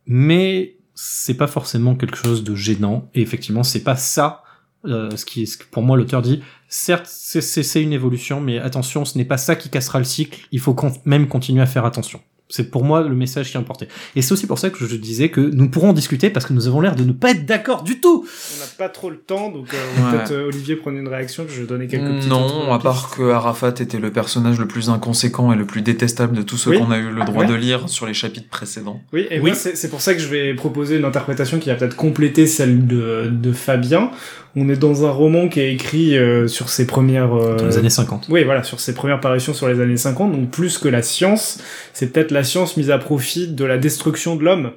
mais 0.06 0.76
c'est 0.94 1.34
pas 1.34 1.46
forcément 1.46 1.94
quelque 1.94 2.16
chose 2.16 2.44
de 2.44 2.54
gênant, 2.54 3.08
et 3.14 3.20
effectivement 3.22 3.62
c'est 3.62 3.82
pas 3.82 3.96
ça 3.96 4.42
euh, 4.86 5.10
ce 5.14 5.24
qui 5.26 5.46
ce 5.46 5.58
que 5.58 5.64
pour 5.70 5.82
moi 5.82 5.96
l'auteur 5.96 6.22
dit. 6.22 6.42
Certes 6.68 7.06
c'est- 7.06 7.40
c'est 7.42 7.62
c'est 7.62 7.82
une 7.82 7.92
évolution, 7.92 8.40
mais 8.40 8.58
attention 8.58 9.04
ce 9.04 9.18
n'est 9.18 9.24
pas 9.26 9.36
ça 9.36 9.56
qui 9.56 9.68
cassera 9.68 9.98
le 9.98 10.04
cycle, 10.04 10.46
il 10.52 10.60
faut 10.60 10.72
con- 10.74 10.92
même 11.04 11.28
continuer 11.28 11.60
à 11.62 11.66
faire 11.66 11.84
attention. 11.84 12.20
C'est 12.50 12.70
pour 12.70 12.84
moi 12.84 13.00
le 13.02 13.14
message 13.14 13.50
qui 13.50 13.56
est 13.56 13.60
important. 13.60 13.86
Et 14.16 14.22
c'est 14.22 14.32
aussi 14.32 14.46
pour 14.46 14.58
ça 14.58 14.70
que 14.70 14.84
je 14.86 14.96
disais 14.96 15.28
que 15.30 15.40
nous 15.40 15.70
pourrons 15.70 15.90
en 15.90 15.92
discuter 15.92 16.30
parce 16.30 16.44
que 16.46 16.52
nous 16.52 16.66
avons 16.66 16.80
l'air 16.80 16.96
de 16.96 17.04
ne 17.04 17.12
pas 17.12 17.30
être 17.30 17.46
d'accord 17.46 17.82
du 17.84 18.00
tout. 18.00 18.26
On 18.26 18.60
n'a 18.60 18.66
pas 18.76 18.88
trop 18.88 19.08
le 19.08 19.16
temps, 19.18 19.50
donc 19.50 19.72
euh, 19.72 19.76
Ouais. 20.02 20.10
peut-être 20.18 20.32
euh, 20.32 20.48
Olivier 20.48 20.76
prenait 20.76 21.00
une 21.00 21.08
réaction, 21.08 21.46
je 21.48 21.60
vais 21.60 21.66
donner 21.66 21.86
quelques 21.86 22.10
petites 22.16 22.28
Non, 22.28 22.72
à 22.72 22.78
part 22.78 23.10
que 23.10 23.30
Arafat 23.30 23.74
était 23.80 23.98
le 23.98 24.10
personnage 24.10 24.58
le 24.58 24.66
plus 24.66 24.90
inconséquent 24.90 25.52
et 25.52 25.56
le 25.56 25.64
plus 25.66 25.82
détestable 25.82 26.36
de 26.36 26.42
tous 26.42 26.56
ceux 26.56 26.70
Oui. 26.70 26.78
qu'on 26.78 26.90
a 26.90 26.98
eu 26.98 27.10
le 27.10 27.24
droit 27.24 27.44
Ouais. 27.44 27.48
de 27.48 27.54
lire 27.54 27.88
sur 27.88 28.06
les 28.06 28.14
chapitres 28.14 28.48
précédents. 28.48 29.00
Oui, 29.12 29.26
et 29.30 29.36
Oui. 29.40 29.46
moi, 29.50 29.54
c'est 29.54 29.76
c'est 29.76 29.88
pour 29.88 30.00
ça 30.00 30.14
que 30.14 30.20
je 30.20 30.28
vais 30.28 30.52
proposer 30.54 30.96
une 30.98 31.04
interprétation 31.04 31.58
qui 31.58 31.68
va 31.68 31.76
peut-être 31.76 31.96
compléter 31.96 32.46
celle 32.46 32.86
de, 32.86 33.30
de 33.30 33.52
Fabien. 33.52 34.10
On 34.56 34.68
est 34.68 34.76
dans 34.76 35.06
un 35.06 35.10
roman 35.10 35.48
qui 35.48 35.60
est 35.60 35.72
écrit 35.72 36.16
euh, 36.18 36.48
sur 36.48 36.70
ses 36.70 36.86
premières... 36.86 37.32
euh, 37.34 37.56
Dans 37.56 37.66
les 37.66 37.78
années 37.78 37.90
50. 37.90 38.26
Oui, 38.30 38.42
voilà, 38.44 38.62
sur 38.64 38.80
ses 38.80 38.94
premières 38.94 39.20
parutions 39.20 39.54
sur 39.54 39.68
les 39.68 39.80
années 39.80 39.96
50, 39.96 40.32
donc 40.32 40.50
plus 40.50 40.78
que 40.78 40.88
la 40.88 41.02
science, 41.02 41.58
c'est 41.92 42.08
peut-être 42.12 42.32
la 42.32 42.42
science 42.42 42.76
mise 42.76 42.90
à 42.90 42.98
profit 42.98 43.46
de 43.48 43.64
la 43.64 43.78
destruction 43.78 44.34
de 44.36 44.42
l'homme, 44.44 44.72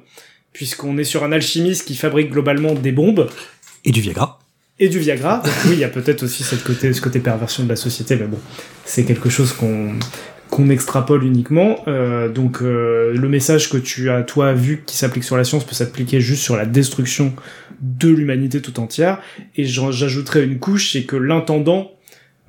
puisqu'on 0.52 0.96
est 0.98 1.04
sur 1.04 1.24
un 1.24 1.32
alchimiste 1.32 1.86
qui 1.86 1.96
fabrique 1.96 2.30
globalement 2.30 2.74
des 2.74 2.92
bombes 2.92 3.28
Et 3.84 3.90
du 3.90 4.00
Viagra. 4.00 4.38
et 4.78 4.88
du 4.88 5.00
Viagra. 5.00 5.42
Donc 5.44 5.52
oui, 5.66 5.72
il 5.72 5.80
y 5.80 5.84
a 5.84 5.88
peut-être 5.88 6.22
aussi 6.22 6.44
cette 6.44 6.62
côté, 6.62 6.92
ce 6.92 7.00
côté 7.00 7.18
perversion 7.18 7.64
de 7.64 7.68
la 7.68 7.76
société, 7.76 8.14
mais 8.14 8.26
bon, 8.26 8.38
c'est 8.84 9.02
quelque 9.04 9.28
chose 9.28 9.52
qu'on 9.52 9.94
qu'on 10.54 10.70
extrapole 10.70 11.24
uniquement. 11.24 11.82
Euh, 11.88 12.28
donc 12.28 12.62
euh, 12.62 13.12
le 13.12 13.28
message 13.28 13.68
que 13.68 13.76
tu 13.76 14.08
as 14.08 14.22
toi 14.22 14.52
vu 14.52 14.84
qui 14.86 14.96
s'applique 14.96 15.24
sur 15.24 15.36
la 15.36 15.42
science 15.42 15.64
peut 15.64 15.74
s'appliquer 15.74 16.20
juste 16.20 16.44
sur 16.44 16.56
la 16.56 16.64
destruction 16.64 17.34
de 17.80 18.08
l'humanité 18.08 18.62
tout 18.62 18.78
entière. 18.78 19.20
Et 19.56 19.64
j'ajouterais 19.64 20.44
une 20.44 20.60
couche, 20.60 20.92
c'est 20.92 21.02
que 21.02 21.16
l'intendant 21.16 21.90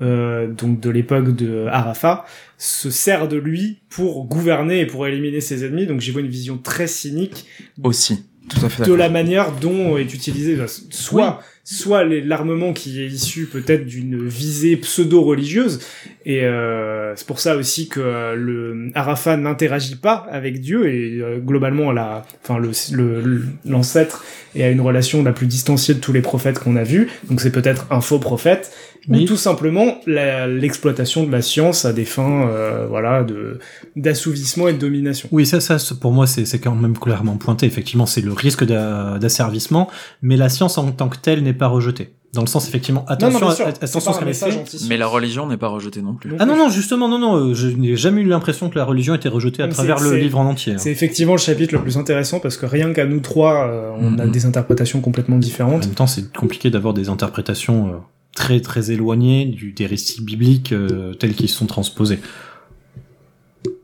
euh, 0.04 0.46
donc 0.46 0.80
de 0.80 0.92
l'époque 0.92 1.36
de 1.36 1.66
Arafat 1.66 2.26
se 2.60 2.92
sert 2.92 3.28
de 3.28 3.38
lui 3.38 3.80
pour 3.90 4.26
gouverner 4.26 4.82
et 4.82 4.86
pour 4.86 5.08
éliminer 5.08 5.42
ses 5.42 5.66
ennemis. 5.66 5.88
Donc 5.88 6.00
j'y 6.00 6.12
vois 6.12 6.22
une 6.22 6.28
vision 6.28 6.60
très 6.60 6.86
cynique 6.86 7.48
Aussi, 7.82 8.24
tout 8.50 8.64
à 8.64 8.70
fait 8.70 8.86
de 8.86 8.94
la 8.94 9.10
manière 9.10 9.52
dont 9.52 9.98
est 9.98 10.14
utilisé 10.14 10.56
bah, 10.56 10.66
soit 10.92 11.42
soit 11.68 12.04
l'armement 12.04 12.74
qui 12.74 13.02
est 13.02 13.08
issu 13.08 13.48
peut-être 13.48 13.86
d'une 13.88 14.28
visée 14.28 14.78
pseudo-religieuse 14.78 15.80
et 16.26 16.44
euh, 16.44 17.14
c'est 17.16 17.26
pour 17.26 17.40
ça 17.40 17.56
aussi 17.58 17.88
que 17.90 18.00
euh, 18.00 18.36
le 18.36 18.92
Arafat 18.94 19.36
n'interagit 19.38 19.96
pas 19.96 20.28
avec 20.32 20.62
Dieu 20.62 20.88
et 20.88 21.20
euh, 21.22 21.40
globalement 21.40 21.92
la 21.92 22.26
enfin 22.44 22.60
le 22.60 22.70
le- 22.94 23.44
l'ancêtre 23.66 24.24
est 24.56 24.72
une 24.72 24.82
relation 24.82 25.24
la 25.24 25.34
plus 25.34 25.48
distanciée 25.48 25.96
de 25.96 26.00
tous 26.00 26.14
les 26.14 26.22
prophètes 26.22 26.60
qu'on 26.60 26.76
a 26.76 26.84
vus 26.84 27.10
donc 27.30 27.42
c'est 27.42 27.52
peut-être 27.52 27.88
un 27.90 28.00
faux 28.00 28.20
prophète 28.20 28.72
ou 29.10 29.14
Oui. 29.14 29.26
tout 29.26 29.38
simplement 29.38 29.96
la- 30.08 30.48
l'exploitation 30.48 31.24
de 31.24 31.32
la 31.32 31.42
science 31.42 31.86
à 31.86 31.94
des 31.94 32.06
fins 32.06 32.48
euh, 32.50 32.86
voilà 32.90 33.24
de 33.24 33.60
d'assouvissement 33.96 34.68
et 34.68 34.74
de 34.74 34.80
domination 34.80 35.30
Oui, 35.32 35.46
ça, 35.46 35.60
ça, 35.60 35.78
pour 36.00 36.12
moi, 36.12 36.28
c'est 36.28 36.46
c'est 36.46 36.60
quand 36.60 36.76
même 36.76 36.98
clairement 36.98 37.38
pointé. 37.38 37.66
Effectivement, 37.66 38.06
c'est 38.06 38.22
le 38.22 38.34
risque 38.34 38.66
d'a- 38.66 39.18
d'asservissement, 39.20 39.90
mais 40.22 40.38
la 40.38 40.50
science 40.50 40.78
en 40.78 40.92
tant 40.92 41.08
que 41.10 41.18
telle 41.18 41.44
n'est 41.44 41.54
pas 41.54 41.68
rejetée. 41.68 42.14
Dans 42.34 42.42
le 42.42 42.48
sens, 42.48 42.68
effectivement, 42.68 43.06
attention, 43.08 43.40
bien 43.40 43.48
à- 43.48 43.56
sûr, 43.56 43.66
à- 43.66 43.72
c'est 43.74 43.84
attention 43.86 44.12
pas 44.12 44.20
à 44.20 44.26
message 44.26 44.58
anti 44.58 44.86
Mais 44.90 44.98
la 44.98 45.08
religion 45.08 45.48
n'est 45.48 45.56
pas 45.56 45.70
rejetée 45.70 46.02
non 46.02 46.16
plus. 46.16 46.32
Non 46.32 46.36
Ah 46.40 46.46
non, 46.46 46.58
non, 46.58 46.68
justement, 46.68 47.08
non, 47.08 47.18
non, 47.18 47.38
euh, 47.38 47.54
je 47.54 47.68
n'ai 47.70 47.96
jamais 47.96 48.22
eu 48.22 48.26
l'impression 48.26 48.70
que 48.70 48.78
la 48.78 48.84
religion 48.84 49.16
était 49.16 49.30
rejetée 49.30 49.64
à 49.64 49.68
Mais 49.68 49.72
travers 49.74 50.02
le 50.02 50.18
livre 50.18 50.38
en 50.38 50.46
entier. 50.46 50.74
C'est 50.78 50.92
effectivement 50.92 51.32
le 51.34 51.40
chapitre 51.40 51.74
le 51.76 51.82
plus 51.82 51.98
intéressant 51.98 52.42
parce 52.42 52.58
que 52.58 52.66
rien 52.66 52.92
qu'à 52.92 53.06
nous 53.06 53.22
trois, 53.22 53.68
euh, 53.70 53.90
on 53.98 54.20
a 54.20 54.26
Mhm. 54.26 54.32
des 54.32 54.46
interprétations 54.46 55.00
complètement 55.00 55.38
En 55.38 55.40
différentes. 55.40 55.86
même 55.86 55.96
temps, 55.96 56.08
c'est 56.08 56.30
compliqué 56.34 56.70
d'avoir 56.70 56.94
des 56.94 57.08
interprétations 57.08 57.88
euh, 57.88 57.92
très 58.36 58.60
très 58.60 58.92
éloignées 58.92 59.46
du, 59.46 59.72
des 59.72 59.88
récits 59.88 60.22
bibliques 60.22 60.72
euh, 60.74 61.14
tels 61.16 61.34
qu'ils 61.34 61.50
sont 61.50 61.66
transposés 61.66 62.20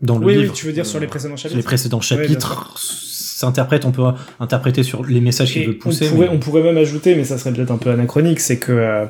dans 0.02 0.20
le 0.20 0.26
Oui, 0.26 0.34
livre. 0.36 0.52
oui, 0.52 0.52
tu 0.54 0.68
veux 0.68 0.74
dire 0.74 0.86
sur 0.86 1.00
les 1.00 1.08
précédents 1.08 1.38
sur 1.38 1.48
les 1.50 1.54
chapitres. 1.54 1.68
précédents 1.68 2.02
chapitres, 2.02 2.74
s'interprète, 2.78 3.86
on 3.86 3.92
peut 3.92 4.04
interpréter 4.40 4.84
sur 4.84 5.04
les 5.04 5.22
messages 5.22 5.52
qu'il 5.54 5.66
veut 5.66 5.78
pousser. 5.78 6.06
on, 6.08 6.12
pourrait, 6.12 6.28
mais- 6.28 6.36
on 6.36 6.40
pourrait 6.40 6.62
même 6.64 6.78
ajouter, 6.78 7.16
mais 7.16 7.24
ça 7.24 7.38
serait 7.40 7.52
peut-être 7.54 7.72
un 7.72 7.78
peu 7.78 7.90
anachronique, 7.90 8.40
c'est 8.40 8.60
que 8.60 8.72
euh, 8.72 9.06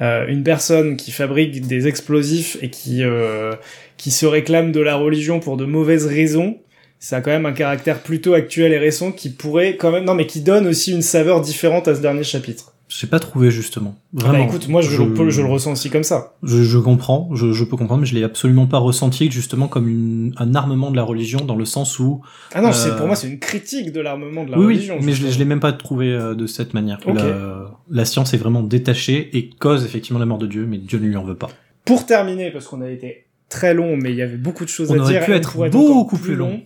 euh, 0.00 0.26
une 0.26 0.42
personne 0.42 0.96
qui 0.96 1.12
fabrique 1.12 1.64
des 1.66 1.86
explosifs 1.86 2.56
et 2.60 2.70
qui 2.70 3.04
euh, 3.04 3.52
qui 3.98 4.10
se 4.10 4.26
réclame 4.26 4.72
de 4.72 4.80
la 4.80 4.96
religion 4.96 5.38
pour 5.38 5.56
de 5.56 5.64
mauvaises 5.64 6.06
raisons, 6.06 6.56
ça 6.98 7.18
a 7.18 7.20
quand 7.20 7.30
même 7.30 7.46
un 7.46 7.52
caractère 7.52 8.00
plutôt 8.02 8.34
actuel 8.34 8.72
et 8.72 8.78
récent 8.78 9.12
qui 9.12 9.28
pourrait 9.30 9.76
quand 9.76 9.92
même 9.92 10.04
non 10.04 10.14
mais 10.14 10.26
qui 10.26 10.40
donne 10.40 10.66
aussi 10.66 10.90
une 10.92 11.02
saveur 11.02 11.40
différente 11.40 11.86
à 11.86 11.94
ce 11.94 12.00
dernier 12.00 12.24
chapitre. 12.24 12.74
J'ai 12.94 13.06
pas 13.06 13.20
trouvé 13.20 13.50
justement. 13.50 13.94
Vraiment. 14.12 14.40
Bah 14.40 14.44
écoute, 14.50 14.68
moi 14.68 14.82
je, 14.82 15.00
Le, 15.02 15.30
je 15.30 15.40
le 15.40 15.48
ressens 15.48 15.72
aussi 15.72 15.88
comme 15.88 16.02
ça. 16.02 16.34
Je, 16.42 16.62
je 16.62 16.78
comprends, 16.78 17.30
je, 17.34 17.52
je 17.52 17.64
peux 17.64 17.76
comprendre, 17.78 18.02
mais 18.02 18.06
je 18.06 18.14
l'ai 18.14 18.22
absolument 18.22 18.66
pas 18.66 18.76
ressenti 18.78 19.30
justement 19.30 19.66
comme 19.66 19.88
une, 19.88 20.34
un 20.36 20.54
armement 20.54 20.90
de 20.90 20.96
la 20.96 21.02
religion 21.02 21.40
dans 21.44 21.56
le 21.56 21.64
sens 21.64 21.98
où 21.98 22.20
Ah 22.52 22.60
non, 22.60 22.68
Euh, 22.68 22.72
c'est 22.72 22.94
pour 22.96 23.06
moi 23.06 23.16
c'est 23.16 23.28
une 23.28 23.38
critique 23.38 23.92
de 23.92 24.00
l'armement 24.00 24.44
de 24.44 24.50
la 24.50 24.58
oui, 24.58 24.66
religion. 24.66 24.96
oui, 24.98 25.06
mais 25.06 25.12
je, 25.12 25.22
l'ai- 25.22 25.28
justement. 25.28 25.32
je 25.32 25.38
l'ai 25.38 25.44
même 25.46 25.60
pas 25.60 25.72
trouvé 25.72 26.12
euh, 26.12 26.34
de 26.34 26.46
cette 26.46 26.74
manière. 26.74 26.98
Ok. 27.06 27.14
La, 27.16 27.70
la 27.88 28.04
science 28.04 28.34
est 28.34 28.38
vraiment 28.38 28.62
détachée 28.62 29.36
et 29.36 29.48
cause 29.48 29.84
effectivement 29.86 30.18
la 30.20 30.26
mort 30.26 30.38
de 30.38 30.46
Dieu, 30.46 30.66
mais 30.66 30.76
Dieu 30.78 30.98
ne 30.98 31.06
lui 31.06 31.16
en 31.16 31.24
veut 31.24 31.36
pas. 31.36 31.48
Pour 31.86 32.04
terminer, 32.04 32.50
parce 32.50 32.66
qu'on 32.68 32.82
a 32.82 32.90
été 32.90 33.24
très 33.48 33.72
long, 33.74 33.96
mais 33.96 34.10
il 34.10 34.16
y 34.16 34.22
avait 34.22 34.36
beaucoup 34.36 34.64
de 34.64 34.68
choses 34.70 34.90
On 34.90 34.94
à 34.94 34.98
aurait 35.02 35.12
dire. 35.14 35.24
pu 35.24 35.30
et 35.30 35.34
on 35.34 35.36
être 35.38 35.70
beaucoup 35.70 36.18
plus 36.18 36.34
long. 36.36 36.60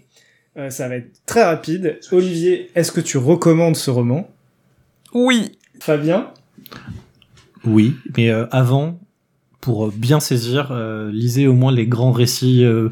Euh, 0.56 0.70
ça 0.70 0.88
va 0.88 0.96
être 0.96 1.20
très 1.26 1.44
rapide. 1.44 2.00
Olivier, 2.12 2.70
est-ce 2.74 2.90
que 2.90 3.00
tu 3.00 3.16
recommandes 3.18 3.76
ce 3.76 3.90
roman? 3.90 4.28
Oui. 5.14 5.52
Fabien 5.80 6.32
Oui, 7.64 7.96
mais 8.16 8.30
euh, 8.30 8.46
avant, 8.50 8.98
pour 9.60 9.90
bien 9.90 10.20
saisir, 10.20 10.68
euh, 10.70 11.10
lisez 11.12 11.46
au 11.46 11.52
moins 11.52 11.72
les 11.72 11.86
grands 11.86 12.12
récits, 12.12 12.64
euh, 12.64 12.88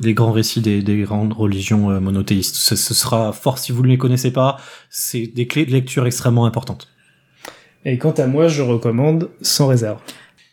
les 0.00 0.14
grands 0.14 0.32
récits 0.32 0.60
des, 0.60 0.82
des 0.82 1.02
grandes 1.02 1.32
religions 1.32 1.90
euh, 1.90 2.00
monothéistes. 2.00 2.54
Ce, 2.54 2.76
ce 2.76 2.94
sera 2.94 3.32
fort 3.32 3.58
si 3.58 3.72
vous 3.72 3.82
ne 3.82 3.88
les 3.88 3.98
connaissez 3.98 4.30
pas. 4.30 4.58
C'est 4.90 5.26
des 5.26 5.46
clés 5.46 5.66
de 5.66 5.72
lecture 5.72 6.06
extrêmement 6.06 6.46
importantes. 6.46 6.88
Et 7.84 7.98
quant 7.98 8.12
à 8.12 8.26
moi, 8.26 8.48
je 8.48 8.62
recommande 8.62 9.30
sans 9.40 9.66
réserve. 9.66 9.98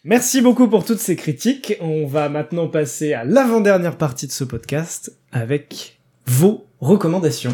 Merci 0.03 0.41
beaucoup 0.41 0.68
pour 0.68 0.85
toutes 0.85 0.99
ces 0.99 1.15
critiques. 1.15 1.76
On 1.81 2.07
va 2.07 2.30
maintenant 2.30 2.68
passer 2.68 3.14
à 3.14 3.23
l'avant-dernière 3.23 3.97
partie 3.97 4.27
de 4.27 4.31
ce 4.31 4.43
podcast 4.43 5.15
avec 5.31 5.99
vos 6.26 6.65
recommandations. 6.80 7.53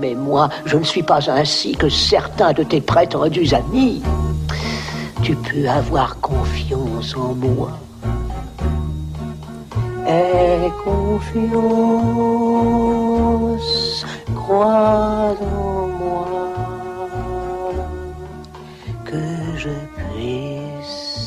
Mais 0.00 0.14
moi, 0.14 0.48
je 0.64 0.76
ne 0.76 0.84
suis 0.84 1.02
pas 1.02 1.30
ainsi 1.30 1.72
que 1.72 1.88
certains 1.88 2.52
de 2.52 2.62
tes 2.62 2.80
prêtres 2.80 3.28
du 3.28 3.52
amis. 3.54 4.02
Tu 5.22 5.34
peux 5.36 5.68
avoir 5.68 6.20
confiance 6.20 7.16
en 7.16 7.34
moi. 7.34 7.70
Aie 10.06 10.70
confiance, 10.84 11.64
crois 14.34 15.34
en 15.40 15.86
moi, 15.86 16.52
que 19.04 19.16
je 19.56 19.70
puisse 19.96 21.24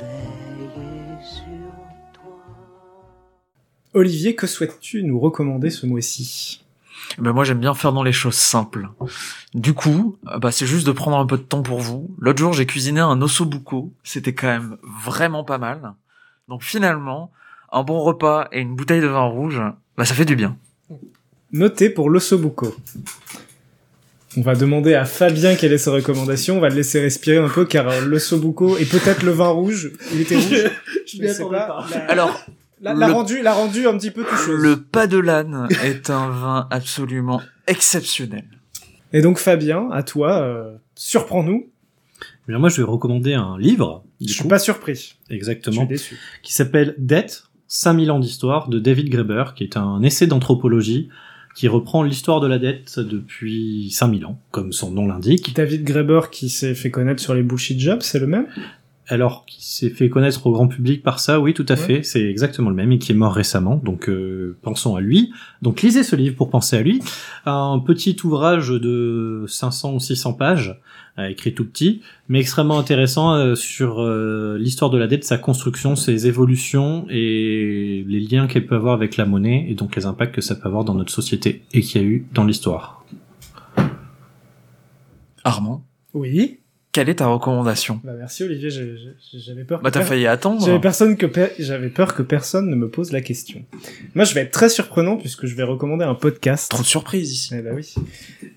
veiller 0.00 1.16
sur 1.22 1.72
toi. 2.12 2.34
Olivier, 3.94 4.34
que 4.34 4.48
souhaites-tu 4.48 5.04
nous 5.04 5.20
recommander 5.20 5.70
ce 5.70 5.86
mois-ci? 5.86 6.61
Ben 7.18 7.32
moi 7.32 7.44
j'aime 7.44 7.58
bien 7.60 7.74
faire 7.74 7.92
dans 7.92 8.02
les 8.02 8.12
choses 8.12 8.34
simples. 8.34 8.88
Du 9.54 9.74
coup, 9.74 10.16
euh, 10.28 10.38
bah 10.38 10.50
c'est 10.52 10.66
juste 10.66 10.86
de 10.86 10.92
prendre 10.92 11.16
un 11.18 11.26
peu 11.26 11.36
de 11.36 11.42
temps 11.42 11.62
pour 11.62 11.80
vous. 11.80 12.14
L'autre 12.18 12.38
jour 12.38 12.52
j'ai 12.52 12.66
cuisiné 12.66 13.00
un 13.00 13.20
ossobuco, 13.22 13.92
c'était 14.04 14.34
quand 14.34 14.46
même 14.48 14.76
vraiment 14.82 15.44
pas 15.44 15.58
mal. 15.58 15.92
Donc 16.48 16.62
finalement, 16.62 17.30
un 17.72 17.82
bon 17.82 18.00
repas 18.00 18.48
et 18.52 18.60
une 18.60 18.74
bouteille 18.76 19.00
de 19.00 19.06
vin 19.06 19.24
rouge, 19.24 19.60
bah 19.96 20.04
ça 20.04 20.14
fait 20.14 20.24
du 20.24 20.36
bien. 20.36 20.56
Noté 21.52 21.90
pour 21.90 22.08
l'ossobuco. 22.10 22.74
On 24.38 24.40
va 24.40 24.54
demander 24.54 24.94
à 24.94 25.04
Fabien 25.04 25.54
quelle 25.56 25.74
est 25.74 25.78
sa 25.78 25.90
recommandation. 25.92 26.56
On 26.56 26.60
va 26.60 26.70
le 26.70 26.76
laisser 26.76 27.00
respirer 27.00 27.36
un 27.36 27.50
peu 27.50 27.66
car 27.66 27.86
euh, 27.88 28.00
l'ossobuco 28.00 28.78
et 28.78 28.86
peut-être 28.86 29.22
le 29.22 29.32
vin 29.32 29.48
rouge. 29.48 29.92
Il 30.14 30.22
était 30.22 30.36
rouge. 30.36 30.70
Je 31.06 31.26
sais 31.26 31.44
pas. 31.44 31.84
La- 31.90 32.04
Alors, 32.10 32.40
l'a, 32.82 32.94
l'a 32.94 33.06
le- 33.06 33.12
rendu, 33.14 33.42
l'a 33.42 33.52
rendu 33.54 33.86
un 33.86 33.96
petit 33.96 34.10
peu 34.10 34.24
toucheuse. 34.24 34.60
le 34.60 34.76
pas 34.82 35.06
de 35.06 35.18
l'âne 35.18 35.68
est 35.84 36.10
un 36.10 36.28
vin 36.30 36.66
absolument 36.70 37.40
exceptionnel. 37.66 38.44
Et 39.12 39.22
donc 39.22 39.38
Fabien, 39.38 39.88
à 39.92 40.02
toi, 40.02 40.40
euh, 40.42 40.74
surprends-nous. 40.94 41.66
Eh 42.20 42.52
Bien, 42.52 42.58
moi, 42.58 42.68
je 42.68 42.78
vais 42.78 42.82
recommander 42.88 43.34
un 43.34 43.56
livre. 43.58 44.04
Je 44.20 44.26
du 44.26 44.32
suis 44.32 44.42
coup, 44.42 44.48
pas 44.48 44.58
surpris. 44.58 45.16
Je 45.30 45.34
exactement. 45.36 45.78
suis 45.82 45.86
déçu. 45.88 46.18
qui 46.42 46.52
s'appelle 46.52 46.94
Dette, 46.98 47.44
5000 47.68 48.10
ans 48.10 48.18
d'histoire 48.18 48.68
de 48.68 48.78
David 48.78 49.08
Graeber, 49.10 49.44
qui 49.54 49.64
est 49.64 49.76
un 49.76 50.02
essai 50.02 50.26
d'anthropologie 50.26 51.08
qui 51.54 51.68
reprend 51.68 52.02
l'histoire 52.02 52.40
de 52.40 52.46
la 52.46 52.58
dette 52.58 52.98
depuis 52.98 53.90
5000 53.90 54.24
ans, 54.24 54.38
comme 54.50 54.72
son 54.72 54.90
nom 54.90 55.06
l'indique. 55.06 55.54
David 55.54 55.84
Graeber 55.84 56.22
qui 56.32 56.48
s'est 56.48 56.74
fait 56.74 56.90
connaître 56.90 57.20
sur 57.22 57.34
les 57.34 57.42
bullshit 57.42 57.78
jobs, 57.78 58.00
c'est 58.00 58.18
le 58.18 58.26
même? 58.26 58.46
Alors, 59.12 59.44
qui 59.44 59.62
s'est 59.62 59.90
fait 59.90 60.08
connaître 60.08 60.46
au 60.46 60.52
grand 60.52 60.68
public 60.68 61.02
par 61.02 61.20
ça, 61.20 61.38
oui, 61.38 61.52
tout 61.52 61.66
à 61.68 61.72
Ouais. 61.74 61.76
fait, 61.78 62.02
c'est 62.02 62.22
exactement 62.24 62.70
le 62.70 62.74
même, 62.76 62.92
et 62.92 62.98
qui 62.98 63.12
est 63.12 63.14
mort 63.14 63.34
récemment, 63.34 63.76
donc 63.76 64.08
euh, 64.08 64.56
pensons 64.62 64.96
à 64.96 65.02
lui. 65.02 65.32
Donc 65.60 65.82
lisez 65.82 66.02
ce 66.02 66.16
livre 66.16 66.34
pour 66.34 66.48
penser 66.48 66.76
à 66.78 66.82
lui. 66.82 67.02
Un 67.44 67.78
petit 67.84 68.16
ouvrage 68.24 68.70
de 68.70 69.44
500 69.48 69.92
ou 69.94 70.00
600 70.00 70.32
pages, 70.32 70.80
euh, 71.18 71.26
écrit 71.28 71.52
tout 71.52 71.66
petit, 71.66 72.00
mais 72.30 72.40
extrêmement 72.40 72.78
intéressant 72.78 73.34
euh, 73.34 73.54
sur 73.54 74.00
euh, 74.00 74.56
l'histoire 74.58 74.90
de 74.90 74.96
la 74.96 75.06
dette, 75.06 75.24
sa 75.24 75.36
construction, 75.36 75.94
ses 75.94 76.26
évolutions 76.26 77.04
et 77.10 78.04
les 78.08 78.20
liens 78.20 78.46
qu'elle 78.46 78.64
peut 78.64 78.76
avoir 78.76 78.94
avec 78.94 79.18
la 79.18 79.26
monnaie, 79.26 79.66
et 79.68 79.74
donc 79.74 79.94
les 79.94 80.06
impacts 80.06 80.34
que 80.34 80.40
ça 80.40 80.54
peut 80.54 80.68
avoir 80.68 80.84
dans 80.84 80.94
notre 80.94 81.12
société 81.12 81.64
et 81.74 81.82
qu'il 81.82 82.00
y 82.00 82.04
a 82.04 82.06
eu 82.08 82.26
dans 82.32 82.44
l'histoire. 82.44 83.04
Armand, 85.44 85.84
Oui. 86.14 86.60
Quelle 86.92 87.08
est 87.08 87.16
ta 87.16 87.26
recommandation? 87.26 88.00
Bah 88.04 88.12
merci 88.18 88.44
Olivier, 88.44 88.68
j'avais 88.70 89.64
peur. 89.64 89.80
Bah 89.80 89.88
que 89.90 89.94
t'as 89.94 90.00
per- 90.00 90.06
failli 90.06 90.26
attendre. 90.26 90.64
J'avais 90.64 90.78
personne 90.80 91.16
que 91.16 91.24
per- 91.26 91.48
j'avais 91.58 91.88
peur 91.88 92.14
que 92.14 92.22
personne 92.22 92.68
ne 92.68 92.76
me 92.76 92.88
pose 92.88 93.12
la 93.12 93.20
question. 93.22 93.62
Moi, 94.14 94.24
je 94.26 94.34
vais 94.34 94.42
être 94.42 94.50
très 94.50 94.68
surprenant 94.68 95.16
puisque 95.16 95.46
je 95.46 95.54
vais 95.54 95.62
recommander 95.62 96.04
un 96.04 96.14
podcast. 96.14 96.70
Trop 96.70 96.82
de 96.82 96.86
surprises 96.86 97.32
ici. 97.32 97.54
Eh 97.58 97.62
bah 97.62 97.70
oui. 97.74 97.94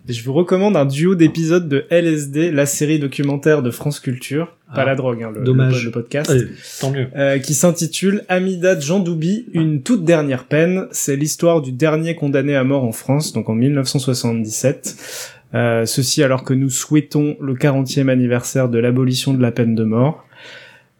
Je 0.07 0.22
vous 0.24 0.34
recommande 0.34 0.76
un 0.78 0.86
duo 0.86 1.16
d'épisodes 1.16 1.68
de 1.68 1.86
LSD, 1.90 2.52
la 2.52 2.66
série 2.68 2.99
documentaire 2.99 3.64
de 3.64 3.72
France 3.72 3.99
Culture, 3.99 4.48
pas 4.68 4.82
Ah, 4.82 4.86
la 4.86 4.95
drogue, 4.95 5.24
hein, 5.24 5.32
le, 5.34 5.44
dommage. 5.44 5.80
le, 5.80 5.86
le 5.86 5.91
podcast. 5.91 6.32
Tant 6.80 6.91
mieux. 6.91 7.07
euh, 7.16 7.40
qui 7.40 7.53
s'intitule 7.56 8.24
Amida 8.28 8.80
Djandoubi, 8.80 9.45
une 9.53 9.82
toute 9.82 10.03
dernière 10.03 10.44
peine. 10.44 10.88
C'est 10.91 11.16
l'histoire 11.16 11.62
du 11.62 11.72
dernier 11.72 12.16
condamné 12.16 12.56
à 12.56 12.64
mort 12.64 12.84
en 12.84 12.91
France, 12.91 13.34
donc 13.34 13.49
en 13.49 13.56
1977. 13.56 15.35
Euh, 15.56 15.86
ceci 15.86 16.22
alors 16.22 16.44
que 16.44 16.53
nous 16.53 16.69
souhaitons 16.69 17.38
le 17.40 17.53
40e 17.53 18.10
anniversaire 18.10 18.68
de 18.68 18.77
l'abolition 18.77 19.34
de 19.34 19.41
la 19.41 19.52
peine 19.52 19.73
de 19.73 19.84
mort. 19.84 20.26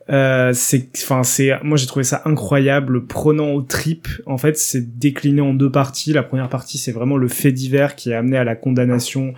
Euh, 0.10 0.54
c'est, 0.54 0.90
enfin, 1.04 1.24
c'est, 1.24 1.52
moi 1.64 1.78
j'ai 1.78 1.88
trouvé 1.88 2.04
ça 2.04 2.22
incroyable, 2.26 3.06
prenant 3.06 3.50
aux 3.50 3.64
tripes. 3.64 4.08
En 4.26 4.38
fait, 4.38 4.58
c'est 4.58 4.98
décliné 4.98 5.42
en 5.42 5.54
deux 5.54 5.72
parties. 5.72 6.14
La 6.14 6.24
première 6.24 6.50
partie, 6.50 6.78
c'est 6.78 6.92
vraiment 6.92 7.18
le 7.18 7.28
fait 7.28 7.52
divers 7.52 7.96
qui 7.96 8.14
a 8.14 8.20
amené 8.20 8.38
à 8.38 8.44
la 8.44 8.56
condamnation 8.56 9.34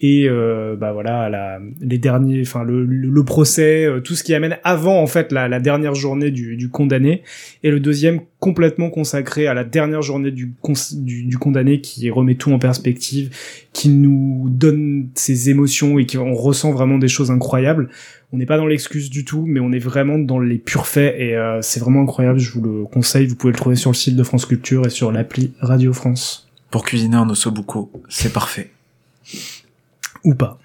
et 0.00 0.28
euh, 0.28 0.76
bah 0.76 0.92
voilà 0.92 1.28
la, 1.30 1.58
les 1.80 1.98
derniers 1.98 2.42
enfin 2.42 2.64
le, 2.64 2.84
le, 2.84 3.08
le 3.08 3.24
procès 3.24 3.84
euh, 3.86 4.00
tout 4.00 4.14
ce 4.14 4.22
qui 4.22 4.34
amène 4.34 4.58
avant 4.62 5.00
en 5.00 5.06
fait 5.06 5.32
la, 5.32 5.48
la 5.48 5.60
dernière 5.60 5.94
journée 5.94 6.30
du, 6.30 6.56
du 6.56 6.68
condamné. 6.68 7.22
Et 7.62 7.70
le 7.70 7.80
deuxième 7.80 8.20
complètement 8.38 8.90
consacré 8.90 9.46
à 9.46 9.54
la 9.54 9.64
dernière 9.64 10.02
journée 10.02 10.30
du, 10.30 10.54
du, 10.92 11.24
du 11.24 11.38
condamné 11.38 11.80
qui 11.80 12.10
remet 12.10 12.34
tout 12.34 12.52
en 12.52 12.58
perspective 12.58 13.30
qui 13.72 13.88
nous 13.88 14.46
donne 14.50 15.08
ses 15.14 15.50
émotions 15.50 15.98
et 15.98 16.06
qui 16.06 16.18
on 16.18 16.34
ressent 16.34 16.72
vraiment 16.72 16.98
des 16.98 17.08
choses 17.08 17.30
incroyables. 17.30 17.88
On 18.32 18.38
n'est 18.38 18.46
pas 18.46 18.58
dans 18.58 18.66
l'excuse 18.66 19.08
du 19.08 19.24
tout 19.24 19.44
mais 19.46 19.60
on 19.60 19.72
est 19.72 19.78
vraiment 19.78 20.18
dans 20.18 20.38
les 20.38 20.58
purs 20.58 20.86
faits. 20.86 21.14
Et 21.18 21.34
euh, 21.36 21.60
c'est 21.62 21.80
vraiment 21.80 22.02
incroyable. 22.02 22.38
Je 22.38 22.52
vous 22.52 22.60
le 22.60 22.84
conseille. 22.84 23.26
Vous 23.26 23.36
pouvez 23.36 23.52
le 23.52 23.58
trouver 23.58 23.76
sur 23.76 23.90
le 23.90 23.96
site 23.96 24.16
de 24.16 24.22
France 24.22 24.46
Culture 24.46 24.86
et 24.86 24.90
sur 24.90 25.10
l'appli 25.10 25.52
Radio 25.60 25.92
France. 25.92 26.48
Pour 26.70 26.84
cuisiner 26.84 27.16
un 27.16 27.28
ossobuco, 27.30 27.90
c'est 28.08 28.32
parfait. 28.32 28.70
Ou 30.26 30.34
pas. 30.34 30.58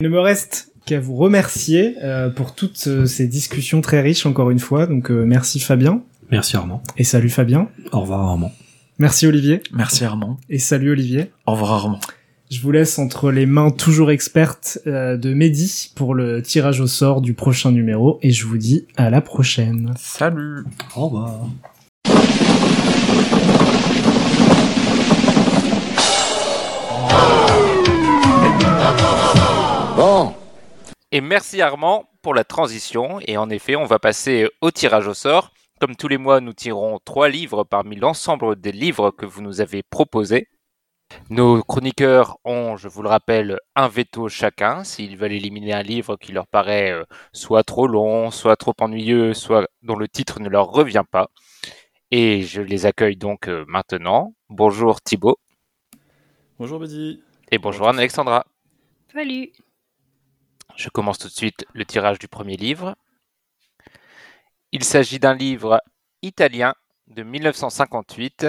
Il 0.00 0.04
ne 0.04 0.08
me 0.08 0.20
reste 0.20 0.70
qu'à 0.86 1.00
vous 1.00 1.16
remercier 1.16 1.96
euh, 2.02 2.28
pour 2.30 2.54
toutes 2.54 2.84
euh, 2.86 3.06
ces 3.06 3.26
discussions 3.26 3.80
très 3.80 4.00
riches 4.00 4.26
encore 4.26 4.50
une 4.50 4.58
fois. 4.60 4.86
Donc 4.86 5.10
euh, 5.10 5.24
merci 5.24 5.58
Fabien 5.58 6.02
Merci 6.30 6.56
Armand. 6.56 6.82
et 6.96 7.04
salut 7.04 7.28
Fabien. 7.30 7.68
Au 7.92 8.00
revoir 8.00 8.20
Armand. 8.20 8.52
Merci 8.98 9.26
Olivier 9.26 9.62
Merci 9.72 10.04
Armand. 10.04 10.38
et 10.48 10.58
salut 10.58 10.90
Olivier. 10.92 11.30
Au 11.46 11.52
revoir 11.52 11.72
Armand. 11.72 12.00
Je 12.50 12.60
vous 12.60 12.70
laisse 12.70 12.98
entre 12.98 13.30
les 13.30 13.46
mains 13.46 13.70
toujours 13.70 14.10
expertes 14.10 14.78
euh, 14.86 15.16
de 15.16 15.32
Mehdi 15.32 15.90
pour 15.94 16.14
le 16.14 16.42
tirage 16.42 16.80
au 16.80 16.86
sort 16.86 17.22
du 17.22 17.32
prochain 17.32 17.70
numéro 17.72 18.18
et 18.22 18.30
je 18.30 18.44
vous 18.44 18.58
dis 18.58 18.86
à 18.96 19.08
la 19.08 19.20
prochaine. 19.22 19.94
Salut. 19.96 20.64
Au 20.94 21.06
revoir. 21.08 21.46
Bon, 29.96 30.34
Et 31.10 31.20
merci 31.20 31.60
Armand 31.60 32.08
pour 32.22 32.34
la 32.34 32.44
transition. 32.44 33.20
Et 33.26 33.36
en 33.36 33.50
effet, 33.50 33.76
on 33.76 33.84
va 33.84 33.98
passer 33.98 34.48
au 34.60 34.70
tirage 34.70 35.06
au 35.06 35.14
sort. 35.14 35.52
Comme 35.80 35.96
tous 35.96 36.08
les 36.08 36.18
mois, 36.18 36.40
nous 36.40 36.52
tirons 36.52 36.98
trois 37.04 37.28
livres 37.28 37.64
parmi 37.64 37.96
l'ensemble 37.96 38.56
des 38.56 38.72
livres 38.72 39.10
que 39.10 39.26
vous 39.26 39.42
nous 39.42 39.60
avez 39.60 39.82
proposés. 39.82 40.48
Nos 41.28 41.62
chroniqueurs 41.62 42.38
ont, 42.44 42.76
je 42.76 42.88
vous 42.88 43.02
le 43.02 43.08
rappelle, 43.08 43.58
un 43.76 43.88
veto 43.88 44.28
chacun 44.28 44.84
s'ils 44.84 45.16
veulent 45.16 45.32
éliminer 45.32 45.72
un 45.72 45.82
livre 45.82 46.16
qui 46.16 46.32
leur 46.32 46.46
paraît 46.46 46.92
euh, 46.92 47.04
soit 47.32 47.64
trop 47.64 47.86
long, 47.86 48.30
soit 48.30 48.56
trop 48.56 48.74
ennuyeux, 48.80 49.34
soit 49.34 49.66
dont 49.82 49.96
le 49.96 50.08
titre 50.08 50.40
ne 50.40 50.48
leur 50.48 50.68
revient 50.68 51.04
pas. 51.10 51.28
Et 52.10 52.42
je 52.42 52.62
les 52.62 52.86
accueille 52.86 53.16
donc 53.16 53.48
euh, 53.48 53.64
maintenant. 53.68 54.34
Bonjour 54.48 55.00
Thibaut 55.00 55.38
Bonjour 56.58 56.78
Betty. 56.78 57.20
Et 57.52 57.58
bonjour 57.58 57.88
Anne-Alexandra. 57.88 58.46
Salut. 59.12 59.52
Je 60.76 60.88
commence 60.88 61.18
tout 61.18 61.28
de 61.28 61.32
suite 61.32 61.66
le 61.74 61.84
tirage 61.84 62.18
du 62.18 62.26
premier 62.28 62.56
livre. 62.56 62.96
Il 64.72 64.84
s'agit 64.84 65.18
d'un 65.18 65.34
livre 65.34 65.82
italien 66.22 66.74
de 67.08 67.22
1958, 67.22 68.46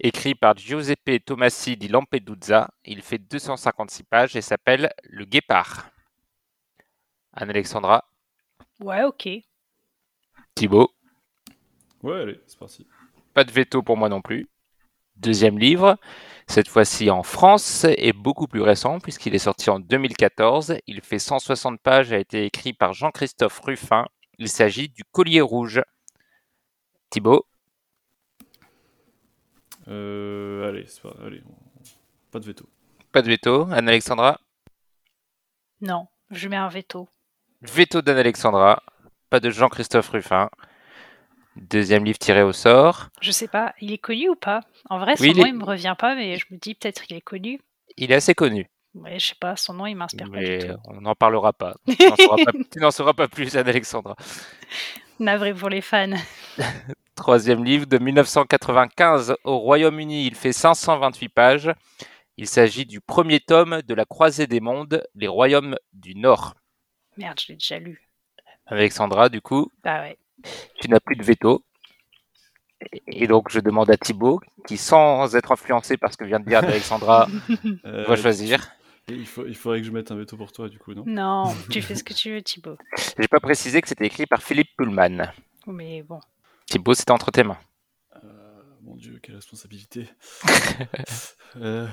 écrit 0.00 0.34
par 0.34 0.56
Giuseppe 0.56 1.24
Tomasi 1.24 1.78
di 1.78 1.88
Lampedusa. 1.88 2.68
Il 2.84 3.00
fait 3.02 3.18
256 3.18 4.02
pages 4.02 4.36
et 4.36 4.42
s'appelle 4.42 4.92
Le 5.04 5.24
Guépard. 5.24 5.88
Anne-Alexandra, 7.32 8.04
Ouais, 8.80 9.04
ok. 9.04 9.28
Thibaut, 10.54 10.90
Ouais, 12.02 12.20
allez, 12.20 12.40
c'est 12.46 12.58
parti. 12.58 12.86
pas 13.32 13.44
de 13.44 13.50
veto 13.52 13.82
pour 13.82 13.96
moi 13.96 14.08
non 14.10 14.20
plus. 14.20 14.48
Deuxième 15.22 15.56
livre, 15.58 15.98
cette 16.48 16.66
fois-ci 16.66 17.08
en 17.08 17.22
France, 17.22 17.86
et 17.96 18.12
beaucoup 18.12 18.48
plus 18.48 18.60
récent 18.60 18.98
puisqu'il 18.98 19.34
est 19.36 19.38
sorti 19.38 19.70
en 19.70 19.78
2014. 19.78 20.74
Il 20.88 21.00
fait 21.00 21.20
160 21.20 21.80
pages 21.80 22.10
et 22.12 22.16
a 22.16 22.18
été 22.18 22.44
écrit 22.44 22.72
par 22.72 22.92
Jean-Christophe 22.92 23.60
Ruffin. 23.60 24.06
Il 24.38 24.48
s'agit 24.48 24.88
du 24.88 25.04
Collier 25.04 25.40
Rouge. 25.40 25.80
Thibaut, 27.10 27.46
Euh, 29.88 30.68
allez, 30.68 30.86
c'est 30.86 31.02
pas... 31.02 31.14
allez, 31.24 31.42
pas 32.30 32.38
de 32.40 32.46
veto. 32.46 32.66
pas 33.12 33.22
de 33.22 33.28
veto. 33.28 33.68
Anne-Alexandra, 33.70 34.40
Non, 35.80 36.06
je 36.30 36.48
mets 36.48 36.56
un 36.56 36.68
veto. 36.68 37.08
veto 37.62 38.00
d'Anne-Alexandra. 38.02 38.82
Pas 39.30 39.40
de 39.40 39.50
Jean-Christophe 39.50 40.08
Ruffin. 40.10 40.50
Deuxième 41.56 42.04
livre 42.04 42.18
tiré 42.18 42.42
au 42.42 42.52
sort. 42.52 43.08
Je 43.20 43.30
sais 43.30 43.48
pas, 43.48 43.74
il 43.80 43.92
est 43.92 43.98
connu 43.98 44.28
ou 44.30 44.34
pas? 44.36 44.60
En 44.88 44.98
vrai, 44.98 45.16
son 45.16 45.22
Oui, 45.24 45.30
il 45.32 45.36
nom, 45.38 45.44
est- 45.46 45.48
il 45.50 45.54
me 45.54 45.64
revient 45.64 45.94
pas, 45.98 46.14
mais 46.14 46.36
je 46.38 46.46
me 46.50 46.56
dis 46.58 46.74
peut-être 46.74 47.02
qu'il 47.02 47.16
est 47.16 47.20
connu. 47.20 47.60
Il 47.96 48.10
est 48.10 48.14
assez 48.14 48.34
connu, 48.34 48.68
Ouais, 48.94 49.18
je 49.18 49.28
sais 49.28 49.34
pas, 49.40 49.56
son 49.56 49.74
nom, 49.74 49.86
il 49.86 49.94
m'inspire 49.94 50.30
pas 50.30 50.38
du 50.42 50.58
tout. 50.58 50.74
on 50.84 51.00
n'en 51.00 51.14
parlera 51.14 51.52
pas. 51.52 51.76
Tu 51.86 52.06
n'en 52.08 52.16
sauras 52.16 52.36
pas, 52.44 52.52
tu 52.72 52.78
n'en 52.78 52.90
sauras 52.90 53.12
pas 53.14 53.28
plus, 53.28 53.54
Anne-Alexandra. 53.56 54.16
Navré 55.18 55.52
pour 55.54 55.68
les 55.68 55.80
fans. 55.82 56.10
Troisième 57.14 57.64
livre 57.64 57.86
de 57.86 57.98
1995 57.98 59.34
au 59.44 59.58
Royaume-Uni. 59.58 60.26
Il 60.26 60.34
fait 60.34 60.52
528 60.52 61.28
pages. 61.28 61.70
Il 62.38 62.48
s'agit 62.48 62.86
du 62.86 63.00
premier 63.00 63.40
tome 63.40 63.82
de 63.82 63.94
la 63.94 64.04
Croisée 64.06 64.46
des 64.46 64.60
mondes, 64.60 65.02
les 65.14 65.28
Royaumes 65.28 65.76
du 65.92 66.14
Nord. 66.14 66.54
Merde, 67.18 67.38
je 67.40 67.48
l'ai 67.52 67.56
déjà 67.56 67.78
lu. 67.78 68.08
Alexandra, 68.66 69.28
du 69.28 69.40
coup, 69.42 69.70
Bah 69.84 70.00
ouais. 70.00 70.16
Tu 70.80 70.88
n'as 70.88 71.00
plus 71.00 71.16
de 71.16 71.22
veto. 71.22 71.64
Et 73.06 73.26
donc, 73.26 73.48
je 73.50 73.60
demande 73.60 73.90
à 73.90 73.96
Thibaut, 73.96 74.40
qui, 74.66 74.76
sans 74.76 75.36
être 75.36 75.52
influencé 75.52 75.96
par 75.96 76.12
ce 76.12 76.16
que 76.16 76.24
vient 76.24 76.40
de 76.40 76.46
dire 76.46 76.58
Alexandra, 76.58 77.28
Euh, 77.84 78.04
va 78.04 78.16
choisir. 78.16 78.72
Il, 79.08 79.26
faut, 79.26 79.46
il 79.46 79.56
faudrait 79.56 79.80
que 79.80 79.86
je 79.86 79.92
mette 79.92 80.10
un 80.10 80.16
veto 80.16 80.36
pour 80.36 80.52
toi, 80.52 80.68
du 80.68 80.78
coup, 80.78 80.94
non? 80.94 81.04
Non, 81.06 81.54
tu 81.70 81.82
fais 81.82 81.94
ce 81.94 82.04
que 82.04 82.14
tu 82.14 82.30
veux, 82.32 82.42
Thibaut. 82.42 82.76
J'ai 83.18 83.28
pas 83.28 83.40
précisé 83.40 83.80
que 83.80 83.88
c'était 83.88 84.06
écrit 84.06 84.26
par 84.26 84.42
Philippe 84.42 84.70
Pullman. 84.76 85.32
Mais 85.66 86.02
bon. 86.02 86.20
Thibaut, 86.66 86.94
c'était 86.94 87.12
entre 87.12 87.30
tes 87.30 87.42
mains. 87.44 87.58
Euh, 88.24 88.62
Mon 88.82 88.96
dieu, 88.96 89.18
quelle 89.22 89.36
responsabilité. 89.36 90.08
euh... 91.56 91.86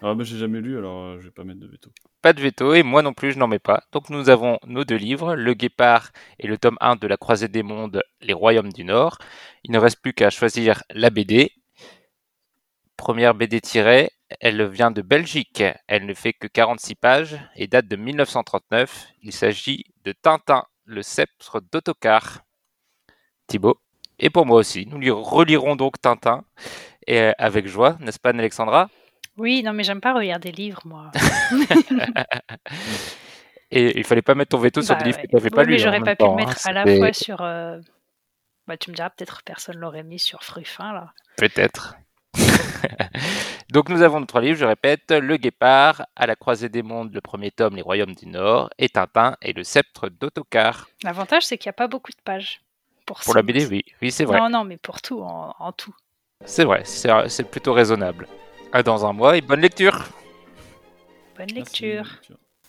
Alors, 0.00 0.14
moi, 0.14 0.24
j'ai 0.24 0.38
jamais 0.38 0.60
lu, 0.60 0.78
alors 0.78 1.02
euh, 1.02 1.18
je 1.18 1.24
vais 1.24 1.30
pas 1.30 1.44
mettre 1.44 1.60
de 1.60 1.66
veto. 1.66 1.90
Pas 2.22 2.32
de 2.32 2.40
veto, 2.40 2.74
et 2.74 2.82
moi 2.82 3.02
non 3.02 3.12
plus, 3.12 3.32
je 3.32 3.38
n'en 3.38 3.48
mets 3.48 3.58
pas. 3.58 3.82
Donc 3.92 4.10
nous 4.10 4.28
avons 4.28 4.58
nos 4.66 4.84
deux 4.84 4.96
livres, 4.96 5.34
Le 5.34 5.54
Guépard 5.54 6.10
et 6.38 6.46
le 6.46 6.56
tome 6.56 6.76
1 6.80 6.96
de 6.96 7.06
La 7.06 7.16
Croisée 7.16 7.48
des 7.48 7.62
Mondes, 7.62 8.02
Les 8.20 8.32
Royaumes 8.32 8.72
du 8.72 8.84
Nord. 8.84 9.18
Il 9.64 9.72
ne 9.72 9.78
reste 9.78 10.00
plus 10.00 10.12
qu'à 10.12 10.30
choisir 10.30 10.82
la 10.90 11.10
BD. 11.10 11.52
Première 12.96 13.34
BD 13.34 13.60
tirée, 13.60 14.10
elle 14.40 14.66
vient 14.68 14.90
de 14.90 15.02
Belgique. 15.02 15.62
Elle 15.86 16.06
ne 16.06 16.14
fait 16.14 16.32
que 16.32 16.46
46 16.46 16.94
pages 16.94 17.38
et 17.56 17.66
date 17.66 17.88
de 17.88 17.96
1939. 17.96 19.08
Il 19.22 19.32
s'agit 19.32 19.84
de 20.04 20.12
Tintin, 20.12 20.64
le 20.84 21.02
sceptre 21.02 21.60
d'autocar. 21.72 22.44
Thibaut. 23.46 23.80
Et 24.18 24.30
pour 24.30 24.46
moi 24.46 24.58
aussi, 24.58 24.86
nous 24.86 25.22
relirons 25.22 25.76
donc 25.76 26.00
Tintin 26.00 26.44
et 27.06 27.20
euh, 27.20 27.32
avec 27.38 27.66
joie, 27.66 27.96
n'est-ce 28.00 28.18
pas, 28.18 28.30
Alexandra? 28.30 28.90
Oui, 29.38 29.62
non, 29.62 29.72
mais 29.72 29.84
j'aime 29.84 30.00
pas 30.00 30.12
regarder 30.14 30.50
des 30.50 30.56
livres, 30.62 30.82
moi. 30.84 31.10
Et 33.70 33.98
il 33.98 34.04
fallait 34.04 34.22
pas 34.22 34.34
mettre 34.34 34.50
ton 34.50 34.58
veto 34.58 34.80
sur 34.82 34.94
Bah 34.94 35.00
des 35.02 35.04
livres 35.06 35.18
ouais. 35.18 35.24
que 35.24 35.28
tu 35.28 35.34
n'avais 35.36 35.50
Oui, 35.50 35.54
pas 35.56 35.64
lus. 35.64 35.74
en 35.74 35.78
j'aurais 35.78 36.00
pas 36.00 36.16
pu 36.16 36.24
temps, 36.24 36.36
le 36.36 36.42
hein. 36.42 36.46
mettre 36.46 36.66
à 36.66 36.72
la 36.72 36.84
fois 36.86 37.12
sur. 37.12 37.40
euh, 37.42 37.78
Bah, 38.66 38.76
tu 38.76 38.90
me 38.90 38.94
diras, 38.96 39.10
peut-être 39.10 39.42
personne 39.44 39.76
l'aurait 39.76 40.02
mis 40.04 40.18
sur 40.18 40.42
Fruffin, 40.42 40.92
là. 40.92 41.12
Peut-être. 41.36 41.96
Donc 43.70 43.90
nous 43.90 44.00
avons 44.02 44.20
nos 44.20 44.26
trois 44.26 44.40
livres, 44.40 44.58
je 44.58 44.64
répète, 44.64 45.10
Le 45.10 45.36
Guépard, 45.36 46.06
À 46.16 46.26
la 46.26 46.36
croisée 46.36 46.70
des 46.70 46.82
mondes, 46.82 47.12
le 47.12 47.20
premier 47.20 47.50
tome, 47.50 47.76
Les 47.76 47.82
Royaumes 47.82 48.14
du 48.14 48.26
Nord, 48.26 48.70
et 48.78 48.88
Tintin 48.88 49.36
et 49.42 49.52
le 49.52 49.62
sceptre 49.64 50.08
d'autocar. 50.08 50.88
L'avantage, 51.04 51.44
c'est 51.44 51.58
qu'il 51.58 51.68
n'y 51.68 51.74
a 51.74 51.74
pas 51.74 51.88
beaucoup 51.88 52.10
de 52.12 52.22
pages. 52.24 52.62
Pour, 53.04 53.20
Pour 53.20 53.34
la. 53.34 53.42
BD, 53.42 53.66
oui, 53.66 53.84
oui 54.02 54.10
c'est 54.10 54.24
vrai. 54.24 54.38
Non, 54.38 54.48
non, 54.50 54.64
mais 54.64 54.76
pour 54.78 55.02
tout, 55.02 55.20
en, 55.20 55.54
en 55.58 55.72
tout. 55.72 55.94
C'est 56.44 56.64
vrai, 56.64 56.82
c'est 56.84 57.50
plutôt 57.50 57.72
raisonnable. 57.74 58.26
À 58.72 58.82
dans 58.82 59.06
un 59.06 59.12
mois 59.12 59.36
et 59.36 59.40
bonne 59.40 59.60
lecture 59.60 60.08
Bonne 61.36 61.46
Merci, 61.54 61.82
lecture. 61.84 62.02
bonne 62.04 62.12
lecture. 62.12 62.36